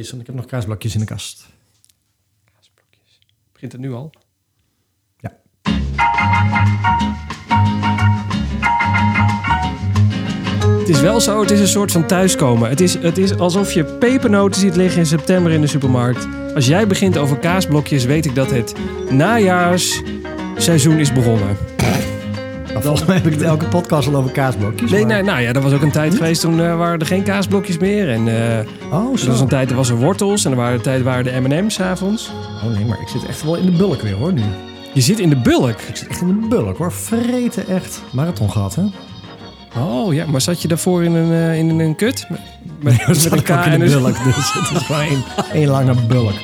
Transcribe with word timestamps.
kaasblokjes. 0.00 0.10
Want 0.10 0.20
ik 0.20 0.26
heb 0.26 0.36
nog 0.36 0.46
kaasblokjes 0.46 0.94
in 0.94 1.00
de 1.00 1.06
kast. 1.06 1.48
Begint 3.52 3.72
het 3.72 3.80
nu 3.80 3.92
al? 3.92 4.10
Ja. 5.18 5.36
Het 10.78 10.88
is 10.88 11.00
wel 11.00 11.20
zo, 11.20 11.40
het 11.40 11.50
is 11.50 11.60
een 11.60 11.68
soort 11.68 11.92
van 11.92 12.06
thuiskomen. 12.06 12.68
Het 12.68 12.80
is, 12.80 12.94
het 12.94 13.18
is 13.18 13.36
alsof 13.36 13.72
je 13.72 13.84
pepernoten 13.84 14.60
ziet 14.60 14.76
liggen 14.76 15.00
in 15.00 15.06
september 15.06 15.52
in 15.52 15.60
de 15.60 15.66
supermarkt. 15.66 16.26
Als 16.54 16.66
jij 16.66 16.86
begint 16.86 17.16
over 17.16 17.38
kaasblokjes, 17.38 18.04
weet 18.04 18.26
ik 18.26 18.34
dat 18.34 18.50
het 18.50 18.74
najaarsseizoen 19.10 20.98
is 20.98 21.12
begonnen. 21.12 21.79
Maar 22.80 22.88
volgens 22.88 23.08
mij 23.08 23.16
heb 23.16 23.26
ik 23.26 23.32
het 23.32 23.42
elke 23.42 23.66
podcast 23.66 24.08
al 24.08 24.14
over 24.16 24.30
kaasblokjes. 24.30 24.90
Nee, 24.90 25.04
maar- 25.06 25.14
nee, 25.14 25.22
nou 25.22 25.40
ja, 25.40 25.52
er 25.52 25.60
was 25.60 25.72
ook 25.72 25.82
een 25.82 25.90
tijd 25.90 26.14
geweest 26.14 26.40
toen 26.40 26.60
eh, 26.60 26.76
waren 26.76 26.98
er 26.98 27.06
geen 27.06 27.22
kaasblokjes 27.22 27.78
meer. 27.78 28.10
En 28.10 28.28
eh, 28.28 28.66
Oh, 28.92 29.12
er 29.12 29.18
zo. 29.18 29.26
was 29.30 29.40
een 29.40 29.48
tijd, 29.48 29.70
er 29.70 29.76
was 29.76 29.88
er 29.88 29.96
wortels 29.96 30.44
en 30.44 30.50
er 30.50 30.56
waren 30.56 30.74
een 30.74 30.80
tijd 30.80 31.02
waren 31.02 31.24
de 31.24 31.40
M&M's 31.48 31.80
avonds. 31.80 32.30
Oh 32.64 32.70
nee, 32.76 32.84
maar 32.84 33.00
ik 33.00 33.08
zit 33.08 33.26
echt 33.26 33.42
wel 33.42 33.56
in 33.56 33.64
de 33.66 33.72
bulk 33.72 34.00
weer 34.02 34.14
hoor 34.14 34.32
nu. 34.32 34.42
Je 34.94 35.00
zit 35.00 35.18
in 35.18 35.28
de 35.28 35.36
bulk. 35.36 35.80
Ik 35.80 35.96
zit 35.96 36.08
echt 36.08 36.20
in 36.20 36.26
de 36.40 36.46
bulk 36.48 36.76
hoor. 36.78 36.92
Vreten 36.92 37.68
echt. 37.68 38.02
Marathon 38.12 38.50
gehad 38.50 38.74
hè? 38.74 38.82
Oh 39.80 40.14
ja, 40.14 40.26
maar 40.26 40.40
zat 40.40 40.62
je 40.62 40.68
daarvoor 40.68 41.04
in 41.04 41.14
een, 41.14 41.32
eh, 41.32 41.58
in 41.58 41.80
een 41.80 41.94
kut? 41.96 42.26
Met, 42.28 42.38
met, 42.82 42.98
Dat 43.06 43.22
met 43.30 43.32
een 43.32 43.42
K 43.42 43.48
en 43.48 43.78
bulk. 43.78 44.24
Dus 44.24 44.52
het 44.52 44.70
is 44.80 44.86
gewoon 44.86 45.22
één 45.52 45.68
lange 45.68 45.94
bulk. 46.08 46.34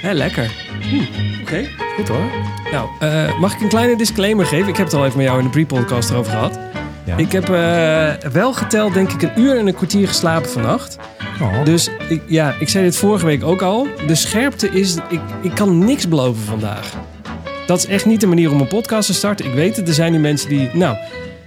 Hé, 0.00 0.12
lekker. 0.12 0.64
Hm, 0.90 1.40
Oké. 1.42 1.68
Goed 1.96 2.08
hoor. 2.08 2.30
Nou, 2.72 2.88
eh, 3.00 3.38
mag 3.38 3.54
ik 3.54 3.60
een 3.60 3.68
kleine 3.68 3.96
disclaimer 3.96 4.46
geven? 4.46 4.68
Ik 4.68 4.76
heb 4.76 4.86
het 4.86 4.94
al 4.94 5.04
even 5.04 5.16
met 5.16 5.26
jou 5.26 5.38
in 5.38 5.44
de 5.44 5.50
pre-podcast 5.50 6.10
erover 6.10 6.32
gehad. 6.32 6.58
Ja. 7.04 7.16
Ik 7.16 7.32
heb 7.32 7.48
eh, 7.48 8.30
wel 8.30 8.52
geteld, 8.52 8.94
denk 8.94 9.12
ik, 9.12 9.22
een 9.22 9.40
uur 9.40 9.58
en 9.58 9.66
een 9.66 9.74
kwartier 9.74 10.08
geslapen 10.08 10.50
vannacht. 10.50 10.98
Oh. 11.40 11.64
Dus 11.64 11.90
ik, 12.08 12.22
ja, 12.26 12.54
ik 12.60 12.68
zei 12.68 12.84
dit 12.84 12.96
vorige 12.96 13.26
week 13.26 13.44
ook 13.44 13.62
al. 13.62 13.86
De 14.06 14.14
scherpte 14.14 14.70
is, 14.70 14.96
ik, 15.08 15.20
ik 15.42 15.54
kan 15.54 15.84
niks 15.84 16.08
beloven 16.08 16.42
vandaag. 16.42 16.92
Dat 17.66 17.78
is 17.78 17.86
echt 17.86 18.06
niet 18.06 18.20
de 18.20 18.26
manier 18.26 18.50
om 18.52 18.60
een 18.60 18.68
podcast 18.68 19.06
te 19.06 19.14
starten. 19.14 19.46
Ik 19.46 19.54
weet 19.54 19.76
het, 19.76 19.88
er 19.88 19.94
zijn 19.94 20.12
die 20.12 20.20
mensen 20.20 20.48
die, 20.48 20.70
nou, 20.72 20.96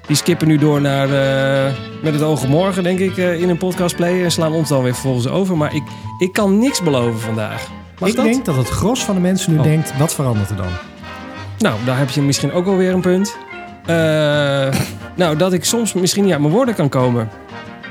die 0.08 0.16
skippen 0.16 0.48
nu 0.48 0.58
door 0.58 0.82
naar 0.82 1.06
eh, 1.06 1.74
met 2.04 2.14
het 2.14 2.22
oog 2.22 2.44
op 2.44 2.50
morgen, 2.50 2.84
denk 2.84 3.00
ik, 3.00 3.18
in 3.18 3.50
een 3.50 3.58
podcast 3.58 3.96
player 3.96 4.24
en 4.24 4.32
slaan 4.32 4.54
ons 4.54 4.70
dan 4.70 4.84
weer 4.84 4.94
vervolgens 4.94 5.28
over. 5.28 5.58
Maar 5.58 5.76
ik, 5.76 5.84
ik 6.20 6.34
kan 6.34 6.60
niks 6.60 6.84
beloven 6.84 7.20
vandaag. 7.20 7.68
Mag 8.00 8.10
ik 8.10 8.16
dat? 8.16 8.26
denk 8.26 8.46
dat 8.46 8.56
het 8.56 8.70
gros 8.70 9.04
van 9.04 9.16
de 9.16 9.22
mensen 9.22 9.52
nu 9.52 9.58
Oh. 9.58 9.64
denkt, 9.64 9.98
wat 9.98 10.14
verandert 10.14 10.50
er 10.50 10.56
dan? 10.56 10.72
Nou, 11.58 11.76
daar 11.86 11.98
heb 11.98 12.10
je 12.10 12.22
misschien 12.22 12.52
ook 12.52 12.66
wel 12.66 12.78
weer 12.78 12.94
een 12.94 13.02
punt. 13.02 13.38
Eh, 13.86 13.96
nou, 15.22 15.36
dat 15.38 15.54
ik 15.54 15.64
soms 15.66 15.94
misschien 15.94 16.24
niet 16.24 16.32
uit 16.32 16.42
mijn 16.42 16.54
woorden 16.54 16.76
kan 16.76 16.90
komen. 16.90 17.30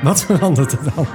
Wat 0.03 0.25
verandert 0.25 0.73
er 0.73 0.79
dan? 0.95 1.07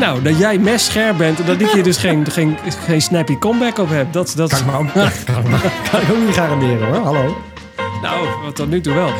Nou, 0.00 0.22
dat 0.22 0.38
jij 0.38 0.58
mes 0.58 0.84
scherp 0.84 1.16
bent 1.18 1.40
en 1.40 1.46
dat 1.46 1.60
ik 1.60 1.68
hier 1.70 1.82
dus 1.82 1.96
geen, 1.96 2.26
geen, 2.30 2.56
geen 2.86 3.02
snappy 3.02 3.38
comeback 3.38 3.78
op 3.78 3.88
heb. 3.90 4.12
Dat, 4.12 4.32
dat 4.36 4.50
Kan 4.50 4.58
ik 4.58 4.66
me 4.66 4.72
ook, 4.72 4.88
kan, 5.34 5.42
kan 5.90 6.00
ik 6.00 6.10
ook 6.10 6.26
niet 6.26 6.34
garanderen 6.34 6.86
hoor. 6.86 7.04
Hallo. 7.04 7.36
Nou, 8.02 8.26
wat 8.44 8.56
tot 8.56 8.68
nu 8.68 8.80
toe 8.80 8.94
wel. 8.94 9.10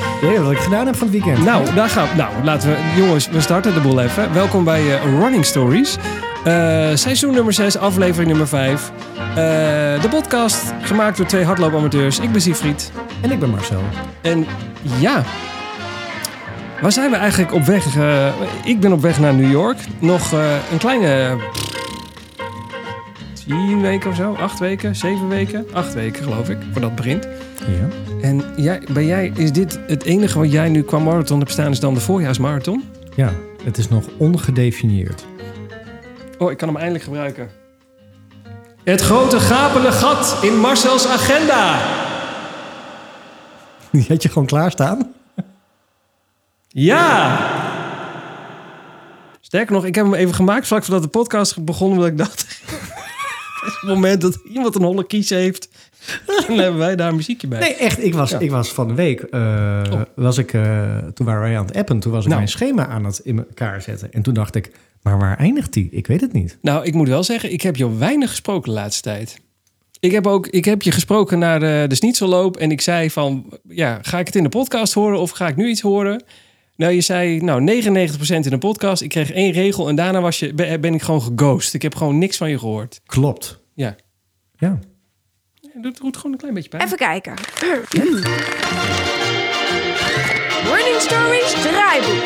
Wat 0.42 0.52
ik 0.52 0.58
gedaan 0.58 0.86
heb 0.86 0.96
van 0.96 1.08
het 1.08 1.22
weekend? 1.24 1.44
Nou, 1.44 1.74
daar 1.74 1.88
gaan 1.88 2.08
we. 2.08 2.14
Nou, 2.16 2.30
laten 2.44 2.68
we. 2.68 2.76
Jongens, 2.96 3.28
we 3.28 3.40
starten 3.40 3.74
de 3.74 3.80
boel 3.80 4.00
even. 4.00 4.32
Welkom 4.32 4.64
bij 4.64 4.80
eh, 4.80 5.18
Running 5.20 5.44
Stories. 5.44 5.96
Eh, 6.48 6.96
seizoen 6.96 7.34
nummer 7.34 7.52
6, 7.52 7.76
aflevering 7.78 8.28
nummer 8.28 8.48
5. 8.48 8.90
de 10.02 10.08
podcast 10.10 10.72
gemaakt 10.82 11.16
door 11.16 11.26
twee 11.26 11.44
hardloopamateurs. 11.44 12.18
Ik 12.18 12.32
ben 12.32 12.40
Siegfried. 12.40 12.92
En 13.20 13.30
ik 13.30 13.38
ben 13.38 13.50
Marcel. 13.50 13.82
En 14.22 14.46
ja, 15.00 15.22
waar 16.80 16.92
zijn 16.92 17.10
we 17.10 17.16
eigenlijk 17.16 17.52
op 17.52 17.62
weg? 17.64 17.96
eh, 17.96 18.32
ik 18.64 18.80
ben 18.80 18.92
op 18.92 19.00
weg 19.00 19.20
naar 19.20 19.34
New 19.34 19.50
York. 19.50 19.78
Nog 19.98 20.32
eh, 20.32 20.54
een 20.72 20.78
kleine 20.78 21.36
tien 23.46 23.80
weken 23.80 24.10
of 24.10 24.16
zo, 24.16 24.32
acht 24.32 24.58
weken, 24.58 24.96
zeven 24.96 25.28
weken, 25.28 25.66
acht 25.72 25.94
weken 25.94 26.22
geloof 26.22 26.48
ik, 26.48 26.58
voordat 26.72 26.90
het 26.90 26.94
begint. 26.94 27.28
Ja. 27.58 27.88
En 28.20 28.44
jij, 28.56 28.82
ben 28.92 29.06
jij, 29.06 29.32
is 29.34 29.52
dit 29.52 29.80
het 29.86 30.04
enige 30.04 30.38
wat 30.38 30.52
jij 30.52 30.68
nu 30.68 30.82
qua 30.82 30.98
marathon 30.98 31.38
hebt 31.38 31.50
staan, 31.50 31.70
is 31.70 31.80
dan 31.80 31.94
de 31.94 32.00
voorjaarsmarathon? 32.00 32.84
Ja, 33.14 33.32
het 33.64 33.78
is 33.78 33.88
nog 33.88 34.04
ongedefinieerd. 34.16 35.26
Oh, 36.38 36.50
ik 36.50 36.56
kan 36.56 36.68
hem 36.68 36.76
eindelijk 36.76 37.04
gebruiken. 37.04 37.50
Het 38.84 39.00
grote 39.00 39.40
gapende 39.40 39.92
gat 39.92 40.38
in 40.42 40.60
Marcel's 40.60 41.06
agenda. 41.06 41.78
Die 43.92 44.04
had 44.08 44.22
je 44.22 44.28
gewoon 44.28 44.46
klaarstaan? 44.46 45.12
Ja! 46.68 47.38
Sterker 49.40 49.72
nog, 49.72 49.84
ik 49.84 49.94
heb 49.94 50.04
hem 50.04 50.14
even 50.14 50.34
gemaakt 50.34 50.66
vlak 50.66 50.84
voordat 50.84 51.02
de 51.02 51.08
podcast 51.08 51.64
begon, 51.64 51.90
omdat 51.90 52.06
ik 52.06 52.18
dacht... 52.18 52.46
het 53.64 53.82
moment 53.82 54.20
dat 54.20 54.38
iemand 54.52 54.74
een 54.74 54.82
holle 54.82 55.06
kies 55.06 55.30
heeft, 55.30 55.67
dan 56.46 56.58
hebben 56.58 56.78
wij 56.78 56.96
daar 56.96 57.08
een 57.08 57.16
muziekje 57.16 57.46
bij. 57.48 57.58
Nee, 57.60 57.74
echt. 57.74 58.04
Ik 58.04 58.14
was, 58.14 58.30
Ja. 58.30 58.38
ik 58.38 58.50
was 58.50 58.72
van 58.72 58.88
de 58.88 58.94
week, 58.94 59.20
eh, 59.20 59.82
Oh. 59.92 60.00
was 60.14 60.38
ik, 60.38 60.52
eh, 60.52 60.96
toen 61.14 61.26
waren 61.26 61.40
wij 61.42 61.58
aan 61.58 61.66
het 61.66 61.76
appen, 61.76 61.98
toen 61.98 62.12
was 62.12 62.20
ik 62.22 62.26
Nou. 62.28 62.40
mijn 62.40 62.52
schema 62.52 62.86
aan 62.86 63.04
het 63.04 63.18
in 63.24 63.38
elkaar 63.38 63.82
zetten. 63.82 64.12
En 64.12 64.22
toen 64.22 64.34
dacht 64.34 64.54
ik, 64.54 64.70
maar 65.02 65.18
waar 65.18 65.36
eindigt 65.38 65.72
die? 65.72 65.88
Ik 65.90 66.06
weet 66.06 66.20
het 66.20 66.32
niet. 66.32 66.58
Nou, 66.62 66.84
ik 66.84 66.94
moet 66.94 67.08
wel 67.08 67.22
zeggen, 67.24 67.52
ik 67.52 67.62
heb 67.62 67.76
je 67.76 67.96
weinig 67.96 68.30
gesproken 68.30 68.68
de 68.72 68.78
laatste 68.78 69.02
tijd. 69.02 69.40
Ik 70.00 70.12
heb, 70.12 70.26
ook, 70.26 70.46
ik 70.46 70.64
heb 70.64 70.82
je 70.82 70.92
gesproken 70.92 71.38
naar 71.38 71.60
de, 71.60 71.84
de 71.88 71.94
Snitselloop 71.94 72.56
en 72.56 72.70
ik 72.70 72.80
zei 72.80 73.10
van... 73.10 73.52
Ja, 73.68 73.98
ga 74.02 74.18
ik 74.18 74.26
het 74.26 74.36
in 74.36 74.42
de 74.42 74.48
podcast 74.48 74.92
horen 74.94 75.18
of 75.20 75.30
ga 75.30 75.48
ik 75.48 75.56
nu 75.56 75.68
iets 75.68 75.80
horen? 75.80 76.22
Nou, 76.76 76.92
je 76.92 77.00
zei 77.00 77.40
nou 77.40 77.60
99% 77.60 78.44
in 78.44 78.50
de 78.50 78.58
podcast. 78.58 79.02
Ik 79.02 79.08
kreeg 79.08 79.32
één 79.32 79.52
regel 79.52 79.88
en 79.88 79.94
daarna 79.96 80.20
was 80.20 80.38
je, 80.38 80.54
ben, 80.54 80.80
ben 80.80 80.94
ik 80.94 81.02
gewoon 81.02 81.22
geghost. 81.22 81.74
Ik 81.74 81.82
heb 81.82 81.94
gewoon 81.94 82.18
niks 82.18 82.36
van 82.36 82.50
je 82.50 82.58
gehoord. 82.58 83.00
Klopt. 83.06 83.60
Ja. 83.74 83.96
Ja. 84.56 84.78
Dat 85.74 85.96
doet 86.00 86.16
gewoon 86.16 86.32
een 86.32 86.38
klein 86.38 86.54
beetje 86.54 86.68
pijn. 86.68 86.82
Even 86.82 86.96
kijken. 86.96 87.34
Morning 90.68 90.96
Stories 91.00 91.52
draaiboek. 91.62 92.24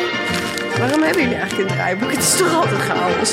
Waarom 0.77 1.01
hebben 1.01 1.21
jullie 1.21 1.37
eigenlijk 1.37 1.69
een 1.69 1.75
draaiboek? 1.75 2.11
Het 2.11 2.19
is 2.19 2.37
toch 2.37 2.53
altijd 2.55 2.81
chaos? 2.81 3.31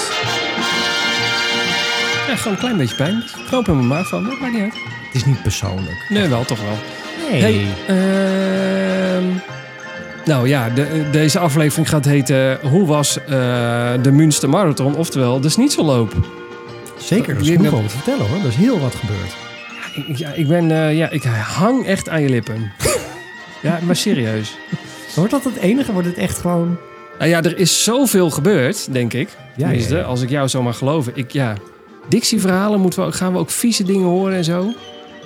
Ja, 2.28 2.36
gewoon 2.36 2.52
een 2.52 2.58
klein 2.58 2.76
beetje 2.76 2.94
pijn. 2.96 3.22
Knoop 3.46 3.68
in 3.68 3.74
mijn 3.74 3.86
maag 3.86 4.08
van, 4.08 4.24
dat 4.24 4.40
maakt 4.40 4.52
niet 4.52 4.62
uit. 4.62 4.72
Het 4.74 5.14
is 5.14 5.24
niet 5.24 5.42
persoonlijk. 5.42 6.06
Nee, 6.08 6.28
wel, 6.28 6.44
toch 6.44 6.58
wel. 6.60 6.78
Nee. 7.30 7.40
Hey, 7.40 7.66
ehm, 9.16 9.24
nou 10.24 10.48
ja, 10.48 10.68
de, 10.68 11.08
deze 11.10 11.38
aflevering 11.38 11.88
gaat 11.88 12.04
heten... 12.04 12.58
Hoe 12.62 12.86
was 12.86 13.18
eh, 13.24 13.28
de 14.02 14.10
Münster 14.12 14.48
Marathon? 14.48 14.94
Oftewel, 14.96 15.40
de 15.40 15.48
Snitselloop. 15.48 16.12
Zeker, 16.98 17.34
er 17.34 17.40
is 17.40 17.48
Ik- 17.48 17.56
genoeg 17.56 17.72
over 17.72 17.88
te 17.90 17.96
vertellen 17.96 18.26
hoor. 18.28 18.38
Er 18.38 18.46
is 18.46 18.54
heel 18.54 18.80
wat 18.80 18.94
gebeurd. 18.94 19.34
Ik- 19.94 20.16
Ja, 20.16 20.32
ik 20.32 20.48
ben... 20.48 20.70
eh, 20.70 20.96
ja, 20.96 21.10
ik 21.10 21.22
hang 21.22 21.86
echt 21.86 22.08
aan 22.08 22.22
je 22.22 22.28
lippen. 22.28 22.72
ja, 23.62 23.78
maar 23.82 23.96
serieus. 23.96 24.56
Wordt 25.14 25.30
dat 25.30 25.44
het 25.44 25.56
enige? 25.56 25.92
Wordt 25.92 26.08
het 26.08 26.16
echt 26.16 26.38
gewoon... 26.38 26.76
Nou 27.18 27.30
ja, 27.30 27.42
er 27.42 27.58
is 27.58 27.84
zoveel 27.84 28.30
gebeurd, 28.30 28.92
denk 28.92 29.12
ik. 29.12 29.28
Ja, 29.56 29.66
Tenminste, 29.66 29.94
ja, 29.94 30.00
ja. 30.00 30.06
als 30.06 30.20
ik 30.22 30.30
jou 30.30 30.48
zo 30.48 30.62
mag 30.62 30.78
geloven. 30.78 31.12
Ik, 31.16 31.30
ja, 31.30 31.54
Dixie-verhalen 32.08 32.80
moeten 32.80 33.06
we, 33.06 33.12
gaan 33.12 33.32
we 33.32 33.38
ook 33.38 33.50
vieze 33.50 33.82
dingen 33.84 34.06
horen 34.06 34.36
en 34.36 34.44
zo. 34.44 34.72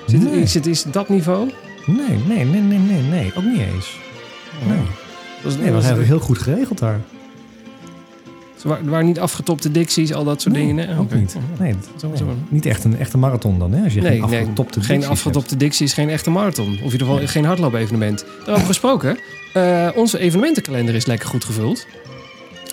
Zit, 0.07 0.23
Nee. 0.23 0.41
is, 0.43 0.55
het, 0.55 0.67
is 0.67 0.83
dat 0.83 1.09
niveau? 1.09 1.51
Nee, 1.87 2.19
nee, 2.27 2.45
nee, 2.45 2.61
nee, 2.61 2.79
nee, 2.79 3.03
nee. 3.03 3.33
Ook 3.37 3.45
niet 3.45 3.61
eens. 3.75 3.97
Nee, 4.67 4.79
Dat 5.43 5.53
is, 5.53 5.59
nee 5.59 5.73
dat 5.73 5.85
was 5.87 6.07
heel 6.07 6.21
goed 6.21 6.39
geregeld 6.39 6.79
daar. 6.79 7.01
Ze 8.65 8.71
wa- 8.71 8.79
waren 8.85 9.07
niet 9.07 9.19
afgetopte 9.21 9.71
Dixies, 9.71 10.15
al 10.15 10.25
dat 10.25 10.41
soort 10.43 10.55
Nee, 10.55 10.67
dingen. 10.67 10.87
Nee, 10.89 10.99
ook 10.99 11.15
niet. 11.15 11.37
Nee, 11.59 11.75
Zo- 11.97 12.09
nee. 12.25 12.35
Niet 12.49 12.67
echt 12.67 12.85
een 12.85 12.99
echte 12.99 13.19
marathon 13.19 13.59
dan, 13.59 13.73
hè? 13.73 13.85
Als 13.85 13.95
je 13.95 14.01
Nee, 14.01 14.11
geen 14.13 14.23
afgetopte 14.23 14.81
geen 14.81 14.89
dicties 14.97 15.11
afgetopte 15.11 15.57
Dixie 15.57 15.87
is 15.87 15.93
geen 15.93 16.09
echte 16.09 16.31
marathon. 16.31 16.67
Of 16.73 16.77
in 16.79 16.83
ieder 16.93 17.07
geval 17.07 17.27
geen 17.27 17.45
hardloop-evenement. 17.45 18.25
Daarover 18.45 18.67
gesproken, 18.67 19.19
eh, 19.53 19.89
onze 19.95 20.19
evenementenkalender 20.19 20.95
is 20.95 21.07
lekker 21.07 21.29
goed 21.29 21.45
gevuld. 21.45 21.87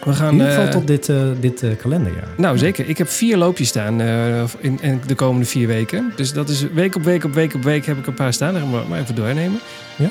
We 0.03 0.13
gaan... 0.13 0.28
In 0.28 0.34
ieder 0.34 0.47
geval 0.50 0.66
eh, 0.66 0.72
tot 0.72 0.88
dit, 0.88 1.09
eh, 1.09 1.18
dit 1.39 1.66
kalenderjaar. 1.81 2.27
Nou, 2.38 2.57
zeker. 2.57 2.89
Ik 2.89 2.98
heb 2.98 3.07
vier 3.10 3.38
loopjes 3.38 3.68
staan 3.68 4.01
in, 4.60 4.77
in 4.81 5.01
de 5.07 5.16
komende 5.16 5.45
vier 5.45 5.68
weken. 5.68 6.13
Dus 6.16 6.33
dat 6.33 6.50
is 6.50 6.66
week 6.74 6.95
op 6.95 7.04
week 7.04 7.24
op 7.24 7.33
week 7.33 7.54
op 7.54 7.63
week 7.63 7.86
heb 7.86 7.98
ik 7.98 8.07
een 8.07 8.13
paar 8.13 8.33
staan. 8.33 8.54
Daar 8.54 8.62
gaan 8.62 8.71
we 8.71 8.81
maar 8.89 9.00
even 9.00 9.16
doornemen. 9.16 9.60
Ja. 9.98 10.06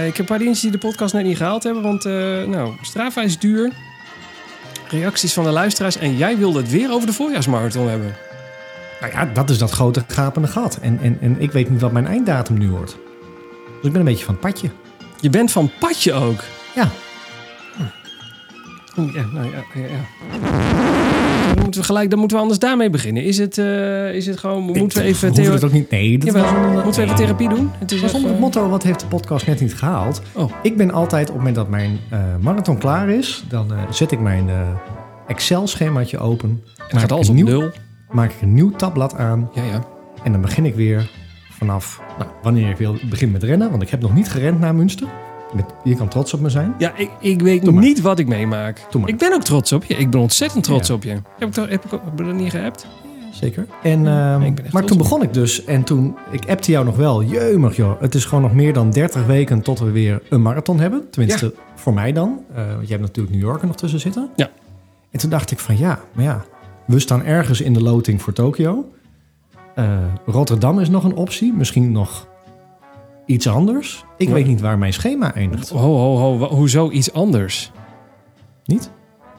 Ik 0.00 0.06
heb 0.06 0.18
een 0.18 0.24
paar 0.24 0.38
dingetjes 0.38 0.62
die 0.62 0.70
de 0.70 0.78
podcast 0.78 1.14
net 1.14 1.24
niet 1.24 1.36
gehaald 1.36 1.62
hebben. 1.62 1.82
Want, 1.82 2.04
nou, 2.48 2.72
Strava 2.82 3.22
is 3.22 3.38
duur. 3.38 3.72
Reacties 4.90 5.32
van 5.32 5.44
de 5.44 5.50
luisteraars. 5.50 5.96
En 5.96 6.16
jij 6.16 6.38
wilde 6.38 6.58
het 6.58 6.70
weer 6.70 6.92
over 6.92 7.06
de 7.06 7.12
voorjaarsmarathon 7.12 7.88
hebben. 7.88 8.16
Nou 9.00 9.12
ja, 9.12 9.24
dat 9.24 9.50
is 9.50 9.58
dat 9.58 9.70
grote 9.70 10.04
gapende 10.08 10.48
gat. 10.48 10.78
En, 10.82 10.98
en, 11.02 11.18
en 11.20 11.40
ik 11.40 11.52
weet 11.52 11.70
niet 11.70 11.80
wat 11.80 11.92
mijn 11.92 12.06
einddatum 12.06 12.58
nu 12.58 12.70
wordt. 12.70 12.96
Dus 13.66 13.86
ik 13.86 13.92
ben 13.92 14.00
een 14.00 14.04
beetje 14.06 14.24
van 14.24 14.34
het 14.34 14.42
padje. 14.42 14.70
Je 15.20 15.30
bent 15.30 15.52
van 15.52 15.70
padje 15.80 16.12
ook. 16.12 16.44
Ja. 16.74 16.88
Oeh, 18.98 19.14
Ja, 19.14 19.24
nou 19.32 19.50
ja, 19.50 19.64
ja, 19.74 19.86
ja. 19.86 20.97
Moeten 21.68 21.80
we 21.80 21.86
gelijk, 21.94 22.10
dan 22.10 22.18
moeten 22.18 22.36
we 22.36 22.42
anders 22.42 22.60
daarmee 22.60 22.90
beginnen. 22.90 23.24
Is 23.24 23.38
het, 23.38 23.58
eh, 23.58 24.14
is 24.14 24.26
het 24.26 24.38
gewoon, 24.38 24.62
moeten 24.62 24.78
we 24.78 25.04
even, 25.08 25.28
Hoeven 25.28 25.44
theo- 25.44 25.52
het 25.52 25.64
ook 25.64 25.72
niet. 25.72 25.90
Nee, 25.90 26.18
dat 26.18 26.26
Jawel, 26.34 26.82
moeten 26.84 27.00
we 27.00 27.02
even 27.02 27.16
therapie 27.16 27.48
doen? 27.48 27.70
Het 27.78 27.92
is 27.92 28.00
Dat 28.00 28.12
was 28.12 28.20
onder 28.20 28.30
even- 28.30 28.30
het 28.44 28.54
motto, 28.54 28.70
wat 28.70 28.82
heeft 28.82 29.00
de 29.00 29.06
podcast 29.06 29.46
net 29.46 29.60
niet 29.60 29.74
gehaald? 29.74 30.22
Oh. 30.32 30.50
Ik 30.62 30.76
ben 30.76 30.90
altijd, 30.90 31.22
op 31.22 31.28
het 31.28 31.36
moment 31.36 31.54
dat 31.56 31.68
mijn 31.68 31.98
eh, 32.10 32.18
marathon 32.40 32.78
klaar 32.78 33.08
is, 33.08 33.44
dan 33.48 33.72
eh, 33.72 33.78
zet 33.90 34.10
ik 34.12 34.20
mijn 34.20 34.48
eh, 34.48 34.54
Excel-schemaatje 35.26 36.18
open. 36.18 36.62
Het 36.88 37.00
gaat 37.00 37.12
alles 37.12 37.28
op 37.28 37.34
nieuw, 37.34 37.46
nul. 37.46 37.70
Maak 38.10 38.30
ik 38.32 38.42
een 38.42 38.54
nieuw 38.54 38.70
tabblad 38.70 39.14
aan 39.16 39.50
Ja, 39.54 39.62
ja. 39.62 39.84
en 40.22 40.32
dan 40.32 40.40
begin 40.40 40.64
ik 40.66 40.74
weer 40.74 41.10
vanaf 41.50 42.00
nou, 42.18 42.30
wanneer 42.42 42.70
ik 42.70 42.76
wil 42.76 42.96
begin 43.10 43.30
met 43.30 43.42
rennen. 43.42 43.70
Want 43.70 43.82
ik 43.82 43.88
heb 43.90 44.00
nog 44.00 44.14
niet 44.14 44.28
gerend 44.30 44.60
naar 44.60 44.74
Münster. 44.74 45.06
Je 45.84 45.94
kan 45.96 46.08
trots 46.08 46.34
op 46.34 46.40
me 46.40 46.48
zijn. 46.50 46.74
Ja, 46.78 46.92
ik, 46.96 47.10
ik 47.20 47.42
weet 47.42 47.70
niet 47.70 48.00
wat 48.00 48.18
ik 48.18 48.26
meemaak. 48.28 48.86
Ik 49.04 49.18
ben 49.18 49.32
ook 49.34 49.42
trots 49.44 49.72
op 49.72 49.84
je. 49.84 49.94
Ik 49.94 50.10
ben 50.10 50.20
ontzettend 50.20 50.64
trots 50.64 50.88
Ja. 50.88 50.94
op 50.94 51.02
je. 51.02 51.10
Heb 51.10 51.48
ik, 51.48 51.52
toch, 51.52 51.68
heb 51.68 51.84
ik, 51.84 51.92
ook- 51.92 52.04
heb 52.04 52.20
ik 52.20 52.26
dat 52.26 52.34
niet 52.34 52.50
geappt? 52.50 52.86
Zeker. 53.32 53.66
En, 53.82 54.06
ehm, 54.06 54.52
maar 54.70 54.84
toen 54.84 54.98
begon 54.98 55.22
ik 55.22 55.32
dus 55.34 55.64
en 55.64 55.82
toen, 55.84 56.16
ik 56.30 56.48
appte 56.48 56.70
jou 56.70 56.84
nog 56.84 56.96
wel, 56.96 57.22
jeumig 57.24 57.76
joh. 57.76 58.00
Het 58.00 58.14
is 58.14 58.24
gewoon 58.24 58.42
nog 58.42 58.52
meer 58.54 58.72
dan 58.72 58.90
30 58.90 59.26
weken 59.26 59.62
tot 59.62 59.78
we 59.78 59.90
weer 59.90 60.22
een 60.28 60.42
marathon 60.42 60.80
hebben. 60.80 61.10
Tenminste, 61.10 61.54
voor 61.74 61.94
mij 61.94 62.12
dan. 62.12 62.44
Eh, 62.54 62.56
want 62.66 62.88
jij 62.88 62.96
hebt 62.96 63.00
natuurlijk 63.00 63.36
New 63.36 63.44
York 63.44 63.60
er 63.60 63.66
nog 63.66 63.76
tussen 63.76 64.00
zitten. 64.00 64.30
Ja. 64.36 64.50
En 65.10 65.18
toen 65.18 65.30
dacht 65.30 65.50
ik 65.50 65.58
van 65.58 65.78
ja, 65.78 66.00
maar 66.12 66.24
ja, 66.24 66.44
we 66.86 66.98
staan 66.98 67.24
ergens 67.24 67.60
in 67.60 67.72
de 67.72 67.82
loting 67.82 68.22
voor 68.22 68.32
Tokio. 68.32 68.88
Eh, 69.74 69.98
Rotterdam 70.26 70.80
is 70.80 70.88
nog 70.88 71.04
een 71.04 71.14
optie, 71.14 71.52
misschien 71.52 71.92
nog 71.92 72.26
iets 73.28 73.48
anders. 73.48 74.04
Ik 74.16 74.28
Ja. 74.28 74.34
weet 74.34 74.46
niet 74.46 74.60
waar 74.60 74.78
mijn 74.78 74.92
schema 74.92 75.34
eindigt. 75.34 75.68
Ho, 75.68 75.96
ho, 76.16 76.38
Hoezo 76.48 76.90
iets 76.90 77.12
anders? 77.12 77.70
Niet? 78.64 78.90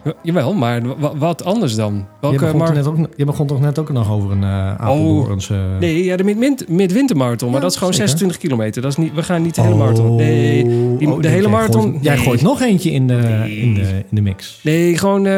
Ja, 0.04 0.14
Jawel, 0.24 0.54
maar 0.54 1.00
wa- 1.00 1.16
wat 1.18 1.44
anders 1.44 1.76
dan? 1.76 1.94
Je 1.96 2.02
Welke 2.22 2.38
begon, 2.52 2.74
net 2.74 2.88
ook, 2.88 2.98
je 3.16 3.26
begon 3.26 3.48
toch 3.48 3.60
net 3.60 3.80
ook 3.80 3.92
nog 3.92 4.12
over 4.12 4.32
een 4.32 4.44
uh. 4.44 5.80
Nee, 5.80 6.04
ja, 6.04 6.16
de 6.18 6.24
mid- 6.24 6.70
midwintermarathon. 6.70 7.52
Maar 7.52 7.62
dat 7.62 7.72
is 7.72 7.78
gewoon 7.78 7.94
zeker. 7.94 8.08
26 8.10 8.38
kilometer. 8.48 8.82
Dat 8.82 8.92
is 8.92 8.98
niet, 8.98 9.14
we 9.14 9.24
gaan 9.24 9.42
niet 9.42 9.56
de 9.56 9.62
hele 9.62 9.76
marathon. 9.76 10.16
Nee, 10.16 10.64
die- 10.98 11.12
oh, 11.12 11.22
de 11.22 11.28
hele 11.28 11.42
jij 11.42 11.52
marathon- 11.52 11.82
gooit- 11.92 12.04
jij 12.04 12.18
gooit 12.18 12.42
nog 12.42 12.62
eentje 12.62 12.92
in 12.92 13.08
de, 13.08 13.14
Nee. 13.14 13.58
in 13.58 13.74
de, 13.74 13.82
in 13.82 14.06
de 14.16 14.22
mix. 14.22 14.60
nee 14.64 14.98
gewoon 14.98 15.26
eh, 15.26 15.32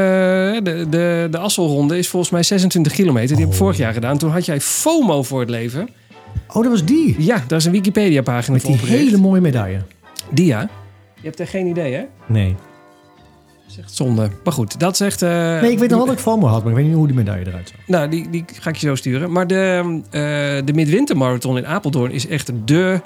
de, 0.64 0.86
de, 0.90 1.28
de 1.32 1.38
Asselronde 1.38 1.98
is 1.98 2.08
volgens 2.10 2.32
mij 2.32 2.44
26 2.44 2.92
kilometer. 2.94 3.28
Die 3.36 3.46
heb 3.46 3.48
ik 3.48 3.54
Oh. 3.54 3.60
vorig 3.66 3.78
jaar 3.78 3.94
gedaan. 3.94 4.18
Toen 4.18 4.30
had 4.32 4.46
jij 4.46 4.60
FOMO 4.62 5.24
voor 5.24 5.40
het 5.40 5.50
leven. 5.50 5.90
Oh, 6.54 6.62
dat 6.64 6.72
was 6.72 6.86
die. 6.86 7.16
Ja, 7.24 7.44
daar 7.48 7.58
is 7.60 7.66
een 7.66 7.72
Wikipedia-pagina 7.72 8.54
Met 8.54 8.62
voor 8.62 8.72
die 8.72 8.82
opgericht. 8.82 9.06
hele 9.06 9.18
mooie 9.22 9.42
medaille. 9.42 9.82
Die 10.30 10.46
ja. 10.46 10.62
Je 11.16 11.28
hebt 11.28 11.40
er 11.40 11.48
geen 11.48 11.68
idee, 11.68 11.94
hè? 11.94 12.04
Nee. 12.26 12.56
Dat 13.64 13.72
is 13.72 13.78
echt 13.78 13.96
zonde. 13.96 14.30
Maar 14.44 14.54
goed, 14.54 14.80
dat 14.80 14.98
zegt... 14.98 15.22
eh, 15.22 15.30
Nee, 15.62 15.72
ik 15.72 15.80
weet 15.80 15.90
nog 15.90 15.98
wel 15.98 16.08
dat 16.08 16.16
ik 16.16 16.22
FOMO 16.22 16.48
had, 16.48 16.62
maar 16.62 16.72
ik 16.72 16.78
weet 16.78 16.86
niet 16.88 16.96
hoe 16.96 17.08
die 17.08 17.16
medaille 17.16 17.48
eruit 17.48 17.68
zag. 17.70 17.88
Nou, 17.88 18.10
die, 18.10 18.30
die 18.30 18.46
ga 18.54 18.70
ik 18.70 18.76
je 18.76 18.88
zo 18.88 18.96
sturen. 18.96 19.32
Maar 19.32 19.48
de, 19.48 20.02
eh 20.10 20.22
de 20.66 20.74
midwintermarathon 20.74 21.58
in 21.58 21.68
Apeldoorn 21.68 22.12
is 22.12 22.28
echt 22.28 22.52
de... 22.66 23.02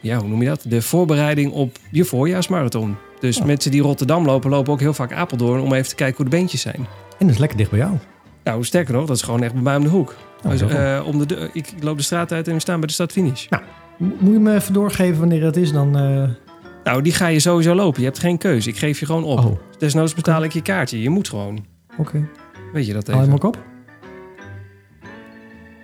Ja, 0.00 0.16
hoe 0.18 0.28
noem 0.28 0.42
je 0.42 0.48
dat? 0.48 0.64
De 0.68 0.82
voorbereiding 0.82 1.52
op 1.52 1.76
je 1.90 2.04
voorjaarsmarathon. 2.04 2.96
Dus 3.20 3.38
Oh. 3.40 3.44
mensen 3.46 3.70
die 3.70 3.82
Rotterdam 3.82 4.24
lopen, 4.26 4.50
lopen 4.50 4.72
ook 4.72 4.80
heel 4.80 4.94
vaak 4.94 5.12
Apeldoorn... 5.12 5.60
om 5.60 5.72
even 5.72 5.88
te 5.88 5.94
kijken 5.94 6.16
hoe 6.16 6.24
de 6.24 6.36
beentjes 6.36 6.60
zijn. 6.60 6.76
En 7.18 7.26
dat 7.26 7.30
is 7.30 7.38
lekker 7.38 7.58
dicht 7.58 7.70
bij 7.70 7.78
jou. 7.78 7.92
Nou, 8.44 8.64
sterker 8.64 8.94
nog, 8.94 9.06
dat 9.06 9.16
is 9.16 9.22
gewoon 9.22 9.42
echt 9.42 9.52
bij 9.52 9.62
mij 9.62 9.76
om 9.76 9.82
de 9.82 9.88
hoek. 9.88 10.14
Oh, 10.44 10.52
eh, 10.96 11.06
om 11.06 11.26
de, 11.26 11.50
ik, 11.52 11.72
loop 11.80 11.96
de 11.96 12.02
straat 12.02 12.32
uit 12.32 12.48
en 12.48 12.54
we 12.54 12.60
staan 12.60 12.78
bij 12.78 12.86
de 12.86 12.92
stadfinish. 12.94 13.46
Mo- 13.96 14.06
Moet 14.18 14.32
je 14.32 14.38
me 14.38 14.54
even 14.54 14.72
doorgeven 14.72 15.18
wanneer 15.18 15.40
dat 15.40 15.56
is? 15.56 15.72
Dan, 15.72 15.96
eh, 15.98 16.28
Nou, 16.84 17.02
die 17.02 17.12
ga 17.12 17.26
je 17.26 17.40
sowieso 17.40 17.74
lopen. 17.74 18.00
Je 18.00 18.06
hebt 18.06 18.18
geen 18.18 18.38
keuze. 18.38 18.68
Ik 18.68 18.76
geef 18.76 19.00
je 19.00 19.06
gewoon 19.06 19.24
op. 19.24 19.38
Oh, 19.38 19.58
Desnoods 19.78 20.14
betaal 20.14 20.42
ik 20.44 20.52
je 20.52 20.62
kaartje. 20.62 21.02
Je 21.02 21.10
moet 21.10 21.28
gewoon. 21.28 21.64
oké. 21.96 22.28
Weet 22.72 22.86
je 22.86 22.92
dat 22.92 23.06
Haal 23.06 23.16
even? 23.16 23.28
hem 23.28 23.36
ook 23.38 23.44
op? 23.44 23.62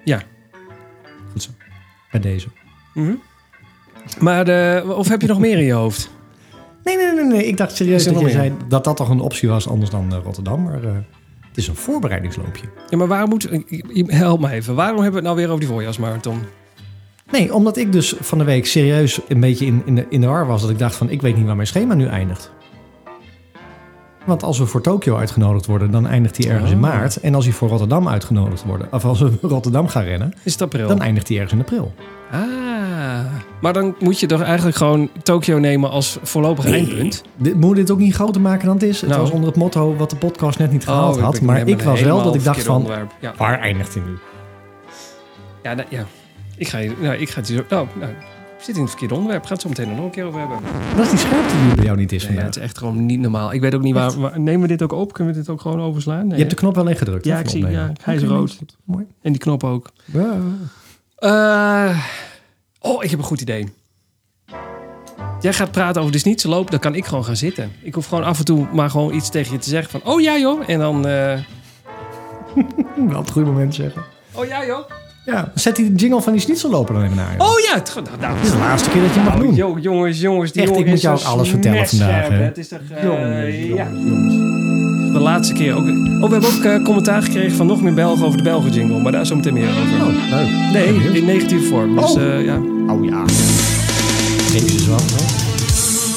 Ja. 0.04 0.20
Goed 1.32 1.42
zo. 1.42 1.50
Bij 2.10 2.20
deze. 2.20 2.48
Mhm. 2.94 3.14
Maar, 4.18 4.44
de, 4.44 4.84
of 4.96 5.08
heb 5.08 5.20
je 5.20 5.26
nog 5.28 5.38
meer 5.38 5.58
in 5.58 5.64
je 5.64 5.72
hoofd? 5.72 6.10
Nee, 6.84 6.96
nee, 6.96 7.12
nee, 7.14 7.24
nee. 7.24 7.46
Ik 7.46 7.56
dacht 7.56 7.76
serieus 7.76 8.06
er 8.06 8.12
dat 8.12 8.20
je 8.20 8.26
nog 8.26 8.34
zei 8.36 8.52
dat 8.68 8.84
dat 8.84 8.96
toch 8.96 9.08
een 9.08 9.20
optie 9.20 9.48
was 9.48 9.68
anders 9.68 9.90
dan 9.90 10.12
eh, 10.12 10.18
Rotterdam. 10.24 10.62
Maar 10.62 10.82
eh, 10.84 10.90
is 11.58 11.68
een 11.68 11.74
voorbereidingsloopje. 11.76 12.64
Ja, 12.88 12.96
maar 12.96 13.06
waarom 13.06 13.28
moet... 13.28 13.48
Help 14.06 14.40
me 14.40 14.50
even. 14.50 14.74
Waarom 14.74 14.94
hebben 15.02 15.10
we 15.10 15.16
het 15.16 15.24
nou 15.26 15.36
weer 15.36 15.46
over 15.48 15.60
die 15.60 15.68
voorjaarsmarathon? 15.68 16.40
Nee, 17.30 17.54
omdat 17.54 17.76
ik 17.76 17.92
dus 17.92 18.14
van 18.20 18.38
de 18.38 18.44
week 18.44 18.66
serieus 18.66 19.20
een 19.28 19.40
beetje 19.40 19.66
in, 19.66 19.82
in, 19.84 19.94
de, 19.94 20.06
in 20.08 20.20
de 20.20 20.26
war 20.26 20.46
was. 20.46 20.60
Dat 20.60 20.70
ik 20.70 20.78
dacht 20.78 20.94
van, 20.96 21.10
ik 21.10 21.22
weet 21.22 21.36
niet 21.36 21.46
waar 21.46 21.56
mijn 21.56 21.68
schema 21.68 21.94
nu 21.94 22.06
eindigt. 22.06 22.52
Want 24.26 24.42
als 24.42 24.58
we 24.58 24.66
voor 24.66 24.80
Tokio 24.80 25.16
uitgenodigd 25.16 25.66
worden, 25.66 25.90
dan 25.90 26.06
eindigt 26.06 26.36
hij 26.44 26.50
ergens 26.52 26.70
in 26.70 26.76
Oh. 26.76 26.82
maart. 26.82 27.16
En 27.16 27.34
als 27.34 27.44
hij 27.44 27.54
voor 27.54 27.68
Rotterdam 27.68 28.08
uitgenodigd 28.08 28.64
wordt, 28.64 28.84
of 28.90 29.04
als 29.04 29.20
we 29.20 29.32
Rotterdam 29.42 29.88
gaan 29.88 30.02
rennen, 30.04 30.32
Is 30.42 30.52
het 30.52 30.62
april? 30.62 30.88
dan 30.88 31.00
eindigt 31.00 31.28
hij 31.28 31.36
ergens 31.36 31.54
in 31.54 31.60
april. 31.60 31.92
Ah. 32.30 32.40
Maar 33.60 33.72
dan 33.72 33.94
moet 33.98 34.20
je 34.20 34.26
toch 34.26 34.42
eigenlijk 34.42 34.76
gewoon 34.76 35.08
Tokio 35.22 35.58
nemen 35.58 35.90
als 35.90 36.18
voorlopig 36.22 36.64
eindpunt? 36.66 37.22
Dit, 37.36 37.54
moet 37.60 37.76
dit 37.76 37.90
ook 37.90 37.98
niet 37.98 38.14
groter 38.14 38.40
maken 38.40 38.66
dan 38.66 38.74
het 38.74 38.84
is. 38.84 39.00
Het 39.00 39.10
Nou. 39.10 39.22
was 39.22 39.30
onder 39.30 39.48
het 39.48 39.56
motto 39.58 39.96
wat 39.96 40.10
de 40.10 40.16
podcast 40.16 40.58
net 40.58 40.72
niet 40.72 40.84
gehaald 40.84 41.16
ik 41.16 41.22
had. 41.22 41.40
Maar 41.40 41.68
ik 41.68 41.82
was 41.82 42.00
wel 42.02 42.22
dat 42.22 42.34
ik 42.34 42.44
dacht 42.44 42.62
van. 42.62 42.86
Ja, 43.20 43.34
waar 43.36 43.58
eindigt 43.60 43.94
hij 43.94 44.02
nu? 44.06 44.18
ja, 45.62 45.74
nou, 45.74 45.88
ja. 45.90 46.04
Ik 46.56 46.68
ga, 46.68 46.78
nou, 47.00 47.14
ik 47.16 47.30
ga 47.30 47.38
het 47.40 47.48
hier 47.48 47.56
zo... 47.56 47.64
Nou, 47.68 47.86
nou, 47.98 48.12
we 48.12 48.64
zitten 48.64 48.74
in 48.74 48.80
het 48.80 48.90
verkeerde 48.90 49.14
onderwerp. 49.14 49.42
Gaat 49.42 49.50
het 49.52 49.60
zo 49.60 49.68
meteen 49.68 49.94
nog 49.96 50.04
een 50.04 50.10
keer 50.10 50.24
over 50.24 50.38
hebben. 50.40 50.58
Dat 50.96 51.04
is 51.04 51.10
die 51.10 51.18
scherpte 51.18 51.54
die 51.66 51.74
bij 51.74 51.84
jou 51.84 51.96
niet 51.96 52.12
is 52.12 52.18
Nee, 52.22 52.26
vandaag. 52.30 52.46
het 52.46 52.56
is 52.56 52.62
echt 52.62 52.78
gewoon 52.78 53.06
niet 53.06 53.20
normaal. 53.20 53.52
Ik 53.52 53.60
weet 53.60 53.74
ook 53.74 53.82
niet 53.82 53.94
waar, 53.94 54.20
waar- 54.20 54.40
Nemen 54.40 54.60
we 54.60 54.66
dit 54.68 54.82
ook 54.82 54.92
op? 54.92 55.12
Kunnen 55.12 55.34
we 55.34 55.40
dit 55.40 55.48
ook 55.48 55.60
gewoon 55.60 55.80
overslaan? 55.80 56.20
Nee, 56.22 56.30
Je 56.30 56.36
hebt 56.36 56.50
de 56.50 56.56
knop 56.56 56.74
wel 56.74 56.88
ingedrukt. 56.88 57.24
Ja, 57.24 57.38
ik 57.38 57.48
zie, 57.48 57.66
ja, 57.66 57.92
hij 58.02 58.14
is 58.14 58.22
rood. 58.22 58.58
Mooi. 58.84 59.06
En 59.22 59.32
die 59.32 59.40
knop 59.40 59.64
ook. 59.64 59.90
Ja. 60.04 60.36
Eh, 61.18 61.98
oh, 62.80 63.04
ik 63.04 63.10
heb 63.10 63.18
een 63.18 63.24
goed 63.24 63.40
idee. 63.40 63.68
Jij 65.40 65.52
gaat 65.52 65.70
praten 65.70 66.00
over 66.00 66.12
de 66.12 66.18
snitselloop, 66.18 66.70
dan 66.70 66.80
kan 66.80 66.94
ik 66.94 67.04
gewoon 67.06 67.24
gaan 67.24 67.36
zitten. 67.36 67.72
Ik 67.82 67.94
hoef 67.94 68.06
gewoon 68.06 68.24
af 68.24 68.38
en 68.38 68.44
toe 68.44 68.66
maar 68.72 68.90
gewoon 68.90 69.14
iets 69.14 69.28
tegen 69.30 69.52
je 69.52 69.58
te 69.58 69.68
zeggen 69.68 69.90
van... 70.00 70.12
Oh 70.12 70.20
ja 70.20 70.38
joh, 70.38 70.68
en 70.68 70.78
dan... 70.78 71.06
eh, 71.06 71.38
Wel 73.08 73.20
het 73.20 73.30
goede 73.30 73.50
moment 73.50 73.74
zeggen. 73.74 74.02
oh 74.32 74.44
ja 74.46 74.66
joh. 74.66 74.88
Ja, 75.24 75.52
zet 75.54 75.76
die 75.76 75.94
jingle 75.94 76.22
van 76.22 76.32
die 76.32 76.40
schnitzelloper 76.40 76.94
dan 76.94 77.02
even 77.04 77.16
naar. 77.16 77.36
joh. 77.38 77.46
Oh 77.48 77.58
ja, 77.58 77.74
het, 77.74 77.94
nou, 77.94 78.18
nou, 78.20 78.34
Dit 78.36 78.44
is 78.44 78.50
de 78.50 78.58
laatste 78.58 78.90
keer 78.90 79.02
dat 79.02 79.14
je 79.14 79.20
mag 79.20 79.34
nou, 79.34 79.46
doen. 79.46 79.54
jongens, 79.80 80.20
jongens. 80.20 80.52
Die 80.52 80.62
Echt, 80.62 80.76
ik 80.78 80.86
moet 80.86 81.00
jou 81.00 81.22
alles 81.24 81.48
vertellen 81.50 81.86
vandaag, 81.88 82.28
hè? 82.28 82.34
Het 82.42 82.58
is 82.58 82.68
toch... 82.68 82.78
eh, 82.94 83.02
Jongens, 83.04 83.56
ja, 83.56 83.88
jongens. 83.90 84.67
De 85.18 85.24
laatste 85.24 85.54
keer 85.54 85.74
ook. 85.74 85.86
Oh, 85.86 86.26
we 86.26 86.28
hebben 86.32 86.48
ook 86.56 86.64
eh, 86.64 86.82
commentaar 86.82 87.22
gekregen 87.22 87.56
van 87.56 87.66
nog 87.66 87.82
meer 87.82 87.94
Belgen 87.94 88.24
over 88.26 88.36
de 88.36 88.42
Belgen 88.42 88.72
jingle. 88.72 89.00
Maar 89.00 89.12
daar 89.12 89.26
zo 89.26 89.34
meteen 89.36 89.52
meer 89.52 89.68
over. 89.68 90.06
Oh, 90.06 90.30
leuk. 90.30 90.72
nee, 90.72 91.12
in 91.18 91.24
negatieve 91.24 91.64
vorm. 91.66 91.94
Dus 91.96 92.04
Oh. 92.14 92.22
eh, 92.22 92.44
ja. 92.44 92.56
Oh 92.86 93.04
ja. 93.04 93.24
Jezus 94.52 94.86
wel. 94.86 94.96
hè? 94.96 95.24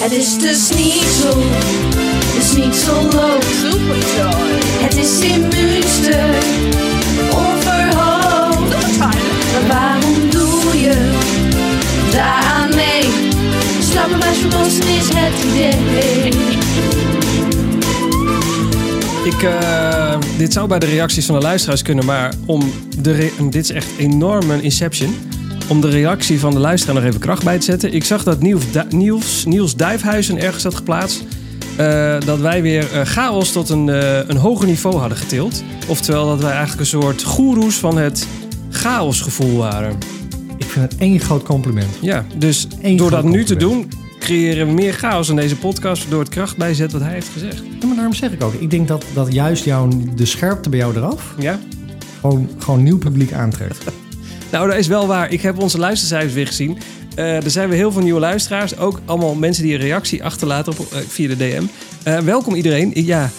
Het 0.04 0.12
is 0.12 0.38
de 0.38 0.54
sneeksel, 0.54 1.36
de 2.36 2.42
sneekselloop. 2.42 3.44
Superjoy. 3.62 4.60
Het 4.84 4.98
is 4.98 5.20
in 5.20 5.42
Münster, 5.42 6.30
onverhoopt. 7.32 8.98
Maar 8.98 9.18
waarom 9.68 10.30
doe 10.30 10.80
je 10.82 11.10
daaraan 12.12 12.70
mee? 12.76 13.10
Slapen 13.92 14.20
bij 14.20 14.34
verlossen 14.34 14.88
is 14.88 15.08
het 15.14 15.44
idee. 15.54 16.30
Ik, 19.32 19.44
eh, 19.44 20.18
dit 20.38 20.54
zou 20.54 20.68
bij 20.68 20.80
de 20.80 20.86
reacties 20.86 21.26
van 21.26 21.36
de 21.36 21.42
luisteraars 21.42 21.82
kunnen, 21.82 22.06
maar 22.06 22.34
om 22.46 22.72
de 23.02 23.32
dit 23.50 23.64
is 23.64 23.70
echt 23.72 23.88
enorm 23.98 24.52
een 24.52 24.64
inception. 24.64 25.16
Om 25.68 25.82
de 25.82 25.90
reactie 25.90 26.40
van 26.40 26.54
de 26.54 26.60
luisteraar 26.60 26.96
nog 26.96 27.04
even 27.04 27.20
kracht 27.20 27.44
bij 27.44 27.58
te 27.60 27.66
zetten. 27.66 27.94
Ik 27.94 28.04
zag 28.04 28.24
dat 28.24 28.42
Niels, 28.42 28.64
Niels, 28.90 29.46
Niels 29.46 29.76
Duifhuizen 29.76 30.38
ergens 30.38 30.64
had 30.64 30.76
geplaatst. 30.76 31.24
eh, 31.78 32.20
dat 32.26 32.40
wij 32.40 32.62
weer 32.62 32.92
eh, 32.94 33.02
chaos 33.06 33.52
tot 33.52 33.70
een, 33.70 33.88
een 34.30 34.38
hoger 34.38 34.68
niveau 34.68 34.96
hadden 34.98 35.18
getild. 35.18 35.64
Oftewel 35.88 36.26
dat 36.26 36.40
wij 36.40 36.52
eigenlijk 36.52 36.80
een 36.80 37.02
soort 37.02 37.24
goeroes 37.24 37.76
van 37.76 37.98
het 37.98 38.28
chaosgevoel 38.70 39.58
waren. 39.58 39.98
Ik 40.58 40.66
vind 40.66 40.92
het 40.92 41.00
één 41.00 41.20
groot 41.20 41.44
compliment. 41.44 41.90
Ja, 42.02 42.26
dus 42.38 42.68
Eén 42.82 42.98
door 42.98 43.10
dat 43.10 43.24
nu 43.24 43.44
te 43.44 43.56
doen, 43.56 43.92
creëren 44.22 44.68
we 44.68 44.74
meer 44.74 44.94
chaos 44.94 45.30
in 45.30 45.36
deze 45.36 45.56
podcast. 45.56 46.10
Door 46.10 46.20
het 46.20 46.30
kracht 46.30 46.58
bijzet 46.58 46.92
wat 46.92 47.02
hij 47.02 47.14
heeft 47.14 47.30
gezegd. 47.34 47.62
Ja, 47.80 47.86
maar 47.88 47.96
daarom 47.96 48.14
zeg 48.14 48.32
ik 48.32 48.44
ook. 48.44 48.54
Ik 48.54 48.70
denk 48.70 48.88
dat, 48.88 49.06
dat 49.14 49.34
juist 49.34 49.66
jouw, 49.66 49.88
de 50.16 50.26
scherpte 50.26 50.70
bij 50.70 50.80
jou 50.80 50.96
eraf 50.96 51.34
Ja? 51.40 51.60
gewoon, 52.20 52.50
gewoon 52.58 52.84
nieuw 52.84 52.98
publiek 52.98 53.34
aantrekt. 53.34 53.78
Nou, 54.52 54.68
dat 54.70 54.78
is 54.78 54.88
wel 54.88 55.08
waar. 55.08 55.32
Ik 55.32 55.42
heb 55.42 55.60
onze 55.62 55.78
luistercijfers 55.78 56.34
weer 56.34 56.48
gezien. 56.48 56.78
Eh, 57.16 57.44
er 57.44 57.52
zijn 57.52 57.70
weer 57.70 57.78
heel 57.78 57.92
veel 57.92 58.02
nieuwe 58.02 58.20
luisteraars. 58.20 58.78
Ook 58.78 59.02
allemaal 59.06 59.36
mensen 59.36 59.64
die 59.64 59.74
een 59.74 59.80
reactie 59.80 60.24
achterlaten 60.24 60.74
op, 60.80 60.92
eh, 60.94 61.00
via 61.08 61.28
de 61.28 61.38
DM. 61.38 61.64
Eh, 62.04 62.18
welkom 62.18 62.54
iedereen. 62.56 62.94
Ik- 62.94 63.06
Ja, 63.06 63.30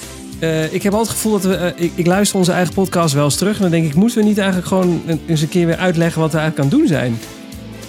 ik 0.70 0.82
heb 0.82 0.92
altijd 0.92 1.08
het 1.08 1.08
gevoel 1.08 1.32
dat 1.32 1.44
we... 1.44 1.72
ik, 1.76 1.92
ik 1.94 2.06
luister 2.06 2.38
onze 2.38 2.52
eigen 2.52 2.74
podcast 2.74 3.14
wel 3.14 3.24
eens 3.24 3.36
terug. 3.36 3.56
En 3.56 3.62
dan 3.62 3.70
denk 3.70 3.84
ik, 3.86 3.94
moeten 3.94 4.18
we 4.18 4.24
niet 4.24 4.38
eigenlijk 4.38 4.68
gewoon 4.68 5.02
een- 5.06 5.20
eens 5.26 5.40
een 5.42 5.48
keer 5.48 5.66
weer 5.66 5.76
uitleggen 5.76 6.20
wat 6.20 6.32
we 6.32 6.38
eigenlijk 6.38 6.72
aan 6.72 6.78
het 6.78 6.88
doen 6.88 6.96
zijn? 6.98 7.18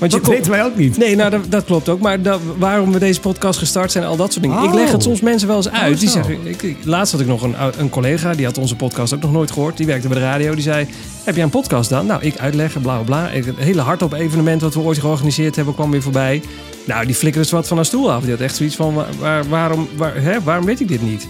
Want 0.10 0.16
je 0.16 0.22
Dat 0.22 0.38
weten 0.38 0.52
wij 0.52 0.64
ook 0.64 0.76
niet. 0.76 0.98
Nee, 0.98 1.16
nou 1.16 1.30
dat, 1.30 1.42
dat 1.50 1.64
klopt 1.66 1.90
ook. 1.90 2.00
Maar 2.00 2.22
dat, 2.22 2.40
waarom 2.58 2.92
we 2.92 3.00
deze 3.00 3.20
podcast 3.20 3.60
gestart 3.60 3.92
zijn, 3.92 4.04
al 4.04 4.16
dat 4.16 4.32
soort 4.34 4.44
dingen. 4.46 4.64
Ik 4.64 4.70
Oh. 4.70 4.74
leg 4.74 4.92
het 4.92 5.04
soms 5.04 5.22
mensen 5.22 5.48
wel 5.48 5.58
eens 5.58 5.70
uit. 5.70 5.94
Oh, 5.94 6.00
die 6.00 6.08
zo. 6.10 6.14
zeggen, 6.14 6.38
ik, 6.46 6.78
laatst 6.84 7.12
had 7.12 7.22
ik 7.22 7.28
nog 7.28 7.42
een, 7.42 7.56
een 7.78 7.90
collega, 7.90 8.34
die 8.34 8.46
had 8.46 8.58
onze 8.58 8.76
podcast 8.76 9.14
ook 9.14 9.22
nog 9.22 9.32
nooit 9.32 9.52
gehoord. 9.52 9.78
Die 9.78 9.86
werkte 9.86 10.08
bij 10.08 10.18
de 10.18 10.24
radio. 10.24 10.54
Die 10.54 10.64
zei, 10.64 10.88
heb 11.24 11.36
jij 11.36 11.44
een 11.44 11.50
podcast 11.50 11.90
dan? 11.90 12.06
Nou, 12.06 12.22
ik 12.24 12.38
uitleggen, 12.38 12.82
bla 12.82 12.96
bla 12.96 13.04
bla. 13.04 13.30
Het 13.36 13.46
hele 13.58 13.82
hardop 13.82 14.14
evenement 14.14 14.62
wat 14.62 14.74
we 14.74 14.80
ooit 14.80 14.98
georganiseerd 15.00 15.56
hebben, 15.56 15.74
kwam 15.74 15.92
weer 15.92 16.02
voorbij. 16.02 16.42
Nou, 16.86 17.06
die 17.06 17.16
flikkerde 17.16 17.48
ze 17.48 17.56
wat 17.56 17.68
van 17.68 17.78
haar 17.78 17.86
stoel 17.86 18.12
af. 18.12 18.22
Die 18.22 18.32
had 18.32 18.40
echt 18.42 18.56
zoiets 18.56 18.76
van, 18.76 18.94
waar, 18.94 19.06
waar- 19.20 19.50
waarom, 19.50 19.88
waar, 19.96 20.16
hè, 20.22 20.42
waarom 20.42 20.66
weet 20.66 20.80
ik 20.80 20.88
dit 20.88 21.02
niet? 21.02 21.28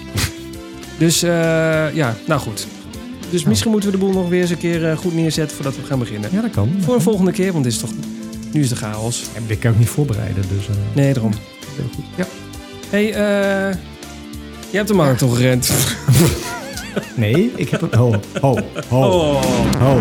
dus 0.97 1.23
eh, 1.23 1.29
ja, 1.93 2.15
nou 2.27 2.41
goed. 2.41 2.67
Dus 3.29 3.43
misschien 3.43 3.71
moeten 3.71 3.91
we 3.91 3.97
de 3.97 4.03
boel 4.03 4.13
nog 4.13 4.29
weer 4.29 4.41
eens 4.41 4.49
een 4.49 4.57
keer 4.57 4.89
eh, 4.89 4.97
goed 4.97 5.13
neerzetten 5.15 5.55
voordat 5.55 5.75
we 5.75 5.81
gaan 5.83 5.99
beginnen. 5.99 6.29
Ja, 6.33 6.41
dat 6.41 6.51
kan. 6.51 6.69
Voor 6.79 6.95
een 6.95 7.01
volgende 7.01 7.31
keer, 7.31 7.51
want 7.51 7.63
dit 7.63 7.73
is 7.73 7.79
toch, 7.79 7.89
nu 8.53 8.61
is 8.61 8.69
de 8.69 8.75
chaos. 8.75 9.23
Ja, 9.33 9.39
dit 9.47 9.59
kan 9.59 9.71
ik 9.71 9.77
niet 9.77 9.87
voorbereiden, 9.89 10.43
dus... 10.49 10.67
eh, 10.67 10.73
Nee, 10.93 11.13
daarom. 11.13 11.31
heel 11.75 11.85
goed. 11.95 12.05
Ja. 12.15 12.25
hey, 12.89 13.05
eh 13.13 13.75
je 14.69 14.77
hebt 14.79 14.87
de 14.87 14.93
marathon 14.93 15.35
gerend. 15.35 15.71
Nee, 17.15 17.51
ik 17.55 17.69
heb 17.69 17.81
een... 17.81 17.93
Ho, 17.97 18.15
ho, 18.41 18.57
ho, 18.89 19.07
Oh. 19.09 19.41
ho. 19.79 19.99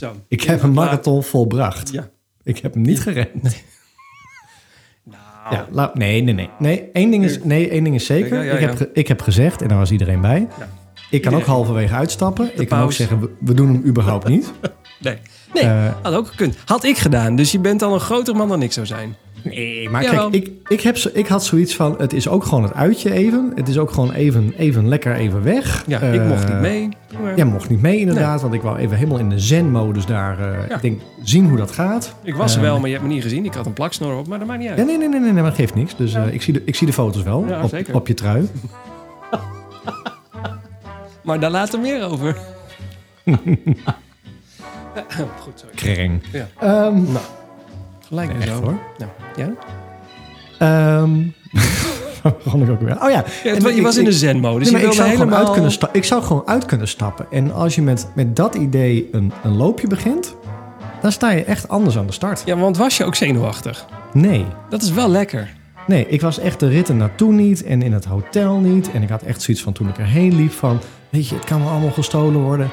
Zo. 0.00 0.12
Ik 0.28 0.42
heb 0.42 0.62
een 0.62 0.72
marathon 0.72 1.22
volbracht. 1.22 1.92
Ja. 1.92 2.08
Ik 2.42 2.58
heb 2.58 2.74
hem 2.74 2.82
niet 2.82 3.00
gerend. 3.00 3.42
Nou. 3.42 3.56
Ja, 5.74 5.90
nee, 5.94 6.22
nee, 6.22 6.34
nee. 6.34 6.48
Nee, 6.58 6.90
één 6.92 7.10
ding 7.10 7.24
is, 7.24 7.38
nee, 7.42 7.68
één 7.70 7.84
ding 7.84 7.94
is 7.94 8.06
zeker. 8.06 8.36
Ja, 8.36 8.42
ja, 8.42 8.52
ik, 8.52 8.60
heb 8.60 8.76
ge- 8.76 8.90
ik 8.92 9.08
heb 9.08 9.22
gezegd, 9.22 9.62
en 9.62 9.68
daar 9.68 9.78
was 9.78 9.90
iedereen 9.90 10.20
bij... 10.20 10.48
Ik 11.10 11.22
kan 11.22 11.34
ook 11.34 11.44
halverwege 11.44 11.94
uitstappen. 11.94 12.50
ik 12.60 12.68
kan 12.68 12.80
ook 12.80 12.92
zeggen, 12.92 13.20
we, 13.20 13.30
we 13.40 13.54
doen 13.54 13.68
hem 13.68 13.82
überhaupt 13.86 14.28
niet. 14.28 14.52
Nee. 15.00 15.16
Nee, 15.54 15.62
Eh, 15.64 15.92
had 16.02 16.14
ook 16.14 16.26
gekund. 16.26 16.56
Had 16.64 16.84
ik 16.84 16.96
gedaan. 16.98 17.36
Dus 17.36 17.52
je 17.52 17.58
bent 17.58 17.82
al 17.82 17.94
een 17.94 18.00
groter 18.00 18.36
man 18.36 18.48
dan 18.48 18.62
ik 18.62 18.72
zou 18.72 18.86
zijn. 18.86 19.16
Nee, 19.42 19.90
maar 19.90 20.02
Jawel. 20.02 20.30
kijk, 20.30 20.44
ik, 20.46 20.50
ik, 20.68 20.80
heb 20.80 20.96
zo, 20.96 21.08
ik 21.12 21.26
had 21.26 21.44
zoiets 21.44 21.74
van... 21.76 21.94
Het 21.98 22.12
is 22.12 22.28
ook 22.28 22.44
gewoon 22.44 22.62
het 22.62 22.74
uitje 22.74 23.12
even. 23.12 23.52
Het 23.54 23.68
is 23.68 23.78
ook 23.78 23.90
gewoon 23.90 24.12
even, 24.12 24.52
even 24.56 24.88
lekker 24.88 25.14
even 25.14 25.42
weg. 25.42 25.84
Ja, 25.86 26.00
ik 26.00 26.20
Eh, 26.20 26.26
mocht 26.28 26.48
niet 26.48 26.60
mee. 26.60 26.88
Maar 27.22 27.36
Jij 27.36 27.44
mocht 27.44 27.68
niet 27.68 27.82
mee 27.82 27.98
inderdaad, 27.98 28.40
want 28.42 28.54
ik 28.54 28.62
wou 28.62 28.78
even 28.78 28.96
helemaal 28.96 29.18
in 29.18 29.28
de 29.28 29.38
zen-modus 29.38 30.06
daar... 30.06 30.38
eh, 30.38 30.68
Ja. 30.68 30.74
Ik 30.74 30.82
denk, 30.82 31.00
zien 31.22 31.48
hoe 31.48 31.56
dat 31.58 31.70
gaat. 31.70 32.14
Ik 32.22 32.34
was 32.34 32.54
er 32.54 32.60
wel, 32.60 32.78
maar 32.78 32.86
je 32.88 32.94
hebt 32.94 33.06
me 33.08 33.12
niet 33.12 33.22
gezien. 33.22 33.44
Ik 33.44 33.54
had 33.54 33.66
een 33.66 33.72
plaksnor 33.72 34.16
op, 34.18 34.26
maar 34.28 34.38
dat 34.38 34.48
maakt 34.48 34.60
niet 34.60 34.68
uit. 34.68 34.78
Ja, 34.78 34.84
nee, 34.84 34.98
nee, 34.98 35.08
nee, 35.08 35.20
nee, 35.20 35.32
nee, 35.32 35.40
maar 35.42 35.50
dat 35.50 35.60
geeft 35.60 35.74
niks. 35.74 35.96
Dus 35.96 36.14
ik, 36.30 36.42
zie 36.42 36.52
de, 36.52 36.62
ik 36.64 36.74
zie 36.74 36.86
de 36.86 36.92
foto's 36.92 37.22
wel 37.22 37.44
Ja, 37.48 37.62
op, 37.62 37.68
zeker. 37.68 37.94
op 37.94 38.06
je 38.06 38.14
trui. 38.14 38.48
Maar 41.24 41.40
daar 41.40 41.50
later 41.50 41.80
meer 41.80 42.04
over. 42.04 42.36
Goed. 45.42 45.64
Kreng. 45.74 46.22
Ja. 46.32 46.46
Ehm, 46.60 46.98
Gelijk 48.06 48.28
nee, 48.28 48.38
weer 48.38 48.46
zo. 48.46 48.62
hoor. 48.62 48.78
Ja. 48.98 49.08
ja? 49.36 49.50
Ehm 50.58 51.10
begon 52.44 52.62
ik 52.62 52.70
ook 52.70 52.80
weer? 52.80 53.02
Oh 53.02 53.10
ja. 53.10 53.24
Ja, 53.44 53.54
En 53.54 53.62
je 53.62 53.74
ik- 53.74 53.82
was 53.82 53.96
in 53.96 54.04
de 54.04 54.12
zen-modus. 54.12 54.70
Nee, 54.70 54.80
je 54.80 54.86
ik, 54.86 54.92
zou 54.92 55.08
gewoon 55.08 55.18
helemaal... 55.26 55.44
uit 55.46 55.54
kunnen 55.54 55.70
sta- 55.72 55.88
ik 55.92 56.04
zou 56.04 56.22
gewoon 56.22 56.42
uit 56.46 56.64
kunnen 56.64 56.88
stappen. 56.88 57.26
En 57.30 57.52
als 57.52 57.74
je 57.74 57.82
met, 57.82 58.08
met 58.14 58.36
dat 58.36 58.54
idee 58.54 59.08
een, 59.12 59.32
een 59.42 59.56
loopje 59.56 59.86
begint, 59.86 60.34
dan 61.00 61.12
sta 61.12 61.30
je 61.30 61.44
echt 61.44 61.68
anders 61.68 61.98
aan 61.98 62.06
de 62.06 62.12
start. 62.12 62.42
Ja, 62.44 62.56
want 62.56 62.76
was 62.76 62.96
je 62.96 63.04
ook 63.04 63.14
zenuwachtig? 63.14 63.86
Nee. 64.12 64.46
Dat 64.68 64.82
is 64.82 64.90
wel 64.92 65.08
lekker. 65.08 65.52
Nee, 65.86 66.08
ik 66.08 66.20
was 66.20 66.38
echt 66.38 66.60
de 66.60 66.68
ritten 66.68 66.96
naartoe 66.96 67.32
niet 67.32 67.62
en 67.64 67.82
in 67.82 67.92
het 67.92 68.04
hotel 68.04 68.58
niet. 68.58 68.90
En 68.92 69.02
ik 69.02 69.08
had 69.08 69.22
echt 69.22 69.42
zoiets 69.42 69.62
van 69.62 69.72
toen 69.72 69.88
ik 69.88 69.98
erheen 69.98 70.34
liep 70.36 70.52
van... 70.52 70.78
Weet 71.10 71.28
je, 71.28 71.34
het 71.34 71.44
kan 71.44 71.60
wel 71.62 71.70
allemaal 71.70 71.90
gestolen 71.90 72.40
worden. 72.40 72.70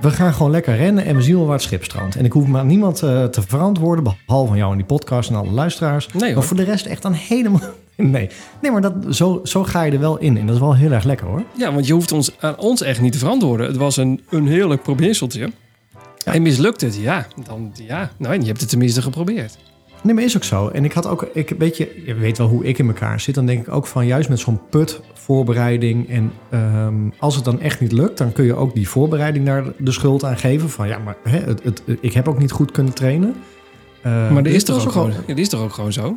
We 0.00 0.10
gaan 0.10 0.34
gewoon 0.34 0.50
lekker 0.50 0.76
rennen 0.76 1.04
en 1.04 1.16
we 1.16 1.22
zien 1.22 1.36
wel 1.36 1.44
waar 1.44 1.54
het 1.54 1.62
schip 1.62 1.84
strandt. 1.84 2.16
En 2.16 2.24
ik 2.24 2.32
hoef 2.32 2.46
me 2.46 2.58
aan 2.58 2.66
niemand 2.66 3.02
eh, 3.02 3.24
te 3.24 3.42
verantwoorden, 3.42 4.04
behalve 4.26 4.48
van 4.48 4.56
jou 4.56 4.70
en 4.70 4.76
die 4.76 4.86
podcast 4.86 5.30
en 5.30 5.36
alle 5.36 5.50
luisteraars. 5.50 6.08
Nee, 6.12 6.34
maar 6.34 6.42
voor 6.42 6.56
de 6.56 6.62
rest 6.62 6.86
echt 6.86 7.02
dan 7.02 7.12
helemaal... 7.12 7.60
Nee, 7.96 8.30
nee 8.62 8.70
maar 8.70 8.80
dat, 8.80 8.94
zo, 9.10 9.40
zo 9.44 9.64
ga 9.64 9.82
je 9.82 9.92
er 9.92 10.00
wel 10.00 10.18
in. 10.18 10.38
En 10.38 10.46
dat 10.46 10.54
is 10.54 10.60
wel 10.60 10.74
heel 10.74 10.92
erg 10.92 11.04
lekker 11.04 11.26
hoor. 11.26 11.42
Ja, 11.56 11.72
want 11.72 11.86
je 11.86 11.92
hoeft 11.92 12.12
ons, 12.12 12.30
aan 12.40 12.58
ons 12.58 12.82
echt 12.82 13.00
niet 13.00 13.12
te 13.12 13.18
verantwoorden. 13.18 13.66
Het 13.66 13.76
was 13.76 13.96
een, 13.96 14.22
een 14.30 14.46
heerlijk 14.46 14.82
probeerseltje. 14.82 15.50
En 16.24 16.42
mislukt 16.42 16.80
het? 16.80 16.96
Ja, 16.96 17.26
dan 17.44 17.72
ja. 17.74 18.10
Nou, 18.16 18.40
je 18.40 18.46
hebt 18.46 18.60
het 18.60 18.68
tenminste 18.68 19.02
geprobeerd. 19.02 19.58
Nee, 20.06 20.14
maar 20.14 20.24
is 20.24 20.36
ook 20.36 20.44
zo. 20.44 20.68
En 20.68 20.84
ik 20.84 20.92
had 20.92 21.06
ook, 21.06 21.28
ik 21.32 21.54
weet 21.58 21.76
je, 21.76 22.02
je 22.04 22.14
weet 22.14 22.38
wel 22.38 22.48
hoe 22.48 22.64
ik 22.64 22.78
in 22.78 22.86
elkaar 22.86 23.20
zit. 23.20 23.34
Dan 23.34 23.46
denk 23.46 23.66
ik 23.66 23.74
ook 23.74 23.86
van 23.86 24.06
juist 24.06 24.28
met 24.28 24.38
zo'n 24.38 24.60
put 24.70 25.00
voorbereiding. 25.14 26.08
En 26.08 26.32
ehm, 26.50 26.94
als 27.18 27.34
het 27.34 27.44
dan 27.44 27.60
echt 27.60 27.80
niet 27.80 27.92
lukt, 27.92 28.18
dan 28.18 28.32
kun 28.32 28.44
je 28.44 28.54
ook 28.54 28.74
die 28.74 28.88
voorbereiding 28.88 29.46
daar 29.46 29.64
de 29.78 29.92
schuld 29.92 30.24
aan 30.24 30.36
geven. 30.36 30.70
Van 30.70 30.88
ja, 30.88 30.98
maar 30.98 31.16
hè, 31.22 31.38
het, 31.38 31.62
het, 31.62 31.82
ik 32.00 32.12
heb 32.12 32.28
ook 32.28 32.38
niet 32.38 32.50
goed 32.50 32.70
kunnen 32.70 32.92
trainen. 32.92 33.34
Eh, 34.02 34.12
Maar 34.12 34.34
dat 34.34 34.44
dus 34.44 34.54
is, 34.54 34.64
toch 34.64 34.84
ook 34.84 34.92
gewoon, 34.92 35.12
dat 35.26 35.38
is 35.38 35.48
toch 35.48 35.60
ook 35.60 35.72
gewoon 35.72 35.92
zo? 35.92 36.14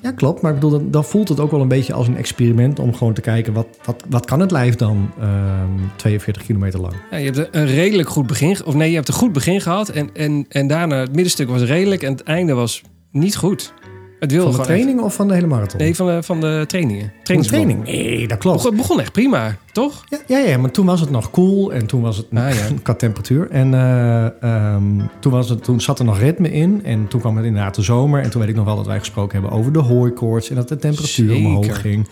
Ja, 0.00 0.12
klopt. 0.12 0.42
Maar 0.42 0.54
ik 0.54 0.60
bedoel, 0.60 0.78
dan, 0.78 0.90
dan 0.90 1.04
voelt 1.04 1.28
het 1.28 1.40
ook 1.40 1.50
wel 1.50 1.60
een 1.60 1.68
beetje 1.68 1.92
als 1.92 2.08
een 2.08 2.16
experiment 2.16 2.78
om 2.78 2.94
gewoon 2.94 3.12
te 3.12 3.20
kijken 3.20 3.52
wat, 3.52 3.66
wat, 3.84 4.04
wat 4.08 4.26
kan 4.26 4.40
het 4.40 4.50
lijf 4.50 4.76
dan 4.76 5.10
ehm 5.20 5.88
42 5.96 6.42
kilometer 6.42 6.80
lang. 6.80 6.94
Ja, 7.10 7.16
je 7.16 7.30
hebt 7.30 7.48
een 7.50 7.66
redelijk 7.66 8.08
goed 8.08 8.26
begin... 8.26 8.64
Of 8.64 8.74
nee, 8.74 8.88
je 8.88 8.96
hebt 8.96 9.08
een 9.08 9.14
goed 9.14 9.32
begin 9.32 9.60
gehad. 9.60 9.88
En, 9.88 10.10
en, 10.14 10.46
en 10.48 10.66
daarna, 10.66 10.96
het 10.96 11.14
middenstuk 11.14 11.48
was 11.48 11.62
redelijk. 11.62 12.02
En 12.02 12.12
het 12.12 12.22
einde 12.22 12.52
was 12.54 12.82
niet 13.10 13.36
goed. 13.36 13.72
Het 14.18 14.32
wilde 14.32 14.50
Van 14.50 14.60
de 14.60 14.66
training 14.66 15.00
of 15.00 15.14
van 15.14 15.28
de 15.28 15.34
hele 15.34 15.46
marathon? 15.46 15.80
nee, 15.80 15.96
van 15.96 16.06
de, 16.06 16.22
van 16.22 16.40
de 16.40 16.64
trainingen. 16.66 17.12
van 17.22 17.36
de 17.36 17.42
training. 17.46 17.84
Nee, 17.84 18.28
dat 18.28 18.38
klopt. 18.38 18.62
Het 18.64 18.76
begon 18.76 19.00
echt 19.00 19.12
prima, 19.12 19.56
toch? 19.72 20.04
Ja, 20.08 20.18
ja, 20.26 20.38
ja, 20.38 20.58
maar 20.58 20.70
toen 20.70 20.86
was 20.86 21.00
het 21.00 21.10
nog 21.10 21.30
koel 21.30 21.72
en 21.72 21.86
toen 21.86 22.00
was 22.00 22.16
het 22.16 22.26
Ah, 22.34 22.54
ja. 22.54 22.66
qua 22.82 22.94
temperatuur. 22.94 23.50
En 23.50 23.74
eh, 23.74 24.42
ehm, 24.42 24.82
toen, 25.20 25.32
was 25.32 25.48
het, 25.48 25.64
toen 25.64 25.80
zat 25.80 25.98
er 25.98 26.04
nog 26.04 26.18
ritme 26.18 26.50
in 26.52 26.84
en 26.84 27.08
toen 27.08 27.20
kwam 27.20 27.36
het 27.36 27.46
inderdaad 27.46 27.74
de 27.74 27.82
zomer. 27.82 28.22
En 28.22 28.30
toen 28.30 28.40
weet 28.40 28.50
ik 28.50 28.56
nog 28.56 28.64
wel 28.64 28.76
dat 28.76 28.86
wij 28.86 28.98
gesproken 28.98 29.40
hebben 29.40 29.58
over 29.58 29.72
de 29.72 29.78
hooikoorts 29.78 30.50
en 30.50 30.54
dat 30.56 30.68
de 30.68 30.76
temperatuur 30.76 31.28
Zeker. 31.30 31.46
omhoog 31.46 31.80
ging. 31.80 32.08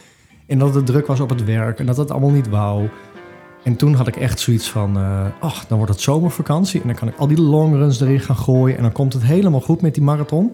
En 0.46 0.58
dat 0.58 0.74
het 0.74 0.86
druk 0.86 1.06
was 1.06 1.20
op 1.20 1.28
het 1.28 1.44
werk 1.44 1.78
en 1.78 1.86
dat 1.86 1.96
het 1.96 2.10
allemaal 2.10 2.30
niet 2.30 2.48
wou. 2.48 2.88
En 3.64 3.76
toen 3.76 3.94
had 3.94 4.06
ik 4.06 4.16
echt 4.16 4.40
zoiets 4.40 4.68
van, 4.70 4.96
eh 4.96 5.24
ach, 5.40 5.66
dan 5.66 5.76
wordt 5.78 5.92
het 5.92 6.02
zomervakantie 6.02 6.80
en 6.80 6.86
dan 6.86 6.96
kan 6.96 7.08
ik 7.08 7.14
al 7.18 7.26
die 7.26 7.40
longruns 7.40 8.00
erin 8.00 8.20
gaan 8.20 8.36
gooien. 8.36 8.76
En 8.76 8.82
dan 8.82 8.92
komt 8.92 9.12
het 9.12 9.22
helemaal 9.22 9.60
goed 9.60 9.80
met 9.80 9.94
die 9.94 10.02
marathon. 10.02 10.50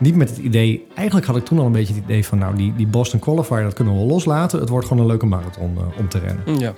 Niet 0.00 0.16
met 0.16 0.28
het 0.28 0.38
idee, 0.38 0.86
eigenlijk 0.94 1.26
had 1.26 1.36
ik 1.36 1.44
toen 1.44 1.58
al 1.58 1.66
een 1.66 1.72
beetje 1.72 1.94
het 1.94 2.02
idee 2.02 2.26
van, 2.26 2.38
nou, 2.38 2.56
die, 2.56 2.74
die 2.76 2.86
Boston 2.86 3.20
Qualifier, 3.20 3.62
dat 3.62 3.74
kunnen 3.74 3.94
we 3.94 4.00
loslaten. 4.00 4.60
Het 4.60 4.68
wordt 4.68 4.86
gewoon 4.86 5.02
een 5.02 5.08
leuke 5.08 5.26
marathon 5.26 5.76
eh, 5.76 5.98
om 5.98 6.08
te 6.08 6.18
rennen. 6.18 6.58
Ja. 6.58 6.72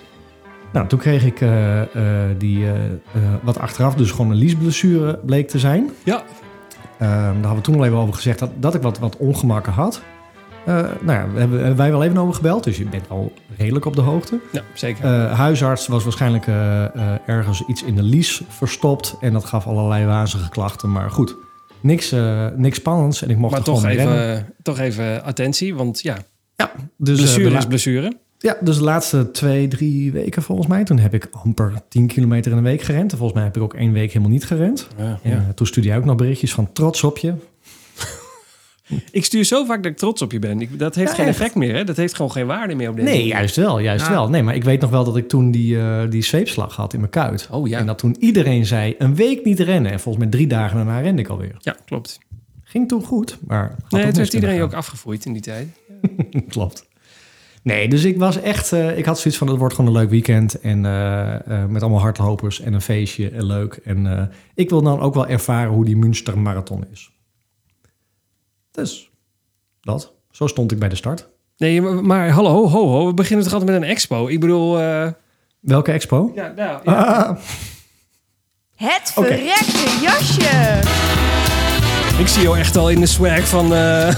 Nou, 0.72 0.86
toen 0.86 0.98
kreeg 0.98 1.24
ik 1.24 1.40
eh, 1.40 1.82
eh, 1.82 2.38
die, 2.38 2.66
wat 3.42 3.58
achteraf 3.58 3.94
dus 3.94 4.10
gewoon 4.10 4.30
een 4.30 4.36
liesblessure 4.36 5.18
bleek 5.24 5.48
te 5.48 5.58
zijn. 5.58 5.90
Ja. 6.04 6.22
Ehm, 6.98 7.10
daar 7.10 7.32
hadden 7.32 7.54
we 7.54 7.60
toen 7.60 7.74
al 7.74 7.84
even 7.84 7.96
over 7.96 8.14
gezegd 8.14 8.38
dat, 8.38 8.50
dat 8.56 8.74
ik 8.74 8.82
wat, 8.82 8.98
wat 8.98 9.16
ongemakken 9.16 9.72
had. 9.72 10.02
Nou 10.64 11.18
ja, 11.18 11.28
we 11.32 11.38
hebben, 11.38 11.58
hebben 11.58 11.76
wij 11.76 11.90
wel 11.90 12.02
even 12.02 12.18
over 12.18 12.34
gebeld, 12.34 12.64
dus 12.64 12.76
je 12.76 12.84
bent 12.84 13.08
al 13.08 13.32
redelijk 13.56 13.84
op 13.84 13.94
de 13.94 14.00
hoogte. 14.00 14.40
ja, 14.52 14.62
zeker. 14.74 15.06
Huisarts 15.28 15.86
was 15.86 16.04
waarschijnlijk 16.04 16.46
ergens 17.26 17.64
iets 17.66 17.82
in 17.82 17.94
de 17.94 18.02
lies 18.02 18.42
verstopt 18.48 19.16
en 19.20 19.32
dat 19.32 19.44
gaf 19.44 19.66
allerlei 19.66 20.06
wazige 20.06 20.48
klachten. 20.48 20.92
Maar 20.92 21.10
goed, 21.10 21.36
niks, 21.82 22.12
eh, 22.12 22.46
niks 22.56 22.76
spannends 22.76 23.22
en 23.22 23.30
ik 23.30 23.36
mocht 23.36 23.52
maar 23.52 23.62
toch 23.62 23.84
rennen. 23.84 24.30
even, 24.32 24.46
toch 24.62 24.78
even 24.78 25.24
attentie, 25.24 25.74
want 25.74 26.00
ja, 26.02 26.16
Dus, 26.96 27.18
eh, 27.18 27.24
blessure 27.24 27.50
la- 27.50 27.58
is 27.58 27.66
blessure. 27.66 28.12
Ja, 28.38 28.56
dus 28.60 28.76
de 28.76 28.82
laatste 28.84 29.30
twee, 29.30 29.68
drie 29.68 30.12
weken 30.12 30.42
volgens 30.42 30.68
mij. 30.68 30.84
Toen 30.84 30.98
heb 30.98 31.14
ik 31.14 31.28
amper 31.32 31.72
10 31.88 32.06
kilometer 32.06 32.50
in 32.52 32.56
een 32.56 32.62
week 32.64 32.82
gerend. 32.82 33.10
En 33.12 33.16
volgens 33.18 33.38
mij 33.38 33.46
heb 33.46 33.56
ik 33.56 33.62
ook 33.62 33.74
één 33.74 33.92
week 33.92 34.08
helemaal 34.08 34.32
niet 34.32 34.44
gerend. 34.44 34.88
Ja, 34.96 35.18
En, 35.22 35.32
eh, 35.32 35.38
toen 35.54 35.66
stuurde 35.66 35.88
jij 35.88 35.98
ook 35.98 36.04
nog 36.04 36.16
berichtjes 36.16 36.52
van 36.54 36.72
trots 36.72 37.02
op 37.04 37.18
je. 37.18 37.32
Ik 39.10 39.24
stuur 39.24 39.44
zo 39.44 39.64
vaak 39.64 39.82
dat 39.82 39.92
ik 39.92 39.98
trots 39.98 40.22
op 40.22 40.32
je 40.32 40.38
ben. 40.38 40.60
Ik, 40.60 40.78
dat 40.78 40.94
heeft 40.94 41.10
Ja, 41.10 41.16
geen 41.16 41.26
echt. 41.26 41.36
effect 41.38 41.54
meer, 41.54 41.74
hè? 41.74 41.84
Dat 41.84 41.96
heeft 41.96 42.14
gewoon 42.14 42.32
geen 42.32 42.46
waarde 42.46 42.74
meer 42.74 42.88
op 42.88 42.96
deze 42.96 43.08
Nee, 43.08 43.26
juist 43.26 43.56
wel, 43.56 43.78
juist 43.80 44.04
Ah. 44.04 44.10
wel. 44.10 44.28
Nee, 44.28 44.42
maar 44.42 44.54
ik 44.54 44.64
weet 44.64 44.80
nog 44.80 44.90
wel 44.90 45.04
dat 45.04 45.16
ik 45.16 45.28
toen 45.28 45.50
die, 45.50 45.78
eh, 45.78 46.00
die 46.10 46.22
zweepslag 46.22 46.76
had 46.76 46.92
in 46.92 46.98
mijn 46.98 47.10
kuit. 47.12 47.48
Oh 47.50 47.68
ja. 47.68 47.78
En 47.78 47.86
dat 47.86 47.98
toen 47.98 48.16
iedereen 48.18 48.66
zei, 48.66 48.94
een 48.98 49.14
week 49.14 49.44
niet 49.44 49.60
rennen. 49.60 49.92
En 49.92 50.00
volgens 50.00 50.24
mij 50.24 50.32
drie 50.32 50.46
dagen 50.46 50.76
daarna 50.76 51.00
rende 51.00 51.22
ik 51.22 51.28
alweer. 51.28 51.54
Ja, 51.58 51.76
klopt. 51.84 52.18
Ging 52.64 52.88
toen 52.88 53.02
goed, 53.04 53.38
maar... 53.46 53.76
Nee, 53.88 54.04
het 54.04 54.16
heeft 54.16 54.32
iedereen 54.34 54.62
ook 54.62 54.72
afgevoerd 54.72 55.24
in 55.24 55.32
die 55.32 55.42
tijd. 55.42 55.68
Klopt. 56.48 56.90
Nee, 57.62 57.88
dus 57.88 58.04
ik 58.04 58.18
was 58.18 58.40
echt... 58.40 58.72
eh, 58.72 58.98
ik 58.98 59.04
had 59.04 59.18
zoiets 59.18 59.38
van, 59.38 59.48
het 59.48 59.58
wordt 59.58 59.74
gewoon 59.74 59.94
een 59.94 60.00
leuk 60.00 60.10
weekend. 60.10 60.60
En 60.60 60.84
eh, 60.86 61.34
eh, 61.34 61.68
met 61.68 61.82
allemaal 61.82 62.00
hardlopers 62.00 62.60
en 62.60 62.72
een 62.72 62.80
feestje 62.80 63.30
en 63.30 63.46
leuk. 63.46 63.80
En 63.84 64.18
eh, 64.18 64.22
ik 64.54 64.70
wil 64.70 64.82
dan 64.82 65.00
ook 65.00 65.14
wel 65.14 65.26
ervaren 65.26 65.72
hoe 65.72 65.84
die 65.84 65.96
Münster 65.96 66.38
Marathon 66.38 66.84
is. 66.92 67.10
Dus, 68.72 69.10
dat. 69.80 70.12
Zo 70.30 70.46
stond 70.46 70.72
ik 70.72 70.78
bij 70.78 70.88
de 70.88 70.96
start. 70.96 71.28
Nee, 71.56 71.80
maar, 71.82 72.04
maar 72.04 72.28
hallo, 72.30 72.68
ho, 72.68 72.86
ho. 72.86 73.06
We 73.06 73.14
beginnen 73.14 73.44
toch 73.44 73.52
altijd 73.54 73.70
met 73.70 73.82
een 73.82 73.88
expo? 73.88 74.26
Ik 74.28 74.40
bedoel... 74.40 74.80
eh, 74.80 75.08
Welke 75.60 75.92
expo? 75.92 76.32
ja, 76.34 76.52
nou, 76.56 76.80
ja. 76.84 76.92
Ah, 76.92 77.36
Het 78.74 79.10
verrekte 79.14 79.98
jasje. 80.02 80.80
Ik 82.18 82.28
zie 82.28 82.42
jou 82.42 82.58
echt 82.58 82.76
al 82.76 82.90
in 82.90 83.00
de 83.00 83.06
swag 83.06 83.48
van... 83.48 83.74
eh, 83.74 84.14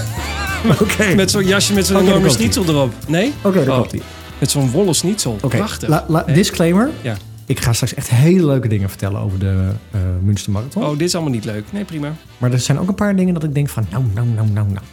Oké, 0.81 1.15
met 1.15 1.31
zo'n 1.31 1.45
jasje 1.45 1.73
met 1.73 1.85
zo'n 1.85 1.99
enorme 2.01 2.29
schnitzel 2.29 2.63
erop. 2.63 2.93
Nee? 3.07 3.33
Oké, 3.43 3.65
daar 3.65 3.79
Oh, 3.79 3.85
ie. 3.91 4.01
Met 4.39 4.51
zo'n 4.51 4.71
wollen 4.71 4.95
schnitzel. 4.95 5.37
Oké, 5.41 5.57
Prachtig. 5.57 5.89
la- 5.89 6.05
la- 6.07 6.23
disclaimer. 6.23 6.89
Ja. 7.01 7.15
Ik 7.45 7.59
ga 7.59 7.73
straks 7.73 7.93
echt 7.93 8.09
hele 8.09 8.45
leuke 8.45 8.67
dingen 8.67 8.89
vertellen 8.89 9.19
over 9.21 9.39
de 9.39 9.67
eh 9.91 9.99
Münster 10.23 10.51
Marathon. 10.51 10.83
Oh, 10.83 10.91
dit 10.91 11.01
is 11.07 11.15
allemaal 11.15 11.33
niet 11.33 11.45
leuk. 11.45 11.63
Nee, 11.71 11.83
prima. 11.85 12.13
Maar 12.37 12.51
er 12.51 12.59
zijn 12.59 12.79
ook 12.79 12.87
een 12.87 12.95
paar 12.95 13.15
dingen 13.15 13.33
dat 13.33 13.43
ik 13.43 13.53
denk 13.53 13.69
van, 13.69 13.85
nou, 13.91 14.03
nou, 14.13 14.27
nou, 14.27 14.47
nou, 14.49 14.67
nou. 14.67 14.85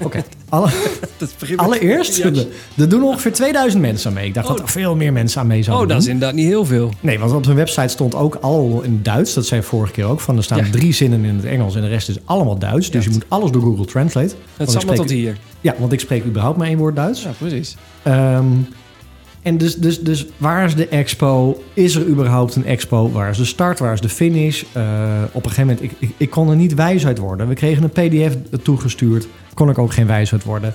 Oké, 0.00 0.24
alle, 0.48 0.68
is 1.18 1.56
allereerst, 1.56 2.18
er- 2.24 2.88
doen 2.88 3.02
ongeveer 3.02 3.32
2000 3.32 3.82
mensen 3.82 4.08
aan 4.08 4.14
mee. 4.16 4.26
Ik 4.26 4.34
dacht 4.34 4.46
Oh. 4.48 4.52
dat 4.56 4.62
er 4.62 4.68
veel 4.68 4.96
meer 4.96 5.12
mensen 5.12 5.40
aan 5.40 5.46
mee 5.46 5.62
zouden 5.62 5.86
Oh, 5.86 5.92
dat 5.92 6.02
is 6.02 6.08
inderdaad 6.08 6.34
niet 6.36 6.46
heel 6.46 6.64
veel. 6.64 6.92
Nee, 7.00 7.18
want 7.18 7.32
op 7.32 7.44
hun 7.44 7.54
website 7.54 7.88
stond 7.88 8.14
ook 8.14 8.34
al 8.34 8.80
in 8.82 9.00
Duits. 9.02 9.34
Dat 9.34 9.46
zei 9.46 9.62
vorige 9.62 9.92
keer 9.92 10.04
ook. 10.04 10.20
Van, 10.20 10.36
er 10.36 10.42
staan 10.44 10.58
Ja. 10.58 10.70
drie 10.70 10.92
zinnen 10.92 11.24
in 11.24 11.36
het 11.36 11.44
Engels 11.44 11.74
en 11.74 11.80
de 11.80 11.88
rest 11.88 12.08
is 12.08 12.18
allemaal 12.24 12.58
Duits. 12.58 12.90
Dus 12.90 13.04
je 13.04 13.10
moet 13.10 13.24
alles 13.28 13.50
door 13.50 13.62
Google 13.62 13.84
Translate. 13.84 14.34
Het 14.56 14.72
maar 14.72 14.80
spreek- 14.82 14.96
tot 14.96 15.10
hier. 15.10 15.36
Ja, 15.60 15.74
want 15.78 15.92
ik 15.92 16.00
spreek 16.00 16.24
überhaupt 16.24 16.58
maar 16.58 16.66
één 16.66 16.78
woord 16.78 16.96
Duits. 16.96 17.22
Ja, 17.22 17.30
precies. 17.38 17.76
Ehm, 18.02 18.44
en 19.46 19.58
dus, 19.58 19.76
dus, 19.76 20.00
dus 20.00 20.26
waar 20.36 20.64
is 20.64 20.74
de 20.74 20.88
expo? 20.88 21.62
Is 21.74 21.94
er 21.94 22.06
überhaupt 22.06 22.56
een 22.56 22.64
expo? 22.66 23.10
Waar 23.10 23.30
is 23.30 23.36
de 23.36 23.44
start? 23.44 23.78
Waar 23.78 23.92
is 23.92 24.00
de 24.00 24.08
finish? 24.08 24.62
Eh, 24.72 24.82
op 25.32 25.44
een 25.44 25.50
gegeven 25.50 25.66
moment, 25.74 25.82
ik, 25.82 25.92
ik, 25.98 26.10
ik 26.16 26.30
kon 26.30 26.50
er 26.50 26.56
niet 26.56 26.74
wijs 26.74 27.06
uit 27.06 27.18
worden. 27.18 27.48
We 27.48 27.54
kregen 27.54 27.82
een 27.82 27.90
pdf 27.90 28.36
toegestuurd. 28.62 29.26
Kon 29.54 29.70
ik 29.70 29.78
ook 29.78 29.92
geen 29.92 30.06
wijs 30.06 30.32
uit 30.32 30.44
worden. 30.44 30.74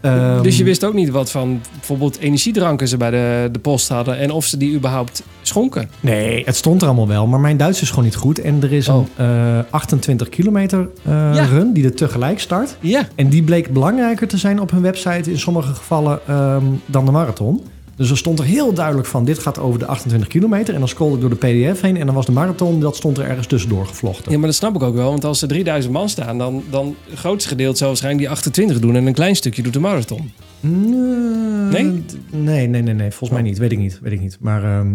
Ehm, 0.00 0.42
dus 0.42 0.58
je 0.58 0.64
wist 0.64 0.84
ook 0.84 0.94
niet 0.94 1.10
wat 1.10 1.30
van 1.30 1.60
bijvoorbeeld 1.76 2.18
energiedranken 2.18 2.88
ze 2.88 2.96
bij 2.96 3.10
de, 3.10 3.48
de 3.52 3.58
post 3.58 3.88
hadden 3.88 4.18
en 4.18 4.30
of 4.30 4.44
ze 4.44 4.56
die 4.56 4.74
überhaupt 4.74 5.22
schonken. 5.42 5.90
Nee, 6.00 6.42
het 6.44 6.56
stond 6.56 6.80
er 6.82 6.86
allemaal 6.88 7.08
wel. 7.08 7.26
Maar 7.26 7.40
mijn 7.40 7.56
Duits 7.56 7.82
is 7.82 7.88
gewoon 7.90 8.04
niet 8.04 8.14
goed. 8.16 8.40
En 8.40 8.62
er 8.62 8.72
is 8.72 8.88
Oh. 8.88 9.06
een 9.16 9.26
eh, 9.26 9.58
28 9.70 10.28
kilometer 10.28 10.88
eh, 11.02 11.12
Ja. 11.34 11.44
run 11.44 11.72
die 11.72 11.84
er 11.84 11.94
tegelijk 11.94 12.40
start. 12.40 12.76
Ja. 12.80 13.08
En 13.14 13.28
die 13.28 13.42
bleek 13.42 13.72
belangrijker 13.72 14.28
te 14.28 14.36
zijn 14.36 14.60
op 14.60 14.70
hun 14.70 14.82
website 14.82 15.30
in 15.30 15.38
sommige 15.38 15.74
gevallen 15.74 16.20
ehm, 16.26 16.64
dan 16.86 17.04
de 17.04 17.10
marathon. 17.10 17.62
Dus 18.00 18.10
er 18.10 18.16
stond 18.16 18.38
er 18.38 18.44
heel 18.44 18.72
duidelijk 18.72 19.06
van, 19.06 19.24
dit 19.24 19.38
gaat 19.38 19.58
over 19.58 19.78
de 19.78 19.86
28 19.86 20.28
kilometer. 20.28 20.74
En 20.74 20.80
dan 20.80 20.88
scrollde 20.88 21.14
ik 21.14 21.20
door 21.20 21.30
de 21.30 21.36
pdf 21.36 21.80
heen 21.80 21.96
en 21.96 22.06
dan 22.06 22.14
was 22.14 22.26
de 22.26 22.32
marathon, 22.32 22.80
dat 22.80 22.96
stond 22.96 23.18
er 23.18 23.24
ergens 23.24 23.46
tussendoor 23.46 23.86
gevlochten. 23.86 24.32
ja, 24.32 24.38
maar 24.38 24.46
dat 24.46 24.56
snap 24.56 24.74
ik 24.74 24.82
ook 24.82 24.94
wel. 24.94 25.10
Want 25.10 25.24
als 25.24 25.42
er 25.42 25.48
3000 25.48 25.92
man 25.92 26.08
staan, 26.08 26.38
dan, 26.38 26.62
dan 26.70 26.96
het 27.10 27.18
grootste 27.18 27.48
gedeelte 27.48 27.76
zal 27.76 27.88
waarschijnlijk 27.88 28.24
die 28.24 28.32
28 28.32 28.80
doen 28.80 28.96
en 28.96 29.06
een 29.06 29.12
klein 29.12 29.36
stukje 29.36 29.62
doet 29.62 29.72
de 29.72 29.80
marathon. 29.80 30.32
Nee? 30.60 32.04
Nee? 32.30 32.68
Nee, 32.68 32.82
nee, 32.82 32.82
nee. 32.82 33.10
Volgens 33.10 33.30
mij 33.30 33.42
niet. 33.42 33.58
Weet 33.58 33.72
ik 33.72 33.78
niet. 33.78 33.98
Weet 34.02 34.12
ik 34.12 34.20
niet. 34.20 34.36
Maar, 34.40 34.64
ehm, 34.64 34.94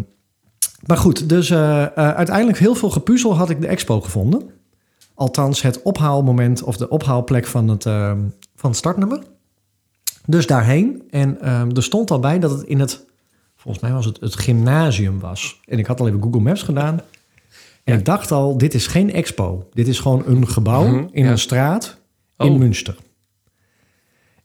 maar 0.86 0.98
goed, 0.98 1.30
dus 1.30 1.50
eh, 1.50 1.84
eh, 1.84 1.90
uiteindelijk 1.96 2.58
heel 2.58 2.76
veel 2.76 2.90
gepuzzel 2.90 3.36
had 3.36 3.50
ik 3.50 3.62
de 3.62 3.68
expo 3.68 4.02
gevonden. 4.02 4.42
Althans, 5.14 5.62
het 5.62 5.82
ophaalmoment 5.82 6.64
of 6.64 6.78
de 6.78 6.90
ophaalplek 6.90 7.46
van 7.46 7.68
het, 7.68 7.86
ehm, 7.86 8.20
van 8.56 8.70
het 8.70 8.80
startnummer. 8.80 9.20
Dus 10.28 10.48
daarheen. 10.48 11.04
En 11.10 11.42
ehm, 11.42 11.70
er 11.76 11.84
stond 11.84 12.12
al 12.12 12.20
bij 12.20 12.40
dat 12.40 12.52
het 12.52 12.64
in 12.64 12.80
het, 12.80 13.06
volgens 13.56 13.84
mij 13.84 13.94
was 13.94 14.06
het 14.06 14.20
het 14.20 14.36
gymnasium 14.36 15.20
was. 15.20 15.60
En 15.66 15.80
ik 15.80 15.86
had 15.86 16.00
al 16.00 16.08
even 16.08 16.22
Google 16.22 16.42
Maps 16.42 16.62
gedaan. 16.64 17.00
En 17.84 17.98
ik 17.98 18.06
dacht 18.06 18.32
al, 18.32 18.58
dit 18.58 18.74
is 18.74 18.88
geen 18.88 19.14
expo. 19.14 19.70
Dit 19.74 19.88
is 19.88 20.00
gewoon 20.00 20.24
een 20.26 20.48
gebouw 20.48 20.88
Mhm, 20.88 21.06
in 21.12 21.24
ja. 21.26 21.32
een 21.32 21.38
straat 21.40 21.98
in 22.38 22.52
Oh. 22.52 22.58
Münster. 22.58 22.96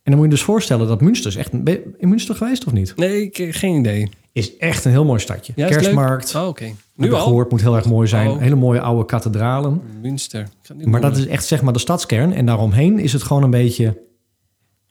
En 0.03 0.11
dan 0.11 0.15
moet 0.15 0.23
je 0.23 0.29
dus 0.35 0.41
voorstellen 0.43 0.87
dat 0.87 1.01
Münster 1.01 1.29
is 1.31 1.35
echt... 1.37 1.53
een- 1.53 1.63
Ben 1.63 1.73
je 1.73 1.93
in 1.97 2.09
Münster 2.09 2.35
geweest 2.35 2.65
of 2.65 2.71
niet? 2.73 2.95
Nee, 2.95 3.21
ik, 3.21 3.39
eh, 3.39 3.53
geen 3.53 3.79
idee. 3.79 4.09
Is 4.31 4.57
echt 4.57 4.85
een 4.85 4.91
heel 4.91 5.05
mooi 5.05 5.19
stadje. 5.19 5.53
Ja? 5.55 5.67
Kerstmarkt. 5.67 6.35
Oh, 6.35 6.47
oké. 6.47 6.71
Nu 6.95 7.13
al? 7.13 7.21
gehoord, 7.23 7.51
moet 7.51 7.61
heel 7.61 7.75
erg 7.75 7.85
mooi 7.85 8.07
zijn. 8.07 8.29
Oh. 8.29 8.39
Hele 8.39 8.55
mooie 8.55 8.81
oude 8.81 9.05
kathedralen. 9.05 9.81
Münster. 10.01 10.47
Maar 10.85 11.01
dat 11.01 11.17
is 11.17 11.27
echt 11.27 11.45
zeg 11.45 11.61
maar 11.61 11.73
de 11.73 11.79
stadskern. 11.79 12.33
En 12.33 12.45
daaromheen 12.45 12.99
is 12.99 13.13
het 13.13 13.23
gewoon 13.23 13.43
een 13.43 13.49
beetje 13.49 14.01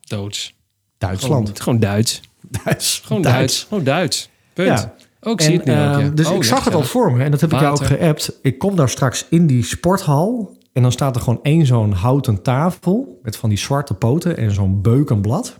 doods. 0.00 0.54
Duitsland. 1.00 1.46
Gewoon, 1.46 1.62
gewoon 1.62 1.78
Duits. 1.80 2.20
Duits. 2.64 3.02
Gewoon 3.04 3.22
Duits. 3.22 3.64
Gewoon 3.68 3.84
Duits. 3.84 4.28
Punt. 4.52 4.68
Ja. 4.68 4.94
Oh, 5.20 5.32
ik 5.32 5.40
zie 5.40 5.50
En, 5.52 5.56
het 5.56 5.66
nu 5.66 5.72
ook, 5.72 5.78
ja. 5.78 5.98
ehm, 5.98 6.14
dus 6.14 6.26
Oh, 6.26 6.36
ik 6.36 6.44
zag 6.44 6.64
het 6.64 6.74
al 6.74 6.82
voor 6.82 7.12
me. 7.12 7.24
En 7.24 7.30
dat 7.30 7.40
heb 7.40 7.52
ik 7.52 7.60
jou 7.60 7.72
ook 7.80 7.86
geappt. 7.86 8.32
Ik 8.42 8.58
kom 8.58 8.76
daar 8.76 8.88
straks 8.88 9.26
in 9.30 9.46
die 9.46 9.64
sporthal. 9.64 10.56
En 10.72 10.82
dan 10.82 10.92
staat 10.92 11.16
er 11.16 11.22
gewoon 11.22 11.38
één 11.42 11.66
zo'n 11.66 11.92
houten 11.92 12.42
tafel. 12.42 13.18
Met 13.22 13.36
van 13.36 13.48
die 13.48 13.58
zwarte 13.58 13.94
poten 13.94 14.36
en 14.36 14.50
zo'n 14.52 14.80
beukenblad. 14.82 15.58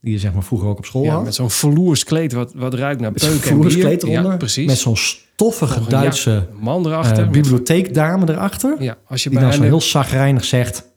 Die 0.00 0.12
je 0.12 0.18
zeg 0.18 0.32
maar 0.32 0.42
vroeger 0.42 0.68
ook 0.68 0.78
op 0.78 0.84
school 0.84 1.02
Ja, 1.02 1.12
had. 1.14 1.24
met 1.24 1.34
zo'n 1.34 1.50
vloers 1.50 2.04
kleed 2.04 2.32
wat, 2.32 2.52
wat 2.54 2.74
ruikt 2.74 3.00
naar 3.00 3.12
Met 3.12 3.20
zo'n 3.22 3.38
peuk 3.38 3.50
en 3.50 3.60
bier. 3.60 3.86
eronder. 3.86 4.30
Ja, 4.30 4.36
precies. 4.36 4.66
Met 4.66 4.78
zo'n 4.78 4.96
stoffige 4.96 5.80
Duitse 5.88 6.30
ja, 6.30 6.46
man 6.60 6.86
erachter. 6.86 7.12
eh, 7.16 7.22
met- 7.22 7.30
bibliotheekdame 7.32 8.28
erachter. 8.30 8.76
ja, 8.82 8.96
als 9.08 9.22
je 9.22 9.28
Die 9.28 9.38
bij 9.38 9.46
dan 9.48 9.56
zo 9.56 9.62
een- 9.62 9.68
heel 9.68 9.80
zagrijnig 9.80 10.44
zegt... 10.44 10.90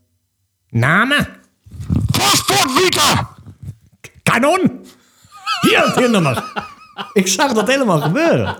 Namen! 0.69 1.27
Transportwieter! 2.11 3.27
Kanon! 4.31 4.81
Hier 5.61 5.93
het! 5.95 6.43
Ik 7.13 7.27
zag 7.27 7.53
dat 7.53 7.67
helemaal 7.67 7.99
gebeuren. 8.01 8.55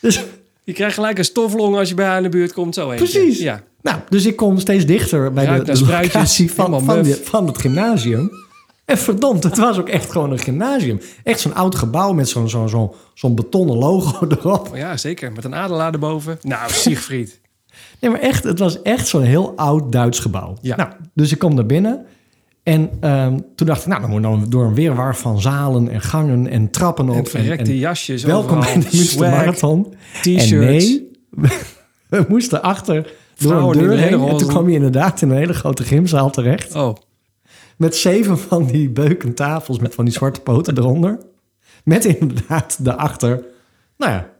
Dus, 0.00 0.20
Je 0.62 0.72
krijgt 0.72 0.94
gelijk 0.94 1.18
een 1.18 1.24
stoflong 1.24 1.76
als 1.76 1.88
je 1.88 1.94
bij 1.94 2.06
haar 2.06 2.16
in 2.16 2.22
de 2.22 2.28
buurt 2.28 2.52
komt. 2.52 2.74
Zo 2.74 2.90
eentje. 2.90 3.04
precies. 3.20 3.38
Ja. 3.38 3.62
Nou, 3.82 3.98
dus 4.08 4.26
ik 4.26 4.36
kom 4.36 4.58
steeds 4.58 4.86
dichter 4.86 5.32
bij 5.32 5.58
de, 5.58 5.64
de 5.72 5.80
locatie 5.86 6.52
van, 6.52 6.84
van, 6.84 6.96
muf. 7.02 7.18
de- 7.18 7.24
van 7.24 7.46
het 7.46 7.58
gymnasium. 7.58 8.30
En 8.84 8.98
verdomd, 8.98 9.42
het 9.44 9.56
was 9.58 9.78
ook 9.78 9.88
echt 9.88 10.10
gewoon 10.12 10.30
een 10.30 10.38
gymnasium. 10.38 11.00
Echt 11.24 11.40
zo'n 11.40 11.54
oud 11.54 11.74
gebouw 11.74 12.12
met 12.12 12.28
zo'n 12.28 12.48
zo'n 12.48 12.68
zo'n 12.68 12.92
zo'n 13.14 13.34
betonnen 13.34 13.76
logo 13.76 14.26
erop. 14.38 14.68
Oh 14.72 14.76
ja, 14.76 14.96
zeker. 14.96 15.32
Met 15.32 15.44
een 15.44 15.54
adelaar 15.54 15.92
erboven. 15.92 16.38
Nou, 16.42 16.70
Siegfried. 16.72 17.40
Nee, 17.98 18.10
maar 18.10 18.20
echt, 18.20 18.44
het 18.44 18.58
was 18.58 18.82
echt 18.82 19.06
zo'n 19.08 19.22
heel 19.22 19.52
oud 19.56 19.92
Duits 19.92 20.18
gebouw. 20.18 20.56
Ja. 20.60 20.76
Nou, 20.76 20.88
dus 21.14 21.32
ik 21.32 21.38
kom 21.38 21.54
naar 21.54 21.66
binnen. 21.66 22.06
En 22.64 22.90
ehm, 23.00 23.38
toen 23.54 23.66
dacht 23.66 23.80
ik, 23.80 23.86
nou, 23.86 24.00
dan 24.00 24.10
moet 24.10 24.22
dan 24.22 24.44
door 24.48 24.64
een 24.64 24.74
weerwar 24.74 25.16
van 25.16 25.40
zalen 25.40 25.88
en 25.88 26.00
gangen 26.00 26.46
en 26.46 26.70
trappen 26.70 27.08
op. 27.08 27.16
En 27.16 27.26
verrekte 27.26 27.70
en- 27.70 27.76
jasjes 27.78 28.24
welkom 28.24 28.56
overal. 28.58 28.74
bij 28.74 28.82
de 28.90 28.96
Münster 28.96 29.30
Marathon. 29.30 29.94
T-shirts. 30.20 30.50
En 30.50 30.58
nee, 30.58 31.10
we 32.08 32.24
moesten 32.28 32.62
achter 32.62 33.12
door 33.38 33.72
een 33.72 33.78
deur 33.78 33.98
heen. 33.98 34.28
En 34.28 34.36
toen 34.36 34.48
kwam 34.48 34.68
je 34.68 34.74
inderdaad 34.74 35.22
in 35.22 35.30
een 35.30 35.36
hele 35.36 35.54
grote 35.54 35.82
gymzaal 35.82 36.30
terecht. 36.30 36.74
Oh, 36.74 36.94
Met 37.76 37.96
zeven 37.96 38.38
van 38.38 38.66
die 38.66 38.90
beuken 38.90 39.34
tafels 39.34 39.78
met 39.78 39.94
van 39.94 40.04
die 40.04 40.14
zwarte 40.14 40.40
poten 40.40 40.78
eronder. 40.78 41.18
Met 41.84 42.04
inderdaad 42.04 42.84
daarachter, 42.84 43.44
nou 43.96 44.12
ja, 44.12 44.30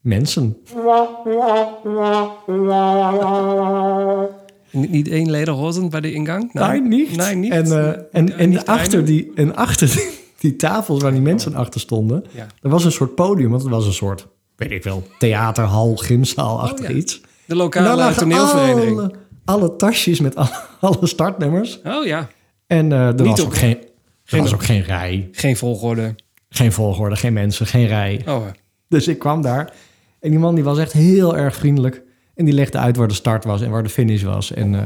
mensen. 0.00 0.56
niet, 4.72 4.90
niet 4.90 5.08
één 5.08 5.30
lederhozen 5.30 5.88
bij 5.90 6.00
de 6.00 6.12
ingang? 6.12 6.52
Nee, 6.52 6.80
niet. 6.80 7.16
Nee, 7.16 7.34
niet. 7.34 7.52
En, 7.52 7.64
eh, 7.66 8.02
en, 8.12 8.38
en, 8.38 8.48
niet 8.48 8.66
achter 8.66 9.04
die, 9.04 9.30
en 9.34 9.56
achter 9.56 9.88
die, 9.94 10.08
die 10.38 10.56
tafels 10.56 11.02
waar 11.02 11.12
die 11.12 11.20
mensen 11.20 11.54
achter 11.54 11.80
stonden... 11.80 12.24
Ja. 12.34 12.46
er 12.62 12.70
was 12.70 12.84
een 12.84 12.92
soort 12.92 13.14
podium, 13.14 13.50
want 13.50 13.62
het 13.62 13.70
was 13.70 13.86
een 13.86 13.92
soort, 13.92 14.26
weet 14.56 14.70
ik 14.70 14.82
wel... 14.84 15.06
theaterhal, 15.18 15.96
gymzaal-achtig 15.96 16.84
Oh, 16.86 16.90
ja. 16.90 16.96
iets. 16.96 17.20
De 17.46 17.54
lokale 17.56 18.14
toneelvereniging. 18.14 18.98
alle, 18.98 19.12
alle 19.44 19.76
tasjes 19.76 20.20
met 20.20 20.36
alle, 20.36 20.48
alle 20.80 21.06
startnummers. 21.06 21.80
Oh 21.84 22.06
ja. 22.06 22.28
En 22.66 22.92
eh, 22.92 23.06
er 23.06 23.14
Niet 23.14 23.26
was, 23.26 23.44
ook 23.44 23.54
geen, 23.56 23.76
er 23.76 23.84
geen- 24.24 24.40
was 24.42 24.54
ook 24.54 24.64
geen 24.64 24.82
rij, 24.82 25.28
Geen 25.32 25.56
volgorde. 25.56 26.14
geen 26.48 26.72
volgorde, 26.72 27.16
geen 27.16 27.32
mensen, 27.32 27.66
geen 27.66 27.86
rij. 27.86 28.22
Oh, 28.28 28.46
Dus 28.88 29.08
ik 29.08 29.18
kwam 29.18 29.42
daar 29.42 29.72
en 30.20 30.30
die 30.30 30.38
man 30.38 30.54
die 30.54 30.64
was 30.64 30.78
echt 30.78 30.92
heel 30.92 31.36
erg 31.36 31.56
vriendelijk. 31.56 32.02
En 32.40 32.46
die 32.46 32.54
legde 32.54 32.78
uit 32.78 32.96
waar 32.96 33.08
de 33.08 33.14
start 33.14 33.44
was 33.44 33.60
en 33.62 33.70
waar 33.70 33.82
de 33.82 33.88
finish 33.88 34.22
was. 34.22 34.52
En 34.52 34.74
eh, 34.74 34.82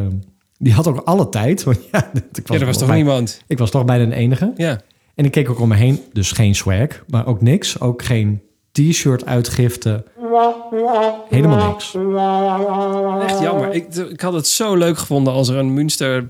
ehm, 0.00 0.12
die 0.56 0.72
had 0.72 0.86
ook 0.88 0.96
alle 1.04 1.28
tijd. 1.28 1.62
Want 1.64 1.78
ja, 1.92 2.10
ik 2.32 2.48
ja, 2.48 2.58
er 2.58 2.66
was 2.66 2.78
toch 2.78 2.86
bij- 2.86 2.96
niemand? 2.96 3.42
Ik 3.46 3.58
was 3.58 3.70
toch 3.70 3.84
bijna 3.84 4.04
de 4.04 4.14
enige. 4.14 4.52
Ja. 4.56 4.80
En 5.14 5.24
ik 5.24 5.30
keek 5.30 5.50
ook 5.50 5.60
om 5.60 5.68
me 5.68 5.74
heen. 5.74 6.00
Dus 6.12 6.32
geen 6.32 6.54
swag, 6.54 6.88
maar 7.08 7.26
ook 7.26 7.42
niks. 7.42 7.80
Ook 7.80 8.02
geen 8.02 8.40
t-shirt 8.72 9.26
uitgifte. 9.26 10.04
Helemaal 11.28 11.68
niks. 11.68 11.94
Echt 13.30 13.40
jammer. 13.40 13.72
Ik, 13.74 13.94
ik 13.94 14.20
had 14.20 14.32
het 14.32 14.46
zo 14.46 14.74
leuk 14.76 14.98
gevonden 14.98 15.32
als 15.32 15.48
er 15.48 15.56
een 15.56 15.74
Münster 15.74 16.24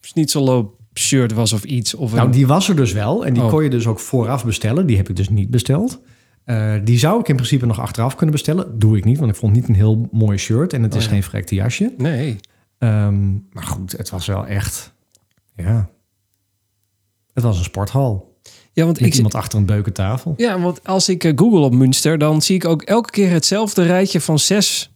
Schnitzelloop 0.00 0.74
shirt 0.94 1.32
was 1.32 1.52
of 1.52 1.64
iets. 1.64 1.94
Of 1.94 2.10
een... 2.10 2.16
Nou, 2.16 2.30
die 2.32 2.46
was 2.46 2.68
er 2.68 2.76
dus 2.76 2.92
wel. 2.92 3.26
En 3.26 3.32
die 3.34 3.42
Oh. 3.42 3.48
kon 3.48 3.62
je 3.62 3.70
dus 3.70 3.86
ook 3.86 3.98
vooraf 3.98 4.44
bestellen. 4.44 4.86
Die 4.86 4.96
heb 4.96 5.08
ik 5.08 5.16
dus 5.16 5.28
niet 5.28 5.50
besteld. 5.50 6.00
Eh, 6.44 6.74
die 6.84 6.98
zou 6.98 7.20
ik 7.20 7.28
in 7.28 7.34
principe 7.34 7.66
nog 7.66 7.80
achteraf 7.80 8.14
kunnen 8.14 8.34
bestellen. 8.34 8.78
Doe 8.78 8.96
ik 8.96 9.04
niet, 9.04 9.18
want 9.18 9.30
ik 9.30 9.36
vond 9.36 9.56
het 9.56 9.60
niet 9.60 9.70
een 9.70 9.82
heel 9.82 10.08
mooi 10.12 10.38
shirt. 10.38 10.72
En 10.72 10.82
het 10.82 10.94
is 10.94 10.98
Oh 10.98 11.04
ja. 11.04 11.12
geen 11.12 11.22
verrekte 11.22 11.54
jasje. 11.54 11.94
Nee. 11.96 12.40
Ehm, 12.78 13.32
maar 13.32 13.64
goed, 13.64 13.92
het 13.92 14.10
was 14.10 14.26
wel 14.26 14.46
echt... 14.46 14.92
Ja. 15.56 15.90
Het 17.34 17.42
was 17.42 17.58
een 17.58 17.64
sporthal. 17.64 18.36
Ja, 18.72 18.84
want 18.84 19.00
Met 19.00 19.08
ik, 19.08 19.14
iemand 19.14 19.34
achter 19.34 19.58
een 19.58 19.66
beuken 19.66 19.92
tafel. 19.92 20.34
Ja, 20.36 20.60
want 20.60 20.84
als 20.86 21.08
ik 21.08 21.24
eh, 21.24 21.32
google 21.36 21.60
op 21.60 21.74
Münster, 21.74 22.18
dan 22.18 22.42
zie 22.42 22.54
ik 22.54 22.64
ook 22.64 22.82
elke 22.82 23.10
keer 23.10 23.30
hetzelfde 23.30 23.82
rijtje 23.82 24.20
van 24.20 24.38
zes 24.38 24.92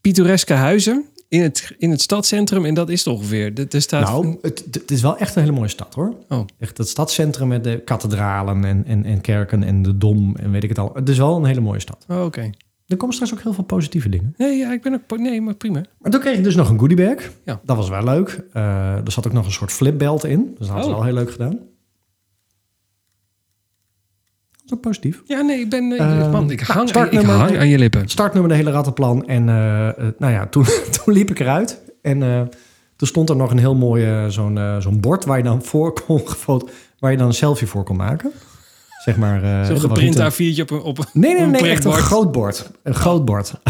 pittoreske 0.00 0.54
huizen 0.54 1.04
in 1.28 1.42
het, 1.42 1.74
in 1.78 1.90
het 1.90 2.00
stadscentrum. 2.00 2.64
En 2.64 2.74
dat 2.74 2.88
is 2.88 3.04
het 3.04 3.14
ongeveer. 3.14 3.52
Er 3.54 3.66
er 3.68 3.82
staat... 3.82 4.02
Nou, 4.08 4.36
het, 4.42 4.64
het 4.70 4.90
is 4.90 5.02
wel 5.02 5.16
echt 5.16 5.36
een 5.36 5.42
hele 5.42 5.54
mooie 5.54 5.68
stad 5.68 5.94
hoor. 5.94 6.14
Oh. 6.28 6.40
Echt 6.58 6.78
het 6.78 6.88
stadscentrum 6.88 7.48
met 7.48 7.64
de 7.64 7.80
kathedralen 7.84 8.64
en, 8.64 8.84
en, 8.86 9.04
en 9.04 9.20
kerken 9.20 9.62
en 9.62 9.82
de 9.82 9.98
dom 9.98 10.36
en 10.36 10.50
weet 10.50 10.62
ik 10.62 10.68
het 10.68 10.78
al. 10.78 10.90
Het 10.94 11.08
is 11.08 11.18
wel 11.18 11.36
een 11.36 11.44
hele 11.44 11.60
mooie 11.60 11.80
stad. 11.80 12.04
Oh, 12.08 12.24
oké. 12.24 12.50
Er 12.86 12.96
komen 12.96 13.14
straks 13.14 13.32
ook 13.34 13.42
heel 13.42 13.52
veel 13.52 13.64
positieve 13.64 14.08
dingen. 14.08 14.34
Nee, 14.36 14.56
ja, 14.56 14.72
ik 14.72 14.82
ben 14.82 14.94
ook... 15.08 15.18
Nee, 15.18 15.40
maar 15.40 15.54
prima. 15.54 15.82
Maar 15.98 16.10
toen 16.10 16.20
kreeg 16.20 16.36
ik 16.38 16.44
dus 16.44 16.54
nog 16.54 16.68
een 16.70 16.78
goodiebag. 16.78 17.22
Ja. 17.44 17.60
Dat 17.64 17.76
was 17.76 17.88
wel 17.88 18.04
leuk. 18.04 18.44
Eh, 18.52 18.62
er 19.04 19.12
zat 19.12 19.26
ook 19.26 19.32
nog 19.32 19.46
een 19.46 19.52
soort 19.52 19.72
flipbelt 19.72 20.24
in. 20.24 20.54
Dus 20.58 20.66
dat 20.66 20.68
hadden 20.68 20.84
ze 20.84 20.90
Oh. 20.90 20.96
wel 20.96 21.04
heel 21.04 21.14
leuk 21.14 21.30
gedaan. 21.30 21.58
Positief. 24.76 25.22
Ja, 25.26 25.40
nee, 25.40 25.60
ik 25.60 25.68
ben... 25.70 25.92
Eh, 25.92 26.06
Uh, 26.18 26.30
man, 26.32 26.50
ik 26.50 26.68
nou, 26.68 26.72
hang, 26.72 27.10
ik 27.10 27.20
hang 27.20 27.58
aan 27.58 27.68
je 27.68 27.78
lippen. 27.78 28.08
Startnummer, 28.08 28.50
de 28.50 28.56
hele 28.56 28.70
rattenplan. 28.70 29.26
En 29.26 29.48
eh, 29.48 29.88
eh, 29.88 29.94
nou 30.18 30.32
ja, 30.32 30.46
toen, 30.50 30.64
toen 30.64 31.14
liep 31.14 31.30
ik 31.30 31.40
eruit. 31.40 31.80
En 32.02 32.48
toen 32.96 33.08
stond 33.08 33.30
er 33.30 33.36
nog 33.36 33.50
een 33.50 33.58
heel 33.58 33.74
mooi 33.74 34.30
zo'n 34.30 34.58
zo'n 34.78 35.00
bord 35.00 35.24
waar 35.24 35.36
je 35.36 35.42
dan 35.42 35.62
voor 35.62 35.92
kon 36.06 36.22
waar 36.98 37.10
je 37.10 37.16
dan 37.16 37.26
een 37.26 37.34
selfie 37.34 37.66
voor 37.66 37.84
kon 37.84 37.96
maken. 37.96 38.30
Zeg 39.04 39.16
maar. 39.16 39.66
Zo'n 39.66 39.80
geprint 39.80 40.16
niet 40.16 40.38
een- 40.38 40.54
A4'tje 40.54 40.60
op 40.60 40.70
een... 40.70 40.80
Op 40.82 40.98
een 40.98 41.04
Nee, 41.12 41.34
nee, 41.34 41.42
een 41.42 41.50
nee, 41.50 41.70
echt 41.70 41.84
een 41.84 41.92
groot 41.92 42.32
bord. 42.32 42.70
Een 42.82 42.94
groot 42.94 43.24
bord. 43.24 43.52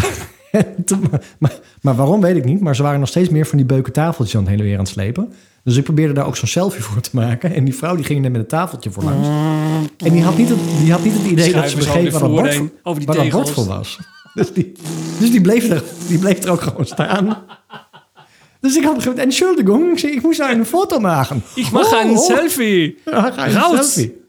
Maar, 1.38 1.58
maar 1.80 1.94
waarom 1.94 2.20
weet 2.20 2.36
ik 2.36 2.44
niet. 2.44 2.60
Maar 2.60 2.76
ze 2.76 2.82
waren 2.82 3.00
nog 3.00 3.08
steeds 3.08 3.28
meer 3.28 3.46
van 3.46 3.58
die 3.58 3.66
beuken 3.66 3.92
tafeltjes 3.92 4.36
aan 4.36 4.40
het 4.42 4.50
hele 4.50 4.62
weer 4.62 4.72
aan 4.72 4.78
het 4.78 4.88
slepen. 4.88 5.32
Dus 5.68 5.76
ik 5.76 5.84
probeerde 5.84 6.12
daar 6.12 6.26
ook 6.26 6.36
zo'n 6.36 6.48
selfie 6.48 6.82
voor 6.82 7.00
te 7.00 7.10
maken. 7.12 7.54
En 7.54 7.64
die 7.64 7.74
vrouw 7.74 7.96
die 7.96 8.04
ging 8.04 8.24
er 8.24 8.30
met 8.30 8.40
een 8.40 8.46
tafeltje 8.46 8.90
voor 8.90 9.02
langs. 9.02 9.28
En 9.96 10.12
die 10.12 10.22
had 10.22 10.36
niet 10.36 10.48
het, 10.48 10.58
die 10.80 10.92
had 10.92 11.04
niet 11.04 11.12
het 11.12 11.26
idee 11.26 11.52
dat 11.52 11.70
ze 11.70 11.76
begreep 11.76 12.10
waar 12.10 12.20
dat 12.20 12.30
bord, 12.30 12.60
over 12.82 12.98
die 12.98 13.06
waar 13.06 13.16
dat 13.16 13.30
bord 13.30 13.50
voor 13.50 13.66
was. 13.66 13.98
Dus 14.34 14.52
die, 14.52 14.72
dus 15.18 15.30
die, 15.30 15.40
bleef 15.40 15.70
er, 15.70 15.82
die 16.06 16.18
bleef 16.18 16.44
er 16.44 16.50
ook 16.50 16.60
gewoon 16.60 16.86
staan. 16.86 17.44
Dus 18.60 18.76
ik 18.76 18.84
had 18.84 18.94
begrepen, 18.94 19.22
Entschuldigung, 19.22 20.00
ik 20.00 20.22
moest 20.22 20.38
daar 20.38 20.50
een 20.50 20.66
foto 20.66 20.98
maken. 20.98 21.42
Ik 21.54 21.70
mag 21.70 21.92
Oh, 21.92 22.00
een 22.04 22.10
oh. 22.10 22.24
selfie. 22.24 22.98
Ja, 23.04 23.30
ga 23.30 23.48
Raus. 23.48 23.92
selfie. 23.92 24.20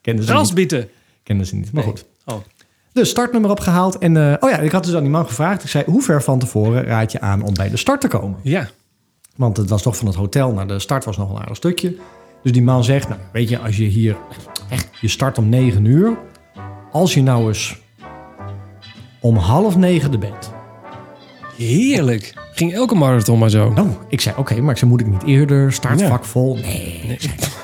Kenden 0.00 0.24
ze 0.24 0.32
Raus 0.32 0.46
niet. 0.46 0.54
bitte. 0.54 0.88
Kenden 1.22 1.46
ze 1.46 1.54
niet, 1.54 1.72
maar 1.72 1.82
goed. 1.82 2.04
Oh. 2.24 2.36
Dus 2.92 3.08
startnummer 3.08 3.50
opgehaald. 3.50 3.98
En 3.98 4.16
eh, 4.16 4.34
oh 4.40 4.50
ja, 4.50 4.58
ik 4.58 4.72
had 4.72 4.84
dus 4.84 4.94
aan 4.94 5.02
die 5.02 5.10
man 5.10 5.26
gevraagd. 5.26 5.62
Ik 5.62 5.68
zei, 5.70 5.84
hoe 5.86 6.02
ver 6.02 6.22
van 6.22 6.38
tevoren 6.38 6.84
raad 6.84 7.12
je 7.12 7.20
aan 7.20 7.42
om 7.42 7.54
bij 7.54 7.70
de 7.70 7.76
start 7.76 8.00
te 8.00 8.08
komen? 8.08 8.38
Ja. 8.42 8.68
Want 9.38 9.56
het 9.56 9.68
was 9.70 9.82
toch 9.82 9.96
van 9.96 10.06
het 10.06 10.16
hotel 10.16 10.52
naar 10.52 10.66
de 10.66 10.78
start 10.78 11.04
was 11.04 11.16
nog 11.16 11.30
een 11.30 11.38
aardig 11.38 11.56
stukje. 11.56 11.96
Dus 12.42 12.52
die 12.52 12.62
man 12.62 12.84
zegt, 12.84 13.08
nou 13.08 13.20
weet 13.32 13.48
je, 13.48 13.58
als 13.58 13.76
je 13.76 13.84
hier 13.84 14.16
echt, 14.68 14.88
je 15.00 15.08
start 15.08 15.38
om 15.38 15.48
9 15.48 15.84
uur. 15.84 16.16
Als 16.92 17.14
je 17.14 17.22
nou 17.22 17.48
eens 17.48 17.78
om 19.20 19.36
half 19.36 19.76
negen 19.76 20.12
er 20.12 20.18
bent. 20.18 20.52
Heerlijk. 21.56 22.34
Ging 22.52 22.74
elke 22.74 22.94
marathon 22.94 23.38
maar 23.38 23.50
zo. 23.50 23.70
Nou, 23.72 23.88
ik 24.08 24.20
zei, 24.20 24.34
oké, 24.38 24.60
maar 24.60 24.70
ik 24.70 24.78
zei, 24.78 24.90
moet 24.90 25.00
ik 25.00 25.06
niet 25.06 25.22
eerder? 25.22 25.72
Startvak 25.72 26.24
vol? 26.24 26.54
Nee. 26.56 27.18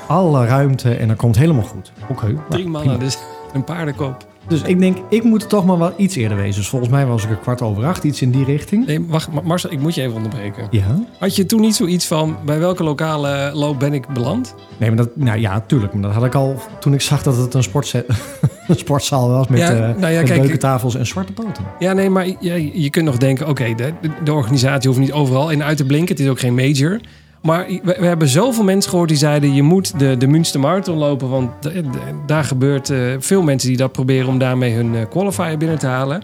Alle 0.09 0.47
ruimte 0.47 0.95
en 0.95 1.07
dan 1.09 1.17
komt 1.17 1.37
helemaal 1.37 1.63
goed. 1.65 1.93
Oké. 2.09 2.27
nou, 2.27 2.39
Drie 2.49 2.63
prima. 2.63 2.79
mannen, 2.79 2.99
dus 2.99 3.19
een 3.53 3.65
paardenkop. 3.65 4.27
Dus 4.49 4.63
ik 4.63 4.79
denk, 4.79 4.97
ik 5.09 5.23
moet 5.23 5.49
toch 5.49 5.65
maar 5.67 5.79
wel 5.79 5.93
iets 5.97 6.17
eerder 6.17 6.37
wezen. 6.37 6.55
Dus 6.61 6.69
volgens 6.69 6.91
mij 6.91 7.07
was 7.07 7.25
ik 7.25 7.31
een 7.31 7.41
kwart 7.41 7.63
over 7.63 7.85
acht, 7.85 8.05
iets 8.05 8.23
in 8.23 8.31
die 8.31 8.45
richting. 8.45 8.87
Nee, 8.87 9.05
wacht, 9.09 9.33
Ma- 9.33 9.41
Marcel, 9.45 9.73
ik 9.73 9.81
moet 9.81 9.95
je 9.95 10.03
even 10.03 10.15
onderbreken. 10.15 10.67
Ja. 10.71 10.99
Had 11.19 11.37
je 11.37 11.47
toen 11.47 11.61
niet 11.61 11.75
zoiets 11.75 12.07
van, 12.07 12.37
bij 12.45 12.59
welke 12.59 12.83
lokale 12.83 13.51
loop 13.55 13.79
ben 13.79 13.93
ik 13.93 14.09
beland? 14.09 14.55
Nee, 14.79 14.89
maar 14.89 14.99
dat, 14.99 15.17
nou 15.17 15.39
ja, 15.39 15.61
tuurlijk. 15.61 15.93
Maar 15.93 16.03
dat 16.03 16.13
had 16.13 16.25
ik 16.25 16.35
al 16.35 16.57
toen 16.81 16.95
ik 16.95 17.01
zag 17.01 17.23
dat 17.23 17.37
het 17.37 17.55
een, 17.55 17.65
sportzaal 18.77 19.29
was 19.29 19.49
met, 19.49 19.59
Ja, 19.59 19.71
eh 19.71 19.79
nou 19.79 20.13
ja, 20.13 20.19
met 20.21 20.29
kijk, 20.29 20.41
keukentafels 20.41 20.95
en 20.95 21.07
zwarte 21.07 21.33
poten. 21.33 21.65
Ja, 21.79 21.93
nee, 21.93 22.11
maar 22.11 22.27
je, 22.41 22.81
je 22.83 22.91
kunt 22.91 23.05
nog 23.05 23.17
denken, 23.17 23.49
oké, 23.49 23.75
de, 23.75 23.93
de 24.25 24.33
organisatie 24.33 24.89
hoeft 24.89 25.01
niet 25.01 25.13
overal 25.13 25.51
in 25.51 25.63
uit 25.63 25.77
te 25.77 25.85
blinken. 25.85 26.15
Het 26.15 26.25
is 26.25 26.31
ook 26.31 26.41
geen 26.41 26.55
major. 26.55 27.01
Maar 27.45 27.67
we, 27.67 27.97
we 27.99 28.07
hebben 28.07 28.29
zoveel 28.29 28.65
mensen 28.65 28.91
gehoord 28.91 29.09
die 29.09 29.19
zeiden... 29.19 29.55
je 29.55 29.63
moet 29.63 29.99
de, 29.99 30.17
de 30.17 30.27
Münster 30.27 30.61
Marathon 30.61 30.97
lopen. 30.97 31.29
Want 31.29 31.51
de- 31.63 31.73
de- 31.73 31.89
daar 32.27 32.45
gebeurt 32.45 32.91
eh, 32.91 32.99
veel 33.19 33.43
mensen 33.43 33.69
die 33.69 33.77
dat 33.79 33.93
proberen... 33.93 34.29
om 34.29 34.39
daarmee 34.39 34.75
hun 34.75 34.95
eh, 34.95 35.03
qualifier 35.11 35.59
binnen 35.59 35.79
te 35.79 35.87
halen. 35.87 36.23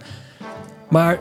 Maar 0.88 1.18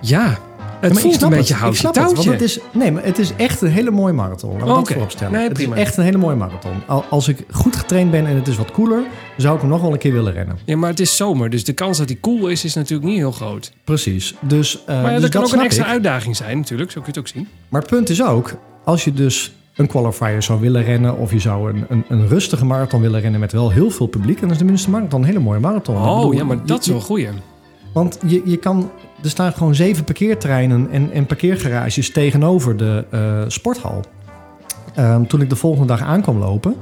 ja, 0.00 0.26
het 0.28 0.38
maar 0.80 0.90
ik 0.90 0.98
voelt 0.98 1.22
een 1.22 1.28
beetje 1.30 1.52
het. 1.54 1.62
Houtje 1.62 1.78
snap 1.80 1.94
het, 1.94 2.12
want 2.12 2.24
het 2.24 2.40
is, 2.40 2.58
nee, 2.72 2.92
maar 2.92 3.04
het 3.04 3.18
is 3.18 3.32
echt 3.36 3.60
een 3.60 3.70
hele 3.70 3.90
mooie 3.90 4.12
marathon. 4.12 4.50
Laten 4.52 4.66
we 4.68 4.74
dat 4.74 4.88
vooropstellen. 4.92 5.32
Nee, 5.32 5.48
het 5.48 5.58
is 5.58 5.68
echt 5.68 5.96
een 5.96 6.04
hele 6.04 6.18
mooie 6.18 6.36
marathon. 6.36 6.72
Al- 6.86 7.04
Als 7.10 7.28
ik 7.28 7.44
goed 7.50 7.76
getraind 7.76 8.10
ben 8.10 8.26
en 8.26 8.36
het 8.36 8.48
is 8.48 8.56
wat 8.56 8.70
koeler... 8.70 9.02
zou 9.36 9.54
ik 9.54 9.60
hem 9.60 9.70
nog 9.70 9.80
wel 9.80 9.92
een 9.92 9.98
keer 9.98 10.12
willen 10.12 10.32
rennen. 10.32 10.58
Ja, 10.64 10.76
maar 10.76 10.90
het 10.90 11.00
is 11.00 11.16
zomer. 11.16 11.50
Dus 11.50 11.64
de 11.64 11.72
kans 11.72 11.98
dat 11.98 12.08
hij 12.08 12.18
cool 12.20 12.48
is, 12.48 12.64
is 12.64 12.74
natuurlijk 12.74 13.08
niet 13.08 13.18
heel 13.18 13.32
groot. 13.32 13.72
Precies. 13.84 14.34
Dus, 14.40 14.84
eh, 14.86 14.94
maar 15.02 15.04
ja, 15.04 15.12
dus 15.12 15.20
dat 15.20 15.30
kan 15.30 15.44
ook 15.44 15.52
een 15.52 15.60
extra 15.64 15.84
ik. 15.84 15.90
uitdaging 15.90 16.36
zijn 16.36 16.56
natuurlijk. 16.58 16.90
Zo 16.90 17.00
kun 17.00 17.12
je 17.12 17.18
het 17.20 17.28
ook 17.28 17.34
zien. 17.36 17.48
Maar 17.68 17.80
het 17.80 17.90
punt 17.90 18.10
is 18.10 18.22
ook, 18.22 18.54
als 18.90 19.04
je 19.04 19.12
dus 19.12 19.52
een 19.74 19.86
qualifier 19.86 20.42
zou 20.42 20.60
willen 20.60 20.82
rennen... 20.82 21.18
of 21.18 21.32
je 21.32 21.38
zou 21.38 21.72
een, 21.72 21.84
een, 21.88 22.04
een 22.08 22.28
rustige 22.28 22.64
marathon 22.64 23.00
willen 23.00 23.20
rennen 23.20 23.40
met 23.40 23.52
wel 23.52 23.70
heel 23.70 23.90
veel 23.90 24.06
publiek... 24.06 24.40
dan 24.40 24.50
is 24.50 24.58
de 24.58 24.64
Münster 24.64 24.90
Marathon 24.90 25.20
een 25.20 25.26
hele 25.26 25.38
mooie 25.38 25.60
marathon. 25.60 25.96
Oh 25.96 26.16
bedoel, 26.16 26.32
ja, 26.32 26.44
maar 26.44 26.66
dat 26.66 26.80
is 26.80 26.86
wel 26.86 26.96
een 26.96 27.02
goeie. 27.02 27.28
Want 27.94 28.18
je, 28.26 28.42
je 28.44 28.56
kan, 28.56 28.90
er 29.22 29.30
staan 29.30 29.52
gewoon 29.52 29.74
zeven 29.74 30.04
parkeerterreinen 30.04 30.90
en, 30.90 31.10
en 31.12 31.26
parkeergarages 31.26 32.12
tegenover 32.12 32.76
de 32.76 33.04
eh, 33.10 33.42
sporthal. 33.46 34.04
Ehm, 34.94 35.24
toen 35.24 35.40
ik 35.40 35.48
de 35.48 35.56
volgende 35.56 35.86
dag 35.86 36.02
aankwam 36.02 36.38
lopen, 36.38 36.74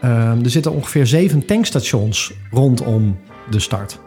ehm, 0.00 0.44
er 0.44 0.50
zitten 0.50 0.72
ongeveer 0.72 1.06
zeven 1.06 1.46
tankstations 1.46 2.32
rondom 2.50 3.18
de 3.50 3.60
start. 3.60 3.98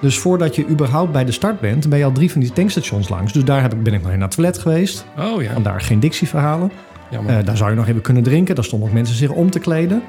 Dus 0.00 0.18
voordat 0.18 0.54
je 0.54 0.68
überhaupt 0.68 1.12
bij 1.12 1.24
de 1.24 1.32
start 1.32 1.60
bent, 1.60 1.88
ben 1.88 1.98
je 1.98 2.04
al 2.04 2.12
drie 2.12 2.32
van 2.32 2.40
die 2.40 2.52
tankstations 2.52 3.08
langs. 3.08 3.32
Dus 3.32 3.44
daar 3.44 3.62
heb 3.62 3.72
ik, 3.72 3.82
ben 3.82 3.94
ik 3.94 4.02
nog 4.02 4.12
in 4.12 4.18
naar 4.18 4.26
het 4.26 4.36
toilet 4.36 4.58
geweest. 4.58 5.06
Oh 5.18 5.42
ja, 5.42 5.52
Vandaar 5.52 5.80
geen 5.80 6.00
Dixie-verhalen. 6.00 6.70
jammer. 7.10 7.38
Eh, 7.38 7.44
daar 7.44 7.56
zou 7.56 7.70
je 7.70 7.76
nog 7.76 7.88
even 7.88 8.00
kunnen 8.00 8.22
drinken. 8.22 8.54
Daar 8.54 8.64
stonden 8.64 8.88
ook 8.88 8.94
mensen 8.94 9.16
zich 9.16 9.30
om 9.30 9.50
te 9.50 9.58
kleden. 9.58 10.02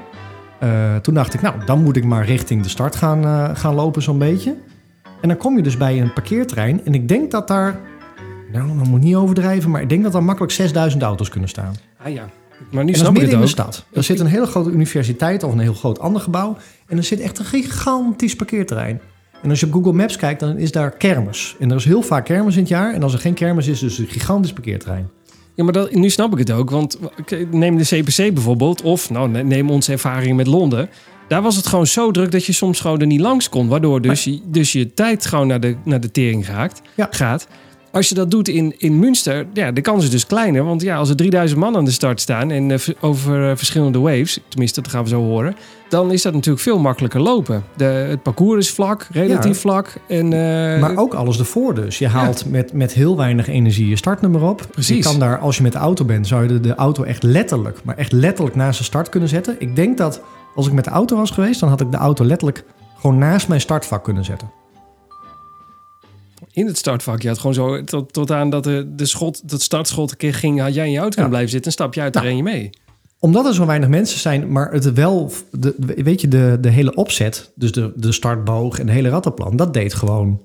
Eh, 0.58 0.96
toen 0.96 1.14
dacht 1.14 1.34
ik, 1.34 1.40
nou, 1.40 1.54
dan 1.64 1.82
moet 1.82 1.96
ik 1.96 2.04
maar 2.04 2.24
richting 2.24 2.62
de 2.62 2.68
start 2.68 2.96
gaan, 2.96 3.24
eh, 3.24 3.50
gaan 3.54 3.74
lopen 3.74 4.02
zo'n 4.02 4.18
beetje. 4.18 4.56
En 5.20 5.28
dan 5.28 5.36
kom 5.36 5.56
je 5.56 5.62
dus 5.62 5.76
bij 5.76 6.00
een 6.00 6.12
parkeerterrein. 6.12 6.84
En 6.84 6.94
ik 6.94 7.08
denk 7.08 7.30
dat 7.30 7.48
daar, 7.48 7.80
nou, 8.52 8.78
dat 8.78 8.86
moet 8.86 9.00
niet 9.00 9.14
overdrijven... 9.14 9.70
maar 9.70 9.82
ik 9.82 9.88
denk 9.88 10.02
dat 10.02 10.12
daar 10.12 10.24
makkelijk 10.24 10.52
6000 10.52 11.02
auto's 11.02 11.28
kunnen 11.28 11.48
staan. 11.48 11.74
ah 12.02 12.12
ja, 12.12 12.28
maar 12.70 12.84
nu 12.84 12.92
En 12.92 12.98
dat 12.98 13.12
is 13.12 13.18
midden 13.18 13.34
in 13.34 13.40
de 13.40 13.46
stad. 13.46 13.84
Er 13.92 14.02
zit 14.02 14.20
een 14.20 14.26
hele 14.26 14.46
grote 14.46 14.70
universiteit 14.70 15.42
of 15.42 15.52
een 15.52 15.58
heel 15.58 15.74
groot 15.74 15.98
ander 15.98 16.20
gebouw. 16.20 16.56
En 16.86 16.96
er 16.96 17.04
zit 17.04 17.20
echt 17.20 17.38
een 17.38 17.44
gigantisch 17.44 18.36
parkeerterrein. 18.36 19.00
En 19.42 19.50
als 19.50 19.60
je 19.60 19.66
op 19.66 19.72
Google 19.72 19.92
Maps 19.92 20.16
kijkt, 20.16 20.40
dan 20.40 20.58
is 20.58 20.72
daar 20.72 20.90
kermis. 20.90 21.56
En 21.58 21.70
er 21.70 21.76
is 21.76 21.84
heel 21.84 22.02
vaak 22.02 22.24
kermis 22.24 22.54
in 22.54 22.60
het 22.60 22.68
jaar. 22.68 22.94
En 22.94 23.02
als 23.02 23.12
er 23.12 23.18
geen 23.18 23.34
kermis 23.34 23.66
is, 23.66 23.72
is 23.72 23.80
het 23.80 23.90
dus 23.90 23.98
een 23.98 24.12
gigantisch 24.12 24.52
parkeerterrein. 24.52 25.10
Ja, 25.54 25.64
maar 25.64 25.72
dat, 25.72 25.94
nu 25.94 26.10
snap 26.10 26.32
ik 26.32 26.38
het 26.38 26.50
ook. 26.50 26.70
Want 26.70 26.98
neem 27.50 27.76
de 27.76 27.84
CPC 27.84 28.34
bijvoorbeeld. 28.34 28.82
Of 28.82 29.10
nou, 29.10 29.28
ne- 29.28 29.42
neem 29.42 29.70
onze 29.70 29.92
ervaring 29.92 30.36
met 30.36 30.46
Londen. 30.46 30.88
Daar 31.28 31.42
was 31.42 31.56
het 31.56 31.66
gewoon 31.66 31.86
zo 31.86 32.10
druk 32.10 32.30
dat 32.30 32.44
je 32.44 32.52
soms 32.52 32.80
gewoon 32.80 33.00
er 33.00 33.06
niet 33.06 33.20
langs 33.20 33.48
kon. 33.48 33.68
Waardoor 33.68 34.00
dus, 34.00 34.24
je, 34.24 34.40
dus 34.44 34.72
je 34.72 34.94
tijd 34.94 35.26
gewoon 35.26 35.46
naar 35.46 35.60
de, 35.60 35.76
naar 35.84 36.00
de 36.00 36.10
tering 36.10 36.46
gaat. 36.46 36.82
Ja. 36.94 37.08
gaat. 37.10 37.48
Als 37.90 38.08
je 38.08 38.14
dat 38.14 38.30
doet 38.30 38.48
in, 38.48 38.74
in 38.78 38.98
Münster, 38.98 39.46
ja, 39.52 39.72
de 39.72 39.80
kans 39.80 40.04
is 40.04 40.10
dus 40.10 40.26
kleiner. 40.26 40.64
Want 40.64 40.82
ja, 40.82 40.96
als 40.96 41.08
er 41.08 41.16
3000 41.16 41.60
man 41.60 41.76
aan 41.76 41.84
de 41.84 41.90
start 41.90 42.20
staan 42.20 42.50
en 42.50 42.70
eh, 42.70 42.78
over 43.00 43.50
eh, 43.50 43.56
verschillende 43.56 43.98
waves, 43.98 44.38
tenminste, 44.48 44.80
dat 44.80 44.90
gaan 44.90 45.02
we 45.02 45.08
zo 45.08 45.22
horen, 45.22 45.56
dan 45.88 46.12
is 46.12 46.22
dat 46.22 46.32
natuurlijk 46.34 46.62
veel 46.62 46.78
makkelijker 46.78 47.20
lopen. 47.20 47.64
De, 47.76 47.84
het 47.84 48.22
parcours 48.22 48.66
is 48.66 48.72
vlak, 48.74 49.06
relatief 49.12 49.52
Ja. 49.54 49.58
vlak. 49.60 49.92
En, 50.08 50.32
eh, 50.32 50.80
Maar 50.80 50.96
ook 50.96 51.14
alles 51.14 51.38
ervoor 51.38 51.74
dus. 51.74 51.98
Je 51.98 52.08
haalt 52.08 52.44
met, 52.50 52.72
met 52.72 52.92
heel 52.92 53.16
weinig 53.16 53.48
energie 53.48 53.88
je 53.88 53.96
startnummer 53.96 54.42
op. 54.42 54.66
Precies. 54.70 54.96
Je 54.96 55.02
kan 55.02 55.18
daar, 55.18 55.38
als 55.38 55.56
je 55.56 55.62
met 55.62 55.72
de 55.72 55.78
auto 55.78 56.04
bent, 56.04 56.26
zou 56.26 56.42
je 56.42 56.48
de, 56.48 56.60
de 56.60 56.74
auto 56.74 57.02
echt 57.02 57.22
letterlijk, 57.22 57.84
maar 57.84 57.96
echt 57.96 58.12
letterlijk 58.12 58.56
naast 58.56 58.78
de 58.78 58.84
start 58.84 59.08
kunnen 59.08 59.28
zetten. 59.28 59.56
Ik 59.58 59.76
denk 59.76 59.98
dat 59.98 60.20
als 60.54 60.66
ik 60.66 60.72
met 60.72 60.84
de 60.84 60.90
auto 60.90 61.16
was 61.16 61.30
geweest, 61.30 61.60
dan 61.60 61.68
had 61.68 61.80
ik 61.80 61.90
de 61.90 61.96
auto 61.96 62.24
letterlijk 62.24 62.64
gewoon 63.00 63.18
naast 63.18 63.48
mijn 63.48 63.60
startvak 63.60 64.04
kunnen 64.04 64.24
zetten. 64.24 64.50
in 66.52 66.66
het 66.66 66.78
startvak, 66.78 67.22
je 67.22 67.28
had 67.28 67.38
gewoon 67.38 67.54
zo 67.54 67.84
tot, 67.84 68.12
tot 68.12 68.30
aan 68.32 68.50
dat 68.50 68.64
de, 68.64 68.92
de 68.96 69.06
schot, 69.06 69.48
dat 69.50 69.62
startschot 69.62 70.10
een 70.10 70.16
keer 70.16 70.34
ging, 70.34 70.60
had 70.60 70.74
jij 70.74 70.84
in 70.86 70.90
je 70.92 70.98
auto 70.98 71.12
kunnen 71.12 71.30
blijven 71.30 71.50
zitten, 71.50 71.66
een 71.66 71.76
stapje 71.78 72.00
uit, 72.00 72.12
dan 72.12 72.22
Nou. 72.22 72.34
ren 72.34 72.44
je 72.44 72.50
mee. 72.52 72.70
Omdat 73.20 73.46
er 73.46 73.54
zo 73.54 73.66
weinig 73.66 73.88
mensen 73.88 74.18
zijn, 74.18 74.52
maar 74.52 74.72
het 74.72 74.92
wel, 74.92 75.32
de, 75.50 75.74
weet 76.02 76.20
je, 76.20 76.28
de, 76.28 76.58
de 76.60 76.68
hele 76.68 76.94
opzet, 76.94 77.52
dus 77.54 77.72
de, 77.72 77.92
de 77.96 78.12
startboog 78.12 78.78
en 78.78 78.86
de 78.86 78.92
hele 78.92 79.08
rattenplan, 79.08 79.56
dat 79.56 79.74
deed 79.74 79.94
gewoon 79.94 80.40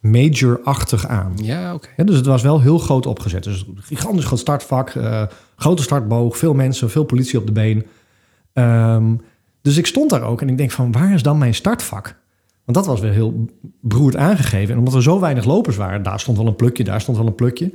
major-achtig 0.00 1.06
aan. 1.06 1.32
Ja, 1.42 1.74
oké. 1.74 2.04
Dus 2.04 2.16
het 2.16 2.26
was 2.26 2.42
wel 2.42 2.60
heel 2.60 2.78
groot 2.78 3.06
opgezet. 3.06 3.44
Dus 3.44 3.64
een 3.66 3.82
gigantisch 3.82 4.24
groot 4.24 4.38
startvak, 4.38 4.90
eh, 4.90 5.22
grote 5.56 5.82
startboog, 5.82 6.36
veel 6.36 6.54
mensen, 6.54 6.90
veel 6.90 7.04
politie 7.04 7.38
op 7.38 7.46
de 7.46 7.52
been. 7.52 7.86
Ehm, 8.52 9.14
dus 9.62 9.76
ik 9.76 9.86
stond 9.86 10.10
daar 10.10 10.22
ook 10.22 10.40
en 10.40 10.48
ik 10.48 10.56
denk 10.56 10.70
van, 10.70 10.92
waar 10.92 11.12
is 11.12 11.22
dan 11.22 11.38
mijn 11.38 11.54
startvak? 11.54 12.16
Want 12.64 12.78
dat 12.78 12.86
was 12.86 13.00
weer 13.00 13.12
heel 13.12 13.46
beroerd 13.80 14.16
aangegeven. 14.16 14.72
En 14.72 14.78
omdat 14.78 14.94
er 14.94 15.02
zo 15.02 15.20
weinig 15.20 15.44
lopers 15.44 15.76
waren, 15.76 16.02
daar 16.02 16.20
stond 16.20 16.36
wel 16.36 16.46
een 16.46 16.56
plukje, 16.56 16.84
daar 16.84 17.00
stond 17.00 17.16
wel 17.16 17.26
een 17.26 17.34
plukje. 17.34 17.72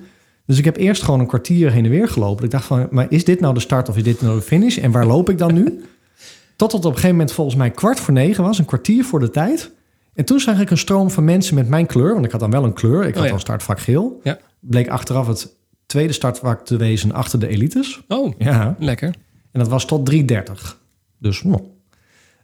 Dus 0.52 0.60
ik 0.60 0.66
heb 0.66 0.78
eerst 0.78 1.04
gewoon 1.04 1.20
een 1.20 1.28
kwartier 1.28 1.72
heen 1.72 1.84
en 1.86 1.90
weer 1.92 2.08
gelopen. 2.08 2.46
Ik 2.46 2.52
dacht 2.52 2.66
van, 2.66 2.88
maar 2.90 3.06
is 3.10 3.26
dit 3.26 3.40
nou 3.40 3.54
de 3.54 3.60
start 3.60 3.90
of 3.90 3.98
is 3.98 4.04
dit 4.04 4.22
nou 4.22 4.36
de 4.36 4.42
finish? 4.42 4.78
En 4.78 4.92
waar 4.92 5.06
loop 5.06 5.30
ik 5.30 5.38
dan 5.38 5.54
nu? 5.54 5.84
Tot 6.56 6.72
het 6.72 6.80
op 6.82 6.86
een 6.86 6.92
gegeven 6.96 7.16
moment 7.16 7.32
volgens 7.32 7.56
mij 7.56 7.72
kwart 7.72 8.00
voor 8.00 8.14
negen 8.14 8.44
was, 8.44 8.60
een 8.60 8.66
kwartier 8.66 9.04
voor 9.06 9.20
de 9.20 9.30
tijd. 9.30 9.72
En 10.14 10.26
toen 10.26 10.40
zag 10.40 10.60
ik 10.60 10.70
een 10.70 10.78
stroom 10.78 11.12
van 11.12 11.24
mensen 11.24 11.56
met 11.56 11.68
mijn 11.68 11.86
kleur, 11.86 12.14
want 12.14 12.26
ik 12.26 12.32
had 12.32 12.40
dan 12.40 12.52
wel 12.52 12.64
een 12.64 12.74
kleur. 12.74 13.04
Ik 13.06 13.14
had 13.14 13.22
Oh 13.24 13.28
ja. 13.28 13.34
al 13.34 13.40
startvak 13.40 13.80
geel. 13.80 14.20
Ja. 14.24 14.38
Bleek 14.60 14.90
achteraf 14.90 15.28
het 15.28 15.56
tweede 15.86 16.14
startvak 16.14 16.66
te 16.66 16.78
wezen 16.78 17.12
achter 17.12 17.40
de 17.40 17.48
elites. 17.48 18.02
Oh, 18.08 18.34
Ja. 18.38 18.76
lekker. 18.80 19.08
En 19.52 19.60
dat 19.60 19.68
was 19.68 19.86
tot 19.86 20.06
3.30. 20.06 20.78
Dus 21.20 21.44
nou. 21.44 21.62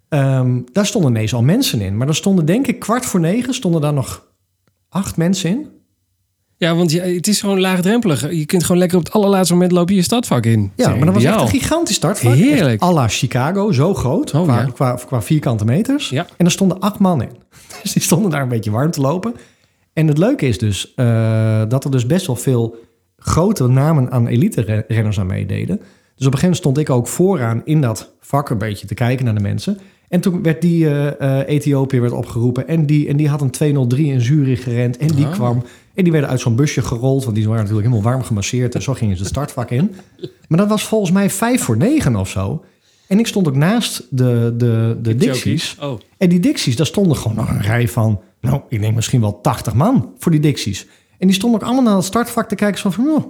Ehm, 0.10 0.62
daar 0.72 0.86
stonden 0.86 1.12
ineens 1.12 1.34
al 1.34 1.44
mensen 1.44 1.82
in. 1.82 1.98
Maar 1.98 2.08
er 2.08 2.16
stonden 2.16 2.46
denk 2.46 2.68
ik 2.68 2.80
kwart 2.80 3.06
voor 3.06 3.20
negen 3.20 3.54
stonden 3.54 3.82
daar 3.82 3.94
nog 3.94 4.26
acht 4.90 5.18
mensen 5.18 5.50
in. 5.50 5.68
Ja, 6.58 6.76
want 6.76 6.92
je, 6.92 7.02
het 7.02 7.28
is 7.28 7.40
gewoon 7.40 7.60
laagdrempelig. 7.60 8.32
Je 8.32 8.46
kunt 8.46 8.64
gewoon 8.64 8.78
lekker 8.78 8.98
op 8.98 9.04
het 9.04 9.14
allerlaatste 9.14 9.54
moment 9.54 9.72
lopen 9.72 9.96
je 9.96 10.02
stadvak 10.02 10.46
in. 10.46 10.72
Ja, 10.76 10.96
maar 10.96 11.06
dat 11.06 11.14
was 11.14 11.24
echt 11.24 11.42
een 11.42 11.48
gigantisch 11.48 11.96
startvak. 11.96 12.34
Heerlijk. 12.34 12.82
Echt 12.82 12.92
à 12.92 12.94
la 12.94 13.08
Chicago, 13.08 13.72
zo 13.72 13.94
groot. 13.94 14.34
Oh, 14.34 14.44
qua, 14.44 14.60
ja. 14.60 14.66
qua, 14.66 15.00
qua 15.06 15.22
vierkante 15.22 15.66
meters. 15.66 16.10
Ja. 16.10 16.26
En 16.38 16.46
er 16.46 16.52
stonden 16.52 16.80
acht 16.80 17.00
man 17.00 17.22
in. 17.22 17.30
Dus 17.84 17.94
die 17.94 18.02
stonden 18.02 18.32
daar 18.32 18.42
een 18.42 18.48
beetje 18.48 18.72
warm 18.72 18.92
te 18.92 19.02
lopen. 19.02 19.36
En 19.94 20.08
het 20.08 20.18
leuke 20.18 20.48
is 20.48 20.58
dus 20.58 20.94
eh, 20.96 21.62
dat 21.68 21.84
er 21.84 21.92
dus 21.92 22.06
best 22.06 22.28
wel 22.28 22.36
veel 22.36 22.76
grote 23.18 23.68
namen 23.68 24.12
aan 24.12 24.28
elite-renners 24.28 25.20
aan 25.20 25.28
meededen. 25.28 25.78
Dus 25.78 26.26
op 26.28 26.34
een 26.34 26.40
gegeven 26.40 26.42
moment 26.42 26.58
stond 26.58 26.78
ik 26.78 26.90
ook 26.90 27.08
vooraan 27.08 27.62
in 27.66 27.82
dat 27.82 28.12
vak 28.20 28.50
een 28.50 28.58
beetje 28.58 28.88
te 28.88 28.94
kijken 28.94 29.26
naar 29.26 29.36
de 29.36 29.42
mensen. 29.42 29.80
En 30.10 30.20
toen 30.22 30.44
werd 30.44 30.62
die 30.62 30.90
eh 30.90 31.48
Ethiopië 31.56 32.00
werd 32.00 32.14
opgeroepen. 32.14 32.68
En 32.68 32.86
die, 32.86 33.08
en 33.08 33.18
die 33.18 33.28
had 33.30 33.42
een 33.42 33.50
203 33.52 34.06
in 34.06 34.22
Zurich 34.22 34.64
gerend. 34.64 34.98
En 34.98 35.08
die 35.08 35.26
Ah. 35.26 35.32
kwam. 35.34 35.64
En 35.94 36.04
die 36.04 36.12
werden 36.12 36.30
uit 36.30 36.40
zo'n 36.40 36.56
busje 36.56 36.82
gerold. 36.82 37.24
Want 37.24 37.36
die 37.36 37.46
waren 37.48 37.62
natuurlijk 37.62 37.88
helemaal 37.88 38.12
warm 38.12 38.24
gemasseerd. 38.24 38.76
En 38.76 38.82
zo 38.82 38.94
gingen 38.94 39.16
ze 39.16 39.22
het 39.22 39.32
startvak 39.32 39.72
in. 39.72 39.96
Maar 40.48 40.58
dat 40.60 40.68
was 40.68 40.84
volgens 40.84 41.12
mij 41.12 41.30
vijf 41.30 41.62
voor 41.64 41.78
negen 41.78 42.16
of 42.16 42.30
zo. 42.30 42.64
En 43.08 43.20
ik 43.20 43.28
stond 43.28 43.48
ook 43.48 43.56
naast 43.56 44.08
de, 44.10 44.54
de, 44.58 44.98
de 45.02 45.16
Dixies. 45.16 45.78
Oh, 45.82 46.00
En 46.18 46.30
die 46.30 46.40
Dixies, 46.40 46.76
daar 46.76 46.86
stonden 46.86 47.18
gewoon 47.18 47.38
nog 47.38 47.50
een 47.50 47.62
rij 47.62 47.88
van... 47.88 48.20
Nou, 48.42 48.62
ik 48.70 48.82
denk 48.82 48.96
misschien 48.96 49.22
wel 49.22 49.42
80 49.42 49.74
man 49.74 50.10
voor 50.18 50.32
die 50.32 50.42
Dixies. 50.42 50.88
En 51.18 51.28
die 51.28 51.36
stonden 51.36 51.60
ook 51.62 51.66
allemaal 51.66 51.84
naar 51.84 51.96
het 51.96 52.06
startvak 52.06 52.48
te 52.50 52.56
kijken. 52.56 52.80
Zo 52.80 52.90
van, 52.90 53.08
oh, 53.08 53.24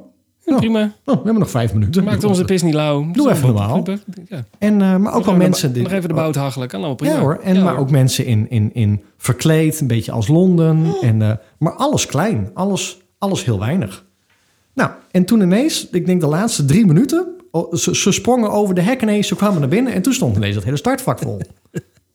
prima. 0.56 0.82
oh, 0.84 0.92
we 1.06 1.12
hebben 1.14 1.40
nog 1.40 1.50
vijf 1.50 1.74
minuten. 1.74 2.04
Maakt 2.04 2.24
onze 2.24 2.46
pis 2.46 2.62
niet 2.62 2.74
lauw. 2.74 3.12
Doe 3.12 3.32
even 3.32 3.46
normaal. 3.46 3.84
Ja. 4.28 4.44
En, 4.60 4.82
eh, 4.82 4.96
maar 4.96 5.14
ook 5.14 5.26
wel 5.26 5.36
mensen... 5.36 5.82
Nog 5.82 5.92
even 5.92 6.10
de 6.10 6.16
bout 6.16 6.36
hachelen. 6.36 6.68
Kan 6.68 6.80
allemaal 6.80 6.96
prima. 6.96 7.14
Ja 7.14 7.20
hoor, 7.20 7.40
en 7.44 7.56
Ja, 7.56 7.64
maar 7.64 7.74
hoor. 7.74 7.82
ook 7.82 7.92
mensen 7.92 8.26
in, 8.26 8.50
in, 8.50 8.74
in 8.74 9.02
verkleed, 9.18 9.80
een 9.80 9.88
beetje 9.88 10.12
als 10.12 10.28
Londen. 10.28 10.96
En, 11.02 11.22
eh, 11.22 11.32
maar 11.58 11.74
alles 11.74 12.06
klein, 12.06 12.50
alles, 12.54 13.02
alles 13.18 13.46
heel 13.46 13.60
weinig. 13.60 14.06
Nou, 14.74 14.90
en 15.12 15.26
toen 15.26 15.42
ineens, 15.42 15.88
ik 15.90 16.06
denk 16.06 16.22
de 16.22 16.28
laatste 16.28 16.66
drie 16.66 16.86
minuten... 16.86 17.28
ze, 17.72 17.96
ze 17.96 18.12
sprongen 18.12 18.52
over 18.52 18.76
de 18.76 18.82
hek 18.82 19.02
ineens, 19.02 19.28
ze 19.28 19.36
kwamen 19.36 19.60
naar 19.60 19.70
binnen... 19.70 19.94
en 19.94 20.02
toen 20.02 20.14
stond 20.14 20.36
ineens 20.36 20.56
dat 20.56 20.64
hele 20.64 20.78
startvak 20.78 21.20
vol. 21.20 21.42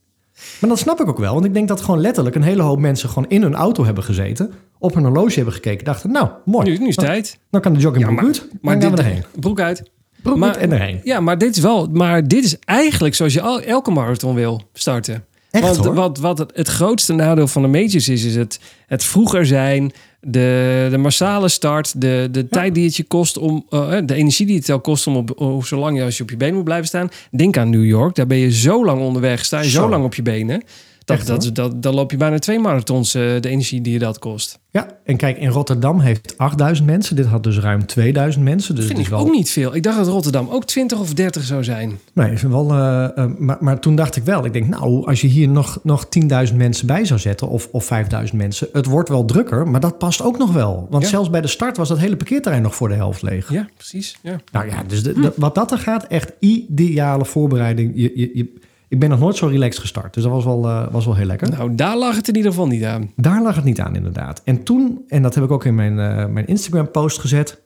maar 0.61 0.71
dat 0.71 0.79
snap 0.79 1.01
ik 1.01 1.09
ook 1.09 1.19
wel, 1.19 1.33
want 1.33 1.45
ik 1.45 1.55
denk 1.55 1.69
dat 1.69 1.81
gewoon 1.81 2.01
letterlijk... 2.01 2.37
een 2.37 2.43
hele 2.43 2.63
hoop 2.63 2.79
mensen 2.79 3.09
gewoon 3.09 3.29
in 3.29 3.43
hun 3.43 3.55
auto 3.55 3.85
hebben 3.85 4.05
gezeten... 4.05 4.53
op 4.83 4.95
hun 4.95 5.05
horloge 5.05 5.35
hebben 5.35 5.55
gekeken, 5.55 5.85
dachten... 5.85 6.11
nou, 6.11 6.29
mooi, 6.45 6.71
Nu, 6.71 6.79
nu 6.79 6.89
is 6.89 6.97
het 6.97 7.05
tijd. 7.05 7.39
dan 7.51 7.61
kan 7.61 7.73
de 7.73 7.79
joggingbroek 7.81 8.17
maar- 8.17 8.25
uit, 8.27 8.47
Maar 8.61 8.79
dan 8.81 8.83
gaan 8.89 8.91
dit, 8.97 9.05
we 9.05 9.11
erheen. 9.11 9.25
broek 9.41 9.61
uit. 9.61 9.83
Broek 10.23 10.37
maar- 10.37 10.49
uit 10.49 10.59
en 10.59 10.73
erheen. 10.73 11.01
Ja, 11.05 11.21
maar 11.21 11.39
dit 11.39 11.57
is 11.57 11.63
wel. 11.63 11.89
Maar 11.93 12.29
dit 12.29 12.45
is 12.45 12.57
eigenlijk 12.65 13.15
zoals 13.15 13.33
je 13.33 13.41
al, 13.41 13.61
elke 13.61 13.91
marathon 13.91 14.35
wil 14.35 14.63
starten. 14.73 15.25
Echt, 15.51 15.65
Want 15.65 15.77
hoor. 15.77 15.95
wat, 15.95 16.19
wat 16.19 16.39
het, 16.39 16.51
het 16.55 16.69
grootste 16.69 17.13
nadeel 17.13 17.47
van 17.47 17.63
de 17.63 17.69
majors 17.69 18.09
is, 18.09 18.25
is 18.25 18.35
het, 18.35 18.61
het 18.87 19.05
vroeger 19.05 19.47
zijn, 19.47 19.93
de, 20.21 20.89
de 20.91 20.97
massale 20.99 21.49
start, 21.49 22.01
de, 22.01 22.29
de 22.31 22.49
tijd 22.49 22.75
die 22.75 22.85
het 22.85 22.97
je 22.97 23.03
kost 23.05 23.39
om, 23.39 23.67
eh, 23.71 23.97
de 24.05 24.15
energie 24.15 24.47
die 24.47 24.57
het 24.57 24.67
jou 24.67 24.81
kost 24.81 25.07
om 25.07 25.17
op, 25.17 25.65
zolang 25.65 25.97
je 25.99 26.05
als 26.05 26.17
je 26.17 26.23
op 26.23 26.31
je 26.31 26.37
benen 26.37 26.55
moet 26.55 26.65
blijven 26.65 26.87
staan. 26.87 27.09
Denk 27.31 27.57
aan 27.57 27.71
New 27.71 27.85
York, 27.85 28.15
daar 28.15 28.27
ben 28.27 28.39
je 28.39 28.53
zo 28.53 28.85
lang 28.85 29.01
onderweg, 29.01 29.45
sta 29.45 29.61
je 29.61 29.69
zo, 29.71 29.83
Zo. 29.83 29.89
lang 29.89 30.05
op 30.05 30.15
je 30.15 30.23
benen. 30.23 30.63
Dat, 31.05 31.17
Echt, 31.17 31.27
dat, 31.27 31.51
dat, 31.53 31.83
dan 31.83 31.95
loop 31.95 32.11
je 32.11 32.17
bijna 32.17 32.39
twee 32.39 32.59
marathons, 32.59 33.15
eh, 33.15 33.23
de 33.41 33.49
energie 33.49 33.81
die 33.81 33.93
je 33.93 33.99
dat 33.99 34.19
kost. 34.19 34.59
Ja, 34.71 34.87
en 35.05 35.17
kijk, 35.17 35.39
in 35.39 35.49
Rotterdam 35.49 36.01
heeft 36.01 36.35
8000 36.39 36.87
mensen. 36.87 37.17
Dit 37.17 37.27
had 37.27 37.43
dus 37.43 37.59
ruim 37.59 37.87
2000 37.87 38.45
mensen. 38.45 38.75
Dus 38.75 38.85
Vind 38.87 38.99
ik 38.99 39.05
is 39.05 39.11
wel 39.11 39.21
ook 39.21 39.31
niet 39.31 39.51
veel. 39.51 39.75
Ik 39.75 39.83
dacht 39.83 39.97
dat 39.97 40.07
Rotterdam 40.07 40.49
ook 40.51 40.65
20 40.65 41.01
of 41.01 41.15
30 41.15 41.43
zou 41.43 41.65
zijn. 41.65 41.99
Nee, 42.15 42.37
wel, 42.49 42.71
eh, 42.71 43.05
eh, 43.19 43.31
maar, 43.39 43.57
maar 43.61 43.81
toen 43.81 43.95
dacht 43.97 44.17
ik 44.17 44.23
wel, 44.25 44.45
ik 44.45 44.53
denk, 44.53 44.69
nou, 44.69 45.07
als 45.07 45.21
je 45.21 45.27
hier 45.27 45.49
nog, 45.49 45.79
nog 45.83 46.07
10.000 46.49 46.57
mensen 46.57 46.87
bij 46.87 47.05
zou 47.05 47.21
zetten, 47.21 47.49
of, 47.49 47.69
of 47.73 47.85
5.000 47.85 48.33
mensen, 48.37 48.69
het 48.73 48.87
wordt 48.87 49.09
wel 49.09 49.25
drukker, 49.25 49.69
maar 49.69 49.81
dat 49.81 49.99
past 49.99 50.23
ook 50.23 50.39
nog 50.39 50.53
wel. 50.53 50.87
Want 50.91 51.03
Ja. 51.03 51.09
zelfs 51.09 51.31
bij 51.31 51.41
de 51.41 51.49
start 51.49 51.77
was 51.77 51.89
dat 51.89 51.99
hele 51.99 52.17
parkeerterrein 52.17 52.63
nog 52.63 52.75
voor 52.75 52.89
de 52.89 52.95
helft 52.95 53.23
leeg. 53.23 53.53
Ja, 53.53 53.69
precies. 53.77 54.17
Ja. 54.23 54.37
Nou 54.53 54.67
ja, 54.67 54.83
dus 54.87 55.03
de, 55.03 55.13
de- 55.13 55.33
wat 55.37 55.55
dat 55.55 55.71
er 55.73 55.79
gaat, 55.79 56.05
echt 56.07 56.33
ideale 56.41 57.25
voorbereiding. 57.25 57.93
Je, 57.95 58.13
je, 58.15 58.31
je, 58.35 58.53
ik 58.93 58.99
ben 58.99 59.09
nog 59.09 59.19
nooit 59.19 59.37
zo 59.37 59.47
relaxed 59.47 59.81
gestart, 59.81 60.15
dus 60.15 60.23
dat 60.23 60.33
was 60.33 60.45
wel, 60.45 60.65
eh, 60.65 60.87
was 60.91 61.05
wel 61.05 61.15
heel 61.15 61.27
lekker. 61.27 61.51
Nou, 61.51 61.75
daar 61.75 61.97
lag 61.97 62.17
het 62.17 62.29
in 62.29 62.37
ieder 62.37 62.51
geval 62.51 62.67
niet 62.67 62.85
aan. 62.85 63.11
Daar 63.17 63.43
lag 63.43 63.55
het 63.55 63.65
niet 63.65 63.81
aan, 63.81 63.97
inderdaad. 63.97 64.43
En 64.45 64.63
toen, 64.63 65.05
en 65.09 65.23
dat 65.23 65.35
heb 65.35 65.45
ik 65.45 65.51
ook 65.51 65.65
in 65.65 65.75
mijn, 65.75 65.99
eh, 65.99 66.27
mijn 66.27 66.47
Instagram-post 66.47 67.19
gezet, 67.19 67.63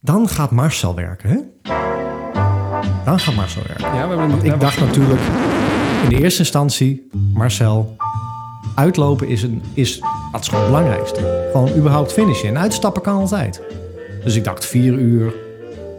dan 0.00 0.28
gaat 0.28 0.50
Marcel 0.50 0.94
werken, 0.94 1.28
hè? 1.30 1.36
Dan 3.04 3.18
gaat 3.18 3.34
Marcel 3.34 3.62
werken. 3.66 3.84
Ja, 3.84 3.92
we 3.92 3.98
hebben 3.98 4.28
Want 4.28 4.44
ik 4.44 4.60
dacht 4.60 4.80
natuurlijk 4.80 5.20
in 6.02 6.08
de 6.08 6.22
eerste 6.22 6.38
instantie, 6.38 7.08
Marcel, 7.32 7.96
uitlopen 8.74 9.28
is, 9.28 9.42
een, 9.42 9.62
is, 9.74 10.00
dat 10.32 10.40
is 10.40 10.48
gewoon 10.48 10.64
het 10.64 10.72
belangrijkste. 10.72 11.48
Gewoon 11.52 11.76
überhaupt 11.76 12.12
finishen. 12.12 12.48
En 12.48 12.58
uitstappen 12.58 13.02
kan 13.02 13.20
altijd. 13.20 13.62
Dus 14.24 14.36
ik 14.36 14.44
dacht 14.44 14.66
vier 14.66 14.92
uur, 14.92 15.34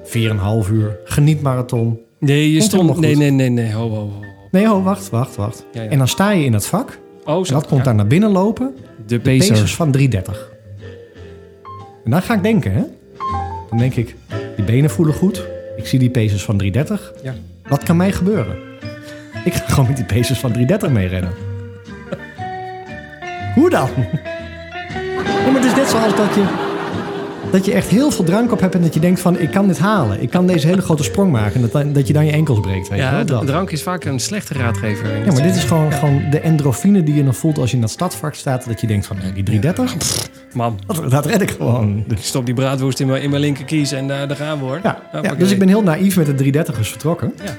vier 0.04 0.30
en 0.30 0.36
een 0.36 0.42
half 0.42 0.70
uur, 0.70 0.98
geniet 1.04 1.42
marathon. 1.42 2.00
Nee, 2.20 2.52
je 2.52 2.60
Komt 2.60 2.72
stond. 2.72 3.00
Nee, 3.00 3.16
nee, 3.16 3.32
nee, 3.32 3.50
nee. 3.50 3.74
Ho, 3.74 3.90
ho, 3.90 3.96
ho. 3.96 4.28
Nee, 4.52 4.68
ho, 4.68 4.82
wacht, 4.84 5.10
wacht, 5.10 5.36
wacht. 5.36 5.66
Ja, 5.72 5.82
ja. 5.82 5.90
En 5.90 5.98
dan 5.98 6.08
sta 6.08 6.32
je 6.32 6.46
in 6.46 6.54
het 6.54 6.66
vak. 6.66 7.00
Oh, 7.26 7.38
En 7.40 7.46
zo. 7.46 7.54
dat 7.54 7.68
komt 7.68 7.84
daar 7.86 7.96
naar 7.96 8.08
binnen 8.08 8.30
lopen. 8.32 8.76
De 9.08 9.20
Pacers 9.20 9.48
Pacers. 9.50 9.76
van 9.76 9.92
330. 9.92 10.50
En 12.06 12.12
dan 12.12 12.22
ga 12.22 12.34
ik 12.34 12.44
denken, 12.44 12.74
hè. 12.74 12.84
Dan 13.70 13.78
denk 13.78 13.96
ik, 13.96 14.16
die 14.56 14.66
benen 14.66 14.90
voelen 14.90 15.16
goed. 15.16 15.46
Ik 15.78 15.86
zie 15.88 16.00
die 16.00 16.10
Pacers 16.10 16.44
van 16.44 16.58
330. 16.58 17.14
Ja. 17.24 17.34
Wat 17.68 17.84
kan 17.84 17.98
mij 17.98 18.12
gebeuren? 18.12 18.56
Ik 19.46 19.54
ga 19.54 19.66
gewoon 19.68 19.88
met 19.88 19.96
die 19.96 20.06
Pacers 20.06 20.40
van 20.40 20.52
330 20.52 20.90
meerennen. 20.92 21.32
Hoe 23.56 23.70
dan? 23.70 23.90
Ja, 25.26 25.52
maar 25.52 25.62
het 25.62 25.66
is 25.66 25.76
net 25.76 25.88
zoals 25.88 26.16
dat 26.16 26.34
je, 26.36 26.44
dat 27.52 27.66
je 27.66 27.72
echt 27.74 27.88
heel 27.88 28.12
veel 28.12 28.24
drank 28.26 28.52
op 28.52 28.60
hebt... 28.60 28.76
en 28.76 28.82
dat 28.82 28.94
je 28.94 29.00
denkt 29.00 29.20
van, 29.20 29.40
ik 29.40 29.52
kan 29.52 29.68
dit 29.68 29.80
halen. 29.80 30.22
Ik 30.22 30.30
kan 30.30 30.48
deze 30.48 30.68
hele 30.68 30.82
grote 30.82 31.04
sprong 31.04 31.32
maken. 31.32 31.62
En 31.62 31.70
dat, 31.72 31.94
dat 31.96 32.08
je 32.08 32.14
dan 32.14 32.26
je 32.26 32.32
enkels 32.32 32.60
breekt, 32.60 32.90
weet 32.90 33.00
Ja, 33.00 33.26
wel? 33.26 33.46
drank 33.46 33.72
is 33.72 33.84
vaak 33.84 34.04
een 34.06 34.20
slechte 34.20 34.54
raadgever. 34.54 35.18
Ja, 35.26 35.32
maar 35.32 35.42
dit 35.42 35.56
is 35.56 35.64
gewoon, 35.64 35.92
gewoon 35.94 36.24
de 36.30 36.40
endorfine 36.40 37.04
die 37.04 37.16
je 37.16 37.24
dan 37.24 37.34
voelt 37.34 37.58
als 37.58 37.70
je 37.70 37.76
in 37.76 37.82
dat 37.82 37.90
stadvak 37.92 38.34
staat. 38.34 38.68
Dat 38.68 38.82
je 38.82 38.88
denkt 38.88 39.06
van, 39.06 39.18
nee, 39.24 39.34
die 39.34 39.44
330, 39.44 40.28
Man, 40.54 40.80
dat, 40.86 41.12
dat 41.12 41.26
red 41.26 41.42
ik 41.42 41.50
gewoon. 41.50 42.04
ik 42.08 42.18
stop 42.20 42.46
die 42.46 42.54
braadworst 42.56 43.00
in 43.00 43.08
mijn, 43.08 43.22
in 43.22 43.30
mijn 43.30 43.42
linkerkies 43.42 43.92
en 43.92 44.22
eh, 44.22 44.28
daar 44.28 44.38
gaan 44.38 44.60
we 44.60 44.66
hoor. 44.66 44.80
Ja, 44.84 44.84
ja, 44.84 45.00
Hoppakee. 45.12 45.38
dus 45.38 45.52
ik 45.52 45.60
ben 45.60 45.68
heel 45.68 45.84
naïef 45.84 46.16
met 46.18 46.38
de 46.38 46.66
330ers 46.66 46.80
vertrokken. 46.88 47.34
Ja. 47.44 47.58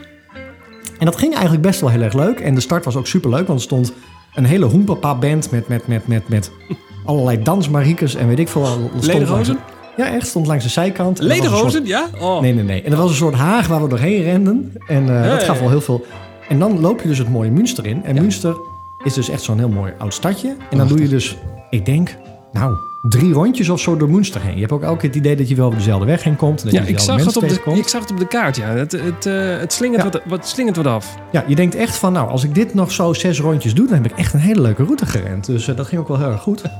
En 0.98 1.06
dat 1.06 1.16
ging 1.16 1.32
eigenlijk 1.32 1.62
best 1.62 1.80
wel 1.80 1.90
heel 1.90 2.02
erg 2.02 2.14
leuk. 2.14 2.40
En 2.40 2.54
de 2.54 2.60
start 2.60 2.84
was 2.84 2.96
ook 2.96 3.06
super 3.06 3.30
leuk, 3.30 3.46
want 3.46 3.58
er 3.58 3.64
stond 3.64 3.92
een 4.34 4.44
hele 4.44 4.64
hoempapa-band 4.64 5.50
met, 5.50 5.68
met, 5.68 5.86
met, 5.86 6.06
met, 6.06 6.28
met 6.28 6.50
allerlei 7.04 7.42
dansmariekes 7.42 8.14
en 8.14 8.28
weet 8.28 8.38
ik 8.38 8.48
veel. 8.48 8.90
Lederhozen? 9.00 9.58
Ja, 9.96 10.08
echt. 10.08 10.26
Stond 10.26 10.46
langs 10.46 10.64
de 10.64 10.70
zijkant. 10.70 11.18
Lederhozen, 11.18 11.86
ja? 11.86 12.06
Oh. 12.20 12.40
Nee, 12.40 12.54
nee, 12.54 12.64
nee. 12.64 12.82
En 12.82 12.90
dat 12.90 12.98
was 12.98 13.10
een 13.10 13.16
soort 13.16 13.34
haag 13.34 13.66
waar 13.66 13.82
we 13.82 13.88
doorheen 13.88 14.22
renden. 14.22 14.72
En 14.86 15.22
eh, 15.22 15.30
dat 15.30 15.42
gaf 15.42 15.60
wel 15.60 15.68
heel 15.68 15.80
veel. 15.80 16.04
En 16.48 16.58
dan 16.58 16.80
loop 16.80 17.00
je 17.02 17.08
dus 17.08 17.18
het 17.18 17.28
mooie 17.28 17.50
Münster 17.50 17.86
in. 17.86 18.04
En 18.04 18.14
Münster 18.14 18.56
is 19.04 19.14
dus 19.14 19.28
echt 19.28 19.42
zo'n 19.42 19.58
heel 19.58 19.68
mooi 19.68 19.92
oud 19.98 20.14
stadje. 20.14 20.56
En 20.70 20.78
dan 20.78 20.88
doe 20.88 21.00
je 21.00 21.08
dus, 21.08 21.36
ik 21.70 21.84
denk, 21.86 22.16
nou, 22.52 22.74
drie 23.08 23.32
rondjes 23.32 23.68
of 23.68 23.80
zo 23.80 23.96
door 23.96 24.10
Münster 24.10 24.40
heen. 24.40 24.54
Je 24.54 24.60
hebt 24.60 24.72
ook 24.72 24.82
elke 24.82 24.98
keer 24.98 25.08
het 25.08 25.18
idee 25.18 25.36
dat 25.36 25.48
je 25.48 25.54
wel 25.54 25.66
op 25.66 25.74
dezelfde 25.74 26.06
weg 26.06 26.22
heen 26.22 26.36
komt. 26.36 26.64
Dat 26.64 26.72
Ja, 26.72 26.82
je 26.82 26.88
ik 26.88 26.98
zag, 26.98 27.24
het 27.24 27.36
op 27.36 27.48
de, 27.48 27.60
ik 27.74 27.88
zag 27.88 28.00
het 28.00 28.10
op 28.10 28.18
de 28.18 28.26
kaart, 28.26 28.56
ja. 28.56 28.68
Het, 28.68 28.92
het, 28.92 29.26
eh, 29.26 29.58
het, 29.58 29.72
slingert, 29.72 30.02
Ja. 30.02 30.10
Wat, 30.10 30.22
wat, 30.26 30.48
slingert 30.48 30.76
wat 30.76 30.86
af. 30.86 31.16
Ja, 31.32 31.44
je 31.46 31.54
denkt 31.54 31.74
echt 31.74 31.96
van, 31.96 32.12
nou, 32.12 32.28
als 32.28 32.44
ik 32.44 32.54
dit 32.54 32.74
nog 32.74 32.92
zo 32.92 33.12
zes 33.12 33.40
rondjes 33.40 33.74
doe, 33.74 33.86
dan 33.86 34.02
heb 34.02 34.12
ik 34.12 34.18
echt 34.18 34.32
een 34.32 34.40
hele 34.40 34.60
leuke 34.60 34.82
route 34.82 35.06
gerend. 35.06 35.46
Dus 35.46 35.68
eh, 35.68 35.76
dat 35.76 35.86
ging 35.86 36.00
ook 36.00 36.08
wel 36.08 36.18
heel 36.18 36.30
erg 36.30 36.42
goed. 36.42 36.62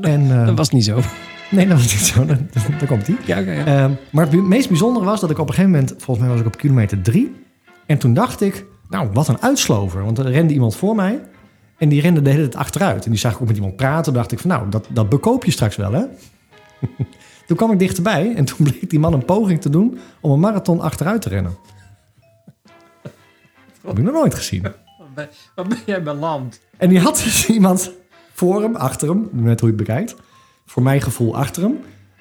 En, 0.00 0.46
Dat 0.46 0.56
was 0.56 0.70
niet 0.70 0.84
zo. 0.84 0.98
Nee, 1.52 1.66
dat 1.66 1.78
was 1.78 1.92
niet 1.92 2.02
zo. 2.02 2.24
Dan, 2.26 2.48
dan 2.78 2.88
komt 2.88 3.06
die. 3.06 3.16
Ja. 3.24 3.42
Ehm, 3.42 3.92
maar 4.10 4.30
het 4.30 4.42
meest 4.42 4.68
bijzondere 4.68 5.04
was 5.04 5.20
dat 5.20 5.30
ik 5.30 5.38
op 5.38 5.48
een 5.48 5.54
gegeven 5.54 5.70
moment, 5.70 5.94
volgens 5.98 6.18
mij 6.18 6.28
was 6.28 6.40
ik 6.40 6.46
op 6.46 6.56
kilometer 6.56 7.02
drie. 7.02 7.34
En 7.86 7.98
toen 7.98 8.14
dacht 8.14 8.40
ik, 8.40 8.66
nou, 8.88 9.08
wat 9.12 9.28
een 9.28 9.42
uitslover. 9.42 10.04
Want 10.04 10.18
er 10.18 10.30
rende 10.30 10.52
iemand 10.52 10.76
voor 10.76 10.94
mij. 10.94 11.20
En 11.78 11.88
die 11.88 12.00
rende 12.00 12.22
de 12.22 12.30
hele 12.30 12.42
tijd 12.42 12.56
achteruit. 12.56 13.04
En 13.04 13.10
die 13.10 13.20
zag 13.20 13.34
ik 13.34 13.40
ook 13.40 13.46
met 13.46 13.56
iemand 13.56 13.76
praten. 13.76 14.02
Toen 14.02 14.14
dacht 14.14 14.32
ik 14.32 14.38
van, 14.38 14.50
nou, 14.50 14.68
dat, 14.68 14.86
dat 14.88 15.08
bekoop 15.08 15.44
je 15.44 15.50
straks 15.50 15.76
wel, 15.76 15.92
hè? 15.92 16.04
toen 17.46 17.56
kwam 17.56 17.72
ik 17.72 17.78
dichterbij. 17.78 18.34
En 18.34 18.44
toen 18.44 18.56
bleek 18.66 18.90
die 18.90 18.98
man 18.98 19.12
een 19.12 19.24
poging 19.24 19.60
te 19.60 19.70
doen 19.70 19.98
om 20.20 20.30
een 20.30 20.40
marathon 20.40 20.80
achteruit 20.80 21.22
te 21.22 21.28
rennen. 21.28 21.56
Dat 23.02 23.12
heb 23.82 23.98
ik 23.98 24.04
nog 24.04 24.14
nooit 24.14 24.34
gezien. 24.34 24.62
Waar 25.54 25.66
ben 25.68 25.78
jij 25.86 26.02
beland? 26.02 26.60
En 26.76 26.88
die 26.88 27.00
had 27.00 27.16
dus 27.24 27.46
iemand 27.46 27.90
voor 28.32 28.62
hem, 28.62 28.76
achter 28.76 29.08
hem, 29.08 29.28
net 29.32 29.60
hoe 29.60 29.70
je 29.70 29.76
het 29.76 29.86
bekijkt. 29.86 30.14
Voor 30.64 30.82
mijn 30.82 31.00
gevoel 31.00 31.36
achter 31.36 31.62
hem. 31.62 31.78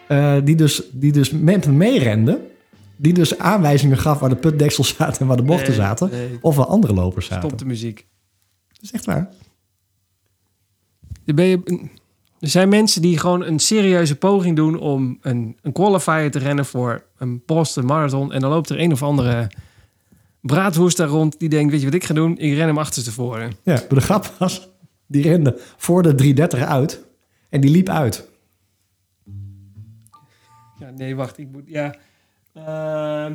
eh, 0.08 0.36
die, 0.43 0.56
dus, 0.56 0.82
die 0.91 1.12
dus 1.12 1.32
met 1.32 1.65
hem 1.65 1.77
meerende. 1.77 2.49
Die 2.97 3.13
dus 3.13 3.38
aanwijzingen 3.38 3.97
gaf 3.97 4.19
waar 4.19 4.30
de 4.30 4.36
putdeksels 4.36 4.88
zaten 4.97 5.21
en 5.21 5.27
waar 5.27 5.38
de 5.38 5.43
bochten 5.43 5.67
Nee, 5.67 5.75
zaten. 5.77 6.10
nee. 6.12 6.38
Of 6.41 6.56
waar 6.56 6.65
andere 6.65 6.93
lopers 6.93 7.25
zaten. 7.25 7.47
Stop 7.47 7.60
de 7.60 7.65
muziek. 7.65 8.06
Dat 8.71 8.82
is 8.82 8.91
echt 8.91 9.06
waar. 9.06 9.30
Ben 11.25 11.45
je, 11.45 11.88
er 12.39 12.49
zijn 12.49 12.69
mensen 12.69 13.01
die 13.01 13.17
gewoon 13.17 13.43
een 13.43 13.60
serieuze 13.60 14.15
poging 14.15 14.56
doen 14.56 14.80
om 14.80 15.17
een, 15.21 15.58
een 15.62 15.71
qualifier 15.71 16.32
te 16.32 16.39
rennen 16.39 16.65
voor 16.65 17.04
een 17.17 17.43
Boston 17.45 17.86
Marathon. 17.86 18.34
En 18.34 18.39
dan 18.41 18.49
loopt 18.49 18.69
er 18.69 18.80
een 18.80 18.91
of 18.91 19.04
andere 19.04 19.51
braadwoest 20.41 20.97
daar 20.97 21.08
rond 21.08 21.39
die 21.39 21.49
denkt, 21.49 21.71
weet 21.71 21.80
je 21.80 21.86
wat 21.86 21.95
ik 21.95 22.04
ga 22.04 22.13
doen? 22.13 22.38
Ik 22.38 22.54
ren 22.54 22.67
hem 22.67 22.77
achterstevoren. 22.77 23.51
Ja, 23.63 23.73
maar 23.73 23.86
de 23.89 24.01
grap 24.01 24.34
was, 24.39 24.69
die 25.08 25.23
rende 25.23 25.60
voor 25.77 26.04
de 26.04 26.15
330 26.15 26.69
uit. 26.69 27.04
En 27.49 27.62
die 27.62 27.71
liep 27.71 27.89
uit. 27.89 28.30
Ja, 30.91 30.97
nee, 30.97 31.15
wacht. 31.15 31.38
Ik 31.38 31.47
moet... 31.51 31.63
Ja. 31.65 31.95
Ehm, 32.54 33.34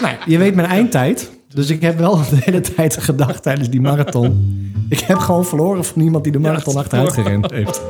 Nou, 0.00 0.16
je 0.26 0.38
weet 0.38 0.54
mijn 0.54 0.68
eindtijd. 0.68 1.30
Dus 1.48 1.70
ik 1.70 1.82
heb 1.82 1.98
wel 1.98 2.16
de 2.30 2.36
hele 2.40 2.60
tijd 2.60 2.96
gedacht 2.96 3.42
tijdens 3.42 3.68
die 3.70 3.80
marathon. 3.80 4.58
Ik 4.88 5.00
heb 5.00 5.18
gewoon 5.18 5.44
verloren 5.44 5.84
van 5.84 6.02
iemand 6.02 6.24
die 6.24 6.32
de 6.32 6.38
marathon 6.38 6.76
achteruit 6.76 7.12
gerend 7.12 7.50
heeft. 7.50 7.80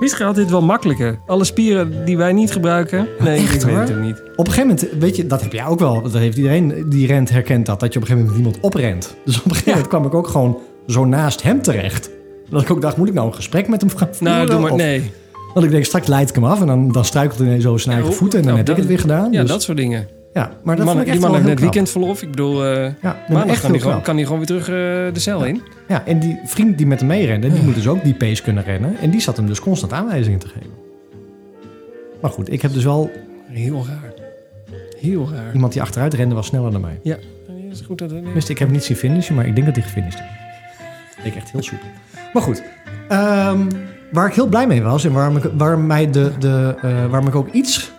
Misschien 0.00 0.26
had 0.26 0.34
dit 0.34 0.50
wel 0.50 0.62
makkelijker. 0.62 1.18
Alle 1.26 1.44
spieren 1.44 2.04
die 2.04 2.16
wij 2.16 2.32
niet 2.32 2.52
gebruiken. 2.52 3.08
Nee, 3.18 3.38
echt, 3.38 3.54
ik 3.54 3.60
weet 3.60 3.70
hoor. 3.70 3.80
het 3.80 3.90
ook 3.92 4.00
niet. 4.00 4.22
Op 4.36 4.46
een 4.46 4.52
gegeven 4.52 4.66
moment, 4.76 5.00
weet 5.00 5.16
je, 5.16 5.26
dat 5.26 5.40
heb 5.42 5.52
jij 5.52 5.64
ook 5.66 5.78
wel. 5.78 6.02
Dat 6.02 6.12
heeft 6.12 6.36
iedereen 6.36 6.84
die 6.88 7.06
rent 7.06 7.30
herkent 7.30 7.66
dat. 7.66 7.80
Dat 7.80 7.92
je 7.92 7.98
op 7.98 8.04
een 8.04 8.10
gegeven 8.10 8.32
moment 8.32 8.46
met 8.52 8.56
iemand 8.62 8.74
oprent. 8.74 9.14
Dus 9.24 9.38
op 9.38 9.44
een 9.44 9.50
gegeven 9.50 9.70
moment 9.72 9.88
kwam 9.88 10.04
ik 10.06 10.14
ook 10.14 10.26
gewoon 10.28 10.58
zo 10.86 11.04
naast 11.04 11.42
hem 11.42 11.62
terecht. 11.62 12.10
Dat 12.50 12.62
ik 12.62 12.70
ook 12.70 12.80
dacht, 12.82 12.96
moet 12.96 13.08
ik 13.08 13.14
nou 13.14 13.26
een 13.26 13.34
gesprek 13.34 13.68
met 13.68 13.80
hem 13.80 13.90
gaan 13.96 14.08
voeren? 14.12 14.36
Nou, 14.36 14.46
doe 14.50 14.60
maar. 14.60 14.70
Of- 14.70 14.76
Nee. 14.78 15.10
Want 15.54 15.66
ik 15.66 15.72
denk, 15.72 15.84
straks 15.84 16.06
leid 16.06 16.28
ik 16.28 16.34
hem 16.34 16.44
af 16.44 16.60
en 16.60 16.66
dan, 16.66 16.92
dan 16.92 17.04
struikelt 17.04 17.38
hij 17.38 17.60
zo 17.60 17.76
zijn 17.76 17.94
eigen 17.94 18.14
voeten. 18.14 18.38
En 18.38 18.44
dan 18.44 18.54
nou, 18.54 18.64
heb 18.66 18.74
ik 18.74 18.80
het 18.82 18.86
weer 18.90 18.98
gedaan. 18.98 19.32
Ja, 19.32 19.40
Dus- 19.40 19.50
dat 19.50 19.62
soort 19.62 19.76
dingen. 19.76 20.08
Ja 20.32 20.50
maar 20.62 20.76
dat 20.76 20.84
man, 20.84 20.94
vond 20.94 21.06
ik 21.06 21.12
echt 21.12 21.20
die 21.20 21.26
man 21.26 21.34
heeft 21.34 21.46
net 21.48 21.60
weekendverlof. 21.60 22.22
Ik 22.22 22.30
bedoel, 22.30 22.66
Ja, 22.66 22.94
maandag 23.28 23.46
echt 23.46 23.60
kan 23.60 23.70
hij, 23.70 23.80
gewoon, 23.80 24.02
kan 24.02 24.14
hij 24.14 24.24
gewoon 24.24 24.38
weer 24.38 24.46
terug 24.46 24.68
eh, 24.68 24.74
de 25.14 25.20
cel 25.20 25.44
in. 25.44 25.62
Ja, 25.88 26.06
en 26.06 26.18
die 26.18 26.38
vriend 26.44 26.78
die 26.78 26.86
met 26.86 26.98
hem 26.98 27.08
meerende, 27.08 27.52
die 27.52 27.62
moet 27.62 27.74
dus 27.74 27.88
ook 27.88 28.04
die 28.04 28.14
pace 28.14 28.42
kunnen 28.42 28.64
rennen. 28.64 28.96
En 29.00 29.10
die 29.10 29.20
zat 29.20 29.36
hem 29.36 29.46
dus 29.46 29.60
constant 29.60 29.92
aanwijzingen 29.92 30.38
te 30.38 30.48
geven. 30.48 30.70
Maar 32.20 32.30
goed, 32.30 32.52
ik 32.52 32.62
heb 32.62 32.72
dus 32.72 32.84
wel 32.84 33.10
Heel 33.48 33.86
raar. 33.86 34.12
Heel 35.00 35.28
raar. 35.32 35.54
iemand 35.54 35.72
die 35.72 35.82
achteruit 35.82 36.14
rende, 36.14 36.34
was 36.34 36.46
sneller 36.46 36.72
dan 36.72 36.80
mij. 36.80 37.00
Ja, 37.02 37.16
is 37.70 37.80
goed 37.80 37.98
dat 37.98 38.10
ik 38.48 38.58
heb 38.58 38.70
niet 38.70 38.84
zien 38.84 38.96
finishen, 38.96 39.34
maar 39.34 39.46
ik 39.46 39.54
denk 39.54 39.66
dat 39.66 39.76
hij 39.76 39.84
gefinished 39.84 40.20
heeft. 40.20 41.26
Ik 41.26 41.34
echt 41.34 41.50
heel 41.52 41.62
soepel. 41.62 41.88
Maar 42.32 42.42
goed, 42.42 42.62
ehm, 43.08 43.66
waar 44.12 44.26
ik 44.28 44.34
heel 44.34 44.46
blij 44.46 44.66
mee 44.66 44.82
was 44.82 45.04
en 45.04 45.12
waarom 45.12 45.36
ik, 45.36 45.50
waarom 45.56 45.86
mij 45.86 46.10
de, 46.10 46.32
de, 46.38 46.74
eh, 46.82 47.06
waarom 47.06 47.28
ik 47.28 47.34
ook 47.34 47.52
iets, 47.52 47.92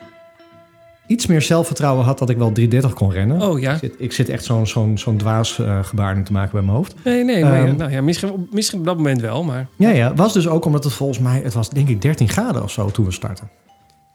iets 1.09 1.25
meer 1.25 1.41
zelfvertrouwen 1.41 2.05
had 2.05 2.19
dat 2.19 2.29
ik 2.29 2.37
wel 2.37 2.51
330 2.51 2.93
kon 2.99 3.11
rennen. 3.11 3.41
Oh 3.41 3.59
ja. 3.59 3.73
Ik, 3.73 3.79
zit, 3.79 3.95
ik 3.97 4.11
zit 4.11 4.29
echt 4.29 4.43
zo'n 4.43 4.67
zo'n 4.67 4.97
zo'n 4.97 5.17
dwaas 5.17 5.59
eh, 5.59 5.83
gebaar 5.83 6.15
nu 6.15 6.23
te 6.23 6.31
maken 6.31 6.51
bij 6.51 6.61
mijn 6.61 6.75
hoofd. 6.75 6.95
Nee, 7.03 7.23
nee. 7.23 7.43
Ehm, 7.43 7.75
nou 7.75 7.91
ja, 7.91 8.01
misschien, 8.01 8.31
op- 8.31 8.53
misschien 8.53 8.79
op 8.79 8.85
dat 8.85 8.97
moment 8.97 9.21
wel, 9.21 9.43
maar... 9.43 9.67
Ja, 9.75 9.89
ja, 9.89 10.13
was 10.13 10.33
dus 10.33 10.47
ook 10.47 10.65
omdat 10.65 10.83
het 10.83 10.93
volgens 10.93 11.19
mij, 11.19 11.41
het 11.43 11.53
was 11.53 11.69
denk 11.69 11.89
ik 11.89 12.01
13 12.01 12.29
graden 12.29 12.63
of 12.63 12.71
zo 12.71 12.89
toen 12.91 13.05
we 13.05 13.11
startten. 13.11 13.49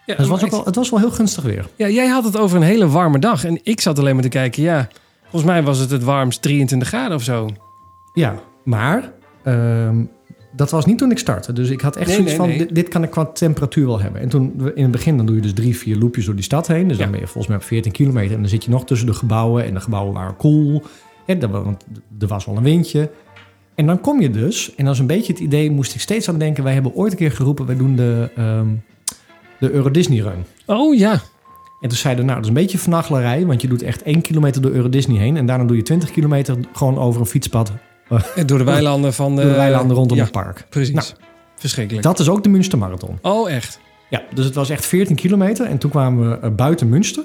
Ja, 0.06 0.14
Dus 0.14 0.16
het 0.16 0.26
was, 0.28 0.44
ook 0.44 0.50
wel, 0.50 0.64
het 0.64 0.74
was 0.74 0.90
wel 0.90 0.98
heel 1.00 1.10
gunstig 1.10 1.44
weer. 1.44 1.66
Ja, 1.76 1.88
jij 1.88 2.06
had 2.06 2.24
het 2.24 2.38
over 2.38 2.56
een 2.56 2.62
hele 2.62 2.88
warme 2.88 3.18
dag. 3.18 3.44
En 3.44 3.58
ik 3.62 3.80
zat 3.80 3.98
alleen 3.98 4.14
maar 4.14 4.22
te 4.22 4.28
kijken, 4.28 4.62
ja... 4.62 4.88
Volgens 5.22 5.52
mij 5.52 5.62
was 5.62 5.78
het 5.78 5.90
het 5.90 6.04
warmst 6.04 6.42
23 6.42 6.88
graden 6.88 7.16
of 7.16 7.22
zo. 7.22 7.48
Ja, 8.12 8.34
maar 8.64 9.12
ehm, 9.44 10.04
dat 10.56 10.70
was 10.70 10.86
niet 10.86 10.98
toen 10.98 11.10
ik 11.10 11.18
startte. 11.18 11.52
Dus 11.52 11.70
ik 11.70 11.80
had 11.80 11.96
echt 11.96 12.06
Nee, 12.06 12.14
zoiets 12.16 12.30
nee, 12.32 12.40
van, 12.40 12.48
nee. 12.48 12.58
Dit, 12.58 12.74
dit 12.74 12.88
kan 12.88 13.02
ik 13.02 13.10
qua 13.10 13.24
temperatuur 13.24 13.86
wel 13.86 14.00
hebben. 14.00 14.20
En 14.20 14.28
toen, 14.28 14.70
in 14.74 14.82
het 14.82 14.92
begin, 14.92 15.16
dan 15.16 15.26
doe 15.26 15.36
je 15.36 15.42
dus 15.42 15.52
drie, 15.52 15.76
vier 15.76 15.96
loopjes 15.96 16.24
door 16.24 16.34
die 16.34 16.44
stad 16.44 16.66
heen. 16.66 16.88
Dus 16.88 16.96
Ja. 16.96 17.02
dan 17.02 17.12
ben 17.12 17.20
je 17.20 17.26
volgens 17.26 17.46
mij 17.46 17.56
op 17.56 17.62
14 17.62 17.92
kilometer. 17.92 18.34
En 18.34 18.40
dan 18.40 18.48
zit 18.48 18.64
je 18.64 18.70
nog 18.70 18.84
tussen 18.84 19.06
de 19.06 19.14
gebouwen. 19.14 19.64
En 19.64 19.74
de 19.74 19.80
gebouwen 19.80 20.14
waren 20.14 20.36
koel. 20.36 20.82
En 21.26 21.50
want 21.50 21.84
er 22.18 22.26
was 22.26 22.44
wel 22.44 22.56
een 22.56 22.62
windje. 22.62 23.10
En 23.74 23.86
dan 23.86 24.00
kom 24.00 24.20
je 24.20 24.30
dus, 24.30 24.74
en 24.74 24.84
dat 24.84 24.94
is 24.94 25.00
een 25.00 25.06
beetje 25.06 25.32
het 25.32 25.42
idee, 25.42 25.70
moest 25.70 25.94
ik 25.94 26.00
steeds 26.00 26.28
aan 26.28 26.38
denken. 26.38 26.64
Wij 26.64 26.72
hebben 26.72 26.94
ooit 26.94 27.12
een 27.12 27.18
keer 27.18 27.30
geroepen, 27.32 27.66
wij 27.66 27.76
doen 27.76 27.96
de, 27.96 28.30
ehm, 28.36 28.66
de 29.60 29.70
Euro 29.70 29.90
Disney 29.90 30.18
Run. 30.20 30.44
Oh 30.66 30.94
ja. 30.98 31.12
En 31.80 31.88
toen 31.88 31.98
zeiden 31.98 32.24
we, 32.24 32.30
nou, 32.30 32.42
dat 32.42 32.50
is 32.50 32.56
een 32.56 32.62
beetje 32.62 32.78
vernachlerij, 32.78 33.46
want 33.46 33.60
je 33.62 33.68
doet 33.68 33.82
echt 33.82 34.02
1 34.02 34.20
kilometer 34.20 34.62
door 34.62 34.70
Euro 34.70 34.88
Disney 34.88 35.18
heen. 35.18 35.36
En 35.36 35.46
daarna 35.46 35.64
doe 35.64 35.76
je 35.76 35.82
20 35.82 36.10
kilometer 36.10 36.56
gewoon 36.72 36.98
over 36.98 37.20
een 37.20 37.26
fietspad 37.26 37.72
Door 38.46 38.58
de 38.58 38.64
weilanden 38.64 39.14
van... 39.14 39.36
door 39.36 39.44
de 39.44 39.50
eh, 39.50 39.56
weilanden 39.56 39.96
rondom 39.96 40.16
ja, 40.16 40.22
het 40.22 40.32
park. 40.32 40.66
precies. 40.68 40.94
Nou. 40.94 41.06
Verschrikkelijk. 41.54 42.04
Dat 42.04 42.18
is 42.18 42.28
ook 42.28 42.42
de 42.42 42.48
Münster 42.48 42.78
Marathon. 42.78 43.18
Oh, 43.22 43.50
echt? 43.50 43.80
Ja, 44.08 44.22
dus 44.34 44.44
het 44.44 44.54
was 44.54 44.70
echt 44.70 44.86
14 44.86 45.16
kilometer. 45.16 45.66
En 45.66 45.78
toen 45.78 45.90
kwamen 45.90 46.30
we 46.30 46.38
eh, 46.38 46.50
buiten 46.50 46.88
Münster. 46.88 47.24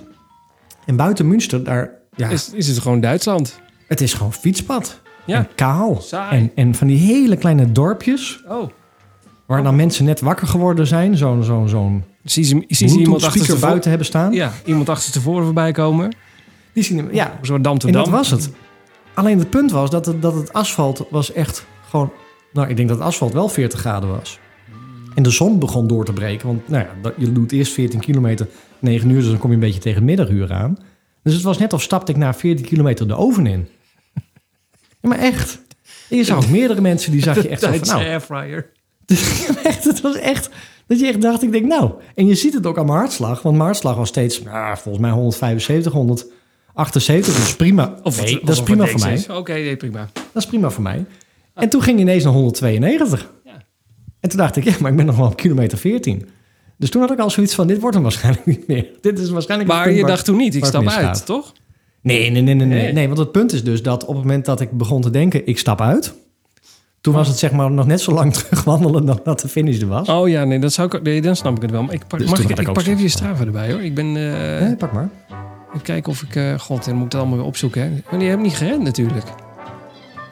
En 0.85 0.95
buiten 0.95 1.27
Münster, 1.27 1.63
daar, 1.63 1.91
ja, 2.15 2.29
Is, 2.29 2.49
is 2.53 2.67
het 2.67 2.79
gewoon 2.79 2.99
Duitsland? 2.99 3.59
het 3.87 4.01
is 4.01 4.13
gewoon 4.13 4.33
fietspad. 4.33 4.99
Ja. 5.25 5.37
En 5.37 5.47
kaal. 5.55 6.01
Saai. 6.01 6.37
En, 6.39 6.51
en 6.55 6.75
van 6.75 6.87
die 6.87 6.97
hele 6.97 7.35
kleine 7.35 7.71
dorpjes, 7.71 8.43
Oh. 8.47 8.69
waar 9.45 9.63
dan 9.63 9.75
mensen 9.75 10.05
net 10.05 10.19
wakker 10.19 10.47
geworden 10.47 10.87
zijn. 10.87 11.17
Zo'n 11.17 11.43
zo'n 11.43 11.69
zo'n 11.69 12.03
Zie 12.23 12.43
ze, 12.43 12.63
zie 12.67 12.75
ze 12.75 12.83
Bluetooth 12.85 13.01
iemand 13.05 13.23
achter 13.23 13.59
buiten 13.59 13.89
hebben 13.89 14.07
staan. 14.07 14.31
Ja, 14.33 14.51
iemand 14.65 14.89
achter 14.89 15.11
tevoren 15.11 15.43
voorbij 15.43 15.71
komen. 15.71 16.15
Die 16.73 16.83
zien 16.83 16.97
hem, 16.97 17.13
ja, 17.13 17.39
Zo 17.41 17.61
dam 17.61 17.77
te 17.77 17.87
en 17.87 17.93
dat 17.93 18.09
was 18.09 18.31
het. 18.31 18.49
Alleen 19.19 19.39
het 19.39 19.49
punt 19.49 19.71
was 19.71 19.89
dat 19.89 20.05
het, 20.05 20.21
dat 20.21 20.33
het 20.33 20.53
asfalt 20.53 21.05
was 21.09 21.31
echt 21.31 21.65
gewoon... 21.89 22.11
Nou, 22.53 22.69
ik 22.69 22.75
denk 22.75 22.87
dat 22.87 22.97
het 22.97 23.07
asfalt 23.07 23.33
wel 23.33 23.49
40 23.49 23.79
graden 23.79 24.09
was. 24.09 24.39
En 25.15 25.23
de 25.23 25.29
zon 25.29 25.59
begon 25.59 25.87
door 25.87 26.05
te 26.05 26.13
breken. 26.13 26.47
Want 26.47 26.67
nou 26.67 26.85
ja, 27.03 27.13
je 27.17 27.31
doet 27.31 27.51
eerst 27.51 27.73
14 27.73 27.99
kilometer, 27.99 28.47
9 28.79 29.09
uur. 29.09 29.19
Dus 29.19 29.29
dan 29.29 29.37
kom 29.37 29.49
je 29.49 29.55
een 29.55 29.61
beetje 29.61 29.79
tegen 29.79 30.05
middaguur 30.05 30.53
aan. 30.53 30.77
Dus 31.23 31.33
het 31.33 31.43
was 31.43 31.57
net 31.57 31.73
of 31.73 31.81
stapte 31.81 32.11
ik 32.11 32.17
na 32.17 32.33
14 32.33 32.65
kilometer 32.65 33.07
de 33.07 33.15
oven 33.15 33.45
in. 33.45 33.67
Ja, 34.99 35.09
maar 35.09 35.19
echt. 35.19 35.61
Je 36.09 36.23
zag 36.23 36.49
meerdere 36.49 36.81
mensen 36.81 37.11
die 37.11 37.21
zag 37.21 37.41
je 37.41 37.47
echt 37.47 37.61
zo. 37.61 37.69
Nou, 37.69 38.05
airfryer. 38.05 38.69
Dus 39.05 39.47
echt, 39.63 39.83
het 39.83 40.01
was 40.01 40.15
echt... 40.15 40.49
Dat 40.87 40.99
je 40.99 41.07
echt 41.07 41.21
dacht, 41.21 41.43
ik 41.43 41.51
denk 41.51 41.65
nou... 41.65 41.91
En 42.15 42.25
je 42.25 42.35
ziet 42.35 42.53
het 42.53 42.65
ook 42.65 42.77
aan 42.77 42.85
mijn 42.85 42.97
hartslag. 42.97 43.41
Want 43.41 43.55
mijn 43.55 43.67
hartslag 43.67 43.95
was 43.95 44.07
steeds, 44.07 44.41
nou, 44.41 44.77
volgens 44.77 45.03
mij 45.03 45.11
175, 45.11 45.93
100... 45.93 46.25
78 46.79 47.37
is 47.37 47.55
prima. 47.55 47.95
Of 48.03 48.21
nee, 48.21 48.39
dat 48.43 48.55
is 48.55 48.63
prima 48.63 48.85
voor 48.85 48.99
mij. 48.99 49.25
Oké, 49.29 49.75
prima. 49.77 50.09
Dat 50.13 50.43
is 50.43 50.45
prima 50.45 50.69
voor 50.69 50.83
mij. 50.83 51.05
Ah. 51.53 51.63
En 51.63 51.69
toen 51.69 51.81
ging 51.81 51.99
ineens 51.99 52.23
naar 52.23 52.33
192. 52.33 53.31
Ja. 53.43 53.51
En 54.19 54.29
toen 54.29 54.39
dacht 54.39 54.55
ik, 54.55 54.63
ja, 54.63 54.73
maar 54.79 54.91
ik 54.91 54.97
ben 54.97 55.05
nog 55.05 55.17
wel 55.17 55.25
op 55.25 55.35
kilometer 55.35 55.77
14. 55.77 56.29
Dus 56.77 56.89
toen 56.89 57.01
had 57.01 57.11
ik 57.11 57.19
al 57.19 57.29
zoiets 57.29 57.55
van, 57.55 57.67
dit 57.67 57.79
wordt 57.79 57.95
hem 57.95 58.03
waarschijnlijk 58.03 58.45
niet 58.45 58.67
meer. 58.67 58.87
Dit 59.01 59.19
is 59.19 59.29
waarschijnlijk... 59.29 59.69
Maar 59.71 59.91
je 59.91 60.05
dacht 60.05 60.25
toen 60.25 60.37
niet, 60.37 60.55
ik 60.55 60.65
stap 60.65 60.87
uit, 60.87 61.25
toch? 61.25 61.53
Nee, 62.01 62.29
nee, 62.29 62.41
nee, 62.41 62.55
nee, 62.55 62.93
nee, 62.93 63.07
want 63.07 63.19
het 63.19 63.31
punt 63.31 63.53
is 63.53 63.63
dus 63.63 63.81
dat 63.83 64.05
op 64.05 64.15
het 64.15 64.23
moment 64.23 64.45
dat 64.45 64.61
ik 64.61 64.71
begon 64.71 65.01
te 65.01 65.09
denken, 65.09 65.47
ik 65.47 65.59
stap 65.59 65.81
uit... 65.81 66.13
Toen 67.01 67.13
was 67.13 67.27
het 67.27 67.37
zeg 67.37 67.51
maar 67.51 67.71
nog 67.71 67.85
net 67.85 68.01
zo 68.01 68.11
lang 68.11 68.33
terugwandelen 68.37 69.05
dan 69.05 69.19
dat 69.23 69.39
de 69.39 69.47
finish 69.47 69.81
er 69.81 69.87
was. 69.87 70.07
Oh 70.07 70.29
ja, 70.29 70.43
nee, 70.43 70.59
dat 70.59 70.73
zou 70.73 70.97
ik, 70.97 71.23
dan 71.23 71.35
snap 71.35 71.55
ik 71.55 71.61
het 71.61 71.71
wel. 71.71 71.83
Maar 71.83 71.93
ik 71.93 72.07
pak, 72.07 72.19
dus 72.19 72.29
mag 72.29 72.39
ik, 72.39 72.59
ik, 72.59 72.73
pak 72.73 72.85
even 72.85 73.01
je 73.01 73.09
Strava 73.09 73.45
erbij 73.45 73.71
hoor. 73.71 73.81
Ik 73.81 73.95
ben... 73.95 74.05
Eh, 74.05 74.65
nee, 74.65 74.75
pak 74.75 74.91
maar 74.91 75.09
even 75.69 75.81
kijken 75.81 76.11
of 76.11 76.21
ik, 76.21 76.35
eh, 76.35 76.59
god, 76.59 76.85
dan 76.85 76.93
moet 76.95 77.05
ik 77.05 77.11
het 77.11 77.21
allemaal 77.21 77.37
weer 77.37 77.47
opzoeken. 77.47 77.81
Hè. 77.81 77.89
Want 78.09 78.21
je 78.21 78.27
hebt 78.27 78.41
niet 78.41 78.55
gerend 78.55 78.83
natuurlijk. 78.83 79.25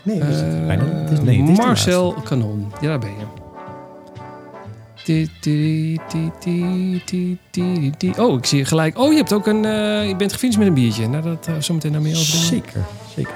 Nee, 0.04 0.20
is 0.20 0.42
Eh, 0.42 0.66
bijna, 0.66 0.84
het 0.84 1.12
is, 1.12 1.22
nee, 1.22 1.42
het 1.42 1.50
is 1.50 1.58
Marcel 1.58 2.14
Kanon, 2.24 2.72
ja 2.82 2.88
daar 2.88 3.00
ben 3.00 3.10
je. 3.10 3.26
Oh, 8.18 8.38
ik 8.38 8.46
zie 8.46 8.66
gelijk. 8.66 9.00
Oh, 9.00 9.12
je 9.12 9.18
hebt 9.18 9.34
ook 9.34 9.48
een. 9.48 9.66
eh, 9.66 10.08
je 10.08 10.16
bent 10.18 10.34
gefietst 10.34 10.58
met 10.58 10.68
een 10.68 10.74
biertje. 10.74 11.08
Nou, 11.08 11.24
dat 11.24 11.48
uh, 11.50 11.56
zometeen 11.60 11.92
naar 11.92 12.02
meer 12.02 12.12
over. 12.16 12.26
Zeker, 12.26 12.82
zeker. 13.16 13.34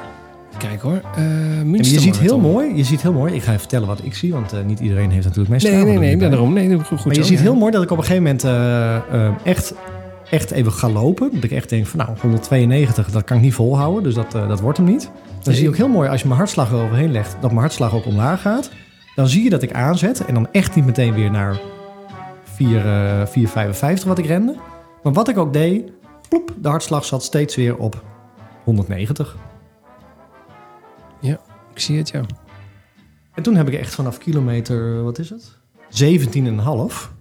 Kijk 0.57 0.81
hoor. 0.81 1.01
Uh, 1.17 1.23
En 1.59 1.73
je 1.73 1.83
ziet 1.83 2.19
heel 2.19 2.39
mooi, 2.39 2.75
je 2.75 2.83
ziet 2.83 3.01
heel 3.01 3.13
mooi. 3.13 3.33
Ik 3.33 3.41
ga 3.41 3.47
even 3.47 3.59
vertellen 3.59 3.87
wat 3.87 3.99
ik 4.03 4.15
zie, 4.15 4.31
want 4.31 4.65
niet 4.65 4.79
iedereen 4.79 5.11
heeft 5.11 5.25
natuurlijk 5.25 5.61
mijn 5.63 5.73
Nee, 5.75 5.83
nee, 5.97 6.15
nee, 6.15 6.29
daarom. 6.29 6.53
Nee, 6.53 6.79
goed, 6.79 7.05
Maar 7.05 7.15
je 7.15 7.23
ziet 7.23 7.39
heel 7.39 7.55
mooi 7.55 7.71
dat 7.71 7.83
ik 7.83 7.91
op 7.91 7.97
een 7.97 8.03
gegeven 8.03 8.37
moment 8.43 9.37
echt, 9.43 9.73
echt 10.31 10.51
even 10.51 10.71
ga 10.71 10.89
lopen. 10.89 11.31
Dat 11.33 11.43
ik 11.43 11.51
echt 11.51 11.69
denk 11.69 11.87
van 11.87 11.99
nou, 11.99 12.17
192, 12.19 13.11
dat 13.11 13.23
kan 13.23 13.37
ik 13.37 13.43
niet 13.43 13.53
volhouden. 13.53 14.03
Dus 14.03 14.13
dat, 14.13 14.35
eh, 14.35 14.47
dat 14.47 14.59
wordt 14.59 14.77
hem 14.77 14.87
niet. 14.87 15.11
Dan 15.43 15.53
zie 15.53 15.63
je 15.63 15.69
ook 15.69 15.75
heel 15.75 15.87
mooi 15.87 16.09
als 16.09 16.21
je 16.21 16.27
mijn 16.27 16.39
hartslag 16.39 16.71
eroverheen 16.71 17.11
legt, 17.11 17.31
dat 17.31 17.49
mijn 17.49 17.61
hartslag 17.61 17.93
ook 17.93 18.05
omlaag 18.05 18.41
gaat. 18.41 18.71
Dan 19.15 19.27
zie 19.27 19.43
je 19.43 19.49
dat 19.49 19.61
ik 19.61 19.73
aanzet 19.73 20.25
en 20.25 20.33
dan 20.33 20.47
echt 20.51 20.75
niet 20.75 20.85
meteen 20.85 21.13
weer 21.13 21.31
naar 21.31 21.59
4, 22.43 22.85
eh 22.85 23.25
4,55 23.25 24.07
wat 24.07 24.17
ik 24.17 24.25
rende. 24.25 24.55
Maar 25.03 25.13
wat 25.13 25.27
ik 25.27 25.37
ook 25.37 25.53
deed, 25.53 25.91
plop, 26.29 26.53
de 26.61 26.69
hartslag 26.69 27.05
zat 27.05 27.23
steeds 27.23 27.55
weer 27.55 27.77
op 27.77 28.03
190. 28.63 29.35
Ik 31.73 31.79
zie 31.79 31.97
het, 31.97 32.09
ja. 32.09 32.21
En 33.33 33.43
toen 33.43 33.55
heb 33.55 33.67
ik 33.67 33.73
echt 33.73 33.95
vanaf 33.95 34.17
kilometer, 34.17 35.03
wat 35.03 35.19
is 35.19 35.29
het? 35.29 35.57
17,5. 35.89 37.11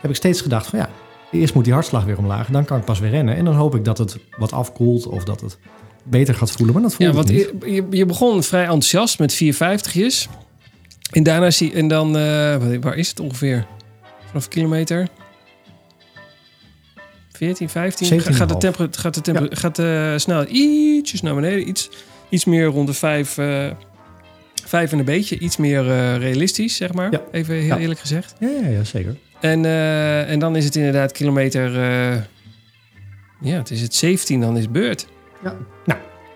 Heb 0.00 0.10
ik 0.10 0.16
steeds 0.16 0.40
gedacht 0.40 0.66
van 0.66 0.78
ja, 0.78 0.88
eerst 1.34 1.54
moet 1.54 1.64
die 1.64 1.72
hartslag 1.72 2.04
weer 2.04 2.18
omlaag. 2.18 2.48
Dan 2.48 2.64
kan 2.64 2.78
ik 2.78 2.84
pas 2.84 2.98
weer 2.98 3.10
rennen. 3.10 3.36
En 3.36 3.44
dan 3.44 3.54
hoop 3.54 3.74
ik 3.74 3.84
dat 3.84 3.98
het 3.98 4.18
wat 4.38 4.52
afkoelt 4.52 5.06
of 5.06 5.24
dat 5.24 5.40
het 5.40 5.58
beter 6.02 6.34
gaat 6.34 6.50
voelen. 6.50 6.74
Maar 6.74 6.82
dat 6.82 6.94
voelt 6.94 7.08
Ja, 7.10 7.16
want 7.16 7.28
niet. 7.28 7.52
je, 7.64 7.86
je- 7.96 8.06
begon 8.06 8.42
vrij 8.42 8.62
enthousiast 8.62 9.18
met 9.18 9.34
450's. 9.34 10.28
En 11.10 11.22
daarna 11.22 11.50
zie 11.50 11.72
en 11.72 11.88
dan, 11.88 12.16
eh, 12.16 12.56
waar 12.80 12.96
is 12.96 13.08
het 13.08 13.20
ongeveer? 13.20 13.66
Vanaf 14.26 14.48
kilometer 14.48 15.08
14, 17.32 17.68
15 17.68 18.06
Ga- 18.20 18.32
gaat 18.32 18.48
de, 18.48 18.54
17,5. 18.54 18.58
temper, 18.58 18.88
gaat 19.00 19.14
de, 19.14 19.20
temper, 19.20 19.56
gaat 19.56 19.76
de 19.76 20.14
snelheid 20.16 20.48
ietsjes 20.50 21.22
naar 21.22 21.34
beneden. 21.34 21.68
Iets, 21.68 21.90
iets 22.28 22.44
meer 22.44 22.64
rond 22.64 22.86
de 22.86 22.94
5, 22.94 23.38
eh 23.38 23.70
5 24.64 24.92
en 24.92 24.98
een 24.98 25.04
beetje. 25.04 25.38
Iets 25.38 25.56
meer 25.56 25.90
eh, 25.90 26.16
realistisch, 26.16 26.76
zeg 26.76 26.92
maar. 26.92 27.10
Ja. 27.12 27.22
Even 27.32 27.54
heel 27.54 27.64
Ja. 27.66 27.78
eerlijk 27.78 28.00
gezegd. 28.00 28.34
Ja, 28.40 28.48
ja, 28.62 28.68
ja, 28.68 28.84
zeker. 28.84 29.16
En, 29.40 29.64
eh, 29.64 30.30
en 30.30 30.38
dan 30.38 30.56
is 30.56 30.64
het 30.64 30.76
inderdaad 30.76 31.12
kilometer... 31.12 31.66
eh, 31.82 32.16
ja, 33.40 33.56
het 33.56 33.70
is 33.70 33.80
het 33.80 33.94
17, 33.94 34.40
dan 34.40 34.56
is 34.56 34.62
het 34.62 34.72
beurt. 34.72 35.06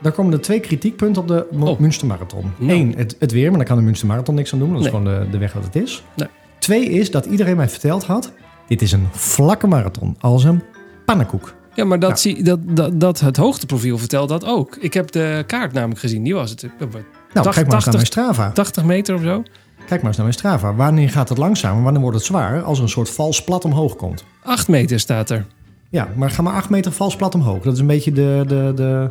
Daar 0.03 0.12
komen 0.12 0.32
er 0.32 0.40
twee 0.40 0.61
kritiekpunten 0.61 1.22
op 1.22 1.28
de 1.28 1.46
Mo- 1.53 1.66
Oh. 1.70 1.78
Münstermarathon. 1.78 2.53
Nou. 2.59 2.72
Eén, 2.72 2.94
het, 2.96 3.16
het 3.18 3.32
weer, 3.32 3.49
maar 3.49 3.59
daar 3.59 3.66
kan 3.66 3.76
de 3.76 3.82
Münstermarathon 3.82 4.34
niks 4.34 4.53
aan 4.53 4.59
doen. 4.59 4.72
Dat 4.72 4.80
is 4.80 4.86
gewoon 4.88 5.05
de, 5.05 5.26
de 5.30 5.38
weg 5.38 5.53
wat 5.53 5.64
het 5.64 5.76
is. 5.76 6.03
Nee. 6.16 6.28
Twee 6.59 6.84
is 6.90 7.11
dat 7.11 7.26
iedereen 7.26 7.57
mij 7.57 7.68
verteld 7.68 8.05
had... 8.05 8.32
dit 8.66 8.82
is 8.82 8.92
een 8.92 9.09
vlakke 9.12 9.66
marathon, 9.66 10.16
als 10.20 10.44
een 10.44 10.62
pannenkoek. 11.05 11.55
Ja, 11.74 11.84
maar 11.84 11.99
dat, 11.99 12.11
Ja. 12.11 12.16
Zie, 12.16 12.42
dat, 12.42 12.59
dat, 12.76 13.01
dat 13.01 13.20
het 13.20 13.36
hoogteprofiel 13.36 13.99
vertelt 13.99 14.28
dat 14.28 14.44
ook. 14.44 14.76
Ik 14.80 14.94
heb 14.94 15.11
de 15.11 15.44
kaart 15.46 15.72
namelijk 15.72 16.01
gezien. 16.01 16.22
Die 16.22 16.34
was 16.34 16.51
het. 16.51 16.62
eh, 16.62 16.70
Nou, 16.78 16.90
Tach- 17.32 17.55
kijk 17.55 17.66
maar 17.66 17.74
naar 17.74 17.82
80 17.84 18.07
Strava. 18.07 18.51
80 18.51 18.84
meter 18.84 19.14
of 19.14 19.22
zo. 19.22 19.42
Kijk 19.89 20.01
maar 20.01 20.09
eens 20.09 20.16
naar 20.16 20.26
mijn 20.26 20.39
Strava. 20.39 20.74
Wanneer 20.74 21.11
gaat 21.11 21.28
het 21.28 21.39
langzamer? 21.39 21.82
Wanneer 21.82 22.01
wordt 22.03 22.16
het 22.16 22.26
zwaar? 22.26 22.62
Als 22.62 22.76
er 22.78 22.84
een 22.84 22.91
soort 22.91 23.11
vals 23.11 23.45
plat 23.45 23.64
omhoog 23.64 23.97
komt. 23.97 24.24
8 24.43 24.68
meter 24.68 25.01
staat 25.01 25.30
er. 25.30 25.47
Ja, 25.91 26.09
maar 26.16 26.30
ga 26.30 26.43
maar 26.43 26.53
acht 26.55 26.70
meter 26.70 26.93
vals 26.93 27.16
plat 27.16 27.34
omhoog. 27.34 27.62
Dat 27.62 27.72
is 27.74 27.80
een 27.80 27.86
beetje 27.86 28.12
de... 28.12 28.45
de, 28.47 28.72
de 28.74 29.11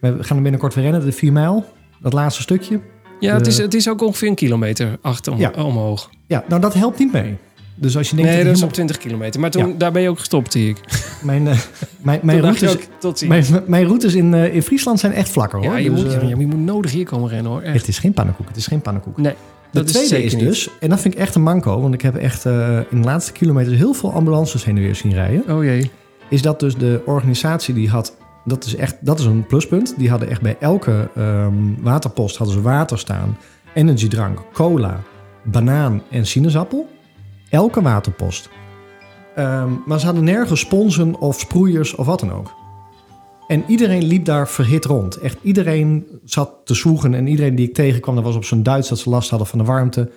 we 0.00 0.16
gaan 0.24 0.36
er 0.36 0.42
binnenkort 0.42 0.74
weer 0.74 0.84
rennen, 0.84 1.04
de 1.04 1.12
4 1.12 1.32
mijl. 1.32 1.64
Dat 2.00 2.12
laatste 2.12 2.42
stukje. 2.42 2.80
Ja, 3.20 3.34
het, 3.34 3.46
is, 3.46 3.58
het 3.58 3.74
is 3.74 3.88
ook 3.88 4.02
ongeveer 4.02 4.28
een 4.28 4.34
kilometer 4.34 4.98
achter 5.02 5.32
om, 5.32 5.38
Ja. 5.38 5.50
omhoog. 5.50 6.10
Ja, 6.26 6.44
nou 6.48 6.60
dat 6.60 6.74
helpt 6.74 6.98
niet 6.98 7.12
mee. 7.12 7.36
Dus 7.74 7.96
als 7.96 8.10
je 8.10 8.16
denkt... 8.16 8.30
Nee, 8.30 8.38
dat 8.38 8.46
dat 8.48 8.56
is 8.56 8.62
op 8.62 8.72
20 8.72 8.98
kilometer. 8.98 9.40
Maar 9.40 9.50
toen, 9.50 9.68
Ja. 9.68 9.74
daar 9.78 9.92
ben 9.92 10.02
je 10.02 10.08
ook 10.08 10.18
gestopt, 10.18 10.52
zie 10.52 10.68
ik. 10.68 10.78
Mijn, 11.22 11.46
eh, 11.48 11.58
mijn, 12.00 12.20
mijn, 12.22 12.40
routes, 12.40 12.72
ook, 12.72 12.80
tot 12.98 13.18
ziens. 13.18 13.48
mijn, 13.50 13.62
mijn 13.66 13.84
routes 13.86 14.14
in, 14.14 14.34
eh, 14.34 14.54
in 14.54 14.62
Friesland 14.62 15.00
zijn 15.00 15.12
echt 15.12 15.28
vlakker 15.28 15.58
hoor. 15.58 15.70
Ja, 15.72 15.76
je, 15.76 15.90
Dus, 15.90 16.02
moet, 16.02 16.12
ja, 16.12 16.28
je 16.28 16.46
moet 16.46 16.58
nodig 16.58 16.90
hier 16.90 17.04
komen 17.04 17.28
rennen 17.28 17.52
hoor. 17.52 17.60
Echt. 17.60 17.76
Het 17.78 17.88
is 17.88 17.98
geen 17.98 18.12
pannenkoek, 18.12 18.48
het 18.48 18.56
is 18.56 18.66
geen 18.66 18.80
pannenkoek. 18.80 19.16
Nee, 19.16 19.34
De 19.70 19.78
dat 19.78 19.86
tweede 19.86 20.22
is 20.22 20.34
niet. 20.34 20.44
dus, 20.44 20.70
en 20.80 20.88
dat 20.88 21.00
vind 21.00 21.14
ik 21.14 21.20
echt 21.20 21.34
een 21.34 21.42
manco, 21.42 21.80
want 21.80 21.94
ik 21.94 22.02
heb 22.02 22.16
echt 22.16 22.46
eh, 22.46 22.78
in 22.90 23.00
de 23.00 23.06
laatste 23.06 23.32
kilometers 23.32 23.76
heel 23.76 23.92
veel 23.92 24.12
ambulances 24.12 24.64
heen 24.64 24.76
en 24.76 24.82
weer 24.82 24.94
zien 24.94 25.12
rijden. 25.12 25.56
Oh 25.56 25.64
jee. 25.64 25.90
Is 26.28 26.42
dat 26.42 26.60
dus 26.60 26.76
de 26.76 27.02
organisatie 27.06 27.74
die 27.74 27.88
had, 27.88 28.16
dat 28.44 28.64
is 28.64 28.74
echt, 28.74 28.96
dat 29.00 29.18
is 29.18 29.24
een 29.24 29.46
pluspunt. 29.46 29.94
Die 29.98 30.10
hadden 30.10 30.28
echt 30.28 30.40
bij 30.40 30.56
elke 30.60 31.10
ehm, 31.16 31.54
waterpost 31.80 32.36
hadden 32.36 32.56
ze 32.56 32.62
water 32.62 32.98
staan, 32.98 33.36
energiedrank, 33.74 34.42
cola, 34.52 35.00
banaan 35.44 36.02
en 36.10 36.26
sinaasappel. 36.26 36.88
Elke 37.50 37.82
waterpost. 37.82 38.48
Ehm, 39.34 39.70
maar 39.86 40.00
ze 40.00 40.06
hadden 40.06 40.24
nergens 40.24 40.60
sponsen 40.60 41.20
of 41.20 41.40
sproeiers 41.40 41.94
of 41.94 42.06
wat 42.06 42.20
dan 42.20 42.32
ook. 42.32 42.57
En 43.48 43.64
iedereen 43.66 44.04
liep 44.04 44.24
daar 44.24 44.48
verhit 44.48 44.84
rond. 44.84 45.16
Echt 45.16 45.38
iedereen 45.42 46.06
zat 46.24 46.52
te 46.64 46.74
zwoegen. 46.74 47.14
En 47.14 47.26
iedereen 47.26 47.54
die 47.54 47.68
ik 47.68 47.74
tegenkwam, 47.74 48.14
dat 48.14 48.24
was 48.24 48.36
op 48.36 48.44
zo'n 48.44 48.62
Duits 48.62 48.88
dat 48.88 48.98
ze 48.98 49.10
last 49.10 49.30
hadden 49.30 49.48
van 49.48 49.58
de 49.58 49.64
warmte. 49.64 50.10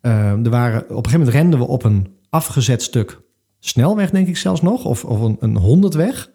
Ehm, 0.00 0.44
er 0.44 0.50
waren, 0.50 0.80
op 0.82 0.88
een 0.88 0.94
gegeven 0.94 1.18
moment 1.18 1.36
renden 1.36 1.58
we 1.58 1.66
op 1.66 1.84
een 1.84 2.06
afgezet 2.30 2.82
stuk 2.82 3.20
snelweg, 3.58 4.10
denk 4.10 4.28
ik 4.28 4.36
zelfs 4.36 4.62
nog. 4.62 4.84
Of, 4.84 5.04
of 5.04 5.20
een, 5.20 5.36
een 5.40 5.56
honderdweg. 5.56 6.30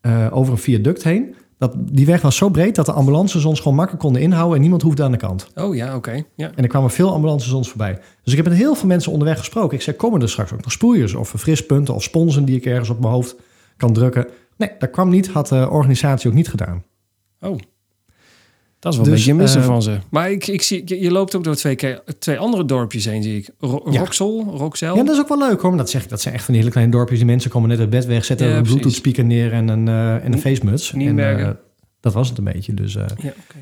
eh, 0.00 0.26
over 0.30 0.52
een 0.52 0.58
viaduct 0.58 1.02
heen. 1.02 1.34
Dat, 1.58 1.74
die 1.78 2.06
weg 2.06 2.20
was 2.20 2.36
zo 2.36 2.48
breed 2.48 2.74
dat 2.74 2.86
de 2.86 2.92
ambulances 2.92 3.44
ons 3.44 3.58
gewoon 3.58 3.74
makkelijk 3.74 4.02
konden 4.02 4.22
inhouden. 4.22 4.54
En 4.54 4.60
niemand 4.60 4.82
hoefde 4.82 5.02
aan 5.02 5.10
de 5.10 5.16
kant. 5.16 5.46
Oh 5.54 5.74
ja, 5.74 5.96
oké. 5.96 6.22
Ja. 6.36 6.50
En 6.54 6.62
er 6.62 6.68
kwamen 6.68 6.90
veel 6.90 7.12
ambulances 7.12 7.52
ons 7.52 7.68
voorbij. 7.68 7.98
Dus 8.22 8.32
ik 8.32 8.36
heb 8.36 8.48
met 8.48 8.58
heel 8.58 8.74
veel 8.74 8.88
mensen 8.88 9.12
onderweg 9.12 9.38
gesproken. 9.38 9.76
Ik 9.76 9.82
zei, 9.82 9.96
komen 9.96 10.22
er 10.22 10.28
straks 10.28 10.52
ook 10.52 10.62
nog 10.62 10.72
sproeiers 10.72 11.14
of 11.14 11.34
frispunten 11.36 11.94
of 11.94 12.02
sponsen 12.02 12.44
die 12.44 12.56
ik 12.56 12.66
ergens 12.66 12.90
op 12.90 13.00
mijn 13.00 13.12
hoofd 13.12 13.36
kan 13.76 13.92
drukken? 13.92 14.26
Nee, 14.60 14.70
dat 14.78 14.90
kwam 14.90 15.08
niet. 15.08 15.28
Had 15.28 15.48
de 15.48 15.68
organisatie 15.70 16.28
ook 16.30 16.36
niet 16.36 16.48
gedaan. 16.48 16.84
Oh. 17.40 17.58
Dat 18.78 18.92
is 18.92 18.98
wel 18.98 19.06
een 19.06 19.12
Dus, 19.12 19.20
beetje 19.24 19.40
missen 19.40 19.60
eh, 19.60 19.66
van 19.66 19.82
ze. 19.82 19.98
Maar 20.10 20.30
ik, 20.30 20.46
ik 20.46 20.62
zie, 20.62 20.82
je, 20.84 21.00
je 21.00 21.10
loopt 21.10 21.34
ook 21.34 21.44
door 21.44 21.54
twee, 21.54 21.76
twee 22.18 22.38
andere 22.38 22.64
dorpjes 22.64 23.04
heen, 23.04 23.22
zie 23.22 23.36
ik. 23.36 23.50
Ro 23.58 23.86
Ja. 23.90 23.98
Roxel, 23.98 24.44
Roxel. 24.56 24.96
Ja, 24.96 25.02
dat 25.02 25.14
is 25.14 25.20
ook 25.20 25.28
wel 25.28 25.38
leuk 25.38 25.60
hoor. 25.60 25.76
Dat 25.76 25.90
zeg 25.90 26.02
ik, 26.02 26.08
dat 26.08 26.20
zijn 26.20 26.34
echt 26.34 26.44
van 26.44 26.52
die 26.52 26.62
hele 26.62 26.72
kleine 26.74 26.92
dorpjes. 26.92 27.18
Die 27.18 27.26
mensen 27.26 27.50
komen 27.50 27.68
net 27.68 27.78
uit 27.78 27.90
bed 27.90 28.06
weg, 28.06 28.24
zetten 28.24 28.48
Ja, 28.48 28.56
een 28.56 28.62
bluetooth 28.62 28.92
speaker 28.92 29.24
neer 29.24 29.52
en 29.52 29.68
een, 29.68 29.88
eh, 29.88 30.24
en 30.24 30.32
een 30.32 30.38
facemuts. 30.40 30.92
En, 30.92 30.98
Nienbergen. 30.98 31.46
eh, 31.46 31.54
dat 32.00 32.12
was 32.12 32.28
het 32.28 32.38
een 32.38 32.44
beetje. 32.44 32.74
Dus, 32.74 32.92
Ja, 32.92 33.06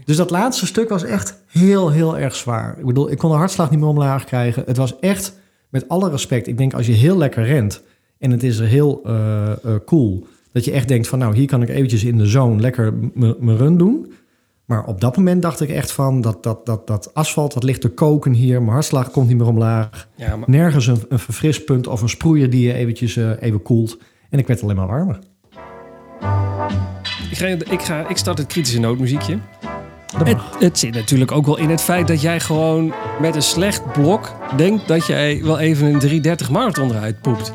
dus 0.04 0.16
dat 0.16 0.30
laatste 0.30 0.66
stuk 0.66 0.88
was 0.88 1.04
echt 1.04 1.42
heel, 1.46 1.90
heel 1.90 2.18
erg 2.18 2.34
zwaar. 2.34 2.78
Ik 2.78 2.86
bedoel, 2.86 3.10
ik 3.10 3.18
kon 3.18 3.30
de 3.30 3.36
hartslag 3.36 3.70
niet 3.70 3.78
meer 3.80 3.88
omlaag 3.88 4.24
krijgen. 4.24 4.62
Het 4.66 4.76
was 4.76 4.98
echt, 4.98 5.32
met 5.68 5.88
alle 5.88 6.10
respect, 6.10 6.46
ik 6.46 6.58
denk 6.58 6.74
als 6.74 6.86
je 6.86 6.92
heel 6.92 7.16
lekker 7.16 7.44
rent 7.44 7.82
en 8.18 8.30
het 8.30 8.42
is 8.42 8.58
er 8.58 8.66
heel 8.66 9.00
cool, 9.86 10.26
dat 10.52 10.64
je 10.64 10.72
echt 10.72 10.88
denkt 10.88 11.08
van 11.08 11.18
nou, 11.18 11.34
hier 11.34 11.46
kan 11.46 11.62
ik 11.62 11.68
eventjes 11.68 12.04
in 12.04 12.18
de 12.18 12.26
zone 12.26 12.60
lekker 12.60 12.94
mijn 13.14 13.56
run 13.56 13.78
doen. 13.78 14.12
Maar 14.64 14.84
op 14.84 15.00
dat 15.00 15.16
moment 15.16 15.42
dacht 15.42 15.60
ik 15.60 15.68
echt 15.68 15.92
van, 15.92 16.20
dat, 16.20 16.42
dat, 16.42 16.66
dat, 16.66 16.86
dat 16.86 17.14
asfalt, 17.14 17.52
dat 17.52 17.62
ligt 17.62 17.80
te 17.80 17.88
koken 17.88 18.32
hier. 18.32 18.60
Mijn 18.60 18.72
hartslag 18.72 19.10
komt 19.10 19.28
niet 19.28 19.36
meer 19.36 19.46
omlaag. 19.46 20.08
Ja, 20.14 20.36
maar 20.36 20.50
Nergens 20.50 20.86
een, 20.86 21.00
een 21.08 21.18
verfrispunt 21.18 21.86
of 21.86 22.02
een 22.02 22.08
sproeier 22.08 22.50
die 22.50 22.66
je 22.66 22.72
eventjes 22.72 23.16
eh, 23.16 23.30
even 23.40 23.62
koelt. 23.62 23.98
En 24.30 24.38
ik 24.38 24.46
werd 24.46 24.62
alleen 24.62 24.76
maar 24.76 24.86
warmer. 24.86 25.18
ik, 27.30 27.36
ga, 27.36 27.46
ik, 27.46 27.82
ga, 27.82 28.08
ik 28.08 28.16
start 28.16 28.38
het 28.38 28.46
kritische 28.46 28.80
nootmuziekje. 28.80 29.38
Dat 30.18 30.26
Het, 30.26 30.40
het 30.58 30.78
zit 30.78 30.94
natuurlijk 30.94 31.32
ook 31.32 31.46
wel 31.46 31.58
in 31.58 31.70
het 31.70 31.80
feit 31.80 32.08
dat 32.08 32.20
jij 32.20 32.40
gewoon 32.40 32.92
met 33.20 33.34
een 33.34 33.42
slecht 33.42 33.92
blok 33.92 34.34
denkt 34.56 34.88
dat 34.88 35.06
jij 35.06 35.40
wel 35.42 35.58
even 35.58 35.86
een 35.86 35.98
330 35.98 36.50
marathon 36.50 36.90
eruit 36.90 37.20
poept. 37.20 37.52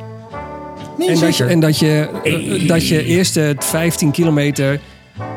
Nee, 0.97 1.09
En 1.09 1.19
dat 1.19 1.37
je, 1.37 1.45
en 1.45 1.59
dat 1.59 1.79
je, 1.79 2.63
dat 2.67 2.87
je 2.87 3.03
eerste 3.03 3.55
15 3.59 4.11
kilometer 4.11 4.79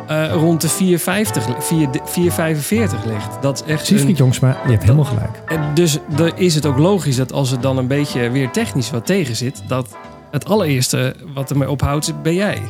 eh, 0.07 0.33
rond 0.33 0.61
de 0.61 0.69
450, 0.69 1.45
4, 1.59 1.89
445 2.05 3.05
ligt. 3.05 3.43
Dat 3.43 3.65
is 3.67 3.73
echt 3.73 3.91
een, 3.91 4.13
Jongsma, 4.13 4.61
je 4.65 4.71
hebt 4.71 4.83
helemaal 4.83 5.05
gelijk. 5.05 5.43
en 5.47 5.75
dus 5.75 5.99
dan 6.17 6.33
is 6.37 6.55
het 6.55 6.67
ook 6.67 6.79
logisch 6.79 7.17
dat 7.17 7.33
als 7.33 7.53
er 7.53 7.61
dan 7.61 7.79
een 7.79 7.87
beetje 7.87 8.31
weer 8.31 8.51
technisch 8.51 8.91
wat 8.91 9.07
tegen 9.07 9.37
zit, 9.37 9.63
dat 9.69 9.97
het 10.31 10.45
allereerste 10.45 11.15
wat 11.35 11.51
ermee 11.51 11.71
ophoudt, 11.71 12.23
ben 12.23 12.35
jij. 12.35 12.63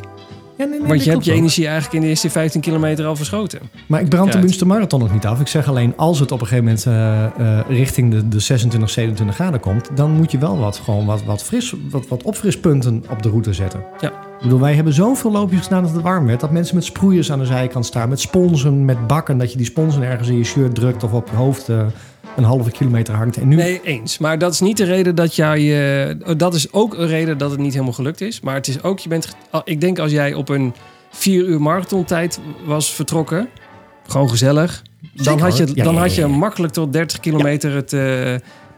Ja, 0.56 0.64
nee, 0.64 0.78
nee, 0.78 0.88
Want 0.88 1.04
je 1.04 1.10
hebt 1.10 1.24
je 1.24 1.32
energie 1.32 1.64
eigenlijk 1.64 1.94
in 1.94 2.00
de 2.00 2.06
eerste 2.06 2.30
15 2.30 2.60
kilometer 2.60 3.06
al 3.06 3.16
verschoten. 3.16 3.60
Maar 3.86 4.00
ik 4.00 4.08
brand 4.08 4.32
de 4.32 4.38
Münster 4.38 4.66
Marathon 4.66 5.00
nog 5.00 5.12
niet 5.12 5.26
af. 5.26 5.40
Ik 5.40 5.46
zeg 5.46 5.68
alleen, 5.68 5.92
als 5.96 6.20
het 6.20 6.32
op 6.32 6.40
een 6.40 6.46
gegeven 6.46 6.64
moment 6.64 6.86
eh, 6.86 7.58
eh, 7.58 7.64
richting 7.68 8.10
de, 8.10 8.28
de 8.28 8.40
26, 8.40 8.90
27 8.90 9.34
graden 9.34 9.60
komt... 9.60 9.90
dan 9.94 10.10
moet 10.10 10.30
je 10.30 10.38
wel 10.38 10.58
wat, 10.58 10.76
gewoon 10.76 11.06
wat, 11.06 11.24
wat, 11.24 11.42
fris, 11.42 11.74
wat, 11.90 12.08
wat 12.08 12.22
opfrispunten 12.22 13.04
op 13.10 13.22
de 13.22 13.28
route 13.28 13.52
zetten. 13.52 13.84
Ja. 14.00 14.08
Ik 14.36 14.42
bedoel, 14.42 14.60
wij 14.60 14.74
hebben 14.74 14.92
zoveel 14.92 15.30
loopjes 15.32 15.62
gedaan 15.62 15.82
dat 15.82 15.92
het 15.92 16.02
warm 16.02 16.26
werd... 16.26 16.40
dat 16.40 16.50
mensen 16.50 16.74
met 16.74 16.84
sproeiers 16.84 17.32
aan 17.32 17.38
de 17.38 17.46
zijkant 17.46 17.86
staan, 17.86 18.08
met 18.08 18.20
sponsen, 18.20 18.84
met 18.84 19.06
bakken... 19.06 19.38
dat 19.38 19.50
je 19.50 19.56
die 19.56 19.66
sponsen 19.66 20.02
ergens 20.02 20.28
in 20.28 20.36
je 20.36 20.44
shirt 20.44 20.74
drukt 20.74 21.04
of 21.04 21.12
op 21.12 21.28
je 21.30 21.36
hoofd 21.36 21.68
eh, 21.68 21.86
een 22.36 22.44
halve 22.44 22.70
kilometer 22.70 23.14
hangt. 23.14 23.36
En 23.36 23.48
nu, 23.48 23.56
Nee, 23.56 23.80
eens. 23.82 24.18
Maar 24.18 24.38
dat 24.38 24.52
is 24.52 24.60
niet 24.60 24.76
de 24.76 24.84
reden 24.84 25.14
dat 25.14 25.34
jij... 25.36 26.08
eh, 26.08 26.14
dat 26.36 26.54
is 26.54 26.72
ook 26.72 26.94
een 26.94 27.06
reden 27.06 27.38
dat 27.38 27.50
het 27.50 27.60
niet 27.60 27.72
helemaal 27.72 27.92
gelukt 27.94 28.20
is. 28.20 28.40
Maar 28.40 28.54
het 28.54 28.68
is 28.68 28.82
ook, 28.82 28.98
je 28.98 29.08
bent... 29.08 29.36
Ik 29.64 29.80
denk 29.80 29.98
als 29.98 30.10
jij 30.10 30.34
op 30.34 30.48
een 30.48 30.74
vier 31.10 31.44
uur 31.44 31.60
marathontijd 31.60 32.40
was 32.64 32.92
vertrokken... 32.94 33.48
Gewoon 34.08 34.28
gezellig. 34.30 34.82
Dan, 35.14 35.38
had 35.40 35.56
je. 35.56 35.66
Ja, 35.74 35.84
dan 35.84 35.94
ja, 35.94 36.00
had 36.00 36.14
je 36.14 36.26
makkelijk 36.26 36.72
tot 36.72 36.92
30 36.92 37.20
kilometer 37.20 37.74
het, 37.74 37.92
eh, 37.92 38.34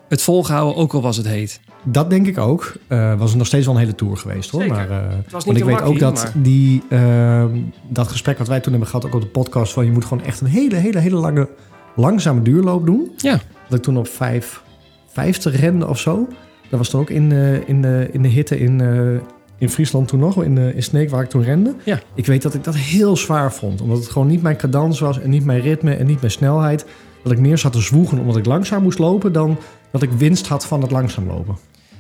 het 0.09 0.23
volgehouden, 0.23 0.77
ook 0.77 0.93
al 0.93 1.03
was 1.03 1.17
het 1.17 1.27
heet. 1.27 1.61
Dat 1.85 2.11
denk 2.11 2.27
ik 2.27 2.39
ook. 2.39 2.73
Eh 2.87 3.15
was 3.19 3.29
het 3.29 3.39
nog 3.39 3.47
steeds 3.47 3.67
wel 3.67 3.75
een 3.75 3.81
hele 3.81 3.95
tour 3.95 4.17
geweest 4.17 4.51
hoor. 4.51 4.61
Zeker. 4.61 4.77
Maar, 4.77 4.89
Het 4.91 5.33
was 5.33 5.45
want 5.45 5.57
ik 5.59 5.65
weet 5.65 5.83
ook 5.83 5.99
dat 5.99 6.15
maar- 6.15 6.33
die, 6.35 6.83
ehm, 6.91 7.57
dat 7.89 8.09
gesprek 8.09 8.39
wat 8.39 8.49
wij 8.49 8.61
toen 8.61 8.71
hebben 8.73 8.91
gehad, 8.91 9.07
ook 9.07 9.15
op 9.15 9.21
de 9.21 9.27
podcast, 9.27 9.73
van 9.73 9.85
je 9.85 9.91
moet 9.91 10.05
gewoon 10.05 10.25
echt 10.25 10.41
een 10.41 10.47
hele, 10.47 10.77
hele, 10.77 10.99
hele 10.99 11.17
lange, 11.17 11.49
langzame 11.97 12.43
duurloop 12.43 12.87
doen. 12.87 13.11
Ja. 13.17 13.41
Dat 13.69 13.79
ik 13.79 13.85
toen 13.85 13.99
op 13.99 14.09
5, 14.09 14.63
50 15.07 15.61
rende 15.61 15.87
of 15.87 15.99
zo. 15.99 16.29
Dat 16.71 16.79
was 16.79 16.89
toen 16.89 17.01
ook 17.01 17.11
in, 17.11 17.33
eh, 17.33 17.69
in, 17.69 17.83
de 17.83 18.09
in 18.13 18.23
de 18.23 18.29
hitte 18.29 18.59
in, 18.59 18.81
eh, 18.81 19.21
in 19.59 19.71
Friesland 19.71 20.09
toen 20.09 20.21
nog, 20.21 20.43
in, 20.45 20.59
eh, 20.59 20.75
in 20.75 20.83
Sneek 20.83 21.11
waar 21.11 21.23
ik 21.23 21.29
toen 21.29 21.43
rende. 21.43 21.75
Ja. 21.85 22.01
Ik 22.15 22.27
weet 22.27 22.43
dat 22.43 22.55
ik 22.55 22.65
dat 22.65 22.77
heel 22.77 23.17
zwaar 23.17 23.53
vond. 23.53 23.81
Omdat 23.81 23.99
het 23.99 24.09
gewoon 24.09 24.29
niet 24.29 24.43
mijn 24.43 24.57
cadans 24.57 25.01
was 25.01 25.21
en 25.21 25.31
niet 25.31 25.45
mijn 25.45 25.61
ritme 25.61 25.95
en 25.95 26.07
niet 26.07 26.21
mijn 26.21 26.33
snelheid. 26.33 26.87
Dat 27.23 27.33
ik 27.33 27.39
meer 27.39 27.59
zat 27.59 27.73
te 27.73 27.81
zwoegen 27.81 28.19
omdat 28.19 28.37
ik 28.37 28.47
langzaam 28.47 28.83
moest 28.83 28.99
lopen 28.99 29.33
dan 29.33 29.59
dat 29.93 30.03
ik 30.03 30.11
winst 30.11 30.47
had 30.47 30.67
van 30.67 30.83
het 30.83 30.91
langzaam 30.91 31.27
lopen. 31.27 31.57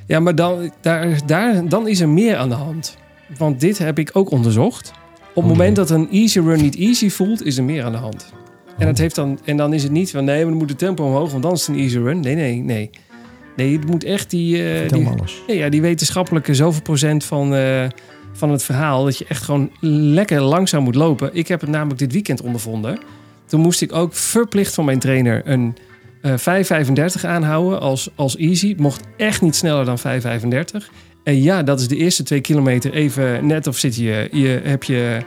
Ja, 0.07 0.21
maar 0.21 0.35
dan, 0.35 0.71
daar, 0.81 1.21
daar, 1.27 1.69
dan 1.69 1.89
is 1.89 2.01
er 2.01 2.09
meer 2.09 2.37
aan 2.37 2.49
de 2.49 2.55
hand. 2.55 2.97
Want 3.39 3.61
dit 3.61 3.79
heb 3.79 3.99
ik 3.99 4.11
ook 4.13 4.31
onderzocht. 4.31 4.93
Op 5.21 5.35
het 5.35 5.45
Oh, 5.45 5.51
moment 5.51 5.77
dat 5.77 5.91
een 5.91 6.11
easy 6.11 6.41
run 6.41 6.61
niet 6.61 6.77
easy 6.77 7.11
voelt, 7.11 7.45
is 7.45 7.59
er 7.59 7.65
meer 7.65 7.85
aan 7.85 7.93
de 7.93 7.99
hand. 7.99 8.33
En, 8.79 8.87
het 8.87 8.99
heeft 8.99 9.15
dan, 9.15 9.39
en 9.45 9.57
dan 9.57 9.73
is 9.73 9.83
het 9.83 9.93
niet 9.93 10.11
van 10.11 10.25
nee, 10.25 10.37
maar 10.37 10.49
dan 10.49 10.59
moet 10.59 10.69
de 10.69 10.77
tempo 10.77 11.05
omhoog, 11.05 11.31
want 11.31 11.43
dan 11.43 11.53
is 11.53 11.67
het 11.67 11.77
een 11.77 11.83
easy 11.83 11.99
run. 11.99 12.21
Nee, 12.21 12.35
nee, 12.35 12.57
nee. 12.57 12.91
Nee, 13.57 13.73
het 13.77 13.87
moet 13.87 14.05
echt 14.05 14.31
die, 14.31 14.57
Vertel 14.63 14.99
die, 14.99 15.09
alles. 15.09 15.43
ja, 15.47 15.55
ja, 15.55 15.69
die 15.69 15.81
wetenschappelijke 15.81 16.55
zoveel 16.55 16.83
procent 16.83 17.25
van, 17.25 17.55
eh, 17.55 17.85
van 18.33 18.51
het 18.51 18.63
verhaal. 18.63 19.05
Dat 19.05 19.19
je 19.19 19.25
echt 19.29 19.43
gewoon 19.43 19.71
lekker 19.81 20.41
langzaam 20.41 20.83
moet 20.83 20.95
lopen. 20.95 21.31
Ik 21.33 21.49
heb 21.49 21.61
het 21.61 21.71
namelijk 21.71 21.99
dit 21.99 22.13
weekend 22.13 22.43
ondervonden. 22.43 22.99
Toen 23.47 23.61
moest 23.61 23.83
ik 23.83 23.93
ook 23.93 24.15
verplicht 24.15 24.75
van 24.75 24.85
mijn 24.85 24.99
trainer 24.99 25.43
een 25.45 25.77
eh 26.21 26.35
5,35 26.37 27.25
aanhouden 27.25 27.81
als, 27.81 28.11
als 28.15 28.37
easy. 28.37 28.69
Het 28.69 28.81
mocht 28.81 29.01
echt 29.17 29.43
niet 29.43 29.57
sneller 29.57 29.85
dan 29.85 29.99
5,35. 29.99 30.91
En 31.25 31.43
ja, 31.43 31.63
dat 31.63 31.81
is 31.81 31.89
de 31.89 31.97
eerste 31.97 32.23
twee 32.23 32.41
kilometer 32.41 32.93
even 32.93 33.47
net 33.47 33.67
of 33.67 33.77
zit 33.77 33.97
je, 33.97 34.29
je 34.33 34.61
heb 34.63 34.83
je 34.83 35.19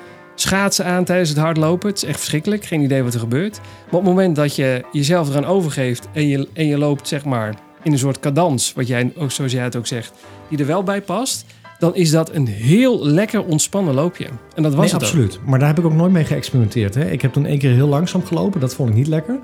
schaatsen 0.42 0.86
aan 0.86 1.04
tijdens 1.04 1.30
het 1.30 1.38
hardlopen. 1.38 1.89
Het 1.89 1.98
is 1.98 2.04
echt 2.04 2.18
verschrikkelijk. 2.18 2.66
Geen 2.66 2.82
idee 2.82 3.04
wat 3.04 3.14
er 3.14 3.20
gebeurt. 3.20 3.60
Maar 3.60 4.00
op 4.00 4.06
het 4.06 4.16
moment 4.16 4.36
dat 4.36 4.56
je 4.56 4.86
jezelf 4.92 5.30
eraan 5.30 5.46
overgeeft 5.46 6.08
en 6.14 6.28
je, 6.28 6.48
en 6.54 6.68
je 6.68 6.78
loopt 6.78 7.08
zeg 7.08 7.26
maar 7.26 7.56
in 7.84 7.92
een 7.92 8.00
soort 8.00 8.20
cadans, 8.20 8.74
wat 8.74 8.88
jij 8.88 9.14
ook 9.18 9.32
zoals 9.32 9.52
jij 9.52 9.64
het 9.64 9.76
ook 9.76 9.88
zegt, 9.88 10.14
die 10.50 10.60
er 10.60 10.66
wel 10.66 10.84
bij 10.84 11.02
past, 11.02 11.46
dan 11.80 11.96
is 11.96 12.12
dat 12.12 12.34
een 12.34 12.48
heel 12.48 13.06
lekker 13.06 13.44
ontspannen 13.44 13.94
loopje. 13.94 14.26
En 14.56 14.64
dat 14.64 14.74
was 14.74 14.86
nee, 14.86 14.94
het 14.94 14.94
ook. 14.94 15.02
absoluut. 15.02 15.39
Maar 15.46 15.60
daar 15.60 15.68
heb 15.68 15.80
ik 15.80 15.86
ook 15.86 15.94
nooit 15.94 16.12
mee 16.12 16.26
geëxperimenteerd. 16.26 16.96
Hè. 16.96 17.10
Ik 17.10 17.22
heb 17.22 17.34
toen 17.34 17.46
één 17.46 17.60
keer 17.60 17.72
heel 17.72 17.88
langzaam 17.88 18.26
gelopen. 18.26 18.60
Dat 18.60 18.76
vond 18.76 18.89
ik 18.89 18.96
niet 18.96 19.08
lekker. 19.08 19.39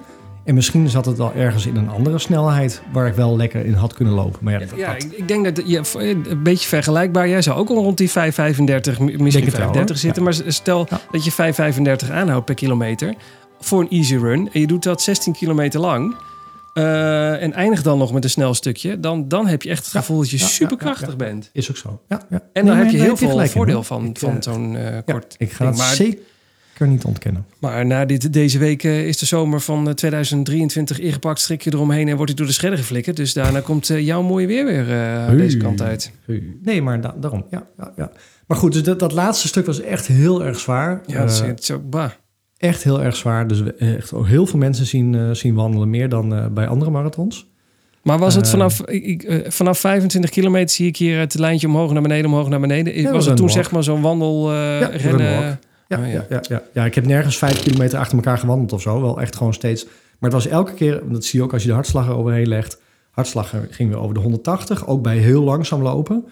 En 0.47 0.53
misschien 0.55 0.89
zat 0.89 1.05
het 1.05 1.17
wel 1.17 1.33
ergens 1.33 1.65
in 1.65 1.75
een 1.75 1.89
andere 1.89 2.17
snelheid... 2.19 2.81
waar 2.91 3.07
ik 3.07 3.13
wel 3.13 3.35
lekker 3.37 3.65
in 3.65 3.73
had 3.73 3.93
kunnen 3.93 4.13
lopen. 4.13 4.39
Maar 4.41 4.53
ja, 4.53 4.59
dat, 4.59 4.69
Ja, 4.75 4.93
dat- 4.93 5.03
ik, 5.11 5.27
denk 5.27 5.55
dat 5.55 5.67
je 5.69 5.81
een 6.29 6.43
beetje 6.43 6.67
vergelijkbaar. 6.67 7.29
Jij 7.29 7.41
zou 7.41 7.57
ook 7.57 7.69
al 7.69 7.75
rond 7.75 7.97
die 7.97 8.09
5,35, 8.09 8.13
misschien 8.15 8.35
het 8.99 9.31
wel, 9.31 9.51
35 9.51 9.87
hoor. 9.87 9.95
zitten. 9.97 10.23
Maar 10.23 10.33
stel 10.47 10.87
dat 11.11 11.25
je 11.25 11.31
5,35 11.31 12.11
aanhoudt 12.11 12.45
per 12.45 12.55
kilometer 12.55 13.13
voor 13.59 13.81
een 13.81 13.89
easy 13.89 14.15
run. 14.15 14.49
En 14.53 14.59
je 14.59 14.67
doet 14.67 14.83
dat 14.83 15.01
16 15.01 15.33
kilometer 15.33 15.79
lang. 15.79 16.15
eh, 16.73 17.41
en 17.43 17.53
eindigt 17.53 17.83
dan 17.83 17.97
nog 17.97 18.13
met 18.13 18.23
een 18.23 18.29
snel 18.29 18.53
stukje. 18.53 18.99
Dan, 18.99 19.27
dan 19.27 19.47
heb 19.47 19.61
je 19.61 19.69
echt 19.69 19.83
het 19.83 19.93
Ja. 19.93 19.99
gevoel 19.99 20.17
dat 20.19 20.29
je 20.29 20.37
Ja, 20.37 20.45
superkrachtig 20.45 21.09
ja, 21.09 21.15
bent. 21.15 21.49
is 21.53 21.69
ook 21.69 21.77
zo. 21.77 22.01
Ja, 22.07 22.21
ja. 22.29 22.41
En 22.53 22.65
dan 22.65 22.77
heb 22.77 22.89
je 22.89 22.97
heel 22.97 23.17
veel 23.17 23.41
in, 23.41 23.47
voordeel 23.49 23.83
van, 23.83 24.05
Ik, 24.05 24.17
van 24.19 24.29
eh, 24.35 24.41
zo'n 24.41 24.75
eh, 24.77 24.97
kort 25.05 25.35
ik 25.37 25.51
ga 25.51 25.65
het 25.65 25.77
Maar, 25.77 25.93
zeker 25.95 26.19
niet 26.85 27.03
ontkennen. 27.03 27.45
maar 27.59 27.85
na 27.85 28.05
dit, 28.05 28.33
deze 28.33 28.57
week 28.57 28.83
eh, 28.83 29.07
is 29.07 29.17
de 29.17 29.25
zomer 29.25 29.61
van 29.61 29.87
eh, 29.87 29.93
2023 29.93 30.99
ingepakt. 30.99 31.39
Strik 31.39 31.61
je 31.61 31.73
eromheen 31.73 32.07
en 32.07 32.15
wordt 32.15 32.27
hij 32.31 32.35
door 32.39 32.47
de 32.47 32.53
schredder 32.53 32.79
geflikkerd. 32.79 33.15
Dus 33.15 33.33
daarna 33.33 33.59
komt 33.59 33.89
eh, 33.89 34.05
jouw 34.05 34.21
mooie 34.21 34.47
weer 34.47 34.65
weer 34.65 34.91
eh, 34.91 35.29
deze 35.37 35.57
kant 35.57 35.81
uit. 35.81 36.11
Nee, 36.63 36.81
maar 36.81 37.01
da- 37.01 37.15
daarom. 37.19 37.45
Ja, 37.51 37.67
ja, 37.77 37.91
ja. 37.95 38.11
Maar 38.47 38.57
goed, 38.57 38.73
dus 38.73 38.83
dat, 38.83 38.99
dat 38.99 39.11
laatste 39.11 39.47
stuk 39.47 39.65
was 39.65 39.81
echt 39.81 40.07
heel 40.07 40.43
erg 40.45 40.59
zwaar. 40.59 41.01
Ja, 41.05 41.19
dat 41.21 41.31
is, 41.31 41.41
Eh, 41.41 41.47
het 41.47 41.59
is 41.59 41.71
ook 41.71 41.89
bah. 41.89 42.09
echt 42.57 42.83
heel 42.83 43.03
erg 43.03 43.15
zwaar. 43.15 43.47
Dus 43.47 43.61
we 43.61 43.73
echt 43.73 44.13
ook 44.13 44.27
heel 44.27 44.45
veel 44.45 44.59
mensen 44.59 44.85
zien, 44.85 45.15
eh, 45.15 45.29
zien 45.31 45.53
wandelen. 45.55 45.89
Meer 45.89 46.09
dan 46.09 46.35
eh, 46.35 46.45
bij 46.47 46.67
andere 46.67 46.91
marathons. 46.91 47.47
Maar 48.03 48.19
was 48.19 48.35
het 48.35 48.45
Eh, 48.45 48.51
vanaf, 48.51 48.81
ik, 48.81 49.23
eh, 49.23 49.49
vanaf 49.51 49.79
25 49.79 50.29
kilometer 50.29 50.69
zie 50.75 50.87
ik 50.87 50.97
hier 50.97 51.19
het 51.19 51.33
lijntje 51.39 51.67
omhoog 51.67 51.93
naar 51.93 52.01
beneden, 52.01 52.25
omhoog 52.25 52.49
naar 52.49 52.59
beneden. 52.59 53.01
Ja, 53.01 53.11
was 53.11 53.25
het 53.25 53.37
toen 53.37 53.49
zeg 53.49 53.71
maar 53.71 53.83
zo'n 53.83 54.01
wandel 54.01 54.51
eh, 54.51 54.79
Ja, 54.79 54.87
rennen? 54.93 55.59
Ja, 55.87 55.97
Oh, 55.99 56.05
ja. 56.11 56.11
ja. 56.11 56.25
Ja, 56.29 56.41
ja, 56.49 56.61
ja. 56.73 56.85
ik 56.85 56.95
heb 56.95 57.05
nergens 57.05 57.37
vijf 57.37 57.63
kilometer 57.63 57.99
achter 57.99 58.15
elkaar 58.17 58.37
gewandeld 58.37 58.73
of 58.73 58.81
zo. 58.81 59.01
Wel 59.01 59.21
echt 59.21 59.35
gewoon 59.35 59.53
steeds. 59.53 59.83
Maar 59.85 60.31
het 60.31 60.43
was 60.43 60.47
elke 60.47 60.73
keer, 60.73 61.01
dat 61.09 61.25
zie 61.25 61.39
je 61.39 61.45
ook 61.45 61.53
als 61.53 61.61
je 61.61 61.67
de 61.67 61.73
hartslag 61.73 62.07
eroverheen 62.07 62.47
legt. 62.47 62.81
Hartslag 63.11 63.53
ging 63.69 63.89
weer 63.89 63.99
over 63.99 64.13
de 64.13 64.19
180, 64.19 64.87
ook 64.87 65.01
bij 65.03 65.17
heel 65.17 65.43
langzaam 65.43 65.81
lopen. 65.81 66.25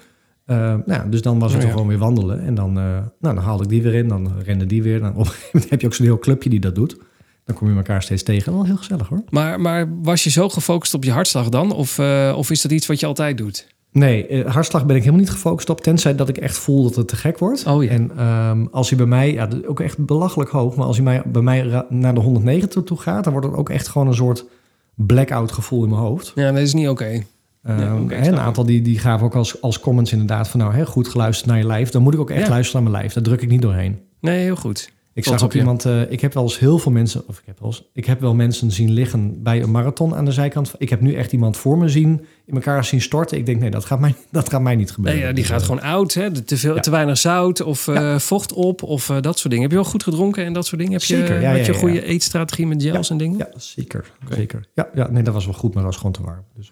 Eh, 0.45 0.57
nou 0.57 0.81
ja, 0.85 1.05
dus 1.09 1.21
dan 1.21 1.39
was 1.39 1.51
het 1.51 1.61
Oh, 1.61 1.67
ja. 1.67 1.73
gewoon 1.73 1.87
weer 1.87 1.97
wandelen. 1.97 2.41
En 2.45 2.55
dan, 2.55 2.77
eh, 2.77 2.83
nou, 3.19 3.35
dan 3.35 3.37
haalde 3.37 3.63
ik 3.63 3.69
die 3.69 3.81
weer 3.81 3.93
in, 3.93 4.07
dan 4.07 4.31
rende 4.43 4.65
die 4.65 4.83
weer. 4.83 4.99
Dan 4.99 5.09
op 5.09 5.17
een 5.19 5.25
gegeven 5.25 5.49
moment 5.53 5.69
heb 5.69 5.81
je 5.81 5.87
ook 5.87 5.93
zo'n 5.93 6.05
heel 6.05 6.19
clubje 6.19 6.49
die 6.49 6.59
dat 6.59 6.75
doet. 6.75 6.97
Dan 7.45 7.55
kom 7.55 7.69
je 7.69 7.75
elkaar 7.75 8.01
steeds 8.03 8.23
tegen. 8.23 8.53
Wel 8.53 8.65
heel 8.65 8.77
gezellig 8.77 9.07
hoor. 9.07 9.23
Maar, 9.29 9.61
maar 9.61 10.01
was 10.01 10.23
je 10.23 10.29
zo 10.29 10.49
gefocust 10.49 10.93
op 10.93 11.03
je 11.03 11.11
hartslag 11.11 11.49
dan? 11.49 11.71
Of, 11.71 11.97
eh, 11.99 12.33
of 12.37 12.49
is 12.51 12.61
dat 12.61 12.71
iets 12.71 12.87
wat 12.87 12.99
je 12.99 13.05
altijd 13.05 13.37
doet? 13.37 13.74
Nee, 13.95 14.27
eh, 14.27 14.51
hartslag 14.53 14.85
ben 14.85 14.95
ik 14.95 15.01
helemaal 15.01 15.21
niet 15.21 15.31
gefocust 15.31 15.69
op. 15.69 15.81
Tenzij 15.81 16.15
dat 16.15 16.29
ik 16.29 16.37
echt 16.37 16.57
voel 16.57 16.83
dat 16.83 16.95
het 16.95 17.07
te 17.07 17.15
gek 17.15 17.37
wordt. 17.39 17.65
Oh 17.67 17.83
ja. 17.83 17.89
En 17.89 18.11
ehm, 18.17 18.65
als 18.71 18.89
hij 18.89 18.97
bij 18.97 19.07
mij, 19.07 19.33
ja, 19.33 19.47
ook 19.67 19.79
echt 19.79 20.05
belachelijk 20.05 20.49
hoog. 20.49 20.75
Maar 20.75 20.85
als 20.85 20.95
hij 20.95 21.05
mij, 21.05 21.21
bij 21.25 21.41
mij 21.41 21.83
naar 21.89 22.13
de 22.13 22.19
190 22.19 22.83
toe 22.83 22.97
gaat, 22.97 23.23
dan 23.23 23.33
wordt 23.33 23.47
het 23.47 23.55
ook 23.57 23.69
echt 23.69 23.87
gewoon 23.87 24.07
een 24.07 24.13
soort 24.13 24.45
blackout 24.95 25.51
gevoel 25.51 25.83
in 25.83 25.89
mijn 25.89 26.01
hoofd. 26.01 26.31
Ja, 26.35 26.51
dat 26.51 26.61
is 26.61 26.73
niet 26.73 26.87
oké. 26.89 27.23
Ehm, 27.63 27.79
Ja, 28.09 28.23
snap 28.23 28.33
een 28.33 28.39
aantal 28.39 28.65
die, 28.65 28.81
die 28.81 28.99
gaven 28.99 29.25
ook 29.25 29.35
als, 29.35 29.61
als 29.61 29.79
comments 29.79 30.11
inderdaad 30.11 30.47
van 30.47 30.59
nou, 30.59 30.73
hè, 30.73 30.85
goed 30.85 31.07
geluisterd 31.07 31.49
naar 31.49 31.57
je 31.57 31.65
lijf. 31.65 31.89
Dan 31.89 32.01
moet 32.01 32.13
ik 32.13 32.19
ook 32.19 32.29
echt 32.29 32.43
Ja. 32.45 32.49
luisteren 32.49 32.81
naar 32.83 32.91
mijn 32.91 33.01
lijf. 33.03 33.13
Daar 33.15 33.23
druk 33.23 33.41
ik 33.41 33.49
niet 33.49 33.61
doorheen. 33.61 33.99
Nee, 34.19 34.43
heel 34.43 34.55
goed. 34.55 34.91
Ik 35.15 35.23
zag 35.23 35.39
op 35.39 35.45
ook 35.45 35.53
iemand, 35.53 35.85
eh, 35.85 36.11
ik 36.11 36.21
heb 36.21 36.33
wel 36.33 36.43
eens 36.43 36.59
heel 36.59 36.77
veel 36.77 36.91
mensen, 36.91 37.23
of 37.27 37.37
ik 37.37 37.43
heb 37.45 37.59
wel, 37.59 37.67
eens, 37.69 37.89
ik 37.93 38.05
heb 38.05 38.19
wel 38.21 38.33
mensen 38.33 38.71
zien 38.71 38.91
liggen 38.91 39.43
bij 39.43 39.61
een 39.61 39.71
marathon 39.71 40.15
aan 40.15 40.25
de 40.25 40.31
zijkant. 40.31 40.73
Ik 40.77 40.89
heb 40.89 41.01
nu 41.01 41.13
echt 41.13 41.31
iemand 41.31 41.57
voor 41.57 41.77
me 41.77 41.89
zien, 41.89 42.25
in 42.45 42.53
elkaar 42.55 42.85
zien 42.85 43.01
storten. 43.01 43.37
Ik 43.37 43.45
denk, 43.45 43.59
nee, 43.59 43.69
dat 43.69 43.85
gaat 43.85 43.99
mij, 43.99 44.15
dat 44.31 44.49
gaat 44.49 44.61
mij 44.61 44.75
niet 44.75 44.91
gebeuren. 44.91 45.19
Nee, 45.19 45.29
ja, 45.29 45.33
die 45.35 45.43
Dus, 45.43 45.51
gaat 45.51 45.61
eh, 45.61 45.67
gewoon 45.67 45.81
oud. 45.81 46.13
Hè? 46.13 46.31
Te, 46.31 46.57
veel, 46.57 46.75
Ja. 46.75 46.81
te 46.81 46.91
weinig 46.91 47.17
zout 47.17 47.61
of 47.61 47.87
eh, 47.87 48.19
vocht 48.19 48.53
op 48.53 48.83
of 48.83 49.05
dat 49.05 49.37
soort 49.39 49.49
dingen. 49.49 49.61
Heb 49.61 49.71
je 49.71 49.77
wel 49.77 49.85
goed 49.91 50.03
gedronken 50.03 50.45
en 50.45 50.53
dat 50.53 50.65
soort 50.65 50.77
dingen? 50.81 50.93
Heb 50.93 51.03
je, 51.03 51.15
Zeker, 51.15 51.41
ja, 51.41 51.49
had 51.49 51.59
ja, 51.59 51.65
je 51.65 51.73
goede 51.73 52.03
eetstrategie 52.03 52.67
met 52.67 52.83
gels 52.83 53.09
en 53.09 53.17
dingen? 53.17 53.37
Ja, 53.37 53.49
zeker. 53.57 54.11
Zeker. 54.29 54.67
Ja, 54.73 54.89
ja, 54.93 55.09
nee, 55.11 55.23
dat 55.23 55.33
was 55.33 55.45
wel 55.45 55.53
goed, 55.53 55.73
maar 55.73 55.83
dat 55.83 55.91
was 55.91 55.97
gewoon 56.01 56.11
te 56.11 56.23
warm. 56.23 56.43
Dus. 56.55 56.69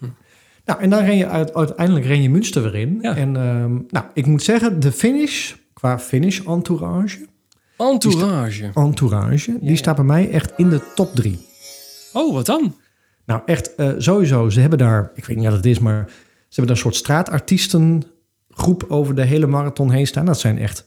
Nou, 0.64 0.80
en 0.80 0.90
dan 0.90 1.04
ren 1.04 1.16
je 1.16 1.26
uit, 1.26 1.54
uiteindelijk 1.54 2.06
ren 2.06 2.22
je 2.22 2.30
Münster 2.30 2.62
weer 2.62 2.74
in. 2.74 3.02
En 3.02 3.36
ehm, 3.36 3.72
nou, 3.88 4.04
ik 4.14 4.26
moet 4.26 4.42
zeggen, 4.42 4.80
de 4.80 4.92
finish, 4.92 5.52
qua 5.72 5.98
finish 5.98 6.40
entourage, 6.46 7.18
Entourage. 7.78 8.70
entourage 8.74 9.56
die 9.60 9.70
ja. 9.70 9.76
staat 9.76 9.96
bij 9.96 10.04
mij 10.04 10.30
echt 10.30 10.52
in 10.56 10.68
de 10.68 10.80
top 10.94 11.14
drie. 11.14 11.46
Oh, 12.12 12.32
wat 12.34 12.46
dan? 12.46 12.74
Nou, 13.26 13.40
echt 13.46 13.74
eh, 13.74 13.90
sowieso. 13.98 14.48
Ze 14.50 14.60
hebben 14.60 14.78
daar, 14.78 15.10
ik 15.14 15.24
weet 15.24 15.36
niet 15.36 15.46
wat 15.46 15.56
het 15.56 15.66
is, 15.66 15.78
maar 15.78 16.04
ze 16.48 16.60
hebben 16.60 16.66
daar 16.66 16.76
een 16.76 16.92
soort 16.92 16.96
straatartiestengroep 16.96 18.84
over 18.88 19.14
de 19.14 19.24
hele 19.24 19.46
marathon 19.46 19.90
heen 19.90 20.06
staan. 20.06 20.24
Dat 20.24 20.40
zijn 20.40 20.58
echt, 20.58 20.86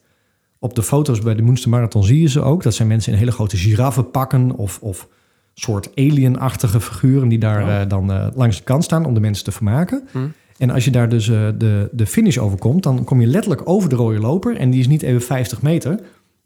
op 0.59 0.75
de 0.75 0.83
foto's 0.83 1.19
bij 1.19 1.35
de 1.35 1.41
Münster 1.41 1.69
Marathon 1.69 2.03
zie 2.03 2.21
je 2.21 2.29
ze 2.29 2.41
ook. 2.41 2.63
Dat 2.63 2.73
zijn 2.73 2.87
mensen 2.87 3.11
in 3.11 3.17
hele 3.17 3.31
grote 3.31 3.57
giraffenpakken 3.57 4.51
of, 4.51 4.79
of 4.81 5.07
soort 5.53 5.89
alien-achtige 5.95 6.81
figuren 6.81 7.27
die 7.27 7.39
daar 7.39 7.63
Oh. 7.63 7.81
eh, 7.81 7.89
dan 7.89 8.11
eh, 8.11 8.27
langs 8.35 8.57
de 8.57 8.63
kant 8.63 8.83
staan 8.83 9.05
om 9.05 9.13
de 9.13 9.19
mensen 9.19 9.43
te 9.45 9.51
vermaken. 9.51 10.07
Hm. 10.11 10.17
En 10.57 10.69
als 10.69 10.85
je 10.85 10.91
daar 10.91 11.09
dus 11.09 11.25
de, 11.25 11.89
de 11.91 12.05
finish 12.05 12.37
overkomt, 12.37 12.83
dan 12.83 13.03
kom 13.03 13.21
je 13.21 13.27
letterlijk 13.27 13.61
over 13.65 13.89
de 13.89 13.95
rode 13.95 14.19
loper. 14.19 14.55
En 14.55 14.69
die 14.69 14.79
is 14.79 14.87
niet 14.87 15.01
even 15.01 15.21
50 15.21 15.61
meter. 15.61 15.99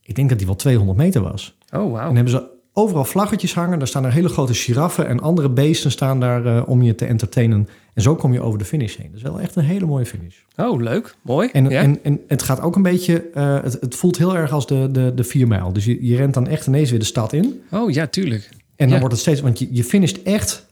Ik 0.03 0.15
denk 0.15 0.29
dat 0.29 0.37
die 0.37 0.47
wel 0.47 0.55
200 0.55 0.97
meter 0.97 1.21
was. 1.21 1.57
Oh, 1.73 1.91
wauw. 1.91 2.09
En 2.09 2.15
hebben 2.15 2.33
ze 2.33 2.43
overal 2.73 3.05
vlaggetjes 3.05 3.53
hangen. 3.53 3.79
Daar 3.79 3.87
staan 3.87 4.05
er 4.05 4.11
hele 4.11 4.29
grote 4.29 4.53
giraffen 4.53 5.07
en 5.07 5.19
andere 5.19 5.49
beesten 5.49 5.91
staan 5.91 6.19
daar 6.19 6.45
eh, 6.45 6.63
om 6.69 6.81
je 6.81 6.95
te 6.95 7.05
entertainen. 7.05 7.67
En 7.93 8.01
zo 8.01 8.15
kom 8.15 8.33
je 8.33 8.41
over 8.41 8.59
de 8.59 8.65
finish 8.65 8.95
heen. 8.97 9.07
Dat 9.07 9.15
is 9.15 9.21
wel 9.21 9.39
echt 9.39 9.55
een 9.55 9.63
hele 9.63 9.85
mooie 9.85 10.05
finish. 10.05 10.35
Oh, 10.57 10.81
leuk. 10.81 11.15
Mooi. 11.21 11.49
En, 11.53 11.69
ja? 11.69 11.81
en, 11.81 11.99
en 12.03 12.19
het 12.27 12.41
gaat 12.41 12.61
ook 12.61 12.75
een 12.75 12.81
beetje, 12.81 13.29
eh, 13.33 13.61
het, 13.63 13.77
het 13.79 13.95
voelt 13.95 14.17
heel 14.17 14.35
erg 14.37 14.51
als 14.51 14.67
de, 14.67 14.89
de, 14.91 15.11
de 15.15 15.23
vier 15.23 15.47
mijl. 15.47 15.73
Dus 15.73 15.85
je, 15.85 16.05
je 16.05 16.15
rent 16.15 16.33
dan 16.33 16.47
echt 16.47 16.67
ineens 16.67 16.89
weer 16.89 16.99
de 16.99 17.05
stad 17.05 17.33
in. 17.33 17.61
oh, 17.71 17.91
ja, 17.91 18.07
tuurlijk. 18.07 18.49
En 18.75 18.85
dan 18.85 18.89
Ja. 18.89 18.99
wordt 18.99 19.13
het 19.13 19.21
steeds, 19.21 19.41
want 19.41 19.59
je, 19.59 19.67
je 19.71 19.83
finisht 19.83 20.21
echt, 20.23 20.67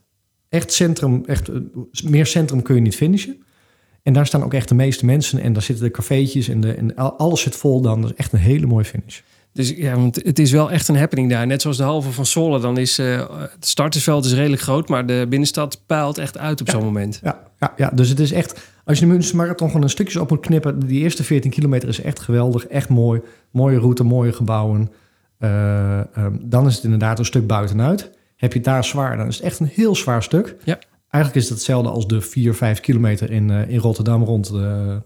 echt 0.50 0.72
centrum, 0.74 1.24
echt, 1.26 1.50
eh, 1.50 1.56
meer 2.04 2.26
centrum 2.26 2.62
kun 2.62 2.76
je 2.76 2.82
niet 2.82 2.96
finishen. 2.96 3.44
En 4.10 4.16
daar 4.16 4.26
staan 4.26 4.43
ook 4.43 4.53
echt 4.53 4.70
de 4.70 4.76
meeste 4.76 5.05
mensen 5.05 5.39
en 5.39 5.53
daar 5.53 5.62
zitten 5.62 5.86
de 5.86 5.91
cafeetjes 5.91 6.47
en, 6.47 6.62
de, 6.62 6.74
en 6.74 6.95
al- 6.95 7.18
alles 7.18 7.41
zit 7.41 7.55
vol 7.55 7.82
dan. 7.82 8.01
Dat 8.01 8.10
is 8.12 8.16
echt 8.18 8.34
een 8.34 8.39
hele 8.39 8.66
mooie 8.66 8.86
finish. 8.86 9.20
Dus 9.53 9.70
ja, 9.70 9.95
want 9.95 10.16
het 10.16 10.39
is 10.39 10.51
wel 10.51 10.72
echt 10.72 10.88
een 10.88 10.97
happening 10.97 11.30
daar. 11.30 11.47
Net 11.47 11.62
zoals 11.62 11.78
de 11.78 11.84
halve 11.84 12.12
van 12.12 12.26
Zwolle. 12.26 12.60
Dan 12.60 12.78
is 12.78 12.97
eh, 12.99 13.18
het 13.30 13.68
startersveld 13.68 14.26
is 14.26 14.34
redelijk 14.34 14.62
groot, 14.62 14.89
maar 14.89 15.05
de 15.05 15.26
binnenstad 15.30 15.82
puilt 15.86 16.18
echt 16.18 16.38
uit 16.38 16.62
op 16.62 16.68
Ja. 16.68 16.74
zo'n 16.74 16.84
moment. 16.84 17.20
Ja, 17.24 17.39
ja, 17.60 17.74
ja, 17.78 17.89
dus 17.93 18.10
het 18.10 18.20
is 18.20 18.32
echt... 18.32 18.72
Als 18.86 18.99
je 18.99 19.05
de 19.05 19.12
Münster 19.12 19.36
Marathon 19.36 19.68
gewoon 19.68 19.84
een 19.84 19.89
stukjes 19.89 20.16
op 20.22 20.30
moet 20.30 20.39
knippen... 20.39 20.80
die 20.80 21.01
eerste 21.01 21.24
14 21.24 21.51
kilometer 21.51 21.89
is 21.89 22.01
echt 22.01 22.20
geweldig. 22.20 22.68
Echt 22.68 22.89
mooi. 22.89 23.22
Mooie 23.51 23.80
route, 23.80 24.03
mooie 24.03 24.32
gebouwen. 24.34 24.91
Eh, 25.38 25.99
ehm, 25.99 26.34
dan 26.41 26.68
is 26.68 26.76
het 26.76 26.84
inderdaad 26.84 27.20
een 27.20 27.26
stuk 27.26 27.47
buitenuit. 27.47 28.10
Heb 28.36 28.51
je 28.51 28.57
het 28.60 28.68
daar 28.68 28.84
zwaar, 28.86 29.18
dan 29.18 29.28
is 29.28 29.36
het 29.36 29.45
echt 29.45 29.60
een 29.60 29.70
heel 29.74 29.95
zwaar 29.95 30.24
stuk. 30.24 30.55
Ja. 30.64 30.80
Eigenlijk 31.10 31.43
is 31.43 31.49
het 31.49 31.57
hetzelfde 31.57 31.89
als 31.89 32.07
de 32.07 32.22
4, 32.22 32.53
5 32.53 32.80
kilometer 32.80 33.32
in, 33.32 33.49
eh, 33.49 33.70
in 33.70 33.80
Rotterdam 33.80 34.24
rond 34.24 34.51
de... 34.51 35.01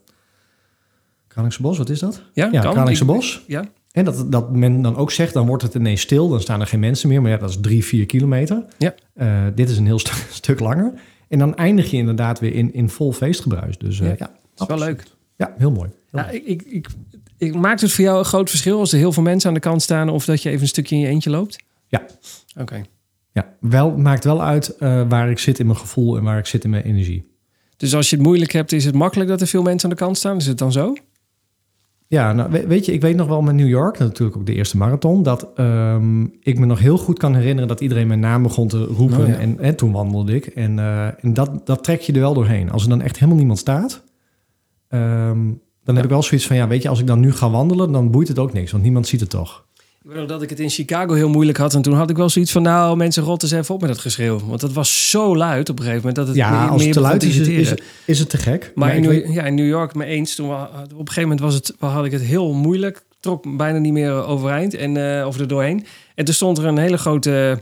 Kralingse 1.28 1.62
Bos, 1.62 1.78
wat 1.78 1.90
is 1.90 2.00
dat? 2.00 2.22
Ja, 2.34 2.50
Ja. 2.52 2.72
Kralingse 2.72 3.06
Bos. 3.06 3.44
Ja. 3.48 3.66
En 3.92 4.06
dat, 4.06 4.32
dat 4.32 4.52
men 4.52 4.82
dan 4.82 4.96
ook 4.96 5.12
zegt, 5.12 5.34
dan 5.34 5.48
wordt 5.48 5.64
het 5.64 5.74
ineens 5.74 6.02
stil. 6.02 6.30
Dan 6.30 6.42
staan 6.42 6.62
er 6.62 6.68
geen 6.68 6.80
mensen 6.80 7.10
meer. 7.10 7.22
Maar 7.22 7.32
ja, 7.32 7.38
dat 7.38 7.50
is 7.50 7.58
drie, 7.62 7.86
vier 7.86 8.06
kilometer. 8.06 8.66
Ja. 8.78 8.96
Eh, 9.14 9.44
dit 9.56 9.70
is 9.70 9.78
een 9.78 9.86
heel 9.86 10.00
stuk, 10.06 10.28
stuk 10.30 10.60
langer. 10.60 10.94
En 11.28 11.40
dan 11.40 11.56
eindig 11.56 11.92
je 11.92 11.98
inderdaad 11.98 12.40
weer 12.40 12.54
in, 12.54 12.74
in 12.74 12.90
vol 12.90 13.14
feestgebruis. 13.14 13.78
Dus 13.78 14.00
eh, 14.00 14.08
Ja, 14.08 14.16
ja, 14.18 14.32
Dat 14.56 14.70
is 14.70 14.76
wel 14.76 14.86
leuk. 14.86 15.04
Ja, 15.36 15.54
heel 15.58 15.72
mooi. 15.72 15.90
Heel 16.12 16.22
Ja, 16.22 16.30
ik, 16.30 16.44
ik, 16.46 16.62
ik, 16.62 16.88
ik, 17.38 17.56
maakt 17.56 17.82
het 17.82 17.92
voor 17.92 18.04
jou 18.04 18.18
een 18.18 18.26
groot 18.26 18.50
verschil 18.50 18.80
als 18.80 18.92
er 18.92 18.98
heel 18.98 19.12
veel 19.12 19.24
mensen 19.24 19.48
aan 19.48 19.54
de 19.54 19.60
kant 19.60 19.82
staan... 19.82 20.10
of 20.10 20.26
dat 20.26 20.42
je 20.42 20.50
even 20.50 20.62
een 20.62 20.68
stukje 20.68 20.96
in 20.96 21.02
je 21.02 21.08
eentje 21.08 21.30
loopt? 21.30 21.64
Ja. 21.88 22.06
Oké. 22.58 22.84
Ja, 23.34 23.54
wel, 23.60 23.98
maakt 23.98 24.24
wel 24.24 24.44
uit 24.44 24.76
eh, 24.78 25.02
waar 25.10 25.30
ik 25.30 25.40
zit 25.40 25.60
in 25.60 25.66
mijn 25.66 25.78
gevoel 25.78 26.18
en 26.18 26.24
waar 26.24 26.38
ik 26.38 26.46
zit 26.46 26.64
in 26.64 26.70
mijn 26.70 26.84
energie. 26.84 27.32
Dus 27.78 27.96
als 27.96 28.10
je 28.10 28.16
het 28.16 28.26
moeilijk 28.26 28.52
hebt, 28.52 28.72
is 28.72 28.86
het 28.86 28.96
makkelijk 28.96 29.30
dat 29.30 29.42
er 29.42 29.48
veel 29.48 29.62
mensen 29.64 29.90
aan 29.90 29.96
de 29.96 30.02
kant 30.04 30.18
staan? 30.18 30.38
Is 30.38 30.46
het 30.48 30.58
dan 30.58 30.72
zo? 30.72 30.94
Ja, 32.08 32.34
nou, 32.34 32.52
we- 32.52 32.68
weet 32.68 32.86
je, 32.86 32.94
ik 32.94 33.02
weet 33.02 33.16
nog 33.16 33.28
wel 33.28 33.42
met 33.42 33.56
New 33.56 33.68
York, 33.68 34.00
natuurlijk 34.00 34.38
ook 34.38 34.46
de 34.46 34.54
eerste 34.54 34.78
marathon, 34.78 35.24
dat 35.24 35.48
ehm, 35.56 36.24
ik 36.40 36.60
me 36.60 36.66
nog 36.66 36.80
heel 36.80 36.98
goed 36.98 37.20
kan 37.20 37.36
herinneren 37.36 37.68
dat 37.68 37.82
iedereen 37.82 38.08
mijn 38.08 38.20
naam 38.20 38.44
begon 38.44 38.68
te 38.68 38.84
roepen. 38.84 39.22
Oh 39.22 39.28
ja. 39.28 39.36
en, 39.36 39.60
en 39.60 39.76
toen 39.76 39.92
wandelde 39.92 40.36
ik. 40.36 40.46
En, 40.46 40.80
eh, 40.80 41.24
en 41.24 41.34
dat, 41.34 41.66
dat 41.66 41.84
trek 41.84 42.02
je 42.02 42.14
er 42.14 42.20
wel 42.20 42.34
doorheen. 42.34 42.72
Als 42.72 42.84
er 42.84 42.90
dan 42.90 43.02
echt 43.02 43.16
helemaal 43.16 43.38
niemand 43.38 43.60
staat, 43.60 44.04
ehm, 44.88 45.40
dan 45.84 45.96
heb 45.96 46.04
ik 46.04 46.10
wel 46.10 46.24
zoiets 46.24 46.48
van, 46.48 46.56
ja, 46.56 46.68
weet 46.68 46.82
je, 46.82 46.90
als 46.90 47.00
ik 47.00 47.08
dan 47.08 47.20
nu 47.20 47.32
ga 47.32 47.50
wandelen, 47.50 47.92
dan 47.92 48.12
boeit 48.12 48.28
het 48.28 48.40
ook 48.40 48.54
niks, 48.54 48.72
want 48.72 48.84
niemand 48.84 49.08
ziet 49.08 49.20
het 49.20 49.30
toch. 49.30 49.66
Ik 50.04 50.10
weet 50.10 50.18
nog 50.18 50.28
dat 50.28 50.42
ik 50.42 50.50
het 50.50 50.60
in 50.60 50.70
Chicago 50.70 51.14
heel 51.14 51.30
moeilijk 51.30 51.58
had. 51.58 51.74
En 51.74 51.82
toen 51.82 51.94
had 51.94 52.10
ik 52.10 52.18
wel 52.18 52.30
zoiets 52.30 52.52
van, 52.52 52.62
nou, 52.62 52.98
mensen 52.98 53.24
rotten 53.24 53.50
eens 53.50 53.58
even 53.58 53.76
op 53.76 53.82
met 53.82 53.90
dat 53.90 54.00
geschreeuw. 54.00 54.40
Want 54.40 54.62
dat 54.62 54.74
was 54.74 55.10
zo 55.10 55.36
luid 55.36 55.70
op 55.70 55.80
een 55.80 55.86
gegeven 55.86 56.08
moment 56.08 56.16
dat 56.16 56.28
het 56.28 56.36
ja, 56.36 56.62
meer, 56.62 56.70
als 56.70 56.84
het 56.84 56.94
te 56.94 57.00
luid 57.00 57.24
is, 57.24 57.38
is, 58.06 58.20
het 58.20 58.30
te 58.30 58.38
gek. 58.38 58.72
Maar 58.76 58.96
in 58.96 59.02
New, 59.02 59.10
weet- 59.10 59.34
ja, 59.34 59.44
in 59.44 59.56
New 59.56 59.68
York 59.68 59.96
me 59.96 60.06
eens. 60.06 60.36
Toen 60.36 60.52
op 60.52 60.60
een 60.74 60.98
gegeven 60.98 61.22
moment 61.22 61.40
was 61.40 61.54
het, 61.54 61.74
had 61.80 62.06
ik 62.06 62.12
het 62.12 62.22
heel 62.22 62.54
moeilijk. 62.54 63.04
Trok 63.20 63.58
bijna 63.58 63.78
niet 63.78 63.94
meer 63.94 64.12
overeind 64.26 64.74
en 64.74 64.96
uh, 64.96 65.28
over 65.28 65.42
er 65.42 65.48
doorheen. 65.48 65.86
En 66.16 66.26
toen 66.26 66.34
stond 66.34 66.58
er 66.58 66.66
een 66.66 66.78
hele 66.78 66.98
grote 66.98 67.60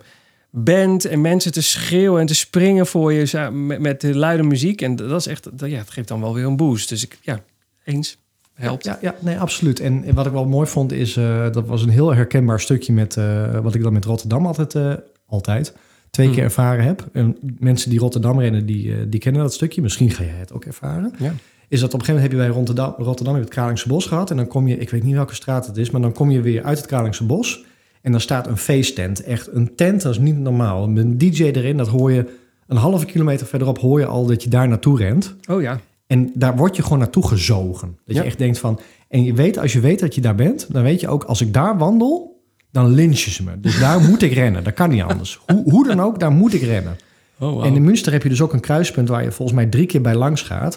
band 0.49 1.05
en 1.05 1.21
mensen 1.21 1.51
te 1.51 1.61
schreeuwen 1.61 2.19
en 2.21 2.25
te 2.25 2.35
springen 2.35 2.87
voor 2.87 3.13
je 3.13 3.49
met, 3.51 3.79
met 3.79 4.01
de 4.01 4.15
luide 4.15 4.43
muziek. 4.43 4.81
En 4.81 4.95
dat 4.95 5.19
is 5.19 5.27
echt, 5.27 5.47
dat, 5.59 5.69
ja, 5.69 5.77
het 5.77 5.89
geeft 5.89 6.07
dan 6.07 6.21
wel 6.21 6.33
weer 6.33 6.45
een 6.45 6.57
boost. 6.57 6.89
Dus 6.89 7.03
ik, 7.03 7.17
ja, 7.21 7.43
eens. 7.83 8.17
Helpt. 8.61 8.85
Ja, 8.85 8.97
ja, 9.01 9.15
nee, 9.19 9.39
absoluut. 9.39 9.79
En 9.79 10.13
wat 10.13 10.25
ik 10.25 10.31
wel 10.31 10.45
mooi 10.45 10.67
vond 10.67 10.91
is, 10.91 11.17
eh, 11.17 11.51
dat 11.51 11.65
was 11.67 11.83
een 11.83 11.89
heel 11.89 12.13
herkenbaar 12.13 12.59
stukje 12.59 12.93
met 12.93 13.17
eh, 13.17 13.59
wat 13.59 13.75
ik 13.75 13.83
dan 13.83 13.93
met 13.93 14.05
Rotterdam 14.05 14.45
altijd, 14.45 14.75
eh, 14.75 14.93
altijd 15.25 15.73
twee 16.09 16.25
Hmm. 16.25 16.35
keer 16.35 16.43
ervaren 16.43 16.85
heb. 16.85 17.05
En 17.13 17.37
mensen 17.59 17.89
die 17.89 17.99
Rotterdam 17.99 18.39
rennen, 18.39 18.65
die, 18.65 19.09
die 19.09 19.19
kennen 19.19 19.41
dat 19.41 19.53
stukje. 19.53 19.81
Misschien 19.81 20.09
ga 20.09 20.23
jij 20.23 20.33
het 20.33 20.53
ook 20.53 20.65
ervaren. 20.65 21.13
Ja. 21.17 21.33
Is 21.67 21.79
dat 21.79 21.93
op 21.93 21.99
een 21.99 22.05
gegeven 22.05 22.13
moment 22.13 22.21
heb 22.21 22.31
je 22.31 22.37
bij 22.37 22.47
Rotterdam, 22.47 23.05
Rotterdam 23.05 23.33
heb 23.33 23.43
je 23.43 23.49
het 23.49 23.57
Kralingse 23.59 23.87
Bos 23.87 24.05
gehad. 24.05 24.31
En 24.31 24.37
dan 24.37 24.47
kom 24.47 24.67
je, 24.67 24.77
ik 24.77 24.89
weet 24.89 25.03
niet 25.03 25.15
welke 25.15 25.35
straat 25.35 25.67
het 25.67 25.77
is, 25.77 25.89
maar 25.89 26.01
dan 26.01 26.11
kom 26.13 26.31
je 26.31 26.41
weer 26.41 26.63
uit 26.63 26.77
het 26.77 26.87
Kralingse 26.87 27.25
Bos. 27.25 27.63
En 28.01 28.11
dan 28.11 28.21
staat 28.21 28.47
een 28.47 28.57
feesttent. 28.57 29.23
Echt 29.23 29.53
een 29.53 29.75
tent, 29.75 30.01
dat 30.01 30.11
is 30.11 30.19
niet 30.19 30.37
normaal. 30.37 30.87
Met 30.89 31.03
een 31.03 31.17
DJ 31.17 31.43
erin, 31.43 31.77
dat 31.77 31.87
hoor 31.87 32.11
je 32.11 32.25
een 32.67 32.77
halve 32.77 33.05
kilometer 33.05 33.47
verderop, 33.47 33.77
hoor 33.77 33.99
je 33.99 34.05
al 34.05 34.25
dat 34.25 34.43
je 34.43 34.49
daar 34.49 34.67
naartoe 34.67 34.97
rent. 34.97 35.35
Oh 35.49 35.61
ja. 35.61 35.79
En 36.11 36.31
daar 36.33 36.55
word 36.55 36.75
je 36.75 36.83
gewoon 36.83 36.99
naartoe 36.99 37.27
gezogen. 37.27 37.97
Dat 38.05 38.15
Ja. 38.15 38.21
je 38.21 38.27
echt 38.27 38.37
denkt 38.37 38.59
van... 38.59 38.79
En 39.07 39.23
je 39.23 39.33
weet, 39.33 39.57
als 39.57 39.73
je 39.73 39.79
weet 39.79 39.99
dat 39.99 40.15
je 40.15 40.21
daar 40.21 40.35
bent... 40.35 40.67
dan 40.73 40.83
weet 40.83 40.99
je 40.99 41.07
ook, 41.07 41.23
als 41.23 41.41
ik 41.41 41.53
daar 41.53 41.77
wandel... 41.77 42.41
dan 42.71 42.89
lynchen 42.89 43.31
ze 43.31 43.43
me. 43.43 43.59
Dus 43.59 43.79
daar 43.79 44.01
moet 44.09 44.21
ik 44.21 44.33
rennen. 44.33 44.63
Dat 44.63 44.73
kan 44.73 44.89
niet 44.89 45.01
anders. 45.01 45.39
Hoe, 45.47 45.63
hoe 45.71 45.87
dan 45.87 45.99
ook, 46.01 46.19
daar 46.19 46.31
moet 46.31 46.53
ik 46.53 46.61
rennen. 46.61 46.97
Oh, 47.39 47.53
wow. 47.53 47.63
En 47.65 47.75
in 47.75 47.83
Münster 47.83 48.11
heb 48.11 48.23
je 48.23 48.29
dus 48.29 48.41
ook 48.41 48.53
een 48.53 48.59
kruispunt... 48.59 49.09
waar 49.09 49.23
je 49.23 49.31
volgens 49.31 49.57
mij 49.57 49.65
drie 49.67 49.85
keer 49.85 50.01
bij 50.01 50.15
langs 50.15 50.41
gaat. 50.41 50.75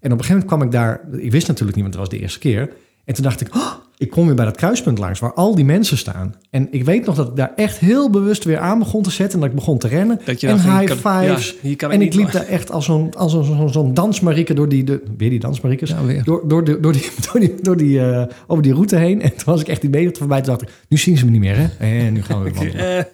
En 0.00 0.12
op 0.12 0.18
een 0.18 0.24
gegeven 0.24 0.28
moment 0.28 0.46
kwam 0.46 0.62
ik 0.62 0.70
daar... 0.70 1.22
Ik 1.24 1.30
wist 1.30 1.46
natuurlijk 1.48 1.76
niet, 1.76 1.84
want 1.84 1.96
het 1.96 2.04
was 2.08 2.12
de 2.12 2.20
eerste 2.22 2.38
keer. 2.38 2.72
En 3.04 3.14
toen 3.14 3.24
dacht 3.24 3.40
ik... 3.40 3.54
"Oh, 3.54 3.72
ik 3.98 4.10
kom 4.10 4.26
weer 4.26 4.34
bij 4.34 4.44
dat 4.44 4.56
kruispunt 4.56 4.98
langs... 4.98 5.20
waar 5.20 5.32
al 5.34 5.54
die 5.54 5.64
mensen 5.64 5.98
staan. 5.98 6.34
En 6.50 6.68
ik 6.70 6.84
weet 6.84 7.06
nog 7.06 7.14
dat 7.14 7.28
ik 7.28 7.36
daar 7.36 7.52
echt 7.56 7.78
heel 7.78 8.10
bewust 8.10 8.44
weer 8.44 8.58
aan 8.58 8.78
begon 8.78 9.02
te 9.02 9.10
zetten... 9.10 9.34
en 9.34 9.40
dat 9.40 9.48
ik 9.48 9.54
begon 9.56 9.78
te 9.78 9.88
rennen. 9.88 10.20
Dat 10.24 10.40
je 10.40 10.46
en 10.46 10.52
dacht, 10.56 10.68
hier 10.68 10.78
high 10.78 11.00
kan- 11.02 11.12
fives. 11.26 11.50
ja, 11.50 11.56
hier 11.68 11.76
kan 11.76 11.90
en 11.90 12.02
ik 12.02 12.14
liep 12.14 12.30
daar 12.32 12.46
echt 12.46 12.70
als 12.70 12.84
zo'n 12.84 13.14
als 13.14 13.32
zo'n 13.32 13.44
zo'n 13.44 13.68
zo'n 13.72 13.94
dansmarieke 13.94 14.54
door 14.54 14.68
die... 14.68 14.84
De, 14.84 15.02
weer 15.16 15.30
die 15.30 15.40
dansmariekes? 15.40 15.90
Ja, 15.90 16.04
weer. 16.04 16.24
Door, 16.24 16.48
door, 16.48 16.64
de, 16.64 16.80
door 16.80 16.92
die, 16.92 17.10
door 17.32 17.40
die, 17.40 17.54
door 17.62 17.76
die, 17.76 18.00
eh, 18.10 18.26
over 18.46 18.62
die 18.62 18.72
route 18.72 18.96
heen. 18.96 19.22
En 19.22 19.30
toen 19.30 19.44
was 19.44 19.60
ik 19.60 19.68
echt 19.68 19.80
die 19.80 19.90
meter 19.90 20.16
voorbij. 20.16 20.40
Toen 20.40 20.50
dacht 20.56 20.62
ik, 20.62 20.68
nu 20.88 20.96
zien 20.96 21.16
ze 21.18 21.24
me 21.24 21.30
niet 21.30 21.40
meer, 21.40 21.56
hè? 21.56 21.66
En 22.06 22.12
nu 22.12 22.22
gaan 22.22 22.42
we 22.42 22.50
weer 22.50 22.54
wandelen. 22.54 23.06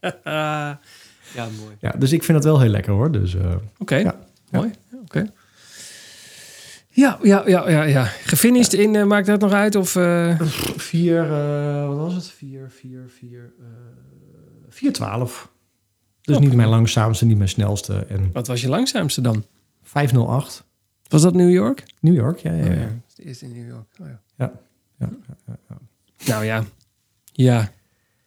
ja, 1.34 1.44
mooi. 1.60 1.74
Ja, 1.80 1.94
dus 1.98 2.12
ik 2.12 2.22
vind 2.24 2.36
het 2.38 2.46
wel 2.46 2.60
heel 2.60 2.70
lekker, 2.70 2.92
hoor. 2.92 3.12
Dus 3.12 3.34
eh, 3.34 3.42
Oké, 3.78 3.96
Ja. 3.96 4.14
mooi. 4.50 4.70
Ja, 4.90 4.98
Oké. 5.04 5.30
Ja, 7.00 7.18
ja, 7.22 7.42
ja, 7.46 7.68
ja, 7.68 7.82
ja. 7.82 8.04
Gefinished 8.04 8.72
in, 8.72 8.94
eh, 8.96 9.04
maakt 9.04 9.26
dat 9.26 9.40
nog 9.40 9.52
uit? 9.52 9.74
Of, 9.76 9.96
eh, 9.96 10.40
vier, 10.76 11.32
eh, 11.32 11.86
wat 11.88 11.96
was 11.96 12.14
het? 12.14 12.26
Vier, 12.30 12.70
vier, 12.70 13.00
vier, 13.18 13.52
vier 14.68 14.92
twaalf. 14.92 15.50
Dus 16.20 16.38
niet 16.38 16.54
mijn 16.54 16.68
langzaamste, 16.68 17.24
niet 17.24 17.36
mijn 17.36 17.48
snelste. 17.48 18.06
En 18.08 18.30
wat 18.32 18.46
was 18.46 18.60
je 18.60 18.68
langzaamste 18.68 19.20
dan? 19.20 19.44
508, 19.82 20.64
Was 21.08 21.22
dat 21.22 21.34
New 21.34 21.50
York? 21.50 21.84
New 22.00 22.14
York. 22.14 22.38
Ja, 22.38 22.52
ja, 22.52 22.64
ja. 22.64 22.70
Oh, 22.70 22.76
ja. 22.76 22.80
Het 23.16 23.26
eerste 23.26 23.44
in 23.44 23.52
New 23.52 23.68
York. 23.68 23.86
Oh, 24.00 24.06
ja. 24.06 24.20
Ja, 24.36 24.52
ja, 24.98 25.08
ja, 25.46 25.56
ja. 25.68 25.76
Nou 26.26 26.44
ja. 26.44 26.64
Ja. 27.32 27.72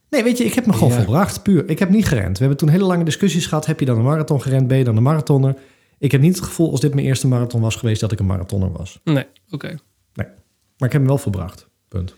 Nee, 0.09 0.23
weet 0.23 0.37
je, 0.37 0.43
ik 0.45 0.53
heb 0.53 0.65
me 0.65 0.73
gewoon 0.73 0.89
Ja. 0.89 0.95
volbracht. 0.95 1.43
Puur. 1.43 1.69
Ik 1.69 1.79
heb 1.79 1.89
niet 1.89 2.05
gerend. 2.05 2.33
We 2.33 2.39
hebben 2.39 2.57
toen 2.57 2.69
hele 2.69 2.83
lange 2.83 3.03
discussies 3.03 3.45
gehad. 3.45 3.65
Heb 3.65 3.79
je 3.79 3.85
dan 3.85 3.97
een 3.97 4.03
marathon 4.03 4.41
gerend? 4.41 4.67
Ben 4.67 4.77
je 4.77 4.83
dan 4.83 4.97
een 4.97 5.03
marathoner? 5.03 5.55
Ik 6.03 6.11
heb 6.11 6.21
niet 6.21 6.35
het 6.35 6.45
gevoel, 6.45 6.71
als 6.71 6.79
dit 6.79 6.93
mijn 6.93 7.05
eerste 7.05 7.27
marathon 7.27 7.61
was 7.61 7.75
geweest, 7.75 8.01
dat 8.01 8.11
ik 8.11 8.19
een 8.19 8.25
marathoner 8.25 8.71
was. 8.71 8.99
Nee, 9.03 9.25
oké. 9.49 9.77
Maar 10.13 10.25
ik 10.77 10.91
heb 10.91 10.91
hem 10.91 11.05
wel 11.05 11.17
volbracht. 11.17 11.67
Punt. 11.87 12.15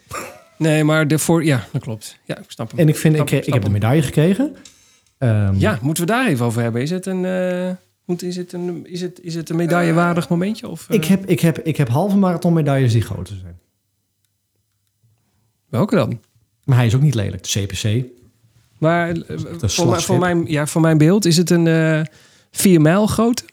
Nee, 0.57 0.83
maar 0.83 1.07
de 1.07 1.19
voor... 1.19 1.43
Ja, 1.45 1.67
dat 1.71 1.81
klopt. 1.81 2.17
Ja, 2.25 2.37
ik 2.37 2.43
snap 2.51 2.71
hem. 2.71 2.79
En 2.79 2.87
ik 2.87 2.95
vind, 2.95 3.15
ik, 3.15 3.27
Snap 3.27 3.43
heb 3.43 3.53
de 3.53 3.59
hem. 3.59 3.71
medaille 3.71 4.01
gekregen. 4.01 4.55
Ehm, 5.17 5.55
Ja, 5.57 5.79
moeten 5.81 6.05
we 6.05 6.11
daar 6.11 6.27
even 6.27 6.45
over 6.45 6.61
hebben? 6.61 6.81
Is 6.81 6.89
het 6.89 7.05
een, 7.05 7.25
eh, 7.25 7.71
moet, 8.05 8.21
is 8.23 8.35
het 8.35 8.53
een, 8.53 8.87
is 8.87 9.01
het, 9.01 9.19
is 9.21 9.35
het 9.35 9.49
een 9.49 9.55
medaillewaardig 9.55 10.29
momentje? 10.29 10.67
Of, 10.67 10.89
eh, 10.89 10.95
ik, 10.95 11.05
heb, 11.05 11.25
ik, 11.25 11.39
heb, 11.39 11.59
ik 11.59 11.77
heb 11.77 11.87
halve 11.87 12.17
marathon 12.17 12.53
medailles 12.53 12.91
die 12.91 13.01
groter 13.01 13.35
zijn. 13.35 13.59
Welke 15.69 15.95
dan? 15.95 16.19
Maar 16.63 16.77
hij 16.77 16.85
is 16.85 16.95
ook 16.95 17.01
niet 17.01 17.15
lelijk. 17.15 17.43
De 17.43 17.65
CPC. 17.65 18.05
Maar 18.77 19.09
eh, 19.09 19.15
een 19.27 19.69
voor, 19.69 20.01
voor, 20.01 20.19
mijn, 20.19 20.45
ja, 20.45 20.65
voor 20.67 20.81
mijn 20.81 20.97
beeld 20.97 21.25
is 21.25 21.37
het 21.37 21.49
een 21.49 21.67
eh 21.67 22.01
4 22.51 22.81
mijl 22.81 23.07
groot. 23.07 23.45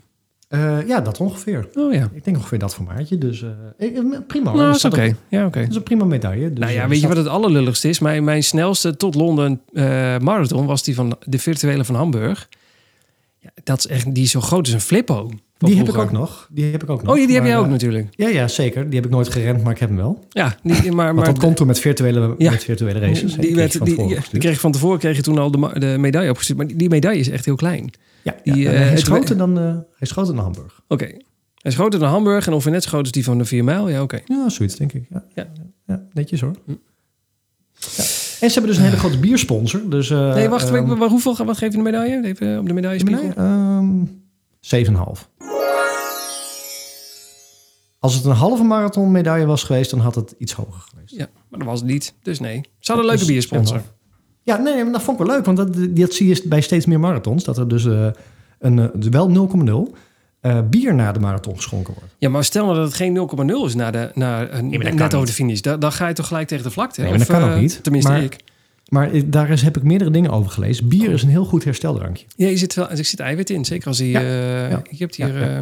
Eh, 0.53 0.87
ja, 0.87 1.01
dat 1.01 1.21
ongeveer. 1.21 1.69
Oh 1.75 1.93
ja. 1.93 2.09
Ik 2.15 2.25
denk 2.25 2.37
ongeveer 2.37 2.59
dat 2.59 2.75
formaatje. 2.75 3.19
Dus 3.19 3.43
eh, 3.43 3.89
prima. 4.27 4.53
Nou, 4.53 4.67
Dat 4.67 4.77
is 4.77 4.85
oké. 4.85 5.17
Ja, 5.29 5.47
oké. 5.47 5.61
Dat 5.61 5.71
is 5.71 5.77
een 5.77 5.83
prima 5.83 6.05
medaille. 6.05 6.51
Dus, 6.51 6.59
nou 6.59 6.73
ja, 6.73 6.83
eh, 6.83 6.89
weet 6.89 7.01
je 7.01 7.09
wat 7.09 7.17
het 7.17 7.27
allerlulligste 7.27 7.89
is? 7.89 7.99
Mijn, 7.99 8.25
mijn 8.25 8.43
snelste 8.43 8.97
tot 8.97 9.15
Londen 9.15 9.61
marathon 10.23 10.67
was 10.67 10.83
die 10.83 10.95
van 10.95 11.17
de 11.25 11.39
virtuele 11.39 11.85
van 11.85 11.95
Hamburg. 11.95 12.49
Ja, 13.39 13.51
dat 13.65 13.79
is 13.79 13.87
echt, 13.87 14.15
die 14.15 14.25
is 14.25 14.31
zo 14.31 14.41
groot 14.41 14.65
als 14.65 14.73
een 14.73 14.81
flippo. 14.81 15.31
Die 15.59 15.77
heb 15.77 15.89
ik 15.89 15.99
ook 15.99 16.13
nog. 16.13 16.49
Die 16.51 16.73
heb 16.73 16.83
ik 16.83 16.91
ook 16.91 17.03
nog. 17.03 17.13
Oh 17.13 17.21
ja, 17.21 17.27
die 17.27 17.35
heb 17.35 17.45
jij 17.45 17.59
ook 17.59 17.69
natuurlijk. 17.69 18.09
Ja, 18.11 18.29
ja, 18.29 18.49
zeker. 18.49 18.85
Die 18.85 18.95
heb 18.95 19.05
ik 19.05 19.11
nooit 19.11 19.29
gerend, 19.29 19.63
maar 19.63 19.73
ik 19.73 19.79
heb 19.79 19.89
hem 19.89 19.99
wel. 19.99 20.25
Ja, 20.29 20.57
die, 20.63 20.93
maar, 20.93 21.15
maar 21.15 21.25
dat 21.25 21.39
komt 21.39 21.57
toen 21.57 21.67
met 21.67 21.79
virtuele, 21.79 22.35
Ja. 22.39 22.51
met 22.51 22.65
virtuele 22.65 22.99
races. 22.99 23.35
Die, 23.35 23.53
kreeg 23.53 23.79
werd, 23.79 23.85
die, 24.31 24.41
kreeg 24.41 24.55
je 24.55 24.61
van 24.61 24.73
tevoren 24.73 24.99
kreeg 24.99 25.17
je 25.17 25.23
toen 25.23 25.39
al 25.39 25.51
de, 25.51 25.79
de 25.79 25.97
medaille 25.99 26.31
opgestuurd. 26.31 26.59
Maar 26.59 26.67
die, 26.67 26.77
die 26.77 26.89
medaille 26.89 27.21
is 27.21 27.29
echt 27.29 27.45
heel 27.45 27.57
klein. 27.57 27.91
Ja, 28.23 28.35
die, 28.43 28.57
ja, 28.57 28.71
en 28.71 28.77
eh, 28.77 28.83
hij, 28.87 28.93
is 28.93 29.03
groter 29.03 29.37
dan, 29.37 29.59
eh, 29.59 29.65
hij 29.65 29.83
is 29.99 30.11
groter 30.11 30.35
dan 30.35 30.45
Hamburg. 30.45 30.81
Oké. 30.89 31.05
Hij 31.05 31.71
is 31.71 31.75
groter 31.75 31.99
dan 32.01 32.09
Hamburg 32.09 32.47
en 32.47 32.53
ongeveer 32.53 32.73
net 32.73 32.83
zo 32.83 32.89
groot 32.89 33.03
als 33.03 33.11
die 33.11 33.25
van 33.25 33.39
de 33.39 33.45
4 33.45 33.65
mijl. 33.65 33.89
Ja, 33.89 34.03
oké. 34.03 34.21
Ja, 34.25 34.49
zoiets 34.49 34.77
denk 34.77 34.93
ik. 34.93 35.07
Ja, 35.11 35.25
Ja. 35.35 35.47
ja. 35.87 36.03
netjes 36.13 36.41
hoor. 36.41 36.55
Hm. 36.65 36.71
Ja. 36.71 38.03
En 38.41 38.49
ze 38.51 38.53
hebben 38.59 38.67
dus 38.67 38.77
een 38.77 38.85
hele 38.85 38.97
grote 38.97 39.19
biersponsor. 39.19 39.81
Dus, 39.89 40.11
eh, 40.11 40.35
Nee, 40.35 40.49
wacht. 40.49 40.71
ehm, 40.71 40.99
maar 40.99 41.09
hoeveel, 41.09 41.37
wat 41.45 41.59
geef 41.59 41.71
je 41.71 41.77
de 41.77 41.83
medaille? 41.83 42.25
Even 42.25 42.59
op 42.59 42.67
de 42.67 42.73
medaillespiegel. 42.73 43.33
Ehm 43.37 44.05
7,5. 44.61 45.29
Als 47.99 48.15
het 48.15 48.25
een 48.25 48.33
halve 48.33 48.63
marathon 48.63 49.11
medaille 49.11 49.47
was 49.47 49.63
geweest, 49.65 49.91
dan 49.91 50.01
had 50.01 50.15
het 50.15 50.35
iets 50.39 50.53
hoger 50.53 50.81
geweest. 50.91 51.15
Ja, 51.15 51.29
maar 51.49 51.59
dat 51.59 51.69
was 51.69 51.81
het 51.81 51.89
niet. 51.89 52.15
Dus 52.23 52.41
nee. 52.41 52.61
Ze 52.79 52.93
hadden 52.93 53.11
een 53.11 53.17
leuke 53.17 53.33
biersponsor. 53.33 53.83
7,5. 54.43 54.45
Ja, 54.45 54.57
nee, 54.57 54.75
nee, 54.75 54.83
maar 54.83 54.93
dat 54.93 55.03
vond 55.03 55.21
ik 55.21 55.27
wel 55.27 55.37
leuk. 55.37 55.45
Want 55.45 55.57
dat, 55.57 55.97
dat 55.97 56.15
zie 56.15 56.29
je 56.29 56.43
bij 56.45 56.61
steeds 56.61 56.87
meer 56.87 57.01
marathons. 57.01 57.45
Dat 57.45 57.59
er 57.59 57.69
dus 57.69 57.85
eh, 57.87 58.07
een, 58.59 58.79
eh, 58.79 58.87
dus 58.95 59.09
wel 59.09 59.49
0,0 59.93 59.97
eh, 60.41 60.59
bier 60.71 60.95
na 60.95 61.13
de 61.13 61.21
marathon 61.21 61.57
geschonken 61.57 61.95
wordt. 61.95 62.15
Ja, 62.19 62.29
maar 62.29 62.45
stel 62.45 62.65
nou 62.65 62.77
dat 62.77 62.87
het 62.87 62.95
geen 62.95 63.29
0,0 63.63 63.67
is 63.67 63.75
na 63.75 63.91
de, 63.91 64.11
na, 64.15 64.39
net 64.41 65.03
over 65.05 65.19
niet. 65.19 65.27
de 65.27 65.33
finish. 65.33 65.61
Dan, 65.61 65.81
dan 65.81 65.93
ga 65.93 66.09
je 66.09 66.15
toch 66.15 66.27
gelijk 66.27 66.49
tegen 66.49 66.65
de 66.65 66.71
vlakte? 66.71 67.01
Nee, 67.01 67.11
maar 67.11 67.19
dat 67.19 67.29
Of, 67.29 67.35
kan 67.37 67.51
ook 67.51 67.61
niet. 67.61 67.83
Tenminste, 67.83 68.11
Maar- 68.11 68.23
ik. 68.23 68.37
Maar 68.89 69.11
daar 69.27 69.51
is, 69.51 69.63
heb 69.63 69.77
ik 69.77 69.83
meerdere 69.83 70.11
dingen 70.11 70.31
over 70.31 70.51
gelezen. 70.51 70.89
Bier 70.89 71.11
is 71.11 71.23
een 71.23 71.29
heel 71.29 71.45
goed 71.45 71.65
hersteldrankje. 71.65 72.25
Ja, 72.37 72.49
je 72.49 72.57
zit 72.57 72.75
wel, 72.75 72.91
er 72.91 73.05
zit 73.05 73.21
eiwit 73.21 73.51
in. 73.51 73.65
Zeker 73.65 73.87
als 73.87 73.99
hij... 73.99 74.09
Ja, 74.09 74.21
eh, 74.21 74.71
ja, 74.71 74.83
Je 74.91 74.97
hebt 74.97 75.17
hier... 75.17 75.51
ja. 75.53 75.59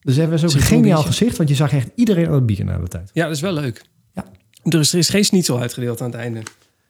Dus 0.00 0.16
hebben 0.16 0.38
we 0.38 0.44
ook 0.44 0.52
geniaal 0.52 0.82
biertje? 0.82 1.06
gezicht, 1.06 1.36
want 1.36 1.48
je 1.48 1.54
zag 1.54 1.72
echt 1.72 1.88
iedereen 1.94 2.26
aan 2.26 2.32
het 2.34 2.46
bier 2.46 2.64
na 2.64 2.78
de 2.78 2.88
tijd. 2.88 3.10
ja, 3.12 3.26
dat 3.26 3.34
is 3.34 3.40
wel 3.40 3.52
leuk. 3.52 3.82
Ja. 4.12 4.24
Er 4.62 4.78
is, 4.78 4.92
er 4.92 4.98
is 4.98 5.08
geen 5.08 5.24
schnitzel 5.24 5.60
uitgedeeld 5.60 6.00
aan 6.00 6.10
het 6.10 6.20
einde. 6.20 6.42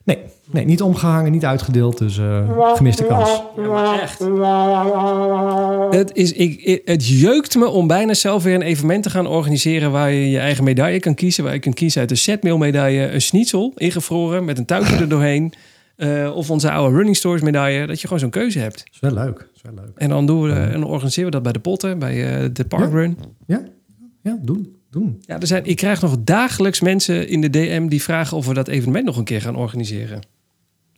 Nee, 0.05 0.19
nee 0.51 0.65
niet 0.65 0.83
omgehangen, 0.83 1.33
niet 1.33 1.45
uitgedeeld. 1.45 1.99
Dus 1.99 2.19
eh, 2.19 2.75
gemiste 2.75 3.05
kans. 3.05 3.43
Ja, 3.57 3.67
maar 3.67 4.01
echt. 4.01 4.19
Het, 5.99 6.17
is, 6.17 6.33
ik, 6.33 6.83
het 6.85 7.07
jeukt 7.09 7.55
me 7.55 7.67
om 7.69 7.87
bijna 7.87 8.15
zelf 8.15 8.43
weer 8.43 8.55
een 8.55 8.63
evenement 8.63 9.03
te 9.03 9.11
gaan 9.11 9.27
organiseren... 9.27 9.91
waar 9.91 10.11
je 10.11 10.31
je 10.31 10.39
eigen 10.39 10.65
medaille 10.65 11.01
kan 11.01 11.15
kiezen. 11.15 11.45
Waar 11.45 11.53
je 11.53 11.59
kunt 11.59 11.75
kiezen 11.75 12.01
uit 12.01 12.11
een 12.11 12.17
setmeal 12.17 12.59
medaille, 12.59 13.11
een 13.11 13.23
schnitzel 13.23 13.73
ingevroren... 13.77 14.45
met 14.45 14.59
een 14.59 14.65
touwtje 14.65 14.97
er 14.97 15.09
doorheen. 15.09 15.53
eh, 15.97 16.37
of 16.37 16.51
onze 16.51 16.71
oude 16.71 16.97
Running 16.97 17.17
Stories 17.17 17.43
medaille. 17.43 17.87
Dat 17.87 17.97
je 18.01 18.07
gewoon 18.07 18.19
zo'n 18.23 18.31
keuze 18.31 18.59
hebt. 18.59 18.85
is 18.93 19.01
wel 19.01 19.13
leuk. 19.13 19.49
is 19.55 19.63
wel 19.63 19.75
leuk. 19.75 19.93
En 19.97 20.09
dan, 20.09 20.27
doen 20.27 20.43
we, 20.43 20.53
en 20.53 20.81
dan 20.81 20.85
organiseren 20.85 21.25
we 21.25 21.31
dat 21.31 21.43
bij 21.43 21.53
de 21.53 21.59
potten, 21.59 21.99
bij 21.99 22.43
eh, 22.43 22.49
de 22.53 22.65
parkrun. 22.65 23.19
Ja, 23.47 23.63
ja 24.23 24.39
doen, 24.43 24.77
doen. 24.95 25.23
Ja, 25.27 25.41
er 25.41 25.47
zijn, 25.47 25.65
ik 25.65 25.77
krijg 25.77 26.01
nog 26.01 26.17
dagelijks 26.21 26.81
mensen 26.81 27.29
in 27.29 27.41
de 27.41 27.51
DM 27.51 27.87
die 27.87 28.03
vragen 28.03 28.37
of 28.37 28.47
we 28.47 28.55
dat 28.55 28.69
evenement 28.69 29.05
nog 29.05 29.17
een 29.17 29.25
keer 29.25 29.41
gaan 29.41 29.57
organiseren. 29.57 30.21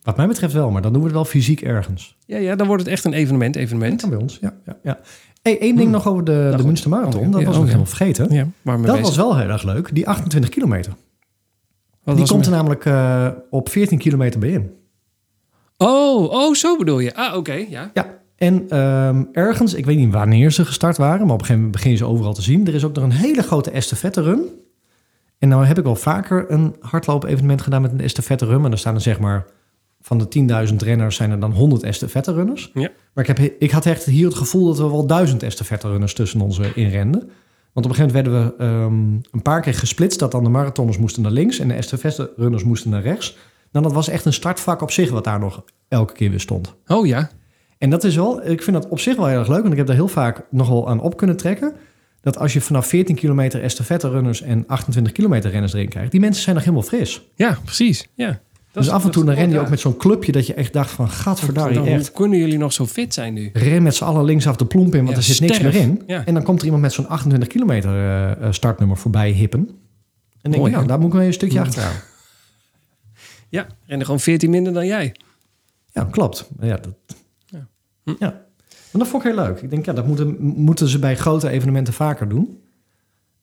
Wat 0.01 0.17
mij 0.17 0.27
betreft 0.27 0.53
wel, 0.53 0.71
maar 0.71 0.81
dan 0.81 0.91
doen 0.91 1.01
we 1.01 1.07
het 1.07 1.15
wel 1.15 1.25
fysiek 1.25 1.61
ergens. 1.61 2.17
Ja, 2.25 2.37
ja 2.37 2.55
dan 2.55 2.67
wordt 2.67 2.83
het 2.83 2.91
echt 2.91 3.03
een 3.05 3.13
evenement, 3.13 3.55
evenement. 3.55 4.09
bij 4.09 4.17
ons, 4.17 4.37
ja. 4.41 4.53
ja, 4.65 4.77
ja. 4.83 4.99
Hey, 5.41 5.59
één 5.59 5.75
ding 5.75 5.91
nog 5.91 6.07
over 6.07 6.23
de, 6.23 6.53
de. 6.57 6.63
Münster 6.63 6.89
Marathon. 6.89 7.25
Oh, 7.25 7.31
Dat 7.31 7.41
ja, 7.41 7.47
was 7.47 7.55
oh, 7.55 7.61
ik 7.61 7.69
ja. 7.69 7.75
helemaal 7.75 7.95
vergeten. 7.95 8.33
Ja, 8.33 8.47
waar 8.61 8.79
we 8.79 8.85
Dat 8.85 8.95
bezig. 8.95 9.07
was 9.15 9.25
wel 9.25 9.37
heel 9.37 9.49
erg 9.49 9.63
leuk. 9.63 9.95
Die 9.95 10.07
28 10.07 10.49
kilometer. 10.49 10.93
Wat 12.03 12.17
Die 12.17 12.27
komt 12.27 12.45
er 12.45 12.51
er? 12.51 12.57
namelijk 12.57 12.85
eh, 12.85 13.27
op 13.49 13.69
14 13.69 13.97
kilometer 13.97 14.39
bij 14.39 14.49
in. 14.49 14.71
Oh, 15.77 16.31
oh, 16.31 16.53
zo 16.53 16.77
bedoel 16.77 16.99
je. 16.99 17.15
Ah, 17.15 17.35
oké, 17.35 17.53
ja. 17.53 17.91
Ja, 17.93 18.16
en 18.37 18.69
ehm, 18.69 19.23
ergens, 19.31 19.73
ik 19.73 19.85
weet 19.85 19.97
niet 19.97 20.13
wanneer 20.13 20.51
ze 20.51 20.65
gestart 20.65 20.97
waren, 20.97 21.25
maar 21.25 21.33
op 21.33 21.39
een 21.39 21.45
gegeven 21.45 21.55
moment 21.55 21.71
begin 21.71 21.91
je 21.91 21.97
ze 21.97 22.05
overal 22.05 22.33
te 22.33 22.41
zien. 22.41 22.67
Er 22.67 22.73
is 22.73 22.83
ook 22.83 22.95
nog 22.95 23.03
een 23.03 23.11
hele 23.11 23.41
grote 23.41 23.71
estafette 23.71 24.21
run. 24.21 24.41
En 25.37 25.49
nou 25.49 25.65
heb 25.65 25.77
ik 25.77 25.83
wel 25.83 25.95
vaker 25.95 26.51
een 26.51 26.75
hardloop-evenement 26.79 27.61
gedaan 27.61 27.81
met 27.81 27.91
een 27.91 28.01
estafette 28.01 28.45
run. 28.45 28.63
En 28.63 28.69
dan 28.69 28.77
staan 28.77 28.95
er 28.95 29.01
zeg 29.01 29.19
maar 29.19 29.45
van 30.01 30.17
de 30.17 30.67
10.000 30.69 30.75
renners 30.75 31.15
zijn 31.15 31.31
er 31.31 31.39
dan 31.39 31.51
100 31.51 31.83
estafette 31.83 32.33
runners. 32.33 32.71
Ja. 32.73 32.89
Maar 33.13 33.29
ik, 33.29 33.37
heb, 33.37 33.53
ik 33.59 33.71
had 33.71 33.85
echt 33.85 34.05
hier 34.05 34.25
het 34.25 34.35
gevoel 34.35 34.65
dat 34.65 34.77
we 34.77 34.89
wel 34.89 35.07
duizend 35.07 35.43
estafette 35.43 35.87
runners 35.87 36.13
tussen 36.13 36.41
ons 36.41 36.59
eh, 36.59 36.77
inrenden. 36.77 37.29
Want 37.73 37.85
op 37.85 37.91
een 37.91 37.95
gegeven 37.95 38.23
moment 38.23 38.57
werden 38.57 38.57
we 38.57 38.63
ehm, 38.63 39.35
een 39.35 39.41
paar 39.41 39.61
keer 39.61 39.73
gesplitst. 39.73 40.19
Dat 40.19 40.31
dan 40.31 40.43
de 40.43 40.49
marathoners 40.49 40.97
moesten 40.97 41.21
naar 41.21 41.31
links 41.31 41.59
en 41.59 41.67
de 41.67 41.73
estafette 41.73 42.33
runners 42.35 42.63
moesten 42.63 42.89
naar 42.89 43.01
rechts. 43.01 43.37
Nou, 43.71 43.85
dat 43.85 43.93
was 43.93 44.07
echt 44.07 44.25
een 44.25 44.33
startvak 44.33 44.81
op 44.81 44.91
zich 44.91 45.09
wat 45.09 45.23
daar 45.23 45.39
nog 45.39 45.63
elke 45.87 46.13
keer 46.13 46.29
weer 46.29 46.39
stond. 46.39 46.75
Oh 46.87 47.05
ja. 47.05 47.29
En 47.77 47.89
dat 47.89 48.03
is 48.03 48.15
wel, 48.15 48.47
ik 48.49 48.63
vind 48.63 48.75
dat 48.81 48.87
op 48.89 48.99
zich 48.99 49.15
wel 49.15 49.25
heel 49.27 49.39
erg 49.39 49.47
leuk, 49.47 49.59
want 49.61 49.71
ik 49.71 49.77
heb 49.77 49.87
daar 49.87 49.95
heel 49.95 50.07
vaak 50.07 50.45
nogal 50.51 50.89
aan 50.89 50.99
op 50.99 51.17
kunnen 51.17 51.37
trekken. 51.37 51.73
dat 52.21 52.37
als 52.37 52.53
je 52.53 52.61
vanaf 52.61 52.87
14 52.87 53.15
kilometer 53.15 53.63
estafette 53.63 54.09
runners 54.09 54.41
en 54.41 54.63
28 54.67 55.13
kilometer 55.13 55.51
renners 55.51 55.73
erin 55.73 55.89
krijgt, 55.89 56.11
die 56.11 56.19
mensen 56.19 56.43
zijn 56.43 56.55
nog 56.55 56.63
helemaal 56.63 56.85
fris. 56.87 57.21
Ja, 57.35 57.57
precies. 57.63 58.07
Ja. 58.15 58.27
Dat 58.27 58.37
dus 58.71 58.85
is- 58.85 58.91
af 58.91 59.05
en 59.05 59.11
toe 59.11 59.25
dan 59.25 59.35
ren 59.35 59.49
je 59.49 59.57
ook 59.57 59.63
ja. 59.63 59.69
met 59.69 59.79
zo'n 59.79 59.97
clubje 59.97 60.31
dat 60.31 60.47
je 60.47 60.53
echt 60.53 60.73
dacht 60.73 60.91
van, 60.91 61.09
gadverdarrie, 61.09 61.75
Dan, 61.75 61.85
echt. 61.85 62.07
Hoe 62.07 62.15
kunnen 62.15 62.39
jullie 62.39 62.57
nog 62.57 62.73
zo 62.73 62.85
fit 62.85 63.13
zijn 63.13 63.33
nu? 63.33 63.49
Ren 63.53 63.83
met 63.83 63.95
z'n 63.95 64.03
allen 64.03 64.23
linksaf 64.25 64.55
de 64.55 64.65
plomp 64.65 64.95
in, 64.95 64.99
want 65.03 65.09
Ja, 65.09 65.15
er 65.17 65.23
zit 65.23 65.39
niks 65.39 65.59
meer 65.59 65.75
in. 65.75 66.01
Ja. 66.07 66.25
En 66.25 66.33
dan 66.33 66.43
komt 66.43 66.59
er 66.59 66.65
iemand 66.65 66.83
met 66.83 66.93
zo'n 66.93 67.07
28 67.07 67.49
kilometer 67.49 67.89
eh, 67.89 68.31
eh, 68.31 68.51
startnummer 68.51 68.97
voorbij 68.97 69.31
hippen. 69.31 69.59
En 69.59 70.51
denk 70.51 70.55
Mooi, 70.55 70.69
je, 70.69 70.75
nou, 70.75 70.87
daar 70.87 70.97
moet 70.99 71.07
ik 71.07 71.13
wel 71.13 71.23
een 71.25 71.33
stukje 71.33 71.59
achteraan. 71.59 71.95
Ja, 73.49 73.67
rennen 73.85 74.05
gewoon 74.05 74.21
14 74.21 74.49
minder 74.49 74.73
dan 74.73 74.85
jij. 74.87 75.15
Ja, 75.91 76.07
klopt. 76.11 76.49
Ja, 76.59 76.77
dat, 76.77 76.93
Ja. 78.07 78.15
ja. 78.19 78.45
Maar 78.91 79.01
dat 79.01 79.07
vond 79.07 79.25
ik 79.25 79.31
heel 79.31 79.43
leuk. 79.43 79.61
Ik 79.61 79.69
denk, 79.69 79.85
ja, 79.85 79.93
dat 79.93 80.07
moeten, 80.07 80.35
moeten 80.39 80.87
ze 80.87 80.99
bij 80.99 81.15
grote 81.15 81.49
evenementen 81.49 81.93
vaker 81.93 82.29
doen. 82.29 82.59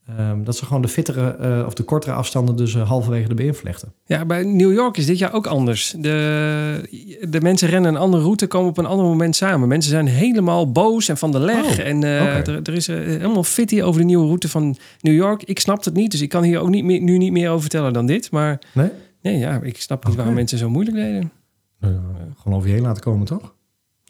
Ehm, 0.07 0.43
dat 0.43 0.57
ze 0.57 0.65
gewoon 0.65 0.83
de 0.83 0.89
fittere 0.89 1.37
eh, 1.37 1.67
of 1.67 1.75
de 1.75 1.83
kortere 1.83 2.12
afstanden 2.12 2.57
dus 2.57 2.75
eh, 2.75 2.89
halverwege 2.89 3.29
erbij 3.29 3.45
invlechten. 3.45 3.93
Ja, 4.07 4.25
bij 4.25 4.45
New 4.45 4.73
York 4.73 4.97
is 4.97 5.07
dit 5.07 5.19
jaar 5.19 5.33
ook 5.33 5.47
anders. 5.47 5.95
De, 5.99 7.19
de 7.29 7.41
mensen 7.41 7.69
rennen 7.69 7.95
een 7.95 8.01
andere 8.01 8.23
route, 8.23 8.47
komen 8.47 8.69
op 8.69 8.79
een 8.79 8.87
ander 8.87 9.07
moment 9.07 9.37
samen. 9.37 9.69
Mensen 9.69 9.91
zijn 9.91 10.07
helemaal 10.07 10.73
boos 10.73 11.09
en 11.09 11.17
van 11.17 11.33
de 11.33 11.39
leg. 11.39 11.65
Oh, 11.79 11.87
en 11.87 12.05
eh, 12.05 12.37
er, 12.37 12.61
er 12.62 12.75
is 12.75 12.87
helemaal 12.87 13.45
fitty 13.45 13.83
over 13.83 14.01
de 14.01 14.07
nieuwe 14.07 14.27
route 14.27 14.49
van 14.49 14.77
New 15.01 15.15
York. 15.15 15.43
Ik 15.43 15.61
snap 15.61 15.85
het 15.85 15.95
niet, 15.95 16.11
dus 16.11 16.21
ik 16.21 16.29
kan 16.29 16.43
hier 16.43 16.59
ook 16.61 16.69
niet 16.69 16.85
meer, 16.85 17.01
nu 17.01 17.19
niet 17.19 17.33
meer 17.33 17.49
over 17.49 17.61
vertellen 17.61 17.93
dan 17.93 18.07
dit. 18.07 18.31
Maar 18.31 18.59
Nee? 18.73 18.91
nee, 19.23 19.39
ja, 19.39 19.61
ik 19.62 19.81
snap 19.81 20.07
niet 20.07 20.17
waarom 20.17 20.35
mensen 20.35 20.59
zo 20.59 20.71
moeilijk 20.71 20.97
deden. 20.97 21.33
Nou 21.81 21.95
gewoon 22.37 22.59
over 22.59 22.69
je 22.69 22.75
heen 22.75 22.85
laten 22.85 23.03
komen, 23.03 23.27
toch? 23.27 23.54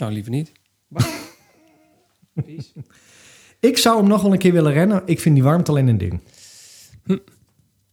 Nou, 0.04 0.14
liever 0.14 0.32
niet. 0.32 0.52
Ik 3.60 3.78
zou 3.78 3.98
hem 3.98 4.08
nog 4.08 4.22
wel 4.22 4.32
een 4.32 4.38
keer 4.38 4.52
willen 4.52 4.72
rennen. 4.72 5.02
Ik 5.04 5.20
vind 5.20 5.34
die 5.34 5.44
warmte 5.44 5.70
alleen 5.70 5.88
een 5.88 5.98
ding. 5.98 6.20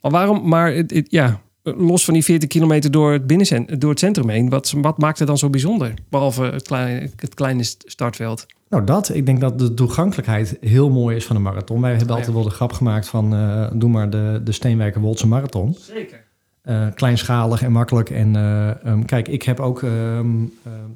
Maar 0.01 0.11
waarom? 0.11 0.47
Maar 0.47 0.73
het, 0.73 0.91
het- 0.91 1.11
ja, 1.11 1.41
los 1.63 2.05
van 2.05 2.13
die 2.13 2.23
40 2.23 2.49
kilometer 2.49 2.91
door 2.91 3.11
het, 3.11 3.27
binnencent, 3.27 3.81
door 3.81 3.89
het 3.89 3.99
centrum 3.99 4.29
heen, 4.29 4.49
wat, 4.49 4.73
wat 4.77 4.97
maakt 4.97 5.19
het 5.19 5.27
dan 5.27 5.37
zo 5.37 5.49
bijzonder? 5.49 5.93
Behalve 6.09 6.43
het 6.43 6.61
kleine, 6.67 7.09
het 7.15 7.33
kleine 7.33 7.63
st- 7.63 7.83
startveld. 7.87 8.45
Nou, 8.69 8.83
dat. 8.83 9.13
Ik 9.15 9.25
denk 9.25 9.39
dat 9.39 9.59
de 9.59 9.73
toegankelijkheid 9.73 10.57
heel 10.61 10.89
mooi 10.89 11.15
is 11.15 11.25
van 11.25 11.35
een 11.35 11.41
marathon. 11.41 11.81
Wij 11.81 11.89
hebben 11.89 12.07
Oh, 12.07 12.13
ja. 12.13 12.17
altijd 12.19 12.35
wel 12.35 12.43
de 12.51 12.55
grap 12.55 12.71
gemaakt 12.73 13.07
van... 13.07 13.33
eh, 13.33 13.67
doe 13.73 13.89
maar 13.89 14.09
de, 14.09 14.41
de 14.43 14.51
Steenwijker 14.51 15.01
Woltse 15.01 15.27
Marathon. 15.27 15.75
Zeker. 15.79 16.20
Eh, 16.61 16.87
kleinschalig 16.93 17.63
en 17.63 17.71
makkelijk. 17.71 18.09
En 18.09 18.35
eh, 18.35 18.85
ehm, 18.85 19.03
kijk, 19.03 19.27
ik 19.27 19.43
heb 19.43 19.59
ook 19.59 19.83
ehm, 19.83 20.45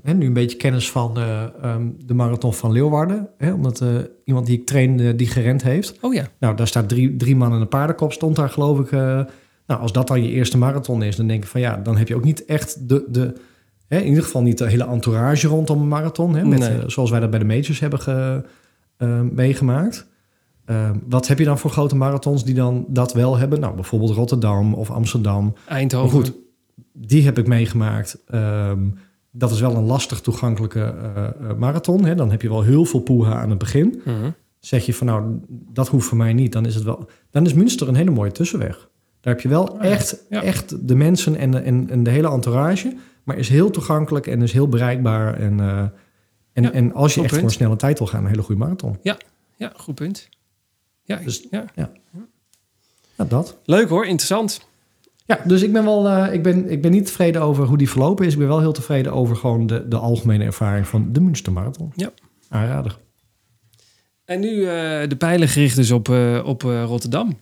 ehm, 0.03 0.17
nu 0.17 0.25
een 0.25 0.33
beetje 0.33 0.57
kennis 0.57 0.91
van 0.91 1.17
eh, 1.17 1.75
de 2.05 2.13
marathon 2.13 2.53
van 2.53 2.71
Leeuwarden. 2.71 3.29
Hè, 3.37 3.53
omdat 3.53 3.83
iemand 4.23 4.45
die 4.45 4.59
ik 4.59 4.65
train, 4.65 5.17
die 5.17 5.27
gerend 5.27 5.63
heeft. 5.63 5.97
Oh 6.01 6.13
ja. 6.13 6.27
Nou, 6.39 6.55
daar 6.55 6.67
staat 6.67 6.89
drie, 6.89 7.15
drie 7.15 7.35
man 7.35 7.53
en 7.53 7.61
een 7.61 7.67
paardenkop, 7.67 8.13
stond 8.13 8.35
daar 8.35 8.49
geloof 8.49 8.79
ik. 8.79 8.91
nou, 8.91 9.81
als 9.81 9.91
dat 9.91 10.07
dan 10.07 10.23
je 10.23 10.29
eerste 10.29 10.57
marathon 10.57 11.03
is, 11.03 11.15
dan 11.15 11.27
denk 11.27 11.43
ik 11.43 11.49
van 11.49 11.61
ja, 11.61 11.77
dan 11.77 11.97
heb 11.97 12.07
je 12.07 12.15
ook 12.15 12.23
niet 12.23 12.45
echt 12.45 12.89
de... 12.89 13.05
de 13.07 13.33
hè, 13.87 13.99
in 13.99 14.07
ieder 14.07 14.23
geval 14.23 14.41
niet 14.41 14.57
de 14.57 14.69
hele 14.69 14.87
entourage 14.87 15.47
rondom 15.47 15.81
een 15.81 15.87
marathon. 15.87 16.35
Hè, 16.35 16.45
met, 16.45 16.59
Nee. 16.59 16.89
zoals 16.89 17.09
wij 17.09 17.19
dat 17.19 17.29
bij 17.29 17.39
de 17.39 17.45
majors 17.45 17.79
hebben 17.79 17.99
ge, 17.99 18.43
meegemaakt. 19.31 20.07
Eh, 20.65 20.89
wat 21.07 21.27
heb 21.27 21.39
je 21.39 21.45
dan 21.45 21.57
voor 21.59 21.69
grote 21.71 21.95
marathons 21.95 22.43
die 22.43 22.53
dan 22.55 22.85
dat 22.87 23.13
wel 23.13 23.37
hebben? 23.37 23.59
Nou, 23.59 23.75
bijvoorbeeld 23.75 24.11
Rotterdam 24.11 24.73
of 24.73 24.91
Amsterdam. 24.91 25.53
Eindhoven. 25.67 26.15
Maar 26.17 26.25
goed, 26.25 26.35
die 26.93 27.23
heb 27.25 27.37
ik 27.37 27.47
meegemaakt. 27.47 28.17
Ehm, 28.27 28.79
dat 29.31 29.51
is 29.51 29.59
wel 29.59 29.75
een 29.75 29.83
lastig 29.85 30.21
toegankelijke 30.21 30.79
eh, 31.15 31.25
eh, 31.25 31.57
marathon. 31.57 32.05
Hè. 32.05 32.15
Dan 32.15 32.31
heb 32.31 32.41
je 32.41 32.49
wel 32.49 32.61
heel 32.61 32.85
veel 32.85 32.99
poeha 32.99 33.33
aan 33.41 33.49
het 33.49 33.57
begin. 33.59 34.01
Mhm. 34.05 34.29
Zeg 34.59 34.85
je 34.85 34.93
van 34.93 35.07
nou, 35.07 35.39
dat 35.49 35.87
hoeft 35.87 36.07
voor 36.07 36.17
mij 36.17 36.33
niet. 36.33 36.51
Dan 36.51 36.65
is 36.65 36.75
het 36.75 36.83
wel. 36.83 37.09
Dan 37.31 37.45
is 37.45 37.53
Münster 37.53 37.87
een 37.87 37.95
hele 37.95 38.11
mooie 38.11 38.31
tussenweg. 38.31 38.89
Daar 39.21 39.33
heb 39.33 39.41
je 39.43 39.49
wel 39.49 39.73
ja. 39.73 39.79
echt, 39.81 40.25
Ja. 40.29 40.41
echt 40.43 40.87
de 40.87 40.95
mensen 40.95 41.35
en, 41.35 41.51
de- 41.51 41.59
en, 41.59 41.89
en 41.89 42.03
de 42.03 42.09
hele 42.09 42.29
entourage. 42.31 42.95
Maar 43.23 43.37
is 43.37 43.49
heel 43.49 43.69
toegankelijk 43.69 44.27
en 44.27 44.41
is 44.41 44.51
heel 44.51 44.67
bereikbaar. 44.67 45.39
En, 45.39 45.59
eh, 45.59 45.77
en, 46.53 46.63
Ja, 46.63 46.71
en 46.71 46.93
als 46.93 47.13
je 47.15 47.21
echt 47.23 47.33
voor 47.33 47.43
een 47.43 47.49
snelle 47.49 47.75
tijd 47.75 47.97
wil 47.97 48.07
gaan, 48.07 48.23
een 48.23 48.29
hele 48.29 48.41
goede 48.41 48.61
marathon. 48.61 48.97
Ja, 49.57 49.71
goed 49.75 49.95
punt. 49.95 50.29
Ja, 51.05 51.15
Dus- 51.15 51.47
ja. 51.51 51.65
Ja, 51.75 53.25
dat. 53.25 53.57
Leuk 53.65 53.89
hoor, 53.89 54.05
interessant. 54.05 54.67
Ja, 55.25 55.39
dus 55.43 55.61
ik 55.61 55.73
ben 55.73 55.83
wel, 55.83 56.07
eh, 56.09 56.33
ik, 56.33 56.43
ben, 56.43 56.69
ik 56.69 56.81
ben 56.81 56.91
niet 56.91 57.05
tevreden 57.05 57.41
over 57.41 57.65
hoe 57.65 57.77
die 57.77 57.89
verlopen 57.89 58.25
is. 58.25 58.33
Ik 58.33 58.39
ben 58.39 58.47
wel 58.47 58.59
heel 58.59 58.71
tevreden 58.73 59.13
over 59.13 59.35
gewoon 59.35 59.67
de, 59.67 59.87
de 59.87 59.97
algemene 59.97 60.43
ervaring 60.43 60.87
van 60.87 61.13
de 61.13 61.19
Münster 61.21 61.51
Marathon. 61.53 61.91
Ja. 61.95 62.09
Aanrader. 62.49 62.97
En 64.25 64.39
nu 64.39 64.63
eh, 64.65 65.09
de 65.09 65.15
pijlen 65.17 65.47
gericht 65.47 65.75
dus 65.75 65.91
op, 65.91 66.09
eh, 66.09 66.41
op 66.45 66.61
Rotterdam. 66.61 67.37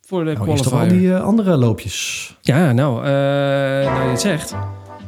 Voor 0.00 0.24
de 0.24 0.32
Nou, 0.32 0.46
toch 0.56 0.64
al 0.64 0.70
qualifier. 0.70 0.98
die 0.98 1.16
andere 1.16 1.56
loopjes. 1.56 2.36
Ja, 2.40 2.72
nou, 2.72 3.02
nou 3.02 4.02
je 4.04 4.08
het 4.10 4.20
zegt. 4.20 4.54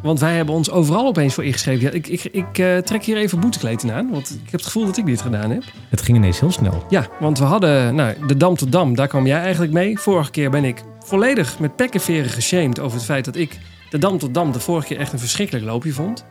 Want 0.06 0.20
wij 0.20 0.36
hebben 0.36 0.54
ons 0.54 0.70
overal 0.70 1.06
opeens 1.06 1.34
voor 1.34 1.44
ingeschreven. 1.44 1.82
Ja, 1.82 1.90
ik 1.90 2.06
ik, 2.06 2.24
ik 2.24 2.58
eh, 2.58 2.76
trek 2.76 3.04
hier 3.04 3.16
even 3.16 3.40
boetekleten 3.40 3.92
aan. 3.92 4.10
Want 4.10 4.30
ik 4.30 4.50
heb 4.50 4.52
het 4.52 4.64
gevoel 4.64 4.86
dat 4.86 4.96
ik 4.96 5.06
dit 5.06 5.20
gedaan 5.20 5.50
heb. 5.50 5.62
Het 5.88 6.02
ging 6.02 6.16
ineens 6.16 6.40
heel 6.40 6.50
snel. 6.50 6.84
Ja, 6.88 7.06
want 7.20 7.38
we 7.38 7.44
hadden 7.44 7.94
nou, 7.94 8.14
de 8.26 8.36
Dam 8.36 8.56
tot 8.56 8.72
Dam. 8.72 8.94
Daar 8.94 9.08
kwam 9.08 9.26
jij 9.26 9.40
eigenlijk 9.40 9.72
mee. 9.72 9.98
Vorige 9.98 10.30
keer 10.30 10.50
ben 10.50 10.64
ik 10.64 10.82
volledig 10.98 11.58
met 11.58 11.76
pek 11.76 11.94
en 11.94 12.00
veren 12.00 12.30
geshamed 12.30 12.80
over 12.80 12.96
het 12.96 13.06
feit 13.06 13.24
dat 13.24 13.36
ik 13.36 13.58
de 13.90 13.98
Dam 13.98 14.18
tot 14.18 14.34
Dam 14.34 14.52
de 14.52 14.60
vorige 14.60 14.86
keer 14.86 14.98
echt 14.98 15.12
een 15.12 15.18
verschrikkelijk 15.18 15.64
loopje 15.64 15.92
vond. 15.92 16.24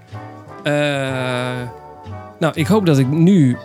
Eh, 0.63 0.73
nou, 2.39 2.53
ik 2.53 2.67
hoop 2.67 2.85
dat 2.85 2.97
ik 2.97 3.07
nu 3.07 3.57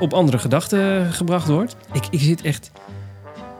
op 0.00 0.12
andere 0.12 0.38
gedachten 0.38 1.12
gebracht 1.12 1.48
word. 1.48 1.76
Ik, 1.92 2.04
ik 2.10 2.20
zit 2.20 2.42
echt 2.42 2.70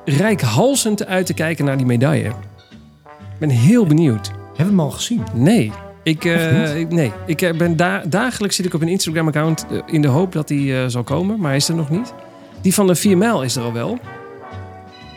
rijkhalsend 0.05 1.07
uit 1.07 1.27
te 1.27 1.35
kijken 1.35 1.65
naar 1.65 1.77
die 1.77 1.87
medaille. 1.87 2.29
Ik 2.29 3.39
ben 3.39 3.49
heel 3.49 3.87
benieuwd. 3.87 4.39
Hebben 4.57 4.77
we 4.77 4.81
hem 4.81 4.81
al 4.81 4.91
gezien? 4.91 5.23
Nee. 5.35 5.73
Ik, 6.03 6.25
ik- 6.25 6.91
nee, 6.91 7.13
ik 7.27 7.43
eh, 7.43 7.57
ben 7.57 7.77
da 7.77 8.03
dagelijks 8.09 8.57
zit 8.57 8.67
ik 8.67 8.75
op 8.75 8.81
een 8.83 8.89
Instagram-account 8.89 9.67
eh, 9.71 9.79
in 9.87 10.03
de 10.03 10.09
hoop 10.09 10.33
dat 10.33 10.51
eh, 10.51 10.85
zal 10.87 11.03
komen, 11.03 11.39
maar 11.39 11.49
hij 11.49 11.57
is 11.57 11.69
er 11.69 11.75
nog 11.75 11.91
niet. 11.91 12.13
Die 12.61 12.75
van 12.75 12.87
de 12.87 12.95
4 12.95 13.19
mijl 13.19 13.43
is 13.43 13.57
er 13.57 13.63
al 13.63 13.73
wel. 13.73 13.99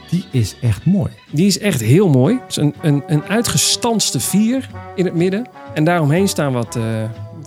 Die 0.10 0.26
is 0.32 0.56
echt 0.62 0.86
mooi. 0.86 1.12
Die 1.32 1.46
is 1.48 1.60
echt 1.60 1.82
heel 1.82 2.10
mooi. 2.10 2.34
Het 2.42 2.50
is 2.50 2.56
een, 2.56 2.74
een, 2.82 3.04
een 3.08 3.24
uitgestanste 3.24 4.20
4 4.20 4.70
in 4.96 5.06
het 5.06 5.14
midden. 5.16 5.48
En 5.74 5.84
daaromheen 5.84 6.28
staan 6.28 6.54
wat 6.54 6.78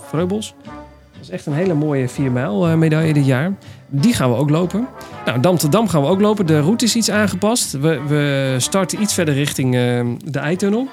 vreubels. 0.09 0.55
Dat 1.13 1.23
is 1.23 1.31
echt 1.31 1.47
een 1.47 1.53
hele 1.53 1.75
mooie 1.75 2.09
4 2.09 2.31
mijl 2.33 2.77
medaille 2.77 3.13
dit 3.13 3.27
jaar. 3.27 3.53
Die 3.89 4.13
gaan 4.15 4.31
we 4.31 4.37
ook 4.37 4.51
lopen. 4.51 4.87
Nou, 5.27 5.41
Dam 5.41 5.57
tot 5.59 5.73
Dam 5.73 5.89
gaan 5.89 6.03
we 6.03 6.09
ook 6.09 6.21
lopen. 6.21 6.47
De 6.47 6.61
route 6.61 6.85
is 6.85 6.97
iets 6.97 7.11
aangepast. 7.11 7.73
We, 7.73 8.01
we 8.07 8.55
starten 8.59 9.03
iets 9.03 9.15
verder 9.15 9.35
richting 9.35 9.73
de 10.25 10.39
Eitunnel. 10.39 10.89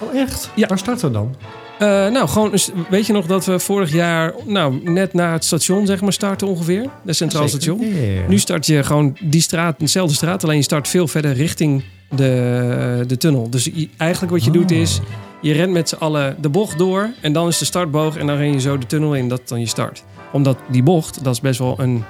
Oh, 0.00 0.14
echt? 0.14 0.50
Ja. 0.56 0.66
Waar 0.66 0.78
starten 0.78 1.06
we 1.06 1.12
dan? 1.12 1.34
Eh, 1.78 1.88
nou, 1.88 2.28
gewoon, 2.28 2.52
weet 2.90 3.06
je 3.06 3.12
nog 3.12 3.26
dat 3.26 3.44
we 3.44 3.58
vorig 3.58 3.92
jaar, 3.92 4.32
nou, 4.46 4.90
net 4.90 5.12
na 5.14 5.32
het 5.32 5.44
station, 5.44 5.86
zeg 5.86 6.00
maar, 6.00 6.12
starten 6.12 6.48
ongeveer? 6.48 6.86
De 7.02 7.12
Centraal. 7.12 7.48
Station. 7.48 7.80
Ja, 7.80 7.96
ja, 8.00 8.12
ja. 8.12 8.20
Nu 8.28 8.38
start 8.38 8.66
je 8.66 8.82
gewoon 8.82 9.16
die 9.22 9.40
straat, 9.40 9.78
dezelfde 9.78 10.14
straat, 10.14 10.44
alleen 10.44 10.56
je 10.56 10.62
start 10.62 10.88
veel 10.88 11.08
verder 11.08 11.32
richting 11.32 11.82
de, 12.08 13.04
de 13.06 13.16
tunnel. 13.16 13.50
Dus 13.50 13.64
je- 13.64 13.88
eigenlijk 13.96 14.32
wat 14.32 14.44
je 14.44 14.50
doet 14.50 14.70
Ah. 14.70 14.76
is, 14.78 15.00
je 15.40 15.52
rent 15.52 15.72
met 15.72 15.88
z'n 15.88 15.96
allen 15.98 16.36
de 16.40 16.48
bocht 16.48 16.78
door 16.78 17.10
en 17.20 17.32
dan 17.32 17.48
is 17.48 17.58
de 17.58 17.64
startboog 17.64 18.16
en 18.16 18.26
dan 18.26 18.36
ren 18.36 18.52
je 18.52 18.60
zo 18.60 18.78
de 18.78 18.86
tunnel 18.86 19.14
in, 19.14 19.28
dat 19.28 19.48
dan 19.48 19.60
je 19.60 19.66
start. 19.66 20.04
Omdat 20.32 20.58
die 20.70 20.82
bocht, 20.82 21.24
dat 21.24 21.34
is 21.34 21.40
best 21.40 21.58
wel 21.58 21.74
een, 21.78 22.04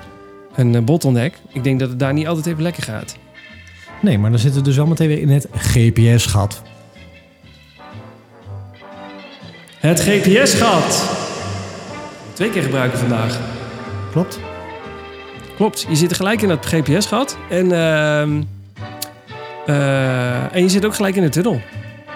een 0.55 0.75
eh, 0.75 0.83
bottleneck. 0.83 1.35
Ik 1.53 1.65
denk 1.65 1.81
dat 1.81 1.89
het 1.89 1.99
daar 1.99 2.13
niet 2.13 2.27
altijd 2.27 2.47
even 2.47 2.63
lekker 2.63 2.83
gaat. 2.83 3.17
Nee, 4.03 4.19
maar 4.19 4.31
dan 4.31 4.39
zitten 4.39 4.61
we 4.61 4.67
dus 4.67 4.77
wel 4.77 4.87
meteen 4.87 5.09
weer 5.09 5.21
in 5.21 5.29
het 5.29 5.47
GPS-gat. 5.57 6.63
Het 9.81 10.01
GPS-gat. 10.01 11.11
Twee 12.33 12.51
keer 12.51 12.63
gebruiken 12.63 12.99
vandaag. 12.99 13.41
Klopt? 14.13 14.41
Klopt, 15.57 15.87
je 15.89 15.97
zit 15.97 16.11
er 16.11 16.17
gelijk 16.17 16.43
in 16.43 16.49
dat 16.49 16.67
GPS-gat. 16.67 17.39
En, 17.51 17.73
ehm, 17.73 18.43
eh, 19.67 20.55
en 20.55 20.63
je 20.63 20.69
zit 20.69 20.85
ook 20.85 20.95
gelijk 20.95 21.17
in 21.17 21.23
de 21.23 21.29
tunnel. 21.29 21.61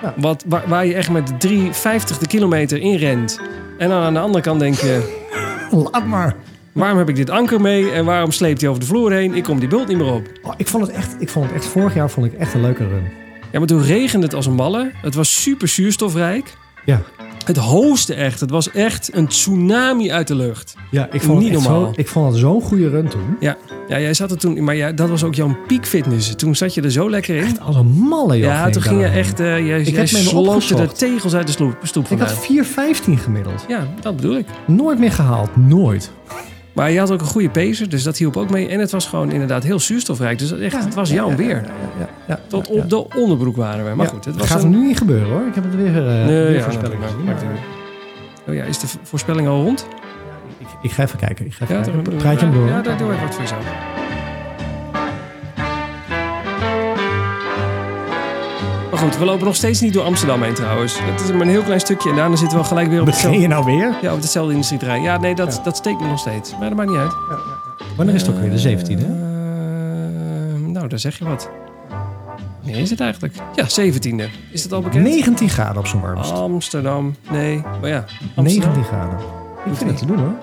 Ja. 0.03 0.15
Wat, 0.17 0.45
waar, 0.47 0.63
waar 0.67 0.87
je 0.87 0.95
echt 0.95 1.11
met 1.11 1.41
3,50 1.41 2.19
de 2.19 2.27
kilometer 2.27 2.79
in 2.81 2.97
rent. 2.97 3.41
En 3.79 3.89
dan 3.89 4.03
aan 4.03 4.15
de 4.15 4.21
andere 4.21 4.43
kant 4.43 4.61
denk 4.61 4.75
je... 4.75 5.23
Laat 5.93 6.07
maar. 6.07 6.37
waarom 6.73 6.99
heb 6.99 7.09
ik 7.09 7.17
dit 7.17 7.31
anker 7.31 7.61
mee? 7.61 7.91
En 7.91 8.05
waarom 8.05 8.31
sleept 8.31 8.61
hij 8.61 8.71
over 8.71 8.81
de 8.81 8.89
vloer 8.89 9.13
heen? 9.13 9.35
Ik 9.35 9.43
kom 9.43 9.59
die 9.59 9.69
bult 9.69 9.89
niet 9.89 9.99
meer 9.99 10.13
op. 10.13 10.27
Oh, 10.43 10.53
ik, 10.57 10.69
vond 10.69 10.87
het 10.87 10.97
echt, 10.97 11.17
ik 11.19 11.29
vond 11.29 11.47
het 11.47 11.55
echt, 11.55 11.67
vorig 11.67 11.95
jaar 11.95 12.11
vond 12.11 12.27
ik 12.27 12.33
echt 12.33 12.55
een 12.55 12.61
leuke 12.61 12.89
run. 12.89 13.09
Ja, 13.53 13.59
maar 13.59 13.69
toen 13.69 13.83
regende 13.83 14.27
het 14.27 14.35
als 14.35 14.47
een 14.47 14.55
malle. 14.55 14.91
Het 15.03 15.15
was 15.15 15.43
super 15.43 15.69
zuurstofrijk. 15.69 16.57
Ja. 16.85 17.01
Het 17.45 17.57
hooste 17.57 18.15
echt. 18.15 18.41
Het 18.41 18.51
was 18.51 18.71
echt 18.71 19.15
een 19.15 19.27
tsunami 19.27 20.13
uit 20.13 20.29
de 20.29 20.35
lucht. 20.35 20.75
Ja, 20.91 21.09
ik 21.13 21.23
vond 21.23 21.41
Niet 21.41 21.55
het 21.55 21.63
normaal. 21.63 21.85
Zo, 21.85 22.01
ik 22.01 22.09
vond 22.09 22.31
het 22.31 22.41
zo'n 22.41 22.63
goede 22.63 22.89
run 22.89 23.09
toen. 23.09 23.37
Ja, 23.41 23.57
ja 23.89 24.01
jij 24.01 24.15
zat 24.15 24.31
er 24.31 24.39
toen... 24.39 24.65
Maar 24.65 24.77
ja, 24.77 24.93
dat 24.93 25.09
was 25.09 25.25
ook 25.25 25.35
jouw 25.35 25.57
piekfitness. 25.67 26.35
Toen 26.35 26.57
zat 26.57 26.75
je 26.75 26.83
er 26.83 26.91
zo 26.91 27.11
lekker 27.11 27.37
in. 27.37 27.45
Echt 27.45 27.61
als 27.61 27.77
een 27.77 27.87
malle, 27.87 28.39
joh. 28.39 28.47
Ja, 28.47 28.71
toen 28.71 28.83
ging 28.83 29.01
je 29.01 29.07
echt... 29.07 29.41
eh 29.41 29.67
jij 29.67 29.81
Ik 29.81 29.95
jij 29.95 30.07
sloopte 30.07 30.75
de 30.75 30.93
tegels 30.93 31.35
uit 31.35 31.47
de 31.47 31.53
sloep, 31.53 31.77
stoep 31.83 32.09
Ik 32.09 32.19
had 32.19 32.35
4,15 32.35 33.13
gemiddeld. 33.23 33.65
Ja, 33.69 33.89
dat 34.01 34.17
bedoel 34.17 34.37
ik. 34.37 34.47
Nooit 34.67 34.99
meer 34.99 35.13
gehaald. 35.13 35.57
Nooit. 35.57 36.11
Maar 36.75 36.91
je 36.91 36.99
had 36.99 37.11
ook 37.11 37.21
een 37.21 37.27
goede 37.27 37.51
pacer, 37.51 37.89
dus 37.89 38.03
dat 38.03 38.17
hielp 38.17 38.37
ook 38.37 38.51
mee. 38.51 38.69
En 38.69 38.81
het 38.81 38.91
was 38.91 39.07
gewoon 39.07 39.33
inderdaad 39.33 39.63
heel 39.63 39.81
zuurstofrijk. 39.81 40.39
Dus 40.39 40.59
echt, 40.59 40.85
het 40.85 40.95
was 40.95 41.11
jouw 41.11 41.37
weer. 41.37 41.65
Ja. 42.29 42.41
Tot 42.47 42.69
op 42.69 42.91
de 42.91 43.15
onderbroek 43.17 43.57
waren 43.57 43.85
we. 43.85 43.95
Maar 43.95 44.07
goed, 44.07 44.25
het 44.25 44.37
was 44.37 44.47
gaat 44.49 44.63
een... 44.63 44.73
er 44.73 44.79
nu 44.79 44.87
niet 44.87 44.99
gebeuren 44.99 45.29
hoor. 45.29 45.47
Ik 45.47 45.55
heb 45.55 45.65
het 45.65 45.75
weer, 45.75 45.91
Nee, 45.93 46.47
weer 46.47 46.63
voorspelling 46.63 47.01
nou. 47.01 47.37
Oh 48.49 48.55
ja, 48.55 48.65
is 48.65 48.79
de 48.79 48.87
voorspelling 49.03 49.49
al 49.49 49.63
rond? 49.63 49.87
Ik, 50.59 50.67
ik 50.83 50.91
ga 50.91 51.03
even 51.03 51.19
kijken. 51.19 51.47
Ik 51.47 51.53
ga 51.53 51.65
even 51.65 51.93
kijken. 51.93 52.17
Praat 52.17 52.41
je 52.41 52.47
hem 52.47 52.55
door. 52.55 52.67
Ja, 52.67 52.83
daar 52.83 52.99
doe 52.99 53.13
ik 53.13 53.21
wat 53.21 53.35
voor 53.35 53.47
zo. 53.47 53.55
Goed, 59.11 59.19
we 59.19 59.25
lopen 59.25 59.45
nog 59.47 59.55
steeds 59.57 59.81
niet 59.81 59.93
door 59.93 60.05
Amsterdam 60.05 60.43
heen 60.43 60.55
trouwens. 60.55 60.99
Het 61.03 61.21
is 61.21 61.31
maar 61.31 61.41
een 61.41 61.49
heel 61.49 61.63
klein 61.63 61.81
stukje 61.81 62.11
en 62.11 62.17
daarna 62.17 62.37
zitten 62.37 62.59
we 62.59 62.65
gelijk 62.65 62.89
weer 62.89 63.01
op 63.01 63.05
Begin 63.07 63.21
hetzelfde, 63.33 63.41
je 63.43 63.49
nou 63.49 63.65
weer? 63.65 63.95
ja, 64.03 64.13
op 64.15 64.21
hetzelfde 64.21 64.53
industrieterrein. 64.53 65.03
Ja, 65.03 65.17
nee, 65.19 65.35
dat, 65.35 65.55
Ja. 65.57 65.63
dat 65.63 65.77
steekt 65.77 66.01
me 66.01 66.07
nog 66.07 66.19
steeds. 66.19 66.51
Maar 66.59 66.69
dat 66.69 66.77
maakt 66.79 66.91
niet 66.91 66.99
uit. 66.99 67.15
Wanneer 67.97 68.15
is 68.15 68.23
het 68.23 68.31
ook 68.31 68.41
weer? 68.41 68.51
De 68.51 68.59
17e? 68.59 69.05
hè? 69.07 69.13
Eh, 70.55 70.61
nou, 70.61 70.89
daar 70.89 70.99
zeg 70.99 71.19
je 71.19 71.25
wat. 71.25 71.51
Wanneer 72.63 72.81
is 72.81 72.91
het 72.91 73.01
eigenlijk? 73.01 73.35
Ja, 73.55 73.65
17e. 73.65 74.31
Is 74.51 74.63
het 74.63 74.73
al 74.73 74.81
bekend? 74.81 75.05
19 75.05 75.49
graden 75.49 75.79
op 75.79 75.87
zo'n 75.87 76.01
warmst. 76.01 76.33
Amsterdam. 76.33 77.15
Nee, 77.31 77.63
maar 77.81 77.91
ja. 77.91 78.05
Amsterdam. 78.35 78.73
19 78.73 78.85
graden. 78.85 79.19
Ik 79.65 79.75
vind 79.75 79.91
het 79.91 79.99
te 79.99 80.07
doen 80.07 80.19
hoor. 80.19 80.35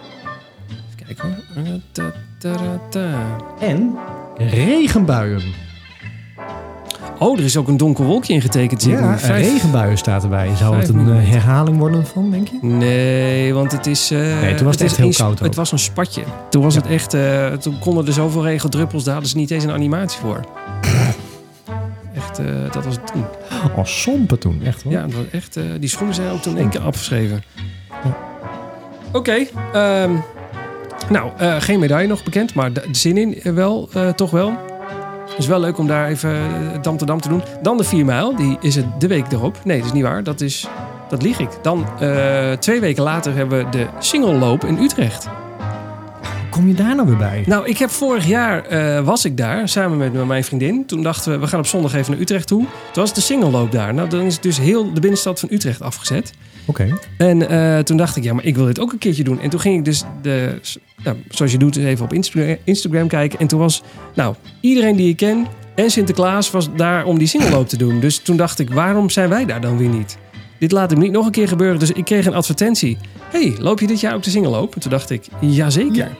Even 0.69 1.05
kijken 1.05 1.43
hoor. 1.61 3.01
Eh. 3.01 3.69
En 3.69 3.95
regenbuien. 4.37 5.41
Oh, 7.23 7.37
er 7.37 7.43
is 7.43 7.57
ook 7.57 7.67
een 7.67 7.77
donker 7.77 8.05
wolkje 8.05 8.33
ingetekend. 8.33 8.83
Ja, 8.83 9.17
Vijf- 9.19 9.47
regenbuien 9.51 9.97
staat 9.97 10.23
erbij. 10.23 10.49
Zou 10.55 10.75
het 10.75 10.89
een 10.89 11.09
eh, 11.17 11.29
herhaling 11.29 11.77
worden 11.77 12.05
van, 12.07 12.31
denk 12.31 12.47
je? 12.47 12.57
Nee, 12.61 13.53
want 13.53 13.71
het 13.71 13.87
is... 13.87 14.11
eh, 14.11 14.19
Nee, 14.41 14.55
toen 14.55 14.65
was 14.65 14.75
het 14.75 14.83
echt 14.83 14.97
heel 14.97 15.11
koud 15.11 15.39
ook. 15.39 15.45
Het 15.45 15.55
was 15.55 15.71
een 15.71 15.79
spatje. 15.79 16.23
Toen 16.49 16.63
was 16.63 16.73
Ja. 16.73 16.81
het 16.81 16.89
echt... 16.89 17.13
eh, 17.13 17.47
toen 17.47 17.79
konden 17.79 18.07
er 18.07 18.13
zoveel 18.13 18.43
regendruppels, 18.43 19.03
daar 19.03 19.13
hadden 19.13 19.31
ze 19.31 19.37
niet 19.37 19.51
eens 19.51 19.63
een 19.63 19.71
animatie 19.71 20.19
voor. 20.19 20.39
Echt, 22.15 22.39
eh, 22.39 22.45
dat 22.71 22.85
was 22.85 22.95
het 22.95 23.07
toen. 23.13 23.25
Oh, 23.77 23.85
sompen 23.85 24.39
toen. 24.39 24.61
Echt 24.65 24.83
hoor. 24.83 24.91
Ja, 24.91 25.01
dat 25.01 25.13
was 25.13 25.23
echt, 25.31 25.57
eh, 25.57 25.63
die 25.79 25.89
schoenen 25.89 26.15
zijn 26.15 26.29
ook 26.31 26.41
toen 26.41 26.53
in 26.53 26.59
één 26.59 26.69
keer 26.69 26.81
afgeschreven. 26.81 27.43
Ja. 28.03 28.17
Oké, 29.11 29.45
ehm, 29.73 30.11
nou, 31.09 31.29
eh, 31.37 31.55
geen 31.59 31.79
medaille 31.79 32.07
nog 32.07 32.23
bekend, 32.23 32.53
maar 32.53 32.73
de, 32.73 32.83
zin 32.91 33.17
in 33.17 33.55
wel, 33.55 33.89
eh, 33.93 34.09
toch 34.09 34.31
wel. 34.31 34.53
Is 35.41 35.47
wel 35.47 35.59
leuk 35.59 35.77
om 35.77 35.87
daar 35.87 36.07
even 36.07 36.31
eh, 36.31 36.81
dam 36.81 36.97
te 36.97 37.05
dam 37.05 37.21
te 37.21 37.29
doen. 37.29 37.41
Dan 37.61 37.77
de 37.77 37.83
4 37.83 38.05
mijl, 38.05 38.35
die 38.35 38.57
is 38.59 38.75
het 38.75 38.85
de 38.99 39.07
week 39.07 39.31
erop. 39.31 39.57
Nee, 39.63 39.77
dat 39.77 39.85
is 39.85 39.93
niet 39.93 40.03
waar, 40.03 40.23
dat, 40.23 40.41
is, 40.41 40.67
dat 41.09 41.21
lieg 41.21 41.39
ik. 41.39 41.49
Dan 41.61 41.85
eh, 41.99 42.51
twee 42.51 42.79
weken 42.79 43.03
later 43.03 43.35
hebben 43.35 43.65
we 43.65 43.69
de 43.69 43.87
singelloop 43.99 44.65
in 44.65 44.77
Utrecht. 44.77 45.29
Kom 46.51 46.67
je 46.67 46.73
daar 46.73 46.95
nou 46.95 47.07
weer 47.07 47.17
bij? 47.17 47.43
Nou, 47.45 47.67
ik 47.67 47.77
heb 47.77 47.89
vorig 47.89 48.25
jaar 48.25 48.65
eh, 48.65 49.05
was 49.05 49.25
ik 49.25 49.37
daar 49.37 49.69
samen 49.69 49.97
met, 49.97 50.25
mijn 50.27 50.43
vriendin. 50.43 50.85
Toen 50.85 51.03
dachten 51.03 51.31
we, 51.31 51.37
we 51.39 51.47
gaan 51.47 51.59
op 51.59 51.65
zondag 51.65 51.93
even 51.93 52.11
naar 52.11 52.21
Utrecht 52.21 52.47
toe. 52.47 52.59
Toen 52.91 53.03
was 53.03 53.13
de 53.13 53.21
singelloop 53.21 53.71
daar. 53.71 53.93
Nou, 53.93 54.09
dan 54.09 54.21
is 54.21 54.39
dus 54.39 54.57
heel 54.59 54.93
de 54.93 54.99
binnenstad 54.99 55.39
van 55.39 55.49
Utrecht 55.51 55.81
afgezet. 55.81 56.33
Oké. 56.65 56.97
En 57.17 57.49
eh, 57.49 57.79
toen 57.79 57.97
dacht 57.97 58.15
ik, 58.15 58.23
ja, 58.23 58.33
maar 58.33 58.45
ik 58.45 58.55
wil 58.55 58.65
dit 58.65 58.79
ook 58.79 58.91
een 58.91 58.97
keertje 58.97 59.23
doen. 59.23 59.39
En 59.39 59.49
toen 59.49 59.59
ging 59.59 59.77
ik 59.77 59.85
dus, 59.85 60.03
de, 60.21 60.59
nou, 61.03 61.17
zoals 61.29 61.51
je 61.51 61.57
doet, 61.57 61.75
even 61.75 62.05
op 62.05 62.13
Insta- 62.13 62.55
Instagram 62.63 63.07
kijken. 63.07 63.39
En 63.39 63.47
toen 63.47 63.59
was, 63.59 63.83
nou, 64.15 64.35
iedereen 64.59 64.95
die 64.95 65.09
ik 65.09 65.17
ken 65.17 65.47
en 65.75 65.91
Sinterklaas 65.91 66.51
was 66.51 66.69
daar 66.75 67.05
om 67.05 67.17
die 67.17 67.27
singelloop 67.27 67.67
te 67.67 67.77
doen. 67.77 67.99
Dus 67.99 68.17
toen 68.17 68.37
dacht 68.37 68.59
ik, 68.59 68.69
waarom 68.73 69.09
zijn 69.09 69.29
wij 69.29 69.45
daar 69.45 69.61
dan 69.61 69.77
weer 69.77 69.89
niet? 69.89 70.17
Dit 70.59 70.71
laat 70.71 70.89
hem 70.89 70.99
niet 70.99 71.11
nog 71.11 71.25
een 71.25 71.31
keer 71.31 71.47
gebeuren. 71.47 71.79
Dus 71.79 71.91
ik 71.91 72.05
kreeg 72.05 72.25
een 72.25 72.33
advertentie. 72.33 72.97
hey, 73.29 73.53
loop 73.57 73.79
je 73.79 73.87
dit 73.87 73.99
jaar 73.99 74.13
ook 74.15 74.23
de 74.23 74.29
singelloop? 74.29 74.75
En 74.75 74.81
toen 74.81 74.91
dacht 74.91 75.09
ik, 75.09 75.23
jazeker. 75.39 75.95
Ja. 75.95 76.11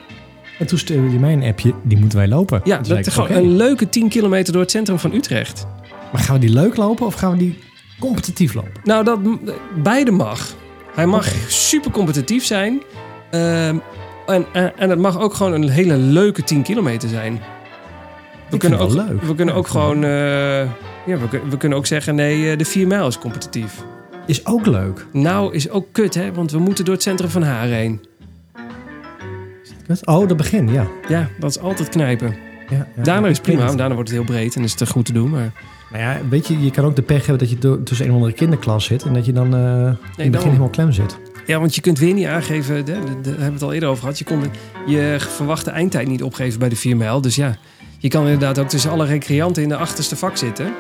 En 0.62 0.68
toen 0.68 0.78
stuurde 0.78 1.12
je 1.12 1.20
mij 1.20 1.34
een 1.34 1.44
appje, 1.44 1.74
die 1.84 1.98
moeten 1.98 2.18
wij 2.18 2.28
lopen. 2.28 2.62
Ja, 2.64 2.78
Toen 2.82 2.96
dat 2.96 3.08
is 3.08 3.14
gewoon 3.14 3.32
een 3.32 3.56
leuke 3.56 3.90
10 3.90 4.10
kilometer 4.10 4.54
door 4.54 4.62
het 4.62 4.72
centrum 4.72 5.00
van 5.00 5.14
Utrecht. 5.14 5.68
Maar 6.12 6.22
gaan 6.22 6.36
we 6.36 6.42
die 6.42 6.54
leuk 6.54 6.78
lopen 6.78 7.06
of 7.06 7.14
gaan 7.14 7.32
we 7.32 7.38
die 7.38 7.58
competitief 8.00 8.54
lopen? 8.54 8.72
Nou, 8.84 9.04
dat, 9.04 9.20
beide 9.84 10.12
mag. 10.12 10.56
Hij 10.94 11.06
mag 11.06 11.28
super 11.48 11.92
competitief 11.92 12.46
zijn. 12.46 12.82
Ehm, 13.32 13.76
en, 14.26 14.46
en, 14.54 14.78
en 14.78 14.90
het 14.90 15.00
mag 15.00 15.20
ook 15.20 15.34
gewoon 15.34 15.54
een 15.54 15.70
hele 15.70 15.98
leuke 15.98 16.44
10 16.44 16.62
kilometer 16.64 17.10
zijn. 17.10 17.34
We 18.50 18.54
Ik 18.54 18.60
kunnen 18.60 18.80
ook, 18.80 18.92
leuk. 18.94 19.22
We 19.22 19.36
kunnen 19.36 19.56
ook 19.56 19.68
gewoon... 19.68 20.04
eh, 20.04 20.10
ja, 21.06 21.18
we, 21.18 21.42
we 21.50 21.58
kunnen 21.58 21.78
ook 21.78 21.86
zeggen, 21.86 22.16
nee, 22.16 22.52
eh, 22.52 22.58
de 22.58 22.66
4 22.66 22.88
mijl 22.88 23.08
is 23.08 23.18
competitief. 23.18 23.84
Is 24.26 24.46
ook 24.46 24.66
leuk. 24.66 25.06
Nou, 25.12 25.54
is 25.54 25.70
ook 25.70 25.88
kut, 25.92 26.14
hè? 26.14 26.34
Want 26.34 26.52
we 26.52 26.60
moeten 26.60 26.86
door 26.86 26.94
het 26.94 27.04
centrum 27.04 27.30
van 27.30 27.44
Haar 27.44 27.68
heen. 27.68 28.10
Oh, 30.06 30.28
dat 30.28 30.38
begin, 30.38 30.70
ja. 30.70 30.88
Ja, 31.08 31.28
dat 31.40 31.50
is 31.50 31.60
altijd 31.60 31.90
knijpen. 31.90 32.36
ja, 32.70 32.88
ja 32.96 33.04
Daarna 33.04 33.28
is 33.28 33.40
prima, 33.40 33.66
want 33.66 33.78
daarna 33.78 33.94
wordt 33.96 34.10
het 34.10 34.18
heel 34.18 34.28
breed 34.28 34.56
en 34.56 34.64
is 34.64 34.80
het 34.80 34.90
goed 34.90 35.06
te 35.06 35.14
doen. 35.14 35.30
Maar 35.30 35.52
Nou 35.92 36.04
ja, 36.04 36.18
weet 36.30 36.48
je, 36.48 36.64
je 36.64 36.72
kan 36.72 36.86
ook 36.86 36.96
de 36.96 37.02
pech 37.02 37.26
hebben 37.26 37.48
dat 37.48 37.50
je 37.50 37.84
tussen 37.84 38.06
een 38.06 38.12
of 38.12 38.18
andere 38.18 38.34
kinderklas 38.36 38.86
zit 38.86 39.04
en 39.04 39.14
dat 39.14 39.26
je 39.26 39.32
dan 39.34 39.56
eh, 39.56 39.60
in 39.62 39.88
het 39.88 39.98
begin 40.16 40.32
dan- 40.32 40.42
helemaal 40.44 40.70
klem 40.70 40.92
zit. 40.92 41.18
Ja, 41.46 41.60
want 41.60 41.76
je 41.76 41.82
kunt 41.82 42.00
weer 42.00 42.14
niet 42.14 42.26
aangeven, 42.28 42.86
daar 42.86 42.96
hebben 42.96 43.24
we 43.46 43.52
het 43.54 43.62
al 43.62 43.74
eerder 43.74 43.90
over 43.90 44.02
gehad. 44.02 44.18
Je 44.20 44.26
kon 44.26 44.42
je 44.86 45.16
verwachte 45.20 45.70
eindtijd 45.70 46.08
niet 46.08 46.24
opgeven 46.24 46.60
bij 46.60 46.70
de 46.70 46.76
4 46.76 46.98
mijl. 46.98 47.22
Dus 47.22 47.36
ja, 47.36 47.56
je 47.98 48.08
kan 48.08 48.24
inderdaad 48.24 48.60
ook 48.60 48.68
tussen 48.70 48.92
alle 48.92 49.06
recreanten 49.06 49.64
in 49.64 49.70
de 49.70 49.76
achterste 49.78 50.16
vak 50.16 50.38
zitten. 50.38 50.74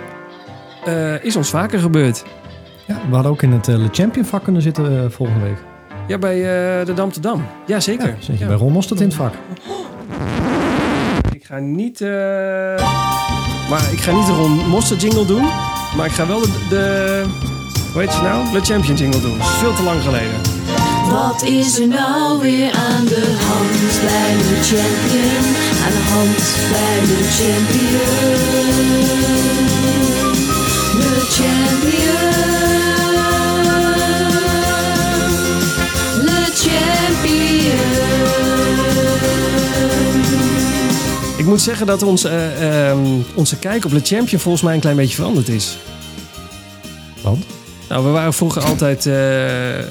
Eh, 0.85 1.23
is 1.23 1.35
ons 1.35 1.49
vaker 1.49 1.79
gebeurd. 1.79 2.23
Ja, 2.87 3.01
we 3.09 3.13
hadden 3.13 3.31
ook 3.31 3.41
in 3.41 3.51
het 3.51 3.67
eh, 3.67 3.75
Le 3.77 3.87
Champion 3.91 4.25
vak 4.25 4.43
kunnen 4.43 4.61
zitten 4.61 5.11
volgende 5.11 5.41
week. 5.43 5.57
Ja, 6.11 6.17
bij 6.17 6.37
eh, 6.37 6.85
de 6.85 6.93
Dam 6.93 7.11
te 7.11 7.19
Dam. 7.19 7.45
Ja, 7.65 7.79
zeker. 7.79 8.07
Ja, 8.07 8.15
zit 8.19 8.33
je 8.37 8.41
Ja. 8.43 8.47
bij 8.47 8.55
Ron 8.55 8.71
Mostert 8.71 8.99
in 8.99 9.05
het 9.07 9.15
vak. 9.15 9.33
Ik 11.35 11.43
ga 11.45 11.57
niet... 11.59 12.01
eh, 12.01 12.09
maar 13.69 13.83
ik 13.91 13.99
ga 13.99 14.11
niet 14.11 14.25
de 14.25 14.31
Ron 14.31 14.67
Moster 14.67 14.97
jingle 14.97 15.25
doen. 15.25 15.43
Maar 15.97 16.05
ik 16.05 16.11
ga 16.11 16.27
wel 16.27 16.39
de... 16.39 16.47
de 16.69 17.23
hoe 17.93 18.01
heet 18.01 18.13
je 18.13 18.21
nou? 18.21 18.51
De 18.51 18.61
Champion 18.61 18.95
jingle 18.95 19.21
doen. 19.21 19.37
Dat 19.37 19.47
is 19.47 19.53
veel 19.53 19.73
te 19.73 19.83
lang 19.83 20.01
geleden. 20.01 20.35
Wat 21.09 21.43
is 21.43 21.79
er 21.79 21.87
nou 21.87 22.41
weer 22.41 22.71
aan 22.73 23.05
de 23.05 23.37
hand 23.47 24.01
bij 24.07 24.33
de 24.37 24.57
champion? 24.69 25.45
Aan 25.85 25.91
de 25.97 26.03
hand 26.13 26.37
bij 26.71 26.99
de 27.09 27.19
champion. 27.37 28.39
De 30.99 31.13
champion. 31.29 32.20
Ik 41.37 41.47
moet 41.47 41.61
zeggen 41.61 41.85
dat 41.85 42.03
ons, 42.03 42.23
eh, 42.23 42.89
ehm, 42.89 42.99
onze 43.33 43.57
kijk 43.57 43.85
op 43.85 43.91
Le 43.91 43.99
Champion 44.03 44.39
volgens 44.41 44.63
mij 44.63 44.73
een 44.73 44.79
klein 44.79 44.95
beetje 44.95 45.15
veranderd 45.15 45.47
is. 45.49 45.77
Want? 47.21 47.45
Nou, 47.89 48.05
we 48.05 48.09
waren 48.09 48.33
vroeger 48.33 48.63
altijd... 48.63 49.05
eh, 49.05 49.13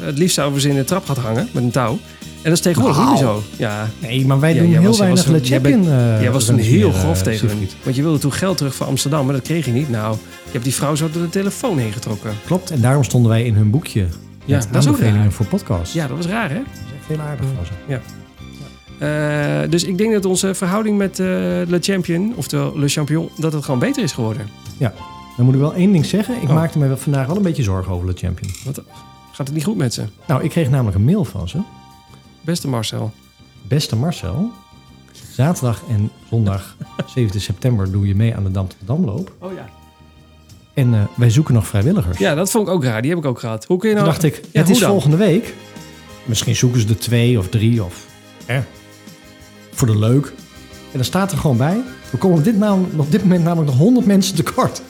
het 0.07 0.19
liefst 0.19 0.35
zouden 0.35 0.57
we 0.57 0.63
ze 0.63 0.69
in 0.69 0.75
de 0.75 0.85
trap 0.85 1.07
gaan 1.07 1.17
hangen 1.25 1.49
met 1.53 1.63
een 1.63 1.71
touw. 1.71 1.99
En 2.21 2.49
dat 2.51 2.53
is 2.53 2.61
tegenwoordig 2.61 2.99
niet 3.01 3.09
meer 3.09 3.19
zo. 3.19 3.43
Ja, 3.57 3.89
Nee, 3.99 4.27
maar 4.27 4.41
wij 4.41 4.55
Ja, 4.55 4.61
doen 4.63 4.71
heel 4.71 4.97
weinig 4.99 5.27
Le 5.27 5.41
jij 5.41 5.61
bent- 5.61 5.87
eh, 5.87 6.21
jij 6.21 6.31
was 6.31 6.45
toen 6.45 6.59
heel 6.59 6.93
grof 6.93 7.23
tegen 7.23 7.49
hun. 7.49 7.69
Want 7.83 7.97
je 7.97 8.03
wilde 8.03 8.19
toen 8.19 8.33
geld 8.33 8.57
terug 8.57 8.75
voor 8.75 8.87
Amsterdam, 8.87 9.25
maar 9.25 9.35
dat 9.35 9.43
kreeg 9.45 9.65
je 9.67 9.73
niet. 9.73 9.91
Nou, 9.91 10.15
je 10.45 10.51
hebt 10.53 10.65
die 10.65 10.75
vrouw 10.75 10.95
zo 10.95 11.09
door 11.13 11.23
de 11.23 11.29
telefoon 11.29 11.79
heen 11.79 11.93
getrokken. 11.93 12.31
Klopt, 12.47 12.71
en 12.71 12.81
daarom 12.81 13.05
stonden 13.05 13.31
wij 13.31 13.45
in 13.45 13.55
hun 13.55 13.71
boekje. 13.71 14.07
Ja, 14.45 14.61
dat 14.71 14.83
is 14.83 14.89
ook 14.89 14.99
raar. 15.01 15.33
voor 15.33 15.47
podcasts. 15.47 15.95
Ja, 15.95 16.07
dat 16.07 16.17
was 16.17 16.27
raar, 16.27 16.51
hè? 16.51 16.61
Heel 17.11 17.21
aardig 17.21 17.47
van 17.57 17.67
ze. 17.67 17.99
Eh, 18.99 19.71
dus 19.71 19.85
ik 19.85 19.99
denk 19.99 20.13
dat 20.13 20.25
onze 20.25 20.55
verhouding 20.55 20.99
met 20.99 21.19
eh, 21.19 21.27
Le 21.27 21.79
Champion, 21.81 22.33
oftewel 22.37 22.79
Le 22.79 22.89
Champion, 22.89 23.29
dat 23.37 23.53
het 23.53 23.65
gewoon 23.65 23.81
beter 23.81 24.03
is 24.03 24.13
geworden. 24.13 24.47
Dan 25.37 25.45
moet 25.49 25.55
ik 25.55 25.61
wel 25.61 25.75
één 25.75 25.93
ding 25.93 26.07
zeggen. 26.07 26.37
Ik 26.43 26.49
Oh. 26.49 26.55
maakte 26.55 26.79
me 26.79 26.97
vandaag 26.97 27.27
wel 27.27 27.37
een 27.37 27.43
beetje 27.43 27.63
zorgen 27.63 27.93
over 27.93 28.07
Le 28.07 28.13
Champion. 28.17 28.51
Gaat 29.33 29.47
het 29.47 29.53
niet 29.53 29.65
goed 29.65 29.77
met 29.77 29.95
ze? 29.95 30.05
Nou, 30.27 30.43
ik 30.43 30.51
kreeg 30.51 30.71
namelijk 30.71 30.97
een 30.97 31.05
mail 31.05 31.25
van 31.25 31.49
ze. 31.49 31.59
Beste 32.41 32.69
Marcel. 32.69 33.13
Beste 33.69 33.97
Marcel, 33.97 34.51
zaterdag 35.33 35.83
en 35.89 36.11
zondag 36.31 36.77
7 37.15 37.41
september 37.41 37.91
doe 37.93 38.07
je 38.07 38.15
mee 38.15 38.35
aan 38.37 38.45
de 38.45 38.51
Dam 38.51 38.69
tot 38.69 38.77
Damloop. 38.85 39.33
Oh 39.39 39.53
ja. 39.53 39.69
En 40.75 40.95
eh, 40.95 41.01
wij 41.17 41.31
zoeken 41.31 41.55
nog 41.55 41.67
vrijwilligers. 41.67 42.19
Ja, 42.19 42.35
dat 42.35 42.51
vond 42.51 42.69
ik 42.69 42.73
ook 42.75 42.85
raar. 42.85 43.01
Die 43.03 43.11
heb 43.11 43.19
ik 43.21 43.27
ook 43.27 43.39
gehad. 43.41 43.65
Hoe 43.65 43.79
kun 43.79 43.89
je 43.89 43.95
Toen 43.95 44.05
nou... 44.05 44.17
dacht 44.21 44.35
ik, 44.35 44.43
Ja, 44.53 44.61
het 44.61 44.69
is 44.71 44.79
dan? 44.79 44.91
volgende 44.91 45.17
week. 45.17 45.55
Misschien 46.31 46.57
zoeken 46.57 46.81
ze 46.81 46.89
er 46.89 46.99
twee 46.99 47.39
of 47.39 47.49
drie 47.49 47.85
of... 47.85 48.07
Hè, 48.47 48.61
voor 49.73 49.87
de 49.87 49.99
leuk. 49.99 50.27
En 50.67 50.93
dan 50.93 51.05
staat 51.05 51.33
er 51.33 51.39
gewoon 51.39 51.57
bij. 51.57 51.81
We 52.11 52.17
komen 52.19 52.39
op 52.39 52.45
dit, 52.45 52.59
naam, 52.59 52.89
op 52.97 53.11
dit 53.11 53.23
moment 53.23 53.45
namelijk 53.45 53.71
nog 53.71 53.79
100 53.79 54.07
mensen 54.07 54.35
tekort. 54.35 54.83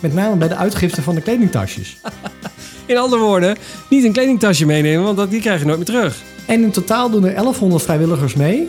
Met 0.00 0.14
name 0.14 0.36
bij 0.36 0.48
de 0.48 0.56
uitgifte 0.56 1.02
van 1.02 1.14
de 1.14 1.20
kledingtasjes. 1.20 1.96
In 2.86 2.96
andere 2.96 3.22
woorden, 3.22 3.56
niet 3.90 4.04
een 4.04 4.12
kledingtasje 4.12 4.66
meenemen, 4.66 5.14
want 5.14 5.30
die 5.30 5.40
krijg 5.40 5.60
je 5.60 5.66
nooit 5.66 5.76
meer 5.76 5.86
terug. 5.86 6.22
En 6.46 6.62
in 6.62 6.70
totaal 6.70 7.10
doen 7.10 7.24
er 7.24 7.34
1100 7.34 7.82
vrijwilligers 7.82 8.34
mee. 8.34 8.68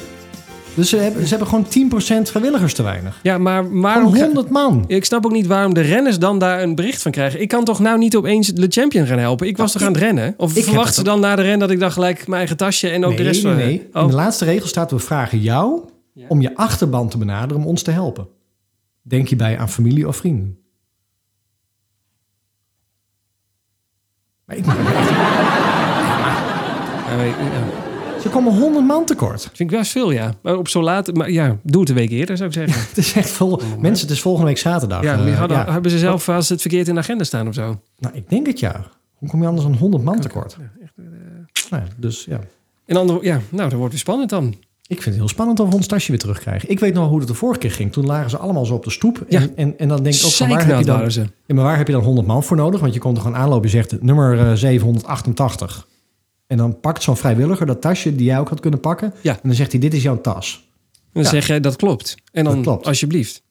Dus 0.76 0.90
ze 0.90 0.98
hebben, 0.98 1.24
ze 1.28 1.30
hebben 1.30 1.48
gewoon 1.48 1.66
10% 2.26 2.30
vrijwilligers 2.30 2.74
te 2.74 2.84
weinig. 2.84 3.20
Ja, 3.24 3.38
maar 3.38 3.80
waarom... 3.80 4.16
100 4.16 4.50
man. 4.50 4.84
Ik 4.88 5.06
snap 5.06 5.26
ook 5.26 5.32
niet 5.32 5.48
waarom 5.48 5.74
de 5.74 5.82
renners 5.82 6.20
dan 6.20 6.40
daar 6.40 6.62
een 6.62 6.76
bericht 6.76 7.02
van 7.02 7.12
krijgen. 7.12 7.42
Ik 7.42 7.48
kan 7.48 7.64
toch 7.64 7.80
nou 7.80 7.98
niet 7.98 8.16
opeens 8.16 8.48
de 8.48 8.68
champion 8.70 9.06
gaan 9.06 9.18
helpen? 9.18 9.48
Ik 9.48 9.58
was 9.58 9.72
toch 9.72 9.82
aan 9.82 9.94
het 9.94 10.02
rennen? 10.02 10.34
Of 10.38 10.54
verwachten 10.54 10.94
ze 10.94 11.04
dan 11.04 11.20
na 11.20 11.36
de 11.36 11.42
ren 11.42 11.60
dat 11.60 11.72
ik 11.72 11.80
dan 11.80 11.92
gelijk 11.92 12.28
mijn 12.28 12.38
eigen 12.38 12.58
tasje 12.58 12.90
en 12.90 13.04
ook 13.04 13.10
nee, 13.10 13.18
de 13.18 13.24
rest 13.24 13.44
nee, 13.44 13.54
van... 13.54 13.62
nee. 13.62 13.90
Oh. 13.94 14.02
In 14.02 14.08
de 14.08 14.14
laatste 14.14 14.46
regel 14.46 14.68
staat, 14.68 14.92
we 14.92 15.00
vragen 15.00 15.40
jou 15.40 15.82
Ja. 16.14 16.26
om 16.28 16.42
je 16.42 16.56
achterban 16.56 17.10
te 17.10 17.18
benaderen 17.18 17.62
om 17.62 17.68
ons 17.68 17.82
te 17.82 17.92
helpen. 17.92 18.28
Denk 19.02 19.28
hierbij 19.28 19.58
aan 19.58 19.70
familie 19.70 20.08
of 20.08 20.16
vrienden. 20.16 20.58
Maar 24.46 24.58
ik, 24.58 24.66
ja. 24.66 24.72
Ze 28.24 28.30
komen 28.30 28.58
100 28.58 28.86
man 28.86 29.06
tekort. 29.06 29.42
Vind 29.42 29.72
ik 29.72 29.78
best 29.78 29.92
veel, 29.92 30.12
ja. 30.12 30.34
Maar 30.42 30.58
op 30.58 30.68
zo 30.68 30.82
laat... 30.82 31.14
Maar 31.16 31.32
ja, 31.32 31.58
doe 31.64 31.80
het 31.82 31.90
een 31.90 31.96
week 31.96 32.10
eerder, 32.10 32.38
zou 32.38 32.50
ik 32.50 32.56
zeggen. 32.56 32.82
Het 32.90 32.98
is 32.98 33.14
echt 33.14 33.30
vol. 33.30 33.60
Mensen, 33.80 34.08
het 34.08 34.16
is 34.16 34.22
volgende 34.22 34.48
week 34.48 34.58
zaterdag. 34.58 35.04
Ja, 35.04 35.26
Eh, 35.26 35.38
hadden, 35.40 35.58
ja. 35.58 35.72
hebben 35.72 35.92
ze 35.92 35.98
zelf 35.98 36.30
als 36.30 36.50
het 36.50 36.62
verkeerd 36.62 36.88
in 36.88 36.94
de 36.94 37.00
agenda 37.00 37.24
staan 37.24 37.48
of 37.48 37.54
zo. 37.54 37.80
Nou, 38.00 38.16
ik 38.16 38.30
denk 38.30 38.48
het 38.48 38.60
ja. 38.60 38.86
Hoe 39.14 39.30
kom 39.30 39.42
je 39.42 39.48
anders 39.48 39.66
aan 39.68 39.76
100 39.76 40.04
man 40.04 40.20
tekort? 40.20 40.58
Nou, 41.70 41.84
ja, 41.84 41.88
dus 41.98 42.26
ja. 42.26 42.40
En 42.86 42.94
dan, 42.96 43.20
ja, 43.22 43.40
nou, 43.50 43.70
dat 43.70 43.78
wordt 43.78 43.92
weer 43.92 44.00
spannend 44.02 44.30
dan. 44.30 44.46
Ik 44.88 45.02
vind 45.02 45.06
het 45.06 45.16
heel 45.16 45.28
spannend 45.28 45.60
of 45.60 45.70
we 45.70 45.76
ons 45.76 45.88
tasje 45.88 46.10
weer 46.12 46.20
terugkrijgen. 46.20 46.70
Ik 46.70 46.80
weet 46.80 46.94
nog 46.94 47.08
hoe 47.10 47.20
het 47.20 47.28
de 47.28 47.34
vorige 47.34 47.60
keer 47.60 47.72
ging. 47.72 47.92
Toen 47.92 48.06
lagen 48.06 48.30
ze 48.30 48.38
allemaal 48.38 48.66
zo 48.66 48.74
op 48.74 48.84
de 48.84 48.90
stoep. 48.92 49.18
En, 49.30 49.42
Ja. 49.42 49.48
en, 49.56 49.78
en 49.80 49.88
dan 49.88 50.04
denk 50.04 50.16
ik 50.16 50.26
ook 50.26 50.32
van 50.32 50.50
waar 50.50 50.66
heb, 50.66 50.80
je 50.80 50.86
dan, 50.86 51.10
ja, 51.46 51.56
maar 51.56 51.64
waar 51.64 51.78
heb 51.78 51.88
je 51.88 51.94
dan 51.94 52.04
100 52.04 52.28
man 52.28 52.44
voor 52.44 52.58
nodig? 52.58 52.80
Want 52.80 52.94
je 52.94 53.00
komt 53.00 53.18
er 53.18 53.24
gewoon 53.24 53.38
aanlopen. 53.38 53.70
Je 53.70 53.76
zegt 53.76 54.02
nummer 54.02 54.40
eh, 54.40 54.54
788. 54.54 55.88
En 56.48 56.58
dan 56.58 56.80
pakt 56.80 57.04
zo'n 57.04 57.18
vrijwilliger 57.18 57.66
dat 57.66 57.82
tasje 57.82 58.16
die 58.16 58.26
jij 58.26 58.40
ook 58.40 58.50
had 58.50 58.60
kunnen 58.60 58.80
pakken. 58.80 59.14
Ja. 59.22 59.34
En 59.34 59.40
dan 59.44 59.54
zegt 59.54 59.72
hij, 59.72 59.82
dit 59.82 59.94
is 59.94 60.04
jouw 60.04 60.22
tas. 60.22 60.68
En 60.94 61.00
dan 61.12 61.24
Ja. 61.24 61.30
zeg 61.30 61.48
jij, 61.48 61.60
dat 61.60 61.76
klopt. 61.76 62.16
En 62.32 62.44
dan, 62.44 62.62
klopt. 62.62 62.86
alsjeblieft. 62.86 63.42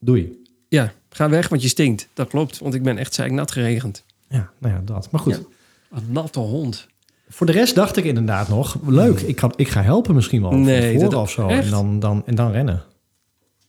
Doei. 0.00 0.42
Ja, 0.68 0.92
ga 1.10 1.28
weg, 1.28 1.48
want 1.48 1.62
je 1.62 1.68
stinkt. 1.68 2.08
Dat 2.14 2.28
klopt, 2.28 2.58
want 2.58 2.74
ik 2.74 2.82
ben 2.82 2.98
echt 2.98 3.14
zeiknat 3.14 3.50
geregend. 3.50 4.04
Ja, 4.28 4.50
nou 4.58 4.74
ja, 4.74 4.80
dat. 4.84 5.10
Maar 5.10 5.20
goed. 5.20 5.34
Ja. 5.34 5.96
Een 5.98 6.04
natte 6.12 6.38
hond. 6.40 6.86
Voor 7.28 7.46
de 7.46 7.52
rest 7.52 7.74
dacht 7.74 7.96
ik 7.96 8.04
inderdaad 8.04 8.48
nog, 8.48 8.78
leuk, 8.86 9.20
ik, 9.20 9.36
kan, 9.36 9.52
ik 9.56 9.68
ga 9.68 9.82
helpen 9.82 10.14
misschien 10.14 10.42
wel. 10.42 10.50
Nee, 10.52 10.98
dat- 10.98 11.14
of 11.14 11.30
zo. 11.30 11.48
echt? 11.48 11.64
En 11.64 11.70
dan, 11.70 11.98
dan, 12.00 12.22
en 12.26 12.34
dan 12.34 12.50
rennen. 12.50 12.82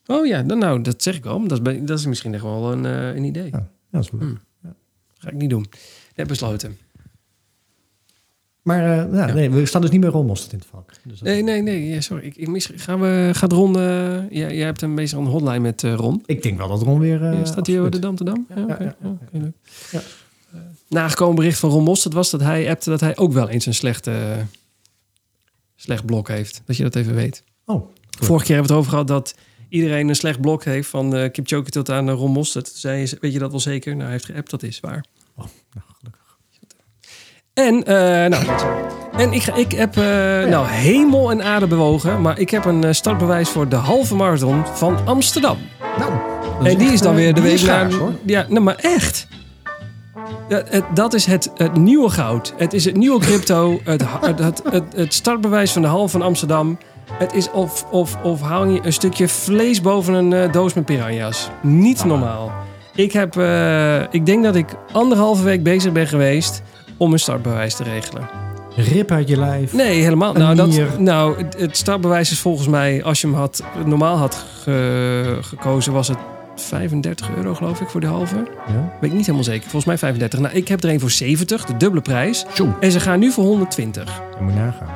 Oh 0.06 0.26
ja, 0.26 0.42
dan, 0.44 0.58
nou, 0.58 0.82
dat 0.82 1.04
zeg 1.04 1.16
ik 1.16 1.26
al. 1.26 1.48
Dat 1.48 1.68
is, 1.68 1.80
dat 1.82 2.00
is 2.00 2.06
misschien 2.06 2.34
echt 2.34 2.44
wel 2.44 2.72
een, 2.72 2.86
eh, 2.86 3.16
een 3.16 3.24
idee. 3.24 3.50
Ja, 3.52 3.68
dat 3.92 4.04
is 4.04 4.12
leuk. 4.12 4.22
Hm. 4.22 4.68
Ga 5.18 5.30
ik 5.30 5.34
niet 5.36 5.50
doen. 5.50 5.66
Net 6.16 6.28
besloten. 6.28 6.78
Maar 8.66 9.00
eh, 9.00 9.14
ja, 9.14 9.34
nee, 9.34 9.50
we 9.50 9.66
staan 9.66 9.82
dus 9.82 9.90
niet 9.90 10.02
meer 10.02 10.10
rondmosterd 10.10 10.52
in 10.52 10.60
het 10.60 10.68
vak. 10.68 10.92
Dus 11.04 11.22
Nee, 11.22 11.44
nee, 11.44 11.62
nee. 11.62 11.88
Ja, 11.88 12.02
sorry. 12.02 12.26
Ik, 12.26 12.36
ik 12.36 12.48
mis, 12.48 12.70
gaan 12.76 13.02
we, 13.02 13.30
gaat 13.34 13.52
Ron... 13.52 13.80
eh 13.80 14.30
jij 14.30 14.56
hebt 14.56 14.82
een 14.82 14.96
beetje 14.96 15.18
een 15.18 15.26
hotline 15.26 15.60
met 15.60 15.84
eh, 15.84 15.94
Ron. 15.94 16.24
Ik 16.26 16.44
denk 16.44 16.58
wel 16.58 16.68
dat 16.68 16.82
Ron 16.82 17.00
weer... 17.00 17.24
Ja, 17.24 17.46
staat 17.46 17.68
hij 17.68 17.80
over 17.80 17.92
de. 17.92 18.00
Dam 18.00 18.16
te 18.16 18.24
Dam? 18.24 18.46
Ja, 18.50 18.56
Ja, 18.56 18.64
oké. 18.64 18.84
ja, 18.84 18.96
Ja, 19.02 19.10
oké, 19.10 19.38
leuk. 19.38 19.54
Ja. 19.92 20.02
Nagekomen 20.90 21.36
bericht 21.36 21.60
van 21.60 21.70
Ron 21.70 21.84
Mostert 21.84 22.14
was 22.14 22.30
dat 22.30 22.42
hij 22.42 22.70
appte 22.70 22.90
dat 22.90 23.00
hij 23.00 23.18
ook 23.18 23.34
wel 23.34 23.50
eens 23.50 23.66
een 23.66 23.74
slecht, 23.74 24.08
eh, 24.08 24.38
slecht 25.76 26.06
blok 26.06 26.28
heeft. 26.28 26.62
Dat 26.66 26.78
je 26.78 26.84
dat 26.84 26.96
even 26.96 27.16
weet. 27.16 27.44
Oh, 27.66 27.90
Vorige 28.20 28.46
keer 28.46 28.56
hebben 28.56 28.72
we 28.72 28.78
het 28.78 28.86
over 28.86 28.90
gehad 28.90 29.08
dat 29.08 29.36
iedereen 29.70 30.08
een 30.10 30.16
slecht 30.16 30.42
blok 30.42 30.64
heeft 30.64 30.90
van 30.90 31.16
uh, 31.16 31.32
Kipchoge 31.32 31.70
tot 31.70 31.90
aan 31.90 32.10
uh, 32.10 32.14
Ron 32.14 32.32
Mostert. 32.32 32.82
Je, 32.82 33.18
weet 33.22 33.34
je 33.34 33.40
dat 33.40 33.52
wel 33.52 33.60
zeker? 33.60 33.92
Nou, 33.92 34.04
hij 34.04 34.12
heeft 34.12 34.26
geappt, 34.26 34.50
dat 34.50 34.64
is 34.64 34.80
waar. 34.80 35.06
oh 35.36 35.46
nou, 35.74 35.86
gelukkig. 35.98 36.15
En, 37.56 37.84
eh, 37.84 37.96
nou, 38.30 38.46
en 39.18 39.34
ik, 39.34 39.46
ik 39.46 39.72
heb, 39.72 39.98
eh, 39.98 40.04
nou, 40.50 40.68
hemel 40.68 41.32
en 41.32 41.44
aarde 41.44 41.68
bewogen. 41.68 42.22
Maar 42.22 42.40
ik 42.40 42.50
heb 42.50 42.66
een 42.66 42.84
eh, 42.84 42.92
startbewijs 42.92 43.50
voor 43.50 43.70
de 43.70 43.76
halve 43.76 44.16
marathon 44.16 44.64
van 44.74 44.98
Amsterdam. 45.06 45.58
Nou, 45.98 46.12
En 46.64 46.78
die 46.78 46.92
is 46.92 47.02
dan 47.02 47.16
weer 47.16 47.34
de 47.34 47.42
week 47.42 47.62
na. 47.62 47.90
hoor. 47.90 48.12
Ja, 48.26 48.46
nou, 48.50 48.62
maar 48.62 48.76
echt. 48.76 49.28
Ja, 50.50 50.62
het, 50.70 50.84
dat 50.94 51.14
is 51.14 51.26
het, 51.26 51.52
het 51.56 51.78
nieuwe 51.78 52.10
goud. 52.10 52.54
Het 52.58 52.74
is 52.74 52.86
het 52.86 52.96
nieuwe 52.96 53.20
crypto. 53.20 53.80
Het, 53.86 54.62
het, 54.64 54.84
het, 54.96 55.14
startbewijs 55.14 55.72
van 55.72 55.82
de 55.82 55.88
hal 55.88 56.08
van 56.08 56.22
Amsterdam. 56.22 56.78
Het 57.12 57.34
is 57.34 57.52
of, 57.52 57.86
of, 57.92 58.18
of 58.24 58.42
hang 58.42 58.74
je 58.74 58.86
een 58.86 58.94
stukje 58.94 59.28
vlees 59.28 59.82
boven 59.82 60.14
een 60.14 60.52
doos 60.52 60.74
met 60.74 60.86
piranha's. 60.86 61.50
Niet 61.62 62.06
normaal. 62.06 62.52
Ik, 62.96 63.12
heb, 63.12 63.38
eh, 63.38 64.02
ik 64.02 64.26
denk 64.26 64.44
dat 64.44 64.56
ik 64.56 64.68
anderhalve 64.92 65.44
week 65.44 65.64
bezig 65.64 65.92
ben 65.92 66.08
geweest 66.08 66.62
om 66.98 67.14
een 67.14 67.20
startbewijs 67.20 67.76
te 67.76 67.84
regelen. 67.84 68.30
Rip 68.76 69.12
uit 69.12 69.28
je 69.28 69.38
lijf. 69.38 69.74
Nee, 69.74 70.02
helemaal. 70.02 70.34
Nou, 70.34 70.56
dat, 70.56 71.00
nou 71.00 71.44
het, 71.58 71.78
startbewijs 71.78 72.32
is 72.32 72.40
volgens 72.40 72.68
mij, 72.68 73.04
als 73.04 73.22
je 73.22 73.28
hem 73.28 73.36
had, 73.36 73.64
normaal 73.86 74.18
had 74.18 74.46
ge- 74.62 75.38
gekozen, 75.42 75.94
was 75.94 76.08
het 76.08 76.18
35 76.56 77.30
euro, 77.36 77.54
geloof 77.56 77.82
ik, 77.82 77.88
voor 77.90 78.02
de 78.02 78.08
halve. 78.08 78.36
Ja. 78.68 78.98
Weet 79.02 79.10
ik 79.10 79.16
niet 79.16 79.26
helemaal 79.26 79.44
zeker. 79.44 79.62
Volgens 79.64 79.86
mij 79.86 79.98
35. 79.98 80.40
Nou, 80.40 80.54
ik 80.56 80.68
heb 80.68 80.84
er 80.84 80.90
een 80.90 81.00
voor 81.00 81.12
70, 81.12 81.66
de 81.66 81.78
dubbele 81.78 82.02
prijs. 82.02 82.46
En 82.80 82.92
ze 82.92 83.00
gaan 83.00 83.20
nu 83.20 83.32
voor 83.32 83.44
120. 83.44 84.22
je 84.38 84.44
moet 84.44 84.56
nagaan. 84.56 84.88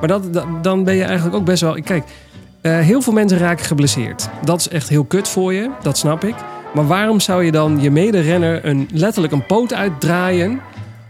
Maar 0.00 0.08
dat, 0.08 0.32
dat- 0.32 0.46
dan 0.62 0.84
ben 0.84 0.94
je 0.94 1.04
eigenlijk 1.04 1.36
ook 1.36 1.44
best 1.44 1.60
wel. 1.62 1.80
Kijk, 1.82 2.04
eh, 2.60 2.78
heel 2.78 3.00
veel 3.02 3.12
mensen 3.12 3.38
raken 3.38 3.64
geblesseerd. 3.64 4.28
Dat 4.44 4.60
is 4.60 4.68
echt 4.68 4.88
heel 4.88 5.04
kut 5.04 5.28
voor 5.28 5.52
je, 5.52 5.70
dat 5.82 5.98
snap 5.98 6.24
ik. 6.24 6.34
Maar 6.74 6.86
waarom 6.86 7.20
zou 7.20 7.44
je 7.44 7.52
dan 7.52 7.80
je 7.80 7.90
mederenner 7.90 8.64
een, 8.64 8.88
letterlijk 8.92 9.32
een 9.32 9.46
poot 9.46 9.72
uitdraaien. 9.74 10.60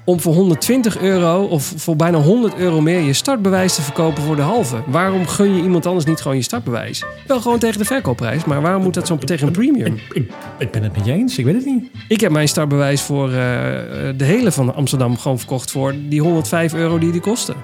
Om 0.05 0.21
voor 0.21 0.35
120 0.35 0.99
euro 0.99 1.45
of 1.45 1.73
voor 1.77 1.97
bijna 1.97 2.19
100 2.19 2.57
euro 2.57 2.81
meer 2.81 3.01
je 3.01 3.13
startbewijs 3.13 3.75
te 3.75 3.83
verkopen 3.83 4.23
voor 4.23 4.37
de 4.37 4.43
halve? 4.43 4.83
Waarom 4.87 5.27
gun 5.27 5.57
je 5.57 5.63
iemand 5.63 5.87
anders 5.87 6.05
niet 6.05 6.21
gewoon 6.21 6.37
je 6.37 6.43
startbewijs? 6.43 7.05
Wel 7.27 7.41
gewoon 7.41 7.59
tegen 7.59 7.79
de 7.79 7.85
verkoopprijs, 7.85 8.45
maar 8.45 8.61
waarom 8.61 8.83
moet 8.83 8.95
dat 8.95 9.07
zo 9.07 9.17
tegen 9.17 9.47
een 9.47 9.53
premium? 9.53 9.99
Ik, 10.13 10.31
ik 10.59 10.71
ben 10.71 10.83
het 10.83 10.97
met 10.97 11.05
je 11.05 11.13
eens, 11.13 11.39
ik 11.39 11.45
weet 11.45 11.55
het 11.55 11.65
niet. 11.65 11.91
Ik 12.09 12.21
heb 12.21 12.31
mijn 12.31 12.49
startbewijs 12.49 13.03
voor 13.03 13.27
eh, 13.27 13.35
de 14.17 14.25
hele 14.25 14.53
van 14.53 14.75
Amsterdam 14.75 15.19
gewoon 15.19 15.39
verkocht 15.39 15.71
voor 15.71 15.95
die 16.09 16.21
105 16.21 16.75
euro 16.75 16.99
die 16.99 17.13
die 17.13 17.21
kostte. 17.21 17.55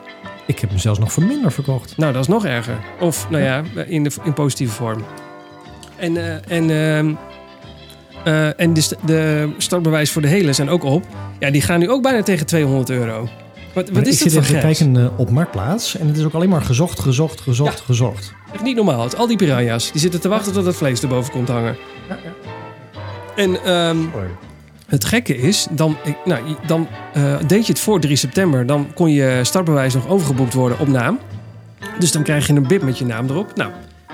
Ik 0.46 0.58
heb 0.58 0.70
hem 0.70 0.78
zelfs 0.78 0.98
nog 0.98 1.12
voor 1.12 1.22
minder 1.22 1.52
verkocht. 1.52 1.96
Nou, 1.96 2.12
dat 2.12 2.22
is 2.22 2.28
nog 2.28 2.44
erger. 2.44 2.78
Of, 3.00 3.26
nou 3.30 3.42
ja, 3.42 3.62
in, 3.86 4.04
de, 4.04 4.10
in 4.24 4.34
positieve 4.34 4.74
vorm. 4.74 5.04
En, 5.96 6.16
eh, 6.16 6.56
en, 6.56 6.70
ehm, 6.70 7.14
eh, 8.24 8.60
en 8.60 8.72
de, 8.74 8.96
de 9.06 9.50
startbewijs 9.58 10.10
voor 10.12 10.22
de 10.22 10.28
hele 10.28 10.52
zijn 10.52 10.68
ook 10.70 10.84
op. 10.84 11.04
Ja, 11.38 11.50
die 11.50 11.62
gaan 11.62 11.78
nu 11.78 11.90
ook 11.90 12.02
bijna 12.02 12.22
tegen 12.22 12.46
200 12.46 12.90
euro. 12.90 13.28
Wat, 13.74 13.88
wat 13.90 13.90
is 13.90 13.96
ik 13.98 14.04
dit 14.04 14.14
zit 14.14 14.32
voor 14.32 14.42
even 14.42 14.54
te 14.54 14.60
geks? 14.66 14.78
kijken 14.78 14.96
eh, 15.04 15.18
op 15.18 15.30
Marktplaats. 15.30 15.96
En 15.98 16.06
het 16.06 16.16
is 16.16 16.24
ook 16.24 16.34
alleen 16.34 16.48
maar 16.48 16.62
gezocht, 16.62 17.00
gezocht, 17.00 17.40
gezocht, 17.40 17.78
Ja. 17.78 17.84
gezocht. 17.84 18.32
Echt 18.52 18.62
niet 18.62 18.76
normaal. 18.76 19.02
Het- 19.02 19.16
Al 19.16 19.26
die 19.26 19.36
piranha's, 19.36 19.92
die 19.92 20.00
zitten 20.00 20.20
te 20.20 20.28
wachten 20.28 20.52
tot 20.52 20.64
het 20.66 20.76
vlees 20.76 21.02
erboven 21.02 21.32
komt 21.32 21.48
hangen. 21.48 21.76
En 23.36 23.64
ehm, 23.64 23.96
het 24.86 25.04
gekke 25.04 25.36
is, 25.36 25.66
dan, 25.70 25.96
ik- 26.04 26.16
nou, 26.24 26.40
dan 26.66 26.88
eh, 27.12 27.36
deed 27.46 27.66
je 27.66 27.72
het 27.72 27.80
voor 27.80 28.00
3 28.00 28.16
september. 28.16 28.66
Dan 28.66 28.86
kon 28.94 29.10
je 29.10 29.40
startbewijs 29.42 29.94
nog 29.94 30.08
overgeboekt 30.08 30.54
worden 30.54 30.78
op 30.78 30.88
naam. 30.88 31.18
Dus 31.98 32.12
dan 32.12 32.22
krijg 32.22 32.46
je 32.46 32.52
een 32.52 32.66
bib 32.66 32.82
met 32.82 32.98
je 32.98 33.04
naam 33.04 33.28
erop. 33.28 33.56
Nou, 33.56 33.70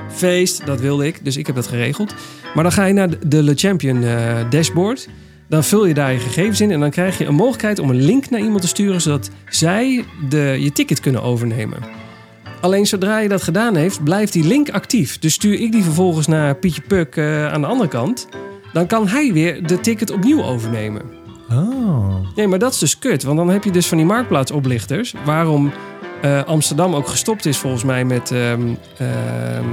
feest, 0.09 0.67
dat 0.67 0.81
wilde 0.81 1.07
ik. 1.07 1.25
Dus 1.25 1.37
ik 1.37 1.47
heb 1.47 1.55
dat 1.57 1.67
geregeld. 1.67 2.15
Maar 2.55 2.63
dan 2.63 2.73
ga 2.73 2.85
je 2.85 2.93
naar 2.93 3.09
de- 3.29 3.43
Le 3.43 3.53
Champion 3.55 4.05
eh, 4.05 4.37
dashboard. 4.51 5.09
Dan 5.49 5.65
vul 5.65 5.87
je 5.87 5.95
daar 5.95 6.13
je 6.13 6.19
gegevens 6.19 6.61
in. 6.61 6.71
En 6.71 6.81
dan 6.81 6.91
krijg 6.91 7.19
je 7.19 7.25
een 7.25 7.35
mogelijkheid 7.35 7.79
om 7.79 7.91
een 7.91 8.03
link 8.05 8.31
naar 8.31 8.41
iemand 8.41 8.61
te 8.61 8.69
sturen. 8.69 9.01
Zodat 9.01 9.31
zij 9.49 10.05
de, 10.29 10.57
je 10.61 10.73
ticket 10.73 11.01
kunnen 11.01 11.23
overnemen. 11.23 11.79
Alleen 12.61 12.87
zodra 12.87 13.19
je 13.19 13.29
dat 13.29 13.43
gedaan 13.43 13.77
heeft, 13.77 14.05
blijft 14.05 14.33
die 14.33 14.45
link 14.45 14.71
actief. 14.71 15.19
Dus 15.19 15.35
stuur 15.35 15.61
ik 15.61 15.73
die 15.73 15.83
vervolgens 15.83 16.27
naar 16.27 16.55
Pietje 16.57 16.83
Puk 16.83 17.17
eh, 17.17 17.47
aan 17.53 17.61
de 17.61 17.67
andere 17.67 17.89
kant. 17.89 18.29
Dan 18.73 18.87
kan 18.87 19.09
hij 19.09 19.33
weer 19.33 19.67
de 19.67 19.81
ticket 19.81 20.11
opnieuw 20.11 20.43
overnemen. 20.45 21.03
Oh. 21.51 22.15
Nee, 22.37 22.47
maar 22.47 22.59
dat 22.59 22.73
is 22.73 22.79
dus 22.79 22.99
kut. 22.99 23.23
Want 23.23 23.37
dan 23.37 23.49
heb 23.49 23.65
je 23.65 23.71
dus 23.71 23.87
van 23.87 23.97
die 23.97 24.07
marktplaatsoplichters. 24.07 25.15
Waarom 25.25 25.73
eh, 26.23 26.45
Amsterdam 26.45 26.95
ook 26.95 27.09
gestopt 27.09 27.47
is 27.47 27.59
volgens 27.59 27.85
mij 27.85 28.05
met 28.05 28.31
ehm, 28.31 28.75
ehm, 28.99 29.65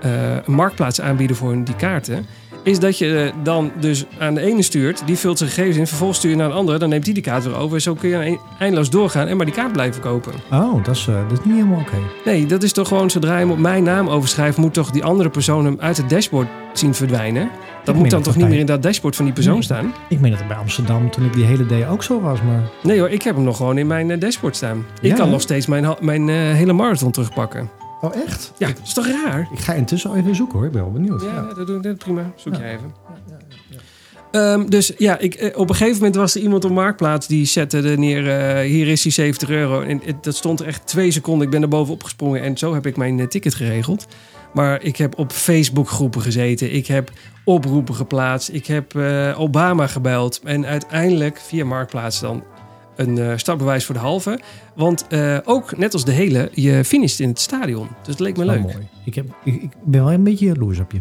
eh, 0.00 0.34
een 0.44 0.54
marktplaats 0.54 1.00
aanbieden 1.00 1.36
voor 1.36 1.64
die 1.64 1.76
kaarten. 1.76 2.26
Is 2.66 2.78
dat 2.78 2.98
je 2.98 3.18
eh, 3.18 3.32
dan 3.42 3.70
dus 3.80 4.04
aan 4.18 4.34
de 4.34 4.40
ene 4.40 4.62
stuurt, 4.62 5.02
die 5.06 5.16
vult 5.16 5.38
zijn 5.38 5.50
gegevens 5.50 5.76
in. 5.76 5.86
Vervolgens 5.86 6.18
stuur 6.18 6.30
je 6.30 6.36
naar 6.36 6.46
een 6.50 6.56
andere, 6.56 6.78
dan 6.78 6.88
neemt 6.88 7.04
die 7.04 7.14
die 7.14 7.22
kaart 7.22 7.44
weer 7.44 7.56
over. 7.56 7.74
En 7.76 7.82
zo 7.82 7.94
kun 7.94 8.08
je 8.08 8.38
eindeloos 8.58 8.90
doorgaan 8.90 9.26
en 9.26 9.36
maar 9.36 9.46
die 9.46 9.54
kaart 9.54 9.72
blijven 9.72 10.02
kopen. 10.02 10.32
Oh, 10.52 10.84
dat 10.84 10.94
is, 10.96 11.06
eh, 11.08 11.14
dat 11.28 11.38
is 11.38 11.44
niet 11.44 11.54
helemaal 11.54 11.80
oké. 11.80 11.96
Nee, 12.24 12.46
dat 12.46 12.62
is 12.62 12.72
toch 12.72 12.88
gewoon 12.88 13.10
zodra 13.10 13.32
je 13.32 13.38
hem 13.38 13.50
op 13.50 13.58
mijn 13.58 13.82
naam 13.82 14.08
overschrijft, 14.08 14.56
moet 14.58 14.74
toch 14.74 14.90
die 14.90 15.04
andere 15.04 15.28
persoon 15.30 15.64
hem 15.64 15.76
uit 15.80 15.96
het 15.96 16.08
dashboard 16.10 16.48
zien 16.72 16.94
verdwijnen. 16.94 17.50
Dat 17.84 17.94
moet 17.94 18.10
dan 18.10 18.18
dat 18.22 18.24
toch 18.24 18.34
niet 18.36 18.42
bij- 18.42 18.52
meer 18.52 18.60
in 18.60 18.66
dat 18.66 18.82
dashboard 18.82 19.16
van 19.16 19.24
die 19.24 19.34
persoon 19.34 19.52
Nee. 19.52 19.62
staan? 19.62 19.92
Ik 20.08 20.20
meen 20.20 20.30
dat 20.30 20.38
het 20.38 20.48
bij 20.48 20.56
Amsterdam 20.56 21.10
toen 21.10 21.24
ik 21.24 21.32
die 21.32 21.44
hele 21.44 21.66
day 21.66 21.88
ook 21.88 22.02
zo 22.02 22.20
was. 22.20 22.42
Maar 22.42 22.62
Nee 22.82 22.98
hoor, 22.98 23.08
ik 23.10 23.22
heb 23.22 23.34
hem 23.34 23.44
nog 23.44 23.56
gewoon 23.56 23.78
in 23.78 23.86
mijn 23.86 24.10
eh, 24.10 24.20
dashboard 24.20 24.56
staan. 24.56 24.86
Ik 25.00 25.14
kan 25.14 25.24
hè? 25.26 25.30
nog 25.32 25.40
steeds 25.40 25.66
mijn, 25.66 25.94
mijn 26.00 26.28
hele 26.28 26.72
marathon 26.72 27.10
terugpakken. 27.10 27.70
Oh, 28.00 28.14
echt? 28.16 28.52
Ja, 28.58 28.66
dat 28.66 28.80
is 28.84 28.92
toch 28.92 29.06
raar? 29.06 29.48
Ik 29.52 29.58
ga 29.58 29.72
intussen 29.72 30.10
al 30.10 30.16
even 30.16 30.34
zoeken 30.34 30.56
hoor. 30.58 30.66
Ik 30.66 30.72
ben 30.72 30.82
wel 30.82 30.92
benieuwd. 30.92 31.22
Ja, 31.22 31.28
Ja. 31.34 31.54
dat 31.54 31.66
doe 31.66 31.80
ik 31.82 31.96
prima. 31.98 32.32
Zoek 32.36 32.54
Ja. 32.54 32.60
jij 32.60 32.72
even. 32.74 32.94
Ehm, 34.30 34.66
dus 34.68 34.92
ja, 34.98 35.18
ik, 35.18 35.34
eh, 35.34 35.58
op 35.58 35.68
een 35.68 35.74
gegeven 35.74 35.96
moment 35.98 36.14
was 36.16 36.34
er 36.34 36.40
iemand 36.40 36.64
op 36.64 36.70
Marktplaats 36.70 37.26
die 37.26 37.44
zette 37.46 37.78
er 37.82 37.98
neer, 37.98 38.30
eh, 38.30 38.68
hier 38.68 38.88
is 38.88 39.02
die 39.02 39.12
70 39.12 39.48
euro. 39.48 39.80
En 39.80 40.00
het- 40.04 40.24
dat 40.24 40.34
stond 40.36 40.60
er 40.60 40.66
echt 40.66 40.86
twee 40.86 41.10
seconden. 41.10 41.44
Ik 41.46 41.52
ben 41.52 41.62
er 41.62 41.68
bovenop 41.68 42.02
gesprongen 42.02 42.42
en 42.42 42.58
zo 42.58 42.74
heb 42.74 42.86
ik 42.86 42.96
mijn 42.96 43.20
eh, 43.20 43.26
ticket 43.26 43.54
geregeld. 43.54 44.06
Maar 44.54 44.82
ik 44.82 44.96
heb 44.96 45.18
op 45.18 45.32
Facebook 45.32 45.88
groepen 45.88 46.20
gezeten. 46.22 46.74
Ik 46.74 46.86
heb 46.86 47.10
oproepen 47.44 47.94
geplaatst. 47.94 48.48
Ik 48.52 48.66
heb 48.66 48.94
Obama 49.36 49.86
gebeld. 49.86 50.40
En 50.44 50.66
uiteindelijk 50.66 51.38
via 51.40 51.64
Marktplaats 51.64 52.20
dan 52.20 52.42
een 52.96 53.18
eh, 53.18 53.32
startbewijs 53.36 53.84
voor 53.84 53.94
de 53.94 54.00
halve. 54.00 54.40
Want 54.74 55.06
eh, 55.08 55.38
ook, 55.44 55.76
net 55.76 55.92
als 55.92 56.04
de 56.04 56.12
hele, 56.12 56.50
je 56.52 56.84
finisht 56.84 57.20
in 57.20 57.28
het 57.28 57.40
stadion. 57.40 57.88
Dus 57.98 58.08
het 58.08 58.20
leek 58.20 58.36
me 58.36 58.44
leuk. 58.44 58.60
mooi. 58.62 58.88
Ik, 59.04 59.14
heb, 59.14 59.26
ik, 59.44 59.62
ik 59.62 59.70
ben 59.84 60.04
wel 60.04 60.12
een 60.12 60.24
beetje 60.24 60.46
jaloers 60.46 60.78
op 60.78 60.92
je. 60.92 61.00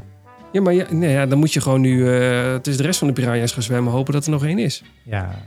Ja, 0.52 0.62
maar 0.62 0.74
ja, 0.74 0.86
nee, 0.90 1.12
ja, 1.12 1.26
dan 1.26 1.40
moet 1.40 1.54
je 1.54 1.62
gewoon 1.62 1.82
nu... 1.82 2.10
eh, 2.10 2.52
het 2.52 2.68
is 2.68 2.78
de 2.78 2.84
rest 2.84 3.00
van 3.00 3.08
de 3.08 3.14
piranha's 3.14 3.52
gaan 3.52 3.64
zwemmen. 3.64 3.94
Hopen 3.94 4.14
dat 4.14 4.26
er 4.26 4.32
nog 4.32 4.46
één 4.46 4.60
is. 4.60 4.84
Ja. 5.04 5.42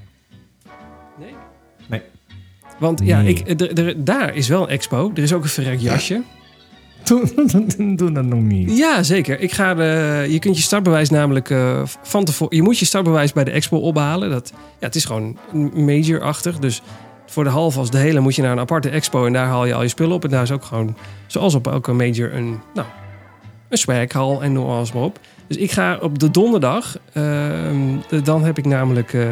Nee? 1.19 1.35
Nee. 1.87 2.03
Want 2.79 3.01
ja, 3.05 3.21
ik, 3.21 4.07
daar 4.07 4.35
is 4.35 4.49
wel 4.49 4.63
een 4.63 4.69
expo. 4.69 5.11
Er 5.15 5.23
is 5.23 5.33
ook 5.33 5.43
een 5.43 5.49
verrekt 5.49 5.83
jasje. 5.83 6.15
Doe, 6.15 6.25
doe, 7.09 7.95
doe 7.97 8.13
dat 8.19 8.25
nog 8.25 8.41
niet. 8.41 8.77
Ja, 8.77 9.03
zeker. 9.03 9.41
Ik 9.41 9.53
ga 9.53 9.75
de, 9.75 10.27
je 10.29 10.39
kunt 10.39 10.57
je 10.57 10.63
startbewijs 10.63 11.11
namelijk 11.11 11.51
eh, 11.51 11.83
van 12.03 12.25
tevoren... 12.25 12.57
Je 12.57 12.63
moet 12.63 12.79
je 12.79 12.85
startbewijs 12.85 13.33
bij 13.33 13.45
de 13.45 13.51
expo 13.51 13.77
ophalen. 13.77 14.31
Dat, 14.31 14.53
ja, 14.55 14.87
het 14.87 14.95
is 14.95 15.05
gewoon 15.05 15.37
major-achtig. 15.75 16.59
Dus 16.59 16.83
voor 17.27 17.45
de 17.45 17.51
halve 17.51 17.79
als 17.79 17.91
de 17.91 17.99
hele 17.99 18.21
moet 18.21 18.35
je 18.35 18.43
naar 18.43 18.53
een 18.53 18.59
aparte 18.59 18.89
expo... 18.89 19.27
en 19.27 19.33
daar 19.33 19.47
haal 19.47 19.65
je 19.67 19.75
al 19.75 19.83
je 19.83 19.89
spullen 19.89 20.15
op. 20.15 20.25
En 20.25 20.31
daar 20.31 20.43
is 20.43 20.51
ook 20.53 20.65
gewoon, 20.65 20.97
zoals 21.27 21.55
op 21.55 21.67
elke 21.67 21.93
major, 21.93 22.35
een, 22.35 22.61
nou, 22.75 22.87
een 23.69 23.79
swaghal 23.79 24.43
en 24.43 24.53
noem 24.53 24.67
alles 24.67 24.93
maar 24.93 25.03
op. 25.03 25.19
Dus 25.47 25.57
ik 25.57 25.71
ga 25.71 25.99
op 26.01 26.19
de 26.19 26.31
donderdag, 26.31 26.99
ehm, 27.13 27.77
de- 28.09 28.23
dan 28.23 28.45
heb 28.45 28.59
ik 28.59 28.65
namelijk 28.65 29.13
eh, 29.13 29.25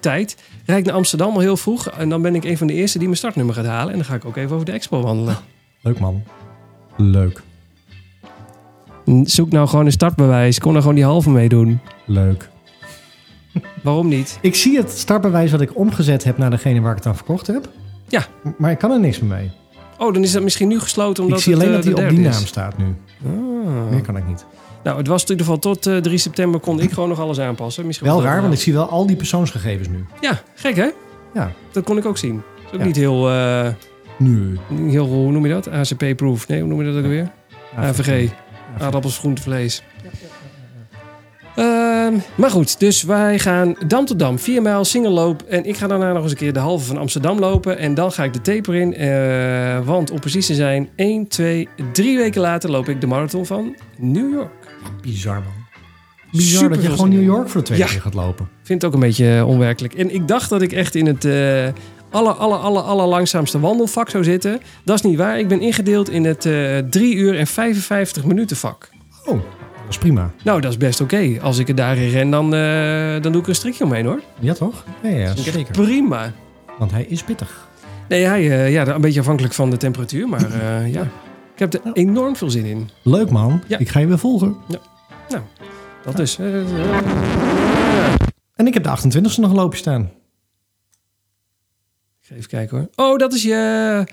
tijd... 0.00 0.36
rijd 0.66 0.84
naar 0.84 0.94
Amsterdam 0.94 1.34
al 1.34 1.40
heel 1.40 1.56
vroeg. 1.56 1.88
En 1.90 2.08
dan 2.08 2.22
ben 2.22 2.34
ik 2.34 2.44
een 2.44 2.58
van 2.58 2.66
de 2.66 2.72
eerste 2.72 2.98
die 2.98 3.06
mijn 3.06 3.18
startnummer 3.18 3.54
gaat 3.54 3.66
halen. 3.66 3.90
En 3.92 3.98
dan 3.98 4.04
ga 4.06 4.14
ik 4.14 4.24
ook 4.24 4.36
even 4.36 4.52
over 4.54 4.66
de 4.66 4.72
expo 4.72 5.00
wandelen. 5.02 5.36
Leuk 5.80 5.98
man. 5.98 6.22
Leuk. 7.00 7.42
Zoek 9.24 9.50
nou 9.50 9.68
gewoon 9.68 9.86
een 9.86 9.92
startbewijs. 9.92 10.58
Kon 10.58 10.74
er 10.74 10.80
gewoon 10.80 10.94
die 10.96 11.04
halve 11.04 11.30
meedoen. 11.30 11.80
Leuk. 12.06 12.48
Waarom 13.82 14.08
niet? 14.08 14.38
Ik 14.40 14.54
zie 14.54 14.76
het 14.76 14.90
startbewijs 14.90 15.50
wat 15.50 15.60
ik 15.60 15.76
omgezet 15.76 16.24
heb 16.24 16.38
naar 16.38 16.50
degene 16.50 16.80
waar 16.80 16.90
ik 16.90 16.96
het 16.96 17.06
aan 17.06 17.16
verkocht 17.16 17.46
heb. 17.46 17.68
Ja. 18.08 18.26
Maar 18.58 18.70
ik 18.70 18.78
kan 18.78 18.90
er 18.90 19.00
niks 19.00 19.20
meer 19.20 19.36
mee. 19.36 19.50
Oh, 19.98 20.12
dan 20.14 20.22
is 20.22 20.32
dat 20.32 20.42
misschien 20.42 20.68
nu 20.68 20.80
gesloten 20.80 21.22
omdat 21.22 21.38
ik 21.38 21.44
zie 21.44 21.52
het, 21.54 21.62
alleen 21.62 21.74
eh, 21.78 21.84
dat 21.84 21.92
hij 21.94 22.02
de 22.02 22.08
op 22.10 22.16
die 22.16 22.24
naam 22.28 22.40
is. 22.42 22.46
staat 22.46 22.78
nu. 22.78 22.84
Ah. 23.26 23.90
Meer 23.90 24.00
kan 24.00 24.16
ik 24.16 24.26
niet. 24.26 24.46
Nou, 24.84 24.98
het 24.98 25.06
was 25.06 25.22
in 25.22 25.28
ieder 25.30 25.44
geval 25.46 25.58
tot 25.60 25.86
eh, 25.86 25.96
3 25.96 26.18
september 26.18 26.60
kon 26.60 26.80
ik 26.80 26.92
gewoon 26.92 27.08
nog 27.08 27.20
alles 27.20 27.38
aanpassen. 27.40 27.86
Misschien 27.86 28.06
Wel 28.08 28.16
dat 28.16 28.24
raar, 28.26 28.40
want 28.40 28.52
ik 28.54 28.60
zie 28.60 28.72
wel 28.72 28.88
al 28.88 29.06
die 29.06 29.16
persoonsgegevens 29.16 29.88
nu. 29.88 30.04
Ja, 30.20 30.40
gek 30.54 30.76
hè? 30.76 30.88
Ja. 31.34 31.52
Dat 31.72 31.84
kon 31.84 31.96
ik 31.96 32.06
ook 32.06 32.18
zien. 32.18 32.42
is 32.66 32.72
ook 32.74 32.80
Ja. 32.80 32.86
niet 32.86 32.96
heel, 32.96 33.30
eh, 33.30 33.68
Nu. 34.18 34.58
niet 34.68 34.92
heel, 34.92 35.06
hoe 35.06 35.32
noem 35.32 35.46
je 35.46 35.52
dat? 35.52 35.68
ACP-proof. 35.70 36.48
Nee, 36.48 36.60
hoe 36.60 36.68
noem 36.68 36.82
je 36.82 36.92
dat 36.92 37.02
ook 37.02 37.08
weer? 37.08 37.30
AVG. 37.76 38.30
Aardappels, 38.78 39.18
groente, 39.18 39.42
vlees. 39.42 39.82
Ehm, 41.56 42.14
maar 42.34 42.50
goed, 42.50 42.78
dus 42.80 43.02
wij 43.02 43.38
gaan 43.38 43.74
Dam 43.86 44.04
tot 44.04 44.18
Dam, 44.18 44.38
4 44.38 44.62
mijl 44.62 44.84
single 44.84 45.10
loop. 45.10 45.42
En 45.42 45.64
ik 45.64 45.76
ga 45.76 45.86
daarna 45.86 46.12
nog 46.12 46.22
eens 46.22 46.30
een 46.32 46.36
keer 46.38 46.52
de 46.52 46.58
halve 46.58 46.84
van 46.86 46.96
Amsterdam 46.98 47.38
lopen. 47.38 47.78
En 47.78 47.94
dan 47.94 48.12
ga 48.12 48.24
ik 48.24 48.32
de 48.32 48.40
taper 48.40 48.74
in. 48.74 48.94
eh, 48.94 49.86
want 49.86 50.10
om 50.10 50.20
precies 50.20 50.46
te 50.46 50.54
zijn, 50.54 50.88
1, 50.96 51.28
2, 51.28 51.68
3 51.92 52.16
weken 52.18 52.40
later 52.40 52.70
loop 52.70 52.88
ik 52.88 53.00
de 53.00 53.06
marathon 53.06 53.46
van 53.46 53.76
New 53.98 54.32
York. 54.32 54.50
Bizar 55.02 55.34
man. 55.34 55.52
Bizar 56.32 56.60
Super 56.62 56.76
dat 56.76 56.82
je 56.84 56.90
gewoon 56.90 57.08
New. 57.08 57.22
York 57.22 57.48
voor 57.48 57.60
de 57.60 57.66
tweede 57.66 57.84
Ja. 57.84 57.90
keer 57.90 58.00
gaat 58.00 58.14
lopen. 58.14 58.44
Ik 58.44 58.66
vind 58.66 58.82
het 58.82 58.90
ook 58.90 58.94
een 59.00 59.06
beetje 59.08 59.44
onwerkelijk. 59.46 59.94
En 59.94 60.14
ik 60.14 60.28
dacht 60.28 60.50
dat 60.50 60.62
ik 60.62 60.72
echt 60.72 60.94
in 60.94 61.06
het 61.06 61.24
eh 61.24 61.66
aller, 62.10 62.32
aller, 62.32 62.58
aller, 62.58 62.82
aller 62.82 63.06
langzaamste 63.06 63.60
wandelvak 63.60 64.10
zou 64.10 64.24
zitten. 64.24 64.60
Dat 64.84 64.94
is 64.96 65.02
niet 65.02 65.16
waar. 65.16 65.38
Ik 65.38 65.48
ben 65.48 65.60
ingedeeld 65.60 66.10
in 66.10 66.24
het 66.24 66.46
eh 66.46 66.78
3 66.78 67.14
uur 67.14 67.38
en 67.38 67.46
55 67.46 68.24
minuten 68.24 68.56
vak. 68.56 68.88
Oh, 69.24 69.34
dat 69.34 69.88
is 69.88 69.98
prima. 69.98 70.30
Nou, 70.44 70.60
dat 70.60 70.70
is 70.70 70.76
best 70.76 71.00
oké. 71.00 71.36
Als 71.42 71.58
ik 71.58 71.68
er 71.68 71.74
daarin 71.74 72.08
ren, 72.10 72.30
dan, 72.30 72.54
eh, 72.54 73.22
dan 73.22 73.32
doe 73.32 73.34
ik 73.36 73.42
er 73.42 73.48
een 73.48 73.54
strikje 73.54 73.84
omheen 73.84 74.06
hoor. 74.06 74.20
Ja 74.40 74.54
toch? 74.54 74.84
Ja, 75.02 75.08
ja 75.08 75.26
Dat 75.28 75.38
is 75.38 75.52
zeker. 75.52 75.72
Prima. 75.72 76.32
Want 76.78 76.90
hij 76.90 77.04
is 77.08 77.22
pittig. 77.22 77.66
Nee, 78.08 78.24
hij, 78.24 78.40
eh, 78.50 78.72
ja, 78.72 78.86
een 78.86 79.00
beetje 79.00 79.20
afhankelijk 79.20 79.54
van 79.54 79.70
de 79.70 79.76
temperatuur. 79.76 80.28
Maar 80.28 80.46
ja, 80.96 81.02
ik 81.52 81.58
heb 81.58 81.74
er 81.74 81.80
enorm 81.92 82.36
veel 82.36 82.50
zin 82.50 82.64
in. 82.64 82.90
Leuk 83.02 83.30
man. 83.30 83.62
Ja. 83.66 83.78
Ik 83.78 83.88
ga 83.88 84.00
je 84.00 84.06
weer 84.06 84.18
volgen. 84.18 84.56
Dat 86.04 86.16
dus. 86.16 86.38
eh, 86.38 86.60
eh, 86.60 86.96
En 88.54 88.66
ik 88.66 88.74
heb 88.74 88.82
de 88.82 88.88
28e 88.88 89.34
nog 89.40 89.52
loopje 89.52 89.78
staan. 89.78 90.10
Even 92.30 92.48
kijken 92.48 92.78
hoor. 92.78 92.88
Oh, 93.10 93.18
dat 93.18 93.32
is 93.32 93.42
je... 93.42 94.04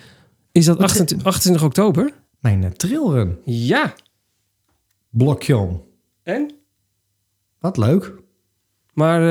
Is 0.51 0.65
dat 0.65 0.77
Wat- 0.77 0.85
28, 0.89 1.27
28 1.27 1.63
oktober? 1.63 2.13
Mijn 2.39 2.63
uh, 2.63 2.69
trailrun. 2.69 3.39
Ja. 3.45 3.93
Blokje. 5.09 5.79
En? 6.23 6.51
Wat 7.59 7.77
leuk. 7.77 8.13
Maar 8.93 9.21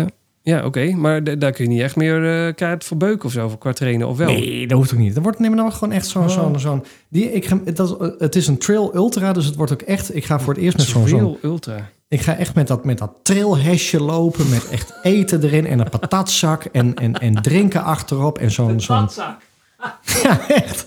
eh, 0.00 0.06
ja, 0.42 0.64
oké. 0.64 0.90
Maar 0.94 1.22
d- 1.22 1.40
daar 1.40 1.52
kun 1.52 1.64
je 1.64 1.70
niet 1.70 1.80
echt 1.80 1.96
meer 1.96 2.46
eh 2.46 2.54
kaart 2.54 2.84
voor 2.84 2.96
beuken 2.96 3.24
of 3.24 3.32
zo, 3.32 3.48
voor 3.48 3.58
qua 3.58 3.72
trainen, 3.72 4.08
of 4.08 4.16
wel? 4.16 4.26
Nee, 4.30 4.66
dat 4.66 4.78
hoeft 4.78 4.92
ook 4.92 4.98
niet. 4.98 5.14
Dat 5.14 5.22
wordt 5.22 5.38
nemen 5.38 5.56
dan 5.56 5.72
gewoon 5.72 5.94
echt 5.94 6.06
zo'n... 6.06 6.22
Oh. 6.22 6.28
zo'n 6.28 6.58
zo'n 6.58 6.84
die, 7.08 7.32
ik 7.32 7.46
ga, 7.46 7.60
het, 7.64 7.76
dat, 7.76 8.14
het 8.18 8.36
is 8.36 8.46
een 8.46 8.58
trail 8.58 8.94
ultra, 8.94 9.32
dus 9.32 9.44
het 9.46 9.56
wordt 9.56 9.72
ook 9.72 9.82
echt... 9.82 10.14
Ik 10.16 10.24
ga 10.24 10.40
voor 10.40 10.54
het 10.54 10.62
eerst 10.62 10.76
met 10.76 10.86
zo'n... 10.86 11.08
zo'n 11.08 11.18
Real 11.18 11.38
ultra. 11.42 11.88
ik 12.08 12.20
ga 12.20 12.36
echt 12.36 12.54
met 12.54 12.66
dat, 12.66 12.84
met 12.84 12.98
dat 12.98 13.12
trailhesje 13.22 14.02
lopen, 14.02 14.48
met 14.48 14.68
echt 14.68 14.92
eten 15.02 15.42
erin 15.42 15.66
en 15.66 15.78
een 15.78 15.88
patatzak 15.88 16.64
en, 16.64 16.94
en, 16.94 17.12
en 17.20 17.34
drinken 17.42 17.82
achterop 17.84 18.38
en 18.38 18.50
zo'n... 18.50 18.80
zo'n 18.80 19.08
ja, 20.22 20.48
echt. 20.48 20.86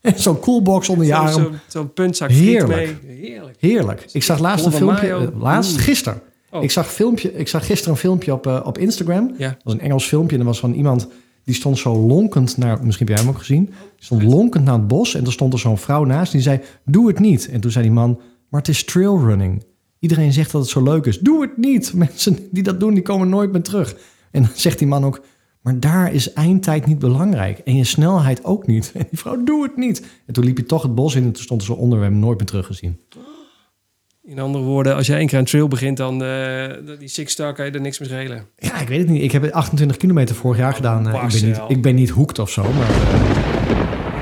en 0.00 0.12
zo'n 0.16 0.38
coolbox 0.40 0.88
onder 0.88 1.06
je 1.06 1.12
Zo'n 1.12 1.20
arm. 1.22 1.32
zo, 1.32 1.50
zo'n 1.66 1.92
puntzak 1.92 2.30
Heerlijk. 2.30 3.02
mee. 3.06 3.16
Heerlijk. 3.16 3.56
Heerlijk. 3.60 4.04
Ik 4.12 4.22
zag 4.22 4.38
laatst 4.38 4.66
een 4.66 4.72
filmpje. 4.72 5.08
eh, 5.08 5.40
laatst, 5.40 5.78
gisteren. 5.78 6.20
Oh. 6.56 6.62
Ik, 6.62 6.70
zag 6.70 6.92
filmpje, 6.92 7.34
ik 7.34 7.48
zag 7.48 7.66
gisteren 7.66 7.92
een 7.92 8.00
filmpje 8.00 8.32
op, 8.32 8.46
eh, 8.46 8.60
op 8.64 8.78
Instagram. 8.78 9.34
Ja. 9.38 9.48
Dat 9.48 9.62
was 9.62 9.72
een 9.72 9.80
Engels 9.80 10.06
filmpje. 10.06 10.34
En 10.34 10.40
er 10.40 10.46
was 10.46 10.58
van 10.58 10.72
iemand 10.72 11.08
die 11.44 11.54
stond 11.54 11.78
zo 11.78 11.96
lonkend 11.96 12.56
naar... 12.56 12.84
Misschien 12.84 13.06
heb 13.06 13.16
jij 13.16 13.26
hem 13.26 13.34
ook 13.34 13.40
gezien. 13.40 13.64
Die 13.64 13.74
stond 14.04 14.22
lonkend 14.22 14.64
naar 14.64 14.74
het 14.74 14.88
bos. 14.88 15.14
En 15.14 15.24
er 15.24 15.32
stond 15.32 15.52
er 15.52 15.58
zo'n 15.58 15.78
vrouw 15.78 16.04
naast. 16.04 16.32
Die 16.32 16.40
zei, 16.40 16.60
doe 16.84 17.06
het 17.06 17.18
niet. 17.18 17.48
En 17.48 17.60
toen 17.60 17.70
zei 17.70 17.84
die 17.84 17.92
man, 17.94 18.20
maar 18.48 18.60
het 18.60 18.68
is 18.68 18.84
trailrunning. 18.84 19.64
Iedereen 19.98 20.32
zegt 20.32 20.52
dat 20.52 20.60
het 20.60 20.70
zo 20.70 20.82
leuk 20.82 21.06
is. 21.06 21.18
Doe 21.18 21.42
het 21.42 21.56
niet. 21.56 21.92
Mensen 22.04 22.38
die 22.50 22.62
dat 22.62 22.80
doen, 22.80 22.94
die 22.94 23.02
komen 23.02 23.28
nooit 23.28 23.52
meer 23.52 23.62
terug. 23.62 23.96
En 24.30 24.42
dan 24.42 24.50
zegt 24.54 24.78
die 24.78 24.88
man 24.88 25.04
ook... 25.04 25.24
Maar 25.60 25.80
daar 25.80 26.12
is 26.12 26.32
eindtijd 26.32 26.86
niet 26.86 26.98
belangrijk. 26.98 27.58
En 27.58 27.76
je 27.76 27.84
snelheid 27.84 28.44
ook 28.44 28.66
niet. 28.66 28.92
En 28.94 29.06
die 29.10 29.18
vrouw, 29.18 29.44
doe 29.44 29.62
het 29.62 29.76
niet. 29.76 30.06
En 30.26 30.32
toen 30.32 30.44
liep 30.44 30.58
je 30.58 30.66
toch 30.66 30.82
het 30.82 30.94
bos 30.94 31.14
in. 31.14 31.24
En 31.24 31.32
toen 31.32 31.42
stond 31.42 31.60
er 31.60 31.66
zo 31.66 31.72
onder. 31.72 31.98
We 31.98 32.04
hebben 32.04 32.20
hem 32.20 32.28
nooit 32.28 32.38
meer 32.38 32.48
teruggezien. 32.48 33.00
In 34.28 34.38
andere 34.38 34.64
woorden, 34.64 34.94
als 34.94 35.06
jij 35.06 35.18
één 35.18 35.26
keer 35.26 35.38
een 35.38 35.44
trail 35.44 35.68
begint, 35.68 35.96
dan 35.96 36.24
eh, 36.24 36.64
die 36.98 37.08
Six 37.08 37.32
Star 37.32 37.52
kan 37.54 37.64
je 37.64 37.70
er 37.70 37.80
niks 37.80 37.98
mee 37.98 38.08
schelen. 38.08 38.46
Ja, 38.58 38.80
ik 38.80 38.88
weet 38.88 38.98
het 38.98 39.08
niet. 39.08 39.22
Ik 39.22 39.32
heb 39.32 39.50
28 39.50 39.96
kilometer 39.96 40.34
vorig 40.34 40.58
jaar 40.58 40.72
gedaan. 40.74 41.08
Eh, 41.08 41.22
ik, 41.24 41.40
ben 41.40 41.48
niet, 41.48 41.60
ik 41.68 41.82
ben 41.82 41.94
niet 41.94 42.10
hoekt 42.10 42.38
of 42.38 42.50
zo. 42.50 42.62
Maar, 42.62 42.90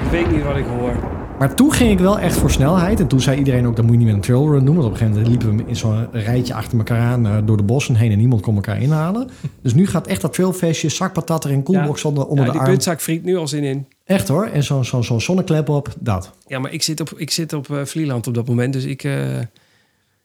Ik 0.05 0.11
weet 0.11 0.31
niet 0.31 0.43
wat 0.43 0.57
ik 0.57 0.65
hoor. 0.65 0.97
maar 1.39 1.55
toen 1.55 1.73
ging 1.73 1.91
ik 1.91 1.99
wel 1.99 2.19
echt 2.19 2.37
voor 2.37 2.51
snelheid. 2.51 3.01
En 3.01 3.07
toen 3.07 3.21
zei 3.21 3.39
iedereen 3.39 3.67
ook, 3.67 3.77
dat 3.77 3.85
moet 3.85 3.93
je 3.93 3.99
niet 3.99 4.07
met 4.07 4.17
een 4.17 4.23
trailrun 4.23 4.65
doen. 4.65 4.75
Want 4.75 4.87
op 4.87 4.93
een 4.93 4.99
gegeven 4.99 5.23
moment 5.23 5.45
liepen 5.45 5.65
we 5.65 5.71
in 5.71 5.77
zo'n 5.77 6.07
rijtje 6.13 6.55
achter 6.55 6.79
elkaar 6.79 7.01
aan... 7.01 7.27
eh, 7.27 7.37
door 7.45 7.57
de 7.57 7.63
bossen 7.63 7.95
heen 7.97 8.11
en 8.11 8.19
niemand 8.19 8.43
kon 8.43 8.55
elkaar 8.55 8.81
inhalen. 8.83 9.29
Dus 9.63 9.75
nu 9.75 9.87
gaat 9.87 10.07
echt 10.07 10.21
dat 10.21 10.33
trailvestje, 10.33 10.89
zakpatat 10.89 11.45
erin, 11.45 11.63
koelbox 11.63 12.05
onder, 12.05 12.25
onder 12.27 12.39
ja, 12.39 12.45
de 12.45 12.51
die 12.51 12.61
arm. 12.61 12.71
puntzak 12.71 13.01
friet 13.01 13.25
nu 13.25 13.37
al 13.37 13.49
zin 13.49 13.63
in. 13.65 13.87
Echt 14.05 14.29
hoor. 14.29 14.45
En 14.45 14.63
zo'n 14.63 14.85
zo'n 14.85 15.05
zo'n 15.05 15.21
zonneklep 15.21 15.69
op, 15.69 15.89
dat. 16.01 16.31
Ja, 16.47 16.59
maar 16.59 16.73
ik 16.73 16.83
zit 16.83 17.01
op, 17.01 17.13
ik 17.17 17.31
zit 17.31 17.53
op 17.53 17.71
eh, 17.71 17.85
Vlieland 17.85 18.27
op 18.27 18.35
dat 18.35 18.47
moment, 18.49 18.73
dus 18.73 18.85
ik, 18.85 19.05
eh, 19.05 19.13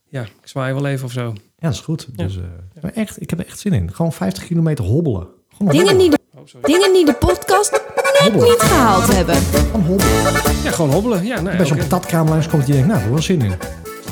ja, 0.09 0.21
ik 0.21 0.29
zwaai 0.43 0.73
wel 0.73 0.85
even 0.85 1.05
of 1.05 1.11
zo. 1.11 1.21
Ja, 1.35 1.67
dat 1.67 1.73
is 1.73 1.79
goed. 1.79 2.07
Ja. 2.15 2.23
Dus 2.23 2.37
eh, 2.37 2.43
maar 2.81 2.91
echt, 2.93 3.21
ik 3.21 3.29
heb 3.29 3.39
er 3.39 3.45
echt 3.47 3.59
zin 3.59 3.73
in. 3.73 3.93
Gewoon 3.93 4.13
50 4.13 4.45
kilometer 4.45 4.85
hobbelen. 4.85 5.27
Gewoon 5.57 5.71
Dingen 5.73 5.97
die, 5.97 6.09
de, 6.09 6.17
Oh, 6.35 6.41
sorry. 6.45 6.73
dingen 6.73 6.93
die 6.93 7.05
de 7.05 7.13
podcast 7.13 7.71
net 7.71 7.81
hobbelen. 8.21 8.47
niet 8.49 8.59
gehaald 8.59 9.15
hebben. 9.15 9.35
Gewoon 9.35 9.85
hobbelen. 9.85 10.33
Ja, 10.63 10.71
gewoon 10.71 10.91
hobbelen. 10.91 11.25
Ja, 11.25 11.35
nou, 11.35 11.49
ja, 11.51 11.57
Bij 11.57 11.65
zo'n 11.65 11.77
patatkraam 11.77 12.27
langs 12.29 12.47
komt 12.47 12.65
die 12.65 12.73
denkt, 12.73 12.87
nou, 12.89 12.99
daar 12.99 13.09
wel 13.11 13.21
zin 13.21 13.41
in. 13.41 13.53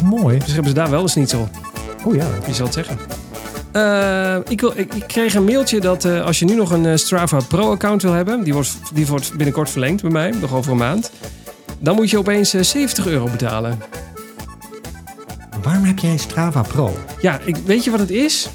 Mooi. 0.04 0.38
Dus 0.40 0.48
hebben 0.48 0.68
ze 0.68 0.74
daar 0.74 0.90
wel 0.90 1.02
eens 1.02 1.16
niet 1.16 1.30
zo. 1.30 1.48
Oh 2.06 2.16
ja. 2.16 2.28
Wie 2.46 2.54
zal 2.54 2.66
het 2.66 2.74
zeggen? 2.74 2.98
Eh, 3.72 4.38
ik, 4.48 4.62
wil, 4.62 4.72
ik, 4.76 4.94
ik 4.94 5.04
kreeg 5.08 5.34
een 5.34 5.44
mailtje 5.44 5.80
dat 5.80 6.06
eh, 6.06 6.26
als 6.26 6.40
je 6.40 6.46
nu 6.46 6.56
nog 6.56 6.72
een 6.72 7.00
Strava 7.00 7.40
Pro-account 7.48 8.02
wil 8.02 8.12
hebben, 8.14 8.44
die 8.44 8.54
wordt, 8.54 8.78
die 8.94 9.08
wordt 9.08 9.34
binnenkort 9.36 9.70
verlengd 9.70 10.02
bij 10.02 10.12
mij, 10.12 10.30
nog 10.42 10.54
over 10.54 10.72
een 10.72 10.78
maand, 10.78 11.12
dan 11.80 11.96
moet 11.96 12.10
je 12.10 12.18
opeens 12.18 12.54
eh, 12.54 12.62
70 12.62 13.08
euro 13.08 13.26
betalen. 13.30 13.80
Waarom 15.64 15.84
heb 15.84 16.00
jij 16.00 16.18
Strava 16.18 16.62
Pro? 16.62 16.98
Ja, 17.22 17.40
ik, 17.46 17.56
weet 17.56 17.84
je 17.84 17.92
wat 17.92 18.00
het 18.00 18.10
is? 18.10 18.50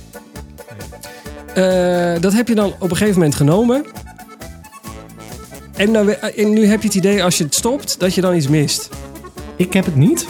Eh, 1.54 2.20
dat 2.20 2.32
heb 2.32 2.48
je 2.48 2.54
dan 2.54 2.72
op 2.78 2.90
een 2.90 2.96
gegeven 2.96 3.14
moment 3.14 3.34
genomen. 3.34 3.84
En, 5.76 5.92
dan, 5.92 6.08
en 6.10 6.52
nu 6.52 6.66
heb 6.66 6.80
je 6.80 6.86
het 6.86 6.96
idee 6.96 7.24
als 7.24 7.38
je 7.38 7.44
het 7.44 7.54
stopt, 7.54 8.00
dat 8.00 8.14
je 8.14 8.20
dan 8.20 8.34
iets 8.34 8.48
mist. 8.48 8.88
Ik 9.56 9.72
heb 9.72 9.84
het 9.84 9.96
niet. 9.96 10.26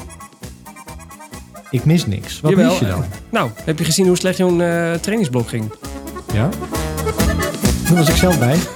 Ik 1.71 1.85
mis 1.85 2.07
niks. 2.07 2.41
Wat 2.41 2.51
Jawel, 2.51 2.71
mis 2.71 2.79
je 2.79 2.87
dan? 2.87 3.05
Nou, 3.31 3.51
heb 3.65 3.79
je 3.79 3.85
gezien 3.85 4.07
hoe 4.07 4.17
slecht 4.17 4.37
jouw 4.37 4.61
eh, 4.61 4.93
trainingsblok 4.93 5.49
ging? 5.49 5.73
Ja? 6.33 6.49
Toen 7.87 7.97
was 7.97 8.09
ik 8.09 8.17
zelf 8.17 8.39
bij. 8.39 8.59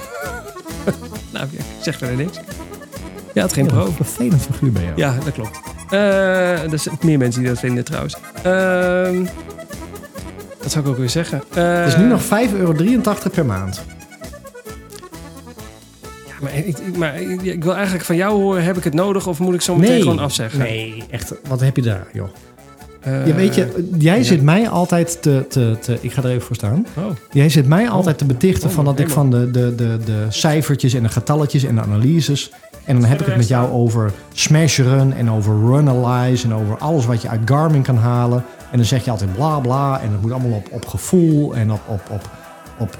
Nou, 1.33 1.49
ik 1.51 1.59
zeg 1.81 1.97
verder 1.97 2.15
niks. 2.15 2.37
Ja, 3.33 3.41
het 3.41 3.53
geen 3.53 3.65
pro. 3.65 3.85
een 3.85 3.93
vervelend 3.93 4.41
figuur 4.41 4.71
ben 4.71 4.83
je. 4.83 4.91
Ja, 4.95 5.17
dat 5.23 5.33
klopt. 5.33 5.59
Eh, 5.89 6.71
er 6.71 6.79
zijn 6.79 6.97
meer 7.01 7.17
mensen 7.17 7.41
die 7.41 7.49
dat 7.49 7.59
vinden 7.59 7.83
trouwens. 7.83 8.17
Ehm 8.43 9.25
wat 10.61 10.71
zou 10.75 10.85
ik 10.85 10.91
ook 10.91 10.97
weer 10.97 11.09
zeggen? 11.09 11.43
Eh, 11.53 11.77
Het 11.79 11.87
is 11.87 11.97
nu 11.97 12.07
nog 12.07 12.21
5,83 12.21 12.53
euro 12.59 12.73
per 13.31 13.45
maand. 13.45 13.81
Ja, 16.27 16.33
maar, 16.41 16.55
ik, 16.55 16.97
maar 16.97 17.21
ik, 17.21 17.41
ik 17.41 17.63
wil 17.63 17.75
eigenlijk 17.75 18.05
van 18.05 18.15
jou 18.15 18.41
horen, 18.41 18.63
heb 18.63 18.77
ik 18.77 18.83
het 18.83 18.93
nodig 18.93 19.27
of 19.27 19.39
moet 19.39 19.53
ik 19.53 19.61
zo 19.61 19.75
meteen 19.75 20.01
gewoon 20.01 20.19
afzeggen? 20.19 20.59
Nee, 20.59 21.03
echt. 21.09 21.33
Wat 21.47 21.59
heb 21.59 21.75
je 21.75 21.81
daar, 21.81 22.07
joh? 22.13 22.27
Eh, 23.01 23.27
Ja, 23.27 23.33
weet 23.33 23.55
je, 23.55 23.89
jij 23.97 24.17
ja. 24.17 24.23
zit 24.23 24.41
mij 24.41 24.69
altijd 24.69 25.21
te, 25.21 25.45
te, 25.49 25.77
te... 25.81 25.97
Ik 26.01 26.11
ga 26.11 26.23
er 26.23 26.29
even 26.29 26.41
voor 26.41 26.55
staan. 26.55 26.85
Oh, 26.97 27.03
Jij 27.31 27.49
zit 27.49 27.67
mij 27.67 27.89
altijd 27.89 28.17
te 28.17 28.25
betichten 28.25 28.69
Oh, 28.69 28.75
van 28.75 28.85
dat 28.85 28.99
ik 28.99 29.09
van 29.09 29.31
de, 29.31 29.51
de, 29.51 29.75
de, 29.75 29.97
de 30.05 30.25
cijfertjes 30.29 30.93
en 30.93 31.03
de 31.03 31.09
getalletjes 31.09 31.63
en 31.63 31.75
de 31.75 31.81
analyses... 31.81 32.51
En 32.87 32.99
dan 32.99 33.09
heb 33.09 33.19
ik 33.19 33.25
het 33.25 33.35
met 33.37 33.47
jou 33.47 33.71
over 33.71 34.11
smash 34.33 34.79
run 34.79 35.13
en 35.13 35.31
over 35.31 35.53
runalyze 35.59 36.45
en 36.45 36.53
over 36.53 36.77
alles 36.77 37.05
wat 37.05 37.21
je 37.21 37.29
uit 37.29 37.41
Garmin 37.45 37.81
kan 37.81 37.97
halen. 37.97 38.43
En 38.71 38.77
dan 38.77 38.85
zeg 38.85 39.05
je 39.05 39.11
altijd 39.11 39.33
bla 39.33 39.59
bla 39.59 39.99
en 40.01 40.11
het 40.11 40.21
moet 40.21 40.31
allemaal 40.31 40.51
op, 40.51 40.67
op 40.71 40.85
gevoel 40.85 41.55
en 41.55 41.71
op, 41.71 41.81
op, 41.87 42.01
op, 42.09 42.29
op 42.77 42.97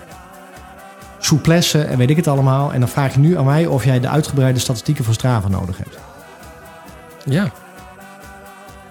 souplesse 1.19 1.81
en 1.81 1.97
weet 1.97 2.09
ik 2.09 2.15
het 2.15 2.27
allemaal. 2.27 2.73
En 2.73 2.79
dan 2.79 2.89
vraag 2.89 3.13
je 3.13 3.19
nu 3.19 3.37
aan 3.37 3.45
mij 3.45 3.65
of 3.65 3.83
jij 3.85 3.99
de 3.99 4.09
uitgebreide 4.09 4.59
statistieken 4.59 5.03
van 5.03 5.13
Strava 5.13 5.47
nodig 5.47 5.77
hebt. 5.77 5.97
ja. 7.25 7.51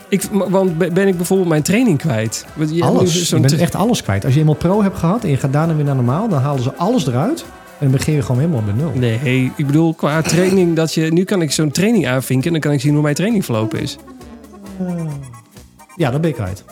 Ik, 0.09 0.23
want 0.48 0.78
be- 0.78 0.90
ben 0.93 1.09
ik 1.09 1.16
bijvoorbeeld 1.16 1.48
mijn 1.48 1.62
training 1.62 1.98
kwijt? 1.98 2.47
Je 2.70 2.85
alles. 2.85 3.28
Je 3.28 3.40
bent 3.40 3.56
echt 3.59 3.74
alles 3.74 4.02
kwijt. 4.02 4.24
Als 4.24 4.35
je 4.35 4.40
eenmaal 4.40 4.55
pro 4.55 4.82
hebt 4.82 4.98
gehad 4.98 5.24
en 5.24 5.31
je 5.31 5.36
gaat 5.36 5.52
daarna 5.52 5.74
weer 5.74 5.85
naar 5.85 5.94
normaal, 5.94 6.28
dan 6.28 6.43
halen 6.43 6.62
ze 6.62 6.74
alles 6.74 7.06
eruit. 7.06 7.44
En 7.78 7.82
dan 7.89 7.90
begin 7.90 8.15
je 8.15 8.23
gewoon 8.23 8.40
helemaal 8.40 8.62
bij 8.62 8.74
nul. 8.74 8.93
Nee, 8.94 9.16
hey, 9.16 9.53
ik 9.57 9.66
bedoel 9.66 9.94
qua 9.94 10.23
training 10.23 10.77
dat 10.77 10.94
je... 10.94 11.12
Nu 11.12 11.24
kan 11.24 11.43
ik 11.43 11.53
zo'n 11.53 11.70
training 11.70 12.07
aanvinken 12.07 12.47
en 12.47 12.53
dan 12.53 12.61
kan 12.61 12.73
ik 12.73 12.81
zien 12.81 12.93
hoe 12.93 13.03
mijn 13.03 13.15
training 13.15 13.44
verlopen 13.44 13.81
is. 13.81 13.97
Ja, 15.97 16.11
dat 16.11 16.20
ben 16.20 16.31
ik 16.31 16.36
kwijt. 16.36 16.65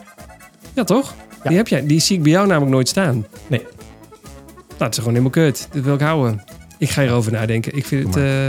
Ja, 0.74 0.84
toch? 0.84 1.14
Ja. 1.42 1.48
Die, 1.48 1.56
heb 1.58 1.68
jij, 1.68 1.86
die 1.86 2.00
zie 2.00 2.16
ik 2.16 2.22
bij 2.22 2.32
jou 2.32 2.46
namelijk 2.46 2.72
nooit 2.72 2.88
staan. 2.88 3.26
Nee. 3.46 3.60
Nou, 3.60 3.72
het 4.78 4.92
is 4.92 4.98
gewoon 4.98 5.12
helemaal 5.12 5.30
kut. 5.30 5.68
Dat 5.72 5.82
wil 5.82 5.94
ik 5.94 6.00
houden. 6.00 6.44
Ik 6.78 6.90
ga 6.90 7.02
hierover 7.02 7.32
nadenken. 7.32 7.76
Ik 7.76 7.86
vind 7.86 8.06
het... 8.06 8.16
Eh 8.16 8.48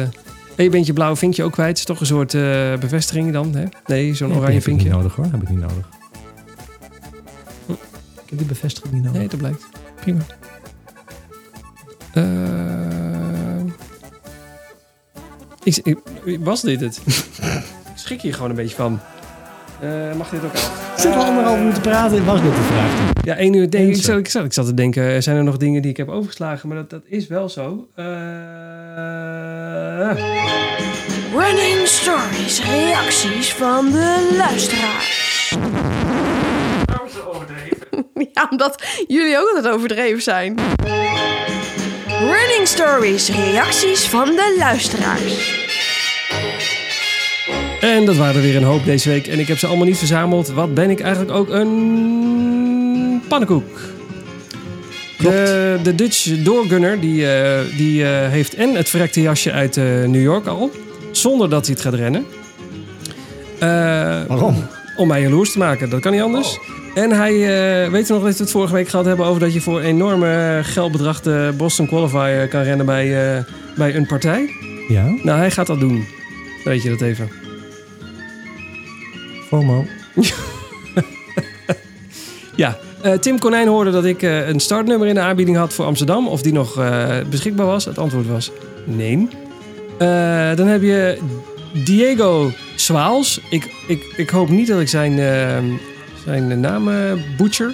en 0.56 0.64
je 0.64 0.70
bent 0.70 0.86
je 0.86 0.94
blauwe 0.94 1.16
vinkje 1.16 1.44
ook 1.44 1.52
kwijt. 1.52 1.70
Het 1.70 1.78
is 1.78 1.86
toch 1.86 2.00
een 2.00 2.06
soort 2.06 2.34
eh, 2.34 2.42
bevestiging 2.80 3.34
dan, 3.34 3.56
hè? 3.56 3.64
Nee, 3.86 4.14
zo'n 4.14 4.28
Nee, 4.28 4.38
oranje 4.38 4.54
heb 4.54 4.68
ik 4.68 4.74
niet 4.74 4.82
vinkje. 4.82 4.90
nodig 4.98 5.16
hoor. 5.16 5.26
Heb 5.26 5.42
ik 5.42 5.50
niet 5.50 5.60
nodig. 5.60 5.90
Ik 7.68 8.30
heb 8.30 8.38
die 8.38 8.48
bevestiging 8.48 8.94
niet 8.94 9.04
nodig. 9.04 9.20
Nee, 9.20 9.28
dat 9.28 9.40
blijkt. 9.40 9.66
Prima. 10.02 10.20
Eh, 12.16 12.24
ik, 15.64 15.78
ik- 15.84 15.98
was 16.40 16.62
dit 16.62 16.80
het? 16.82 17.02
ik 17.06 17.24
schrik 17.96 18.22
hier 18.22 18.34
gewoon 18.34 18.50
een 18.50 18.56
beetje 18.56 18.76
van. 18.76 19.00
Eh, 19.80 19.90
mag 20.18 20.30
dit 20.30 20.44
ook 20.44 20.54
af? 20.54 20.92
Ik 20.96 21.02
zit 21.02 21.14
al 21.16 21.24
anderhalf 21.24 21.60
uur 21.60 21.74
te 21.74 21.80
praten. 21.82 22.26
Was 22.26 22.42
dit 22.42 22.56
de 22.56 22.62
vraag? 22.62 22.92
Ja, 23.24 23.36
één 23.36 23.54
uur. 23.54 23.70
Denk, 23.70 23.96
ik, 23.96 24.04
zat, 24.04 24.18
ik, 24.18 24.30
zat, 24.30 24.46
ik 24.46 24.54
zat 24.54 24.66
te 24.66 24.74
denken, 24.74 25.24
zijn 25.24 25.38
er 25.38 25.44
nog 25.44 25.58
dingen 25.58 25.82
die 25.82 25.92
ik 25.92 25.98
heb 25.98 26.10
overgeslagen? 26.10 26.68
Maar 26.70 26.78
dat, 26.78 26.90
dat 26.90 27.02
is 27.06 27.28
wel 27.28 27.50
zo. 27.50 27.88
Eh, 27.96 28.06
Running 31.34 31.88
Stories, 31.88 32.64
reacties 32.64 33.54
van 33.54 33.92
de 33.92 34.34
luisteraars. 34.38 35.58
Ja, 38.34 38.48
omdat 38.50 38.84
jullie 39.08 39.38
ook 39.38 39.48
altijd 39.56 39.74
overdreven 39.74 40.22
zijn. 40.22 40.56
Running 42.26 42.68
Stories, 42.68 43.30
reacties 43.30 44.08
van 44.08 44.26
de 44.26 44.56
luisteraars. 44.60 45.64
En 47.80 48.06
dat 48.06 48.16
waren 48.16 48.36
er 48.36 48.42
weer 48.42 48.56
een 48.56 48.64
hoop 48.64 48.86
deze 48.86 49.10
week. 49.10 49.28
En 49.28 49.40
ik 49.40 49.48
heb 49.48 49.58
ze 49.58 49.68
allemaal 49.68 49.86
niet 49.86 49.98
verzameld. 49.98 50.48
Wat 50.48 50.74
ben 50.74 50.90
ik 50.90 51.00
eigenlijk 51.00 51.32
ook 51.38 51.50
een 51.50 53.22
pannenkoek. 53.28 53.80
De, 55.18 55.80
de 55.84 55.96
Dutch 55.96 56.44
doorgunner 56.44 57.00
die, 57.00 57.32
eh, 57.32 57.60
die 57.78 58.04
eh, 58.04 58.30
heeft 58.30 58.56
en 58.56 58.76
het 58.76 58.90
verrekte 58.90 59.22
jasje 59.22 59.52
uit 59.52 59.78
eh, 59.78 59.84
New 59.84 60.22
York 60.22 60.48
al. 60.48 60.72
Zonder 61.12 61.50
dat 61.50 61.66
hij 61.66 61.74
het 61.76 61.84
gaat 61.84 61.94
rennen. 61.94 62.26
Eh, 63.60 63.68
Waarom? 64.28 64.68
om 64.98 65.08
mij 65.08 65.22
jaloers 65.22 65.52
te 65.52 65.58
maken. 65.58 65.90
Dat 65.90 66.00
kan 66.00 66.12
niet 66.12 66.22
anders. 66.22 66.60
En 66.96 67.12
hij, 67.12 67.34
eh, 67.34 67.92
weet 67.92 68.08
je 68.08 68.14
nog 68.14 68.24
dat 68.24 68.38
we 68.38 68.44
het 68.44 68.52
vorige 68.52 68.74
week 68.74 68.88
gehad 68.88 69.06
hebben 69.06 69.26
over 69.26 69.40
dat 69.40 69.54
je 69.54 69.62
voor 69.62 69.80
een 69.80 69.86
enorme 69.86 70.60
geldbedrag 70.64 71.22
de 71.22 71.54
Boston 71.58 71.88
Qualifier 71.88 72.48
kan 72.48 72.62
rennen 72.62 72.86
bij, 72.86 73.36
eh, 73.38 73.44
bij 73.76 73.96
een 73.96 74.06
partij? 74.06 74.50
Ja, 74.88 75.04
Nou, 75.24 75.38
hij 75.38 75.52
gaat 75.52 75.68
dat 75.68 75.80
doen. 75.80 75.96
Dan 75.96 76.06
Weet 76.64 76.84
je 76.84 76.90
dat 76.90 77.02
even. 77.02 77.30
FOMO. 79.48 79.86
Ja, 82.56 82.78
eh, 83.02 83.14
Tim 83.14 83.40
Konijn 83.40 83.68
hoorde 83.68 83.92
dat 83.92 84.06
ik 84.06 84.22
eh, 84.22 84.48
een 84.48 84.60
startnummer 84.60 85.08
in 85.08 85.14
de 85.14 85.20
aanbieding 85.20 85.58
had 85.58 85.74
voor 85.74 85.86
Amsterdam. 85.86 86.28
Of 86.28 86.42
die 86.42 86.54
nog 86.54 86.80
eh, 86.80 87.18
beschikbaar 87.30 87.66
was. 87.66 87.86
Het 87.86 87.98
antwoord 87.98 88.28
was 88.28 88.52
nee. 88.86 89.28
Eh, 89.98 90.56
dan 90.56 90.68
heb 90.68 90.82
je 90.82 91.18
Diego 91.84 92.52
Swaals. 92.76 93.42
Ik, 93.50 93.74
ik, 93.88 94.14
ik 94.18 94.30
hoop 94.30 94.50
niet 94.50 94.68
dat 94.68 94.80
ik 94.80 94.88
zijn, 94.88 95.20
eh, 95.20 95.58
zijn 96.26 96.60
naam 96.60 96.90
eh 96.90 97.12
butcher. 97.38 97.74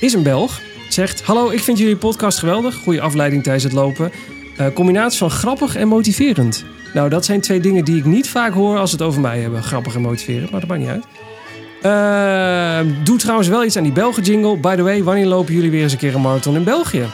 Is 0.00 0.12
een 0.12 0.22
Belg. 0.22 0.60
Zegt, 0.88 1.22
hallo, 1.22 1.50
ik 1.50 1.60
vind 1.60 1.78
jullie 1.78 1.96
podcast 1.96 2.38
geweldig. 2.38 2.74
Goede 2.74 3.00
afleiding 3.00 3.42
tijdens 3.42 3.64
het 3.64 3.72
lopen. 3.72 4.10
Eh, 4.56 4.66
combinatie 4.74 5.18
van 5.18 5.30
grappig 5.30 5.76
en 5.76 5.88
motiverend. 5.88 6.64
Nou, 6.94 7.08
dat 7.08 7.24
zijn 7.24 7.40
twee 7.40 7.60
dingen 7.60 7.84
die 7.84 7.96
ik 7.96 8.04
niet 8.04 8.28
vaak 8.28 8.52
hoor 8.52 8.78
als 8.78 8.90
ze 8.90 8.96
het 8.96 9.04
over 9.04 9.20
mij 9.20 9.40
hebben. 9.40 9.62
Grappig 9.62 9.94
en 9.94 10.00
motiverend, 10.00 10.50
maar 10.50 10.60
dat 10.60 10.68
maakt 10.68 10.80
niet 10.80 10.90
uit. 10.90 11.04
Eh, 11.82 12.92
doe 13.04 13.18
trouwens 13.18 13.48
wel 13.48 13.64
iets 13.64 13.76
aan 13.76 13.82
die 13.82 13.92
Belgen 13.92 14.22
jingle. 14.22 14.56
By 14.56 14.74
the 14.76 14.82
way, 14.82 15.02
wanneer 15.02 15.26
lopen 15.26 15.54
jullie 15.54 15.70
weer 15.70 15.82
eens 15.82 15.92
een 15.92 15.98
keer 15.98 16.14
een 16.14 16.20
marathon 16.20 16.56
in 16.56 16.64
België? 16.64 17.04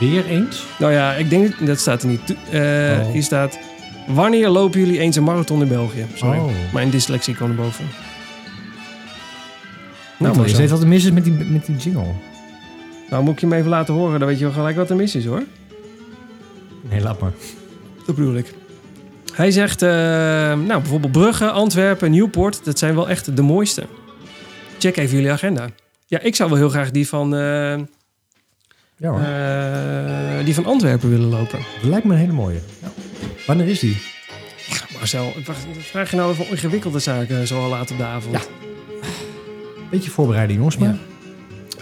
Weer 0.00 0.26
eens? 0.26 0.64
Nou 0.78 0.92
ja, 0.92 1.12
ik 1.12 1.30
denk, 1.30 1.66
dat 1.66 1.78
staat 1.80 2.02
er 2.02 2.08
niet. 2.08 2.34
Oh. 2.54 3.12
Hier 3.12 3.22
staat, 3.22 3.58
wanneer 4.06 4.48
lopen 4.48 4.80
jullie 4.80 4.98
eens 4.98 5.16
een 5.16 5.24
marathon 5.24 5.62
in 5.62 5.68
België? 5.68 6.06
Sorry, 6.14 6.38
Oh. 6.38 6.50
mijn 6.72 6.90
dyslexie 6.90 7.34
kwam 7.34 7.50
erboven. 7.50 7.84
Nou, 10.22 10.36
maar 10.36 10.48
je 10.48 10.56
weet 10.56 10.70
wat 10.70 10.80
er 10.80 10.88
mis 10.88 11.04
is 11.04 11.10
met 11.10 11.24
die, 11.24 11.32
met 11.32 11.66
die 11.66 11.76
jingle. 11.76 12.04
Nou, 13.10 13.22
moet 13.24 13.32
ik 13.32 13.40
je 13.40 13.46
hem 13.46 13.54
even 13.56 13.70
laten 13.70 13.94
horen, 13.94 14.18
dan 14.18 14.28
weet 14.28 14.38
je 14.38 14.44
wel 14.44 14.52
gelijk 14.54 14.76
wat 14.76 14.90
er 14.90 14.96
mis 14.96 15.14
is 15.14 15.24
hoor. 15.26 15.42
Nee, 16.90 17.00
laat 17.00 17.20
maar. 17.20 17.32
Dat 18.06 18.14
bedoel 18.14 18.34
ik. 18.34 18.54
Hij 19.32 19.50
zegt, 19.50 19.82
eh, 19.82 19.88
nou 20.52 20.66
bijvoorbeeld 20.80 21.12
Brugge, 21.12 21.50
Antwerpen, 21.50 22.10
Nieuwpoort, 22.10 22.64
dat 22.64 22.78
zijn 22.78 22.94
wel 22.94 23.08
echt 23.08 23.36
de 23.36 23.42
mooiste. 23.42 23.86
Check 24.78 24.96
even 24.96 25.16
jullie 25.16 25.32
agenda. 25.32 25.68
Ja, 26.06 26.20
ik 26.20 26.34
zou 26.36 26.48
wel 26.50 26.58
heel 26.58 26.68
graag 26.68 26.90
die 26.90 27.08
van, 27.08 27.34
eh, 27.34 27.40
Ja 28.96 29.08
hoor. 29.08 29.20
eh, 29.20 30.44
die 30.44 30.54
van 30.54 30.66
Antwerpen 30.66 31.10
willen 31.10 31.28
lopen. 31.28 31.58
dat 31.80 31.90
lijkt 31.90 32.04
me 32.06 32.12
een 32.12 32.18
hele 32.18 32.32
mooie. 32.32 32.60
Ja. 32.82 32.88
Wanneer 33.46 33.68
is 33.68 33.78
die? 33.80 33.96
Marcel, 34.98 35.32
vraag 35.78 36.10
je 36.10 36.16
nou 36.16 36.30
over 36.30 36.50
ingewikkelde 36.50 36.98
zaken 36.98 37.46
zo 37.46 37.60
al 37.62 37.68
laat 37.68 37.90
op 37.90 37.96
de 37.98 38.04
avond? 38.04 38.34
Ja. 38.34 38.40
Beetje 39.92 40.10
voorbereiding, 40.10 40.58
jongens. 40.58 40.76
Maar. 40.76 40.96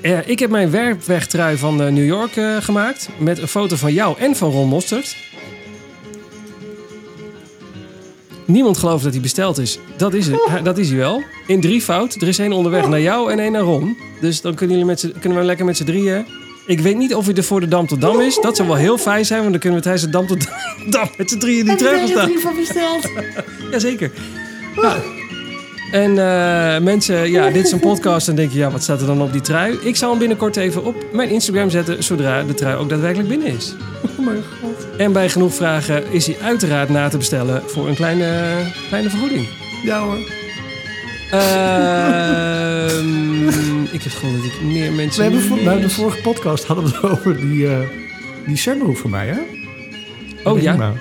Eh, 0.03 0.29
ik 0.29 0.39
heb 0.39 0.51
mijn 0.51 0.71
werkwegtrui 0.71 1.57
van 1.57 1.83
eh, 1.83 1.93
New 1.93 2.07
York 2.07 2.37
eh, 2.37 2.57
gemaakt. 2.61 3.09
Met 3.19 3.39
een 3.39 3.49
foto 3.49 3.77
van 3.77 3.93
jou 3.93 4.19
en 4.19 4.37
van 4.37 4.51
Ron 4.51 4.69
Mostert. 4.69 5.17
Niemand 8.45 8.79
gelooft 8.79 9.05
dat 9.05 9.13
hij 9.13 9.23
besteld 9.23 9.59
is. 9.59 9.79
Dat 9.97 10.15
is, 10.15 10.27
het. 10.27 10.41
Ja, 10.49 10.61
dat 10.61 10.79
is 10.79 10.89
hij 10.89 10.99
wel. 10.99 11.23
In 11.47 11.61
drie 11.61 11.81
fout. 11.83 12.15
Er 12.15 12.29
is 12.29 12.39
één 12.39 12.53
onderweg 12.53 12.89
naar 12.89 13.01
jou 13.01 13.33
en 13.33 13.39
één 13.39 13.53
naar 13.53 13.63
Ron. 13.63 13.97
Dus 14.21 14.41
dan 14.41 14.55
kunnen, 14.55 14.77
jullie 14.77 14.93
met 14.93 15.13
kunnen 15.21 15.39
we 15.39 15.45
lekker 15.45 15.65
met 15.65 15.77
z'n 15.77 15.85
drieën. 15.85 16.27
Ik 16.67 16.81
weet 16.81 16.97
niet 16.97 17.15
of 17.15 17.25
hij 17.27 17.35
er 17.35 17.45
voor 17.45 17.61
de 17.61 17.69
Dam 17.69 17.87
tot 17.87 18.01
Dam 18.01 18.21
is. 18.21 18.39
Dat 18.41 18.57
zou 18.57 18.69
wel 18.69 18.77
heel 18.77 18.99
fijn 18.99 19.27
zijn, 19.27 19.41
want 19.41 19.51
dan 19.51 19.61
kunnen 19.61 19.79
we 19.79 19.85
tijdens 19.85 20.05
de 20.05 20.11
Dam 20.11 20.27
tot 20.27 20.47
Dam 20.95 21.09
met 21.17 21.31
z'n 21.31 21.39
drieën 21.39 21.65
die 21.65 21.77
trui 21.77 21.99
gaan 21.99 22.09
staan. 22.09 22.39
van 22.39 22.55
besteld? 22.57 23.11
Jazeker. 23.73 24.11
Ja. 24.83 24.97
En 25.93 26.19
eh, 26.19 26.79
mensen, 26.83 27.31
ja, 27.31 27.51
dit 27.51 27.65
is 27.67 27.73
een 27.73 27.81
podcast. 27.81 28.29
En 28.29 28.35
denk 28.35 28.51
je, 28.53 28.59
ja, 28.59 28.71
wat 28.71 28.83
staat 28.83 29.01
er 29.01 29.07
dan 29.07 29.23
op 29.23 29.33
die 29.33 29.41
trui? 29.41 29.79
Ik 29.83 29.97
zal 29.97 30.11
hem 30.11 30.19
binnenkort 30.19 30.57
even 30.57 30.85
op 30.85 31.05
mijn 31.13 31.31
Instagram 31.31 31.71
zetten. 31.71 32.03
Zodra 32.05 32.43
de 32.43 32.55
trui 32.55 32.77
ook 32.77 32.89
daadwerkelijk 32.89 33.29
binnen 33.29 33.49
is. 33.49 33.75
Oh 34.19 34.27
mijn 34.27 34.43
god. 34.61 34.87
En 34.99 35.13
bij 35.13 35.29
genoeg 35.29 35.55
vragen 35.55 36.13
is 36.13 36.27
hij 36.27 36.37
uiteraard 36.43 36.89
na 36.89 37.09
te 37.09 37.17
bestellen 37.17 37.63
voor 37.67 37.89
een 37.89 37.95
kleine, 37.95 38.53
kleine 38.89 39.11
vergoeding. 39.11 39.47
Ja 39.85 40.01
hoor. 40.01 40.19
Ehm, 42.91 43.83
ik 43.83 44.03
heb 44.03 44.13
gewoon 44.13 44.37
dat 44.37 44.45
ik 44.45 44.61
meer 44.63 44.93
mensen. 44.93 45.31
We 45.33 45.39
hebben 45.39 45.65
bij 45.65 45.81
de 45.81 45.91
vorige 45.91 46.21
podcast 46.21 46.65
hadden 46.65 46.85
we 46.85 46.91
het 46.91 47.03
over 47.11 47.37
die, 47.37 47.67
eh 47.69 47.79
die 48.47 48.57
sunroof 48.57 48.99
voor 48.99 49.11
mij, 49.11 49.27
hè? 49.27 49.39
Oh 50.51 50.61
ja. 50.61 50.77
Nou. 50.77 50.95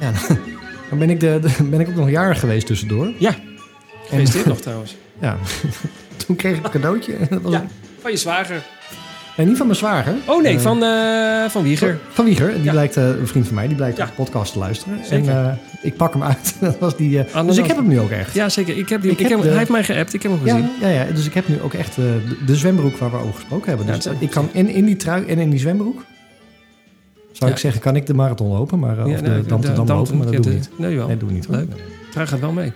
Ja, 0.00 0.12
dan 0.90 0.98
ben 0.98 1.10
ik, 1.10 1.20
de, 1.20 1.38
de- 1.42 1.64
ben 1.64 1.80
ik 1.80 1.88
ook 1.88 1.94
nog 1.94 2.10
jarig 2.10 2.40
geweest 2.40 2.66
tussendoor. 2.66 3.12
Ja. 3.18 3.34
Gefeliciteerd 4.06 4.46
nog 4.46 4.60
trouwens. 4.60 4.96
Ja, 5.20 5.36
toen 6.26 6.36
kreeg 6.36 6.56
ik 6.56 6.64
een 6.64 6.70
cadeautje. 6.70 7.12
En 7.14 7.26
dat 7.30 7.42
was 7.42 7.52
Ja. 7.52 7.66
Van 8.00 8.10
je 8.10 8.16
zwager. 8.16 8.62
Nee, 9.36 9.46
niet 9.46 9.56
van 9.56 9.66
mijn 9.66 9.78
zwager. 9.78 10.14
Oh 10.26 10.42
nee, 10.42 10.54
Eh, 10.56 10.60
van, 10.60 10.82
eh 10.82 11.48
van 11.48 11.62
Wieger. 11.62 11.98
Van 12.08 12.24
Wieger. 12.24 12.52
Die 12.54 12.62
Ja. 12.62 12.70
blijkt, 12.72 12.96
eh, 12.96 13.08
een 13.08 13.26
vriend 13.26 13.46
van 13.46 13.54
mij, 13.54 13.66
die 13.66 13.76
blijkt 13.76 13.96
Ja. 13.96 14.02
op 14.04 14.08
de 14.10 14.16
podcast 14.16 14.52
te 14.52 14.58
luisteren. 14.58 14.98
Zeker. 15.04 15.30
En 15.30 15.46
eh, 15.50 15.52
ik 15.82 15.96
pak 15.96 16.12
hem 16.12 16.22
uit. 16.22 16.56
dat 16.60 16.78
was 16.78 16.96
die, 16.96 17.18
eh, 17.22 17.46
dus 17.46 17.56
ik 17.56 17.66
heb 17.66 17.76
hem 17.76 17.88
nu 17.88 18.00
ook 18.00 18.10
echt. 18.10 18.34
Ja, 18.34 18.48
zeker. 18.48 18.76
Ik 18.78 18.88
heb 18.88 19.02
die, 19.02 19.10
Ik 19.10 19.18
ik 19.20 19.28
heb 19.28 19.40
de- 19.42 19.48
Hij 19.48 19.58
heeft 19.58 19.70
mij 19.70 19.84
geappt. 19.84 20.14
Ik 20.14 20.22
heb 20.22 20.32
hem 20.32 20.40
gezien. 20.40 20.68
Ja, 20.80 20.88
ja, 20.88 21.04
ja, 21.04 21.12
dus 21.12 21.26
ik 21.26 21.34
heb 21.34 21.48
nu 21.48 21.60
ook 21.60 21.74
echt 21.74 21.88
eh, 21.90 21.96
de, 22.04 22.36
de 22.46 22.56
zwembroek 22.56 22.96
waar 22.96 23.10
we 23.10 23.16
over 23.16 23.34
gesproken 23.34 23.68
hebben. 23.68 23.86
Ja, 23.86 23.92
Dus 23.92 24.06
ik 24.18 24.30
kan 24.30 24.48
in, 24.52 24.68
in 24.68 24.84
die 24.84 24.96
trui 24.96 25.24
en 25.26 25.38
in 25.38 25.50
die 25.50 25.58
zwembroek, 25.60 26.04
zou 27.32 27.50
Ja. 27.50 27.56
ik 27.56 27.58
zeggen, 27.58 27.80
kan 27.80 27.96
ik 27.96 28.06
de 28.06 28.14
marathon 28.14 28.48
lopen, 28.48 28.78
maar, 28.78 28.98
eh, 28.98 29.06
Ja, 29.06 29.14
of 29.14 29.20
nee, 29.20 29.30
de 29.30 29.40
de- 29.42 29.46
Dam 29.48 29.60
Dam- 29.60 29.86
lopen, 29.96 30.16
maar 30.16 30.26
dat 30.26 30.34
we 30.34 30.40
de- 30.40 30.50
niet. 30.50 30.70
Nee, 30.76 30.96
wel. 30.96 31.06
Nee, 31.06 31.16
doen 31.16 31.28
we 31.28 31.34
niet. 31.34 31.46
hoor. 31.46 31.56
Leuk. 31.56 31.68
Trui 32.10 32.26
gaat 32.26 32.40
wel 32.40 32.52
mee. 32.52 32.72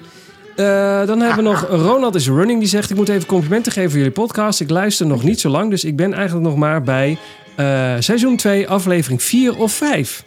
Eh, 0.61 1.07
dan 1.07 1.21
hebben 1.21 1.37
we 1.45 1.51
nog 1.51 1.67
Ronald 1.69 2.15
is 2.15 2.29
Running. 2.29 2.59
Die 2.59 2.69
zegt, 2.69 2.91
ik 2.91 2.97
moet 2.97 3.09
even 3.09 3.27
complimenten 3.27 3.73
geven 3.73 3.91
voor 3.91 3.99
jullie 3.99 4.15
podcast. 4.15 4.61
Ik 4.61 4.71
luister 4.71 5.07
nog 5.07 5.23
niet 5.23 5.41
zo 5.41 5.49
lang, 5.49 5.71
dus 5.71 5.85
ik 5.85 5.97
ben 5.97 6.13
eigenlijk 6.13 6.47
nog 6.47 6.57
maar 6.57 6.83
bij 6.83 7.19
eh, 7.57 7.95
seizoen 7.99 8.37
2, 8.37 8.69
aflevering 8.69 9.23
4 9.23 9.57
of 9.57 9.73
5. 9.73 10.25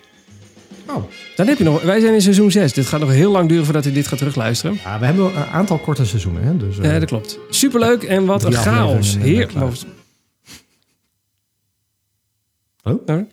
Oh. 0.89 1.03
Dan 1.35 1.47
heb 1.47 1.57
je 1.57 1.63
nog, 1.63 1.81
wij 1.81 1.99
zijn 1.99 2.13
in 2.13 2.21
seizoen 2.21 2.51
6. 2.51 2.73
Dit 2.73 2.85
gaat 2.85 2.99
nog 2.99 3.09
heel 3.09 3.31
lang 3.31 3.49
duren 3.49 3.65
voordat 3.65 3.85
u 3.85 3.91
dit 3.91 4.07
gaat 4.07 4.17
terugluisteren. 4.17 4.79
Ja, 4.83 4.99
we 4.99 5.05
hebben 5.05 5.25
een 5.25 5.45
aantal 5.45 5.77
korte 5.77 6.05
seizoenen. 6.05 6.43
Hè? 6.43 6.57
Dus, 6.57 6.79
eh, 6.79 6.91
Ja, 6.91 6.99
dat 6.99 7.07
klopt. 7.07 7.39
Superleuk 7.49 8.03
en 8.03 8.25
wat 8.25 8.43
een 8.43 8.53
chaos. 8.53 9.17
Heer... 9.17 9.41
eh, 9.41 9.47
klaar. 9.47 9.63
Oh? 12.83 13.05
Ja, 13.05 13.25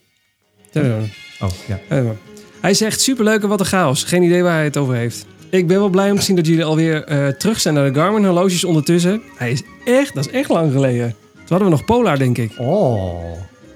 oh, 1.40 1.51
ja. 1.89 2.14
Hij 2.60 2.74
zegt 2.74 3.01
superleuk 3.01 3.43
en 3.43 3.48
wat 3.48 3.60
een 3.60 3.66
chaos. 3.66 4.05
Geen 4.05 4.22
idee 4.22 4.43
waar 4.43 4.55
hij 4.55 4.64
het 4.64 4.77
over 4.77 4.94
heeft. 4.94 5.27
Ik 5.51 5.66
ben 5.66 5.78
wel 5.78 5.89
blij 5.89 6.10
om 6.10 6.16
te 6.16 6.22
zien 6.22 6.36
dat 6.36 6.47
jullie 6.47 6.64
alweer 6.64 7.05
eh, 7.05 7.27
terug 7.28 7.60
zijn 7.60 7.74
naar 7.74 7.93
de 7.93 8.01
Garmin 8.01 8.24
horloges 8.24 8.64
ondertussen. 8.64 9.22
Hij 9.36 9.51
is 9.51 9.62
echt, 9.85 10.14
dat 10.14 10.27
is 10.27 10.32
echt 10.32 10.48
lang 10.48 10.72
geleden. 10.72 11.09
Toen 11.35 11.43
hadden 11.48 11.66
we 11.68 11.74
nog 11.74 11.85
Polar, 11.85 12.18
denk 12.18 12.39
ik. 12.39 12.52
Oh, 12.59 13.22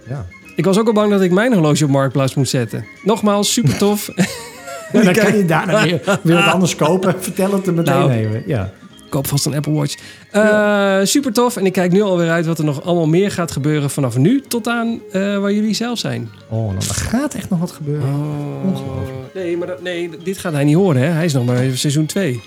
ja. 0.08 0.26
Ik 0.56 0.64
was 0.64 0.78
ook 0.78 0.86
al 0.86 0.92
bang 0.92 1.10
dat 1.10 1.20
ik 1.20 1.30
mijn 1.30 1.52
horloge 1.52 1.84
op 1.84 1.90
Marktplaats 1.90 2.34
moet 2.34 2.48
zetten. 2.48 2.84
Nogmaals, 3.02 3.52
super 3.52 3.76
tof. 3.76 4.08
Dan 4.92 5.12
kan 5.12 5.36
je 5.36 5.44
daarna 5.44 5.82
weer, 5.82 6.18
weer 6.22 6.34
wat 6.36 6.52
anders 6.52 6.76
kopen. 6.76 7.14
Vertel 7.22 7.52
het 7.52 7.66
er 7.66 7.74
meteen 7.74 7.94
Nou. 7.94 8.10
even. 8.10 8.42
Ja. 8.46 8.70
Koop 9.14 9.26
vast 9.26 9.46
een 9.46 9.54
Apple 9.54 9.72
Watch. 9.72 9.94
Eh, 10.30 10.98
super 11.02 11.32
tof. 11.32 11.56
En 11.56 11.66
ik 11.66 11.72
kijk 11.72 11.92
nu 11.92 12.02
alweer 12.02 12.30
uit 12.30 12.46
wat 12.46 12.58
er 12.58 12.64
nog 12.64 12.84
allemaal 12.84 13.06
meer 13.06 13.30
gaat 13.30 13.50
gebeuren 13.50 13.90
vanaf 13.90 14.16
nu 14.16 14.40
tot 14.48 14.68
aan 14.68 15.00
eh, 15.12 15.38
waar 15.38 15.52
jullie 15.52 15.74
zelf 15.74 15.98
zijn. 15.98 16.30
Oh, 16.48 16.66
nou, 16.66 16.76
er 16.76 16.82
gaat 16.82 17.34
echt 17.34 17.50
nog 17.50 17.58
wat 17.58 17.70
gebeuren. 17.70 18.08
Oh. 18.08 18.66
Ongelooflijk. 18.66 19.34
Nee, 19.34 19.56
maar 19.56 19.66
dat, 19.66 19.82
nee, 19.82 20.10
dit 20.24 20.38
gaat 20.38 20.52
hij 20.52 20.64
niet 20.64 20.74
horen. 20.74 21.02
Hè? 21.02 21.08
Hij 21.08 21.24
is 21.24 21.32
nog 21.32 21.44
bij 21.44 21.76
seizoen 21.76 22.06
2. 22.06 22.40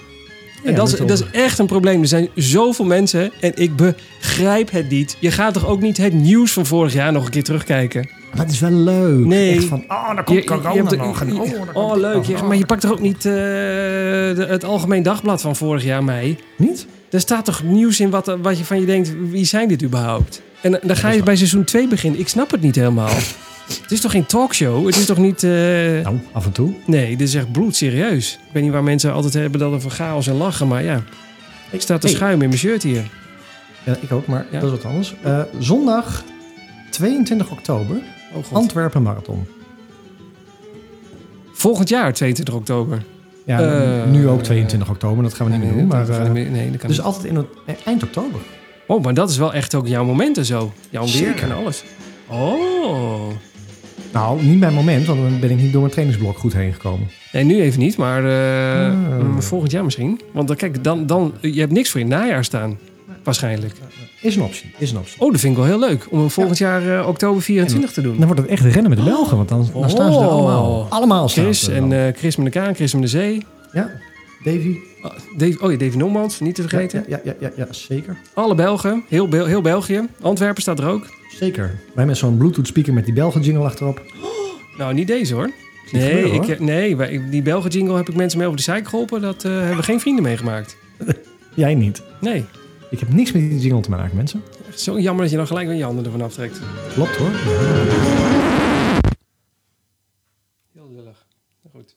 En 0.63 0.75
dat, 0.75 0.87
is, 0.87 0.97
dat 0.99 1.09
is 1.09 1.23
echt 1.31 1.59
een 1.59 1.65
probleem. 1.65 2.01
Er 2.01 2.07
zijn 2.07 2.29
zoveel 2.35 2.85
mensen 2.85 3.31
en 3.39 3.51
ik 3.55 3.75
begrijp 3.75 4.71
het 4.71 4.89
niet. 4.89 5.17
Je 5.19 5.31
gaat 5.31 5.53
toch 5.53 5.67
ook 5.67 5.81
niet 5.81 5.97
het 5.97 6.13
nieuws 6.13 6.53
van 6.53 6.65
vorig 6.65 6.93
jaar 6.93 7.11
nog 7.11 7.25
een 7.25 7.31
keer 7.31 7.43
terugkijken? 7.43 8.09
Maar 8.35 8.45
het 8.45 8.51
is 8.51 8.59
wel 8.59 8.71
leuk. 8.71 9.25
Nee. 9.25 9.55
Echt 9.55 9.63
van, 9.65 9.83
oh, 9.87 10.05
dan 10.15 10.23
komt 10.23 10.27
Je- 10.29 10.35
je 10.35 10.43
corona 10.49 10.73
hebt 10.73 10.97
nog. 10.97 11.21
En, 11.21 11.39
oh, 11.39 11.75
oh, 11.91 11.95
leuk. 11.97 12.23
Je- 12.23 12.43
maar 12.43 12.57
je 12.57 12.65
pakt 12.65 12.81
toch 12.81 12.91
ook 12.91 12.99
niet 12.99 13.15
eh, 13.17 13.31
de- 13.33 14.45
het 14.49 14.63
Algemeen 14.63 15.03
Dagblad 15.03 15.41
van 15.41 15.55
vorig 15.55 15.83
jaar 15.83 16.03
mee? 16.03 16.37
Niet? 16.57 16.87
Er 17.11 17.19
staat 17.19 17.45
toch 17.45 17.63
nieuws 17.63 17.99
in 17.99 18.09
wat, 18.09 18.37
wat 18.41 18.57
je 18.57 18.65
van 18.65 18.79
je 18.79 18.85
denkt, 18.85 19.13
wie 19.29 19.45
zijn 19.45 19.67
dit 19.67 19.83
überhaupt? 19.83 20.41
En 20.61 20.79
dan 20.83 20.95
ga 20.95 21.09
je 21.09 21.23
bij 21.23 21.35
seizoen 21.35 21.63
2 21.63 21.87
beginnen. 21.87 22.19
Ik 22.19 22.27
snap 22.27 22.51
het 22.51 22.61
niet 22.61 22.75
helemaal. 22.75 23.09
het 23.81 23.91
is 23.91 24.01
toch 24.01 24.11
geen 24.11 24.25
talkshow? 24.25 24.85
Het 24.85 24.95
is 24.95 25.05
toch 25.05 25.17
niet... 25.17 25.43
eh, 25.43 25.51
Nou, 26.03 26.19
af 26.31 26.45
en 26.45 26.51
toe. 26.51 26.73
Nee, 26.85 27.09
dit 27.17 27.27
is 27.27 27.35
echt 27.35 27.51
bloedserieus. 27.51 28.33
Ik 28.47 28.53
weet 28.53 28.63
niet 28.63 28.71
waar 28.71 28.83
mensen 28.83 29.13
altijd 29.13 29.33
hebben 29.33 29.59
dat 29.59 29.71
over 29.73 29.91
chaos 29.91 30.27
en 30.27 30.35
lachen, 30.37 30.67
maar 30.67 30.83
ja. 30.83 31.01
Ik 31.71 31.81
sta 31.81 31.97
te 31.97 32.07
Hey. 32.07 32.15
schuimen 32.15 32.41
in 32.41 32.47
mijn 32.47 32.59
shirt 32.61 32.83
hier. 32.83 33.03
Ja, 33.83 33.97
ik 34.01 34.11
ook, 34.11 34.25
maar 34.27 34.45
Ja. 34.51 34.59
dat 34.59 34.71
is 34.71 34.75
wat 34.77 34.85
anders. 34.85 35.15
Eh, 35.23 35.41
zondag 35.59 36.23
22 36.89 37.51
oktober, 37.51 37.95
Oh. 38.37 38.53
Antwerpen 38.55 39.01
Marathon. 39.01 39.45
Volgend 41.53 41.89
jaar, 41.89 42.13
22 42.13 42.55
oktober. 42.55 43.03
Ja, 43.45 43.59
Eh, 43.59 44.11
nu 44.11 44.27
ook 44.27 44.43
22 44.43 44.89
oktober, 44.89 45.23
dat 45.23 45.33
gaan 45.33 45.47
we 45.47 45.57
niet 45.57 45.63
meer 45.63 45.73
doen. 45.73 45.87
Maar, 45.87 46.09
eh, 46.09 46.31
nee, 46.31 46.71
dus 46.87 47.01
altijd 47.01 47.25
in 47.25 47.35
het, 47.35 47.45
eh, 47.65 47.75
eind 47.85 48.03
oktober. 48.03 48.39
Oh, 48.87 49.03
maar 49.03 49.13
dat 49.13 49.29
is 49.29 49.37
wel 49.37 49.53
echt 49.53 49.75
ook 49.75 49.87
jouw 49.87 50.05
moment 50.05 50.37
en 50.37 50.45
zo. 50.45 50.73
Jouw 50.89 51.03
weer 51.03 51.11
Zeker. 51.11 51.43
en 51.43 51.55
alles. 51.55 51.83
Oh. 52.27 53.29
Nou, 54.13 54.43
niet 54.43 54.59
mijn 54.59 54.73
moment, 54.73 55.05
want 55.05 55.19
dan 55.19 55.39
ben 55.39 55.49
ik 55.49 55.57
niet 55.57 55.71
door 55.71 55.81
mijn 55.81 55.93
trainingsblok 55.93 56.37
goed 56.37 56.53
heen 56.53 56.73
gekomen. 56.73 57.07
Nee, 57.31 57.43
nu 57.43 57.61
even 57.61 57.79
niet, 57.79 57.97
maar 57.97 58.21
mm, 58.93 59.41
volgend 59.41 59.71
jaar 59.71 59.83
misschien. 59.83 60.21
Want 60.33 60.47
dan, 60.47 60.57
kijk, 60.57 60.83
dan, 60.83 61.05
dan, 61.05 61.33
je 61.41 61.59
hebt 61.59 61.71
niks 61.71 61.89
voor 61.89 61.99
het 61.99 62.09
najaar 62.09 62.43
staan. 62.43 62.77
Waarschijnlijk. 63.23 63.73
Is 64.21 64.35
een 64.35 64.41
optie, 64.41 64.71
is 64.77 64.91
een 64.91 64.97
optie. 64.97 65.21
Oh, 65.21 65.31
dat 65.31 65.39
vind 65.39 65.51
ik 65.51 65.59
wel 65.59 65.67
heel 65.67 65.79
leuk. 65.79 66.07
Om 66.09 66.29
volgend 66.31 66.57
jaar 66.57 66.99
eh, 66.99 67.07
oktober 67.07 67.41
24 67.41 67.91
te 67.91 68.01
doen. 68.01 68.17
Dan 68.17 68.25
wordt 68.25 68.41
het 68.41 68.49
echt 68.49 68.63
rennen 68.63 68.89
met 68.89 68.97
de 68.97 69.03
Belgen, 69.05 69.37
want 69.37 69.49
dan, 69.49 69.69
dan 69.73 69.89
staan 69.89 70.13
ze 70.13 70.19
er 70.19 70.25
Oh. 70.25 70.31
allemaal. 70.31 70.87
Allemaal 70.89 71.29
staan 71.29 71.43
Chris 71.43 71.67
en 71.67 71.91
eh, 71.91 72.13
Chris 72.15 72.35
met 72.35 72.45
Chris 72.75 72.93
met 72.93 73.01
de 73.01 73.07
Zee. 73.07 73.45
Ja, 73.73 73.91
Davy. 74.43 74.75
Oh, 75.01 75.11
Dave, 75.37 75.59
oh 75.61 75.71
ja, 75.71 75.77
Davy 75.77 75.97
Normans, 75.97 76.39
niet 76.39 76.55
te 76.55 76.61
vergeten. 76.61 77.05
ja, 77.07 77.19
ja, 77.23 77.33
ja, 77.39 77.51
ja, 77.55 77.67
zeker. 77.69 78.17
Alle 78.33 78.55
Belgen, 78.55 79.03
heel, 79.09 79.27
Bel- 79.27 79.45
heel 79.45 79.61
België. 79.61 80.07
Antwerpen 80.21 80.61
staat 80.61 80.79
er 80.79 80.87
ook. 80.87 81.05
Zeker. 81.39 81.79
Wij 81.95 82.05
met 82.05 82.17
zo'n 82.17 82.37
Bluetooth 82.37 82.67
speaker 82.67 82.93
met 82.93 83.05
die 83.05 83.13
Belgen 83.13 83.41
jingle 83.41 83.63
achterop. 83.63 84.01
Nou, 84.77 84.93
niet 84.93 85.07
deze 85.07 85.33
hoor. 85.33 85.45
niet 85.45 86.01
Nee, 86.01 86.21
gebeuren, 86.23 86.49
ik, 86.49 86.59
nee 86.59 86.95
die 87.29 87.41
Belgen 87.41 87.69
jingle 87.69 87.95
heb 87.95 88.09
ik 88.09 88.15
mensen 88.15 88.37
mee 88.37 88.47
over 88.47 88.59
de 88.59 88.65
zeik 88.65 88.87
geholpen. 88.87 89.21
Dat 89.21 89.43
eh, 89.43 89.51
hebben 89.51 89.83
geen 89.83 89.99
vrienden 89.99 90.23
meegemaakt. 90.23 90.77
Jij 91.53 91.75
niet. 91.75 92.01
Nee, 92.21 92.45
Ik 92.89 92.99
heb 92.99 93.13
niks 93.13 93.31
met 93.31 93.41
die 93.41 93.59
jingle 93.59 93.81
te 93.81 93.89
maken, 93.89 94.15
mensen. 94.15 94.43
echt 94.67 94.79
zo 94.79 94.99
jammer 94.99 95.21
dat 95.21 95.31
je 95.31 95.37
dan 95.37 95.47
gelijk 95.47 95.67
weer 95.67 95.77
je 95.77 95.83
handen 95.83 96.05
ervan 96.05 96.21
aftrekt. 96.21 96.59
Klopt 96.93 97.15
hoor. 97.15 97.29
Heel 100.73 100.89
lullig. 100.95 101.25
Goed. 101.71 101.95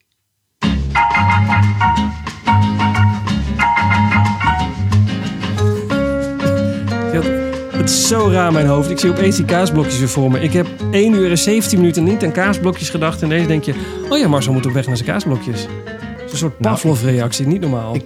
Het 7.76 7.90
is 7.90 8.08
zo 8.08 8.28
raar 8.30 8.52
mijn 8.52 8.66
hoofd. 8.66 8.90
Ik 8.90 8.98
zie 8.98 9.10
opeens 9.10 9.36
die 9.36 9.44
kaasblokjes 9.44 9.98
weer 9.98 10.08
voor 10.08 10.30
me. 10.30 10.40
Ik 10.40 10.52
heb 10.52 10.66
1 10.90 11.12
uur 11.14 11.30
en 11.30 11.38
17 11.38 11.78
minuten 11.78 12.04
niet 12.04 12.24
aan 12.24 12.32
kaasblokjes 12.32 12.90
gedacht. 12.90 13.22
En 13.22 13.28
deze 13.28 13.46
denk 13.46 13.64
je, 13.64 13.74
oh 14.08 14.18
ja, 14.18 14.28
Marcel 14.28 14.52
moet 14.52 14.66
op 14.66 14.72
weg 14.72 14.86
naar 14.86 14.96
zijn 14.96 15.08
kaasblokjes. 15.08 15.60
Het 15.62 16.24
is 16.26 16.32
een 16.32 16.38
soort 16.38 16.60
Nou, 16.60 16.74
Pavlov-reactie, 16.74 17.46
niet 17.46 17.60
normaal. 17.60 17.94
ik- 17.94 18.04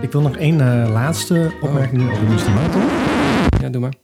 Ik 0.00 0.12
wil 0.12 0.20
nog 0.20 0.36
één 0.36 0.60
eh, 0.60 0.90
laatste 0.92 1.52
opmerking 1.60 2.00
doen 2.00 2.10
over 2.10 2.26
de. 2.26 2.50
Marathon. 2.54 2.82
Ja, 3.60 3.68
doe 3.68 3.80
maar. 3.80 3.94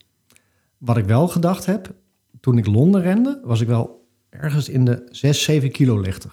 Wat 0.78 0.96
ik 0.96 1.04
wel 1.04 1.28
gedacht 1.28 1.66
heb, 1.66 1.94
toen 2.40 2.58
ik 2.58 2.66
Londen 2.66 3.02
rende, 3.02 3.40
was 3.44 3.60
ik 3.60 3.68
wel 3.68 4.08
ergens 4.30 4.68
in 4.68 4.84
de 4.84 5.08
6, 5.10 5.42
7 5.42 5.70
kilo 5.70 6.00
lichter. 6.00 6.30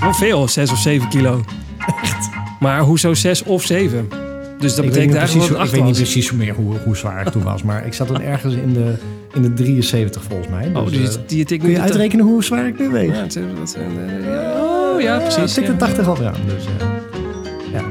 Wel 0.00 0.14
veel, 0.14 0.48
6 0.48 0.70
of 0.70 0.78
7 0.78 1.08
kilo. 1.08 1.40
Echt? 2.02 2.28
Maar 2.60 2.80
hoezo 2.80 3.14
6 3.14 3.42
of 3.42 3.62
7? 3.62 4.27
Dus 4.58 4.74
dat 4.74 4.84
ik, 4.84 4.90
betekent 4.90 5.16
eigenlijk 5.16 5.46
precies, 5.48 5.48
dat 5.56 5.66
ik 5.66 5.72
weet 5.72 5.84
niet 5.84 5.94
precies 5.96 6.32
meer 6.32 6.54
hoe, 6.54 6.74
hoe 6.84 6.96
zwaar 6.96 7.26
ik 7.26 7.32
toen 7.32 7.42
was, 7.42 7.62
maar 7.62 7.86
ik 7.86 7.92
zat 7.94 8.08
dan 8.08 8.20
ergens 8.20 8.54
in 8.54 8.72
de, 8.72 8.94
in 9.34 9.42
de 9.42 9.52
73 9.52 10.22
volgens 10.22 10.48
mij. 10.48 10.70
Oh, 10.74 10.84
Dus, 10.84 10.92
die, 10.92 11.08
eh, 11.08 11.14
die 11.26 11.44
tik 11.44 11.60
kun 11.60 11.70
je 11.70 11.80
uitrekenen 11.80 12.24
hoe 12.24 12.44
zwaar 12.44 12.66
ik 12.66 12.78
nu 12.78 12.88
weeg? 12.88 13.14
Ja, 13.14 13.22
het, 13.22 13.36
is- 13.36 13.42
dat 13.58 13.70
zijn, 13.70 13.90
eh, 14.08 14.24
ja. 14.26 14.52
Oh 14.94 15.00
ja, 15.00 15.18
precies. 15.18 15.58
Ik 15.58 15.66
ja. 15.66 15.70
de 15.70 15.76
80 15.76 16.08
al 16.08 16.16
aan. 16.26 16.34
Dus, 16.46 16.64
eh, 16.64 16.86
ja. 17.72 17.82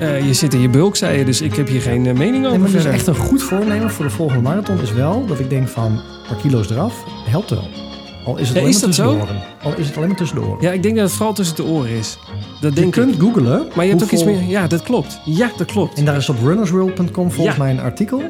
Eh, 0.00 0.26
je 0.26 0.34
zit 0.34 0.54
in 0.54 0.60
je 0.60 0.68
bulk, 0.68 0.96
zei 0.96 1.18
je, 1.18 1.24
dus 1.24 1.40
ik 1.40 1.54
heb 1.54 1.68
hier 1.68 1.80
geen 1.80 2.06
eh, 2.06 2.14
mening 2.14 2.46
over 2.46 2.50
Nee, 2.58 2.58
maar 2.58 2.70
dus 2.82 2.84
echt 2.84 3.06
een 3.06 3.16
goed 3.16 3.42
voornemen 3.42 3.90
voor 3.90 4.04
de 4.04 4.10
volgende 4.10 4.42
marathon 4.42 4.80
is 4.80 4.92
wel 4.92 5.26
dat 5.26 5.38
ik 5.38 5.50
denk 5.50 5.68
van 5.68 5.84
een 5.92 6.00
paar 6.28 6.36
kilo's 6.42 6.70
eraf, 6.70 6.94
helpt 7.28 7.50
wel. 7.50 7.64
Al 8.24 8.36
is 8.38 8.46
het 8.48 8.56
Ja, 8.56 8.62
alleen 8.62 8.74
is 8.74 8.80
maar 8.80 8.90
dat 8.90 8.96
tussendoor. 8.96 9.28
Al 9.62 9.74
is 9.76 9.86
het 9.86 9.96
alleen 9.96 10.08
maar 10.08 10.16
tussendoor. 10.16 10.56
Ja, 10.60 10.70
ik 10.70 10.82
denk 10.82 10.96
dat 10.96 11.04
het 11.04 11.14
vooral 11.14 11.34
tussen 11.34 11.56
de 11.56 11.64
oren 11.64 11.90
is. 11.90 12.18
Dat 12.60 12.74
denk 12.74 12.94
je 12.94 13.00
kunt 13.00 13.14
ik. 13.14 13.20
googlen. 13.20 13.66
Maar 13.74 13.84
je 13.84 13.90
hebt 13.90 14.02
ook 14.02 14.10
iets 14.10 14.24
meer... 14.24 14.42
Ja, 14.42 14.66
dat 14.66 14.82
klopt. 14.82 15.20
Ja, 15.24 15.50
dat 15.56 15.66
klopt. 15.72 15.98
En 15.98 16.04
daar 16.04 16.16
is 16.16 16.28
op 16.28 16.36
runnersworld.com 16.42 17.30
volgens 17.30 17.56
Ja. 17.56 17.62
mij 17.62 17.70
een 17.72 17.80
artikel. 17.80 18.22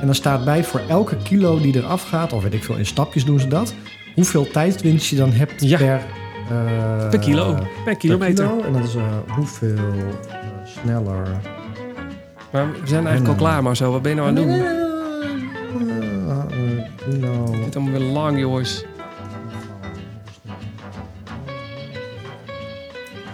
En 0.00 0.06
dan 0.06 0.14
staat 0.14 0.44
bij 0.44 0.64
voor 0.64 0.80
elke 0.88 1.16
kilo 1.16 1.60
die 1.60 1.76
eraf 1.76 2.02
gaat, 2.02 2.32
of 2.32 2.42
weet 2.42 2.54
ik 2.54 2.64
veel, 2.64 2.76
in 2.76 2.86
stapjes 2.86 3.24
doen 3.24 3.40
ze 3.40 3.48
dat. 3.48 3.74
Hoeveel 4.14 4.50
tijdwinst 4.50 5.06
je 5.10 5.16
dan 5.16 5.32
hebt 5.32 5.52
Ja. 5.68 5.78
per, 5.78 6.00
eh, 6.50 7.08
Per 7.08 7.18
kilo. 7.18 7.54
Per 7.54 7.66
per 7.84 7.96
kilometer. 7.96 8.46
kilo. 8.48 8.62
En 8.66 8.72
dat 8.72 8.84
is 8.84 8.94
eh, 8.94 9.02
hoeveel 9.36 9.76
eh, 9.76 10.34
sneller. 10.82 11.26
Maar 12.52 12.66
we 12.72 12.78
zijn 12.86 13.06
eigenlijk 13.06 13.28
al 13.28 13.44
klaar, 13.46 13.62
maar 13.62 13.76
zo. 13.76 13.90
Wat 13.92 14.02
ben 14.02 14.10
je 14.10 14.16
nou 14.16 14.28
aan 14.28 14.36
het 14.36 14.44
doen? 14.46 14.54
Eh, 14.54 14.60
eh, 16.30 16.84
kilo. 17.10 17.52
Het 17.52 17.68
is 17.68 17.74
allemaal 17.76 18.00
weer 18.00 18.08
lang, 18.10 18.38
jongens. 18.38 18.84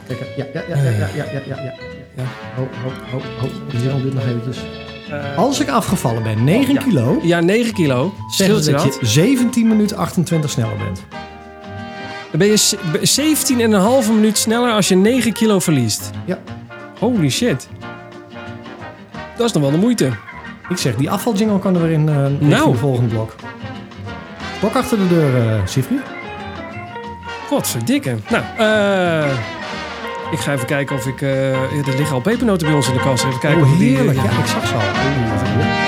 kijk. 0.07 0.21
Ja, 0.37 0.45
ja, 0.55 0.63
ja, 0.69 0.83
ja, 0.83 0.91
ja, 0.91 1.07
ja, 1.15 1.41
ja, 1.47 1.63
ja. 1.63 1.73
ja. 2.15 2.25
Ho, 2.57 2.69
ho, 2.83 2.91
ho, 3.11 3.21
ho. 3.41 3.79
Jeroen 3.79 4.03
doet 4.03 4.15
nog 4.15 4.27
eventjes. 4.27 4.59
Eh, 5.11 5.39
als 5.39 5.61
ik 5.61 5.69
afgevallen 5.69 6.23
ben, 6.23 6.45
9 6.45 6.79
kilo. 6.79 7.19
Ja, 7.23 7.41
9 7.41 7.73
kilo. 7.73 8.15
Scheelt 8.31 8.71
dat? 8.71 8.99
je 9.01 9.07
17 9.07 9.69
minuten 9.69 9.97
28 9.97 10.51
sneller 10.51 10.77
bent. 10.77 11.03
Dan 12.31 12.39
ben 12.39 12.49
je 12.49 14.03
17,5 14.07 14.13
minuut 14.13 14.39
sneller 14.39 14.73
als 14.73 14.89
je 14.89 14.95
9 14.97 15.33
kilo 15.33 15.59
verliest. 15.59 16.11
Ja. 16.25 16.39
Holy 16.99 17.31
shit. 17.31 17.69
Dat 19.37 19.47
is 19.47 19.53
nog 19.53 19.63
wel 19.63 19.71
de 19.71 19.79
moeite. 19.79 20.13
Ik 20.69 20.77
zeg, 20.77 20.97
die 20.97 21.11
afvaljingle 21.11 21.59
kan 21.59 21.75
er 21.75 21.83
weer 21.83 21.91
in 21.91 22.09
uh, 22.09 22.27
nou. 22.49 22.73
de 22.73 22.79
volgende 22.79 23.09
blok. 23.09 23.35
Blok 24.61 24.75
achter 24.75 24.99
de 24.99 25.09
deur, 25.09 25.37
eh, 25.37 25.45
uh, 25.45 25.67
Sifri. 25.67 26.01
Godverdikke. 27.49 28.17
Nou, 28.31 28.45
eh... 28.59 29.64
Ik 30.31 30.39
ga 30.39 30.53
even 30.53 30.67
kijken 30.67 30.97
of 30.97 31.07
ik... 31.07 31.23
eh, 31.23 31.53
er 31.53 31.97
liggen 31.97 32.15
al 32.15 32.21
pepernoten 32.21 32.67
bij 32.67 32.77
ons 32.77 32.89
in 32.89 32.95
de 32.95 33.01
kast. 33.01 33.25
Even 33.25 33.39
kijken 33.41 33.61
Oh, 33.61 33.67
of 33.67 33.73
ik 33.73 33.79
die... 33.79 33.97
heerlijk. 33.97 34.17
ja. 34.19 34.25
Ja, 34.25 34.31
ik 34.39 34.47
zag 34.47 34.67
ze 34.67 34.75
al. 34.75 35.84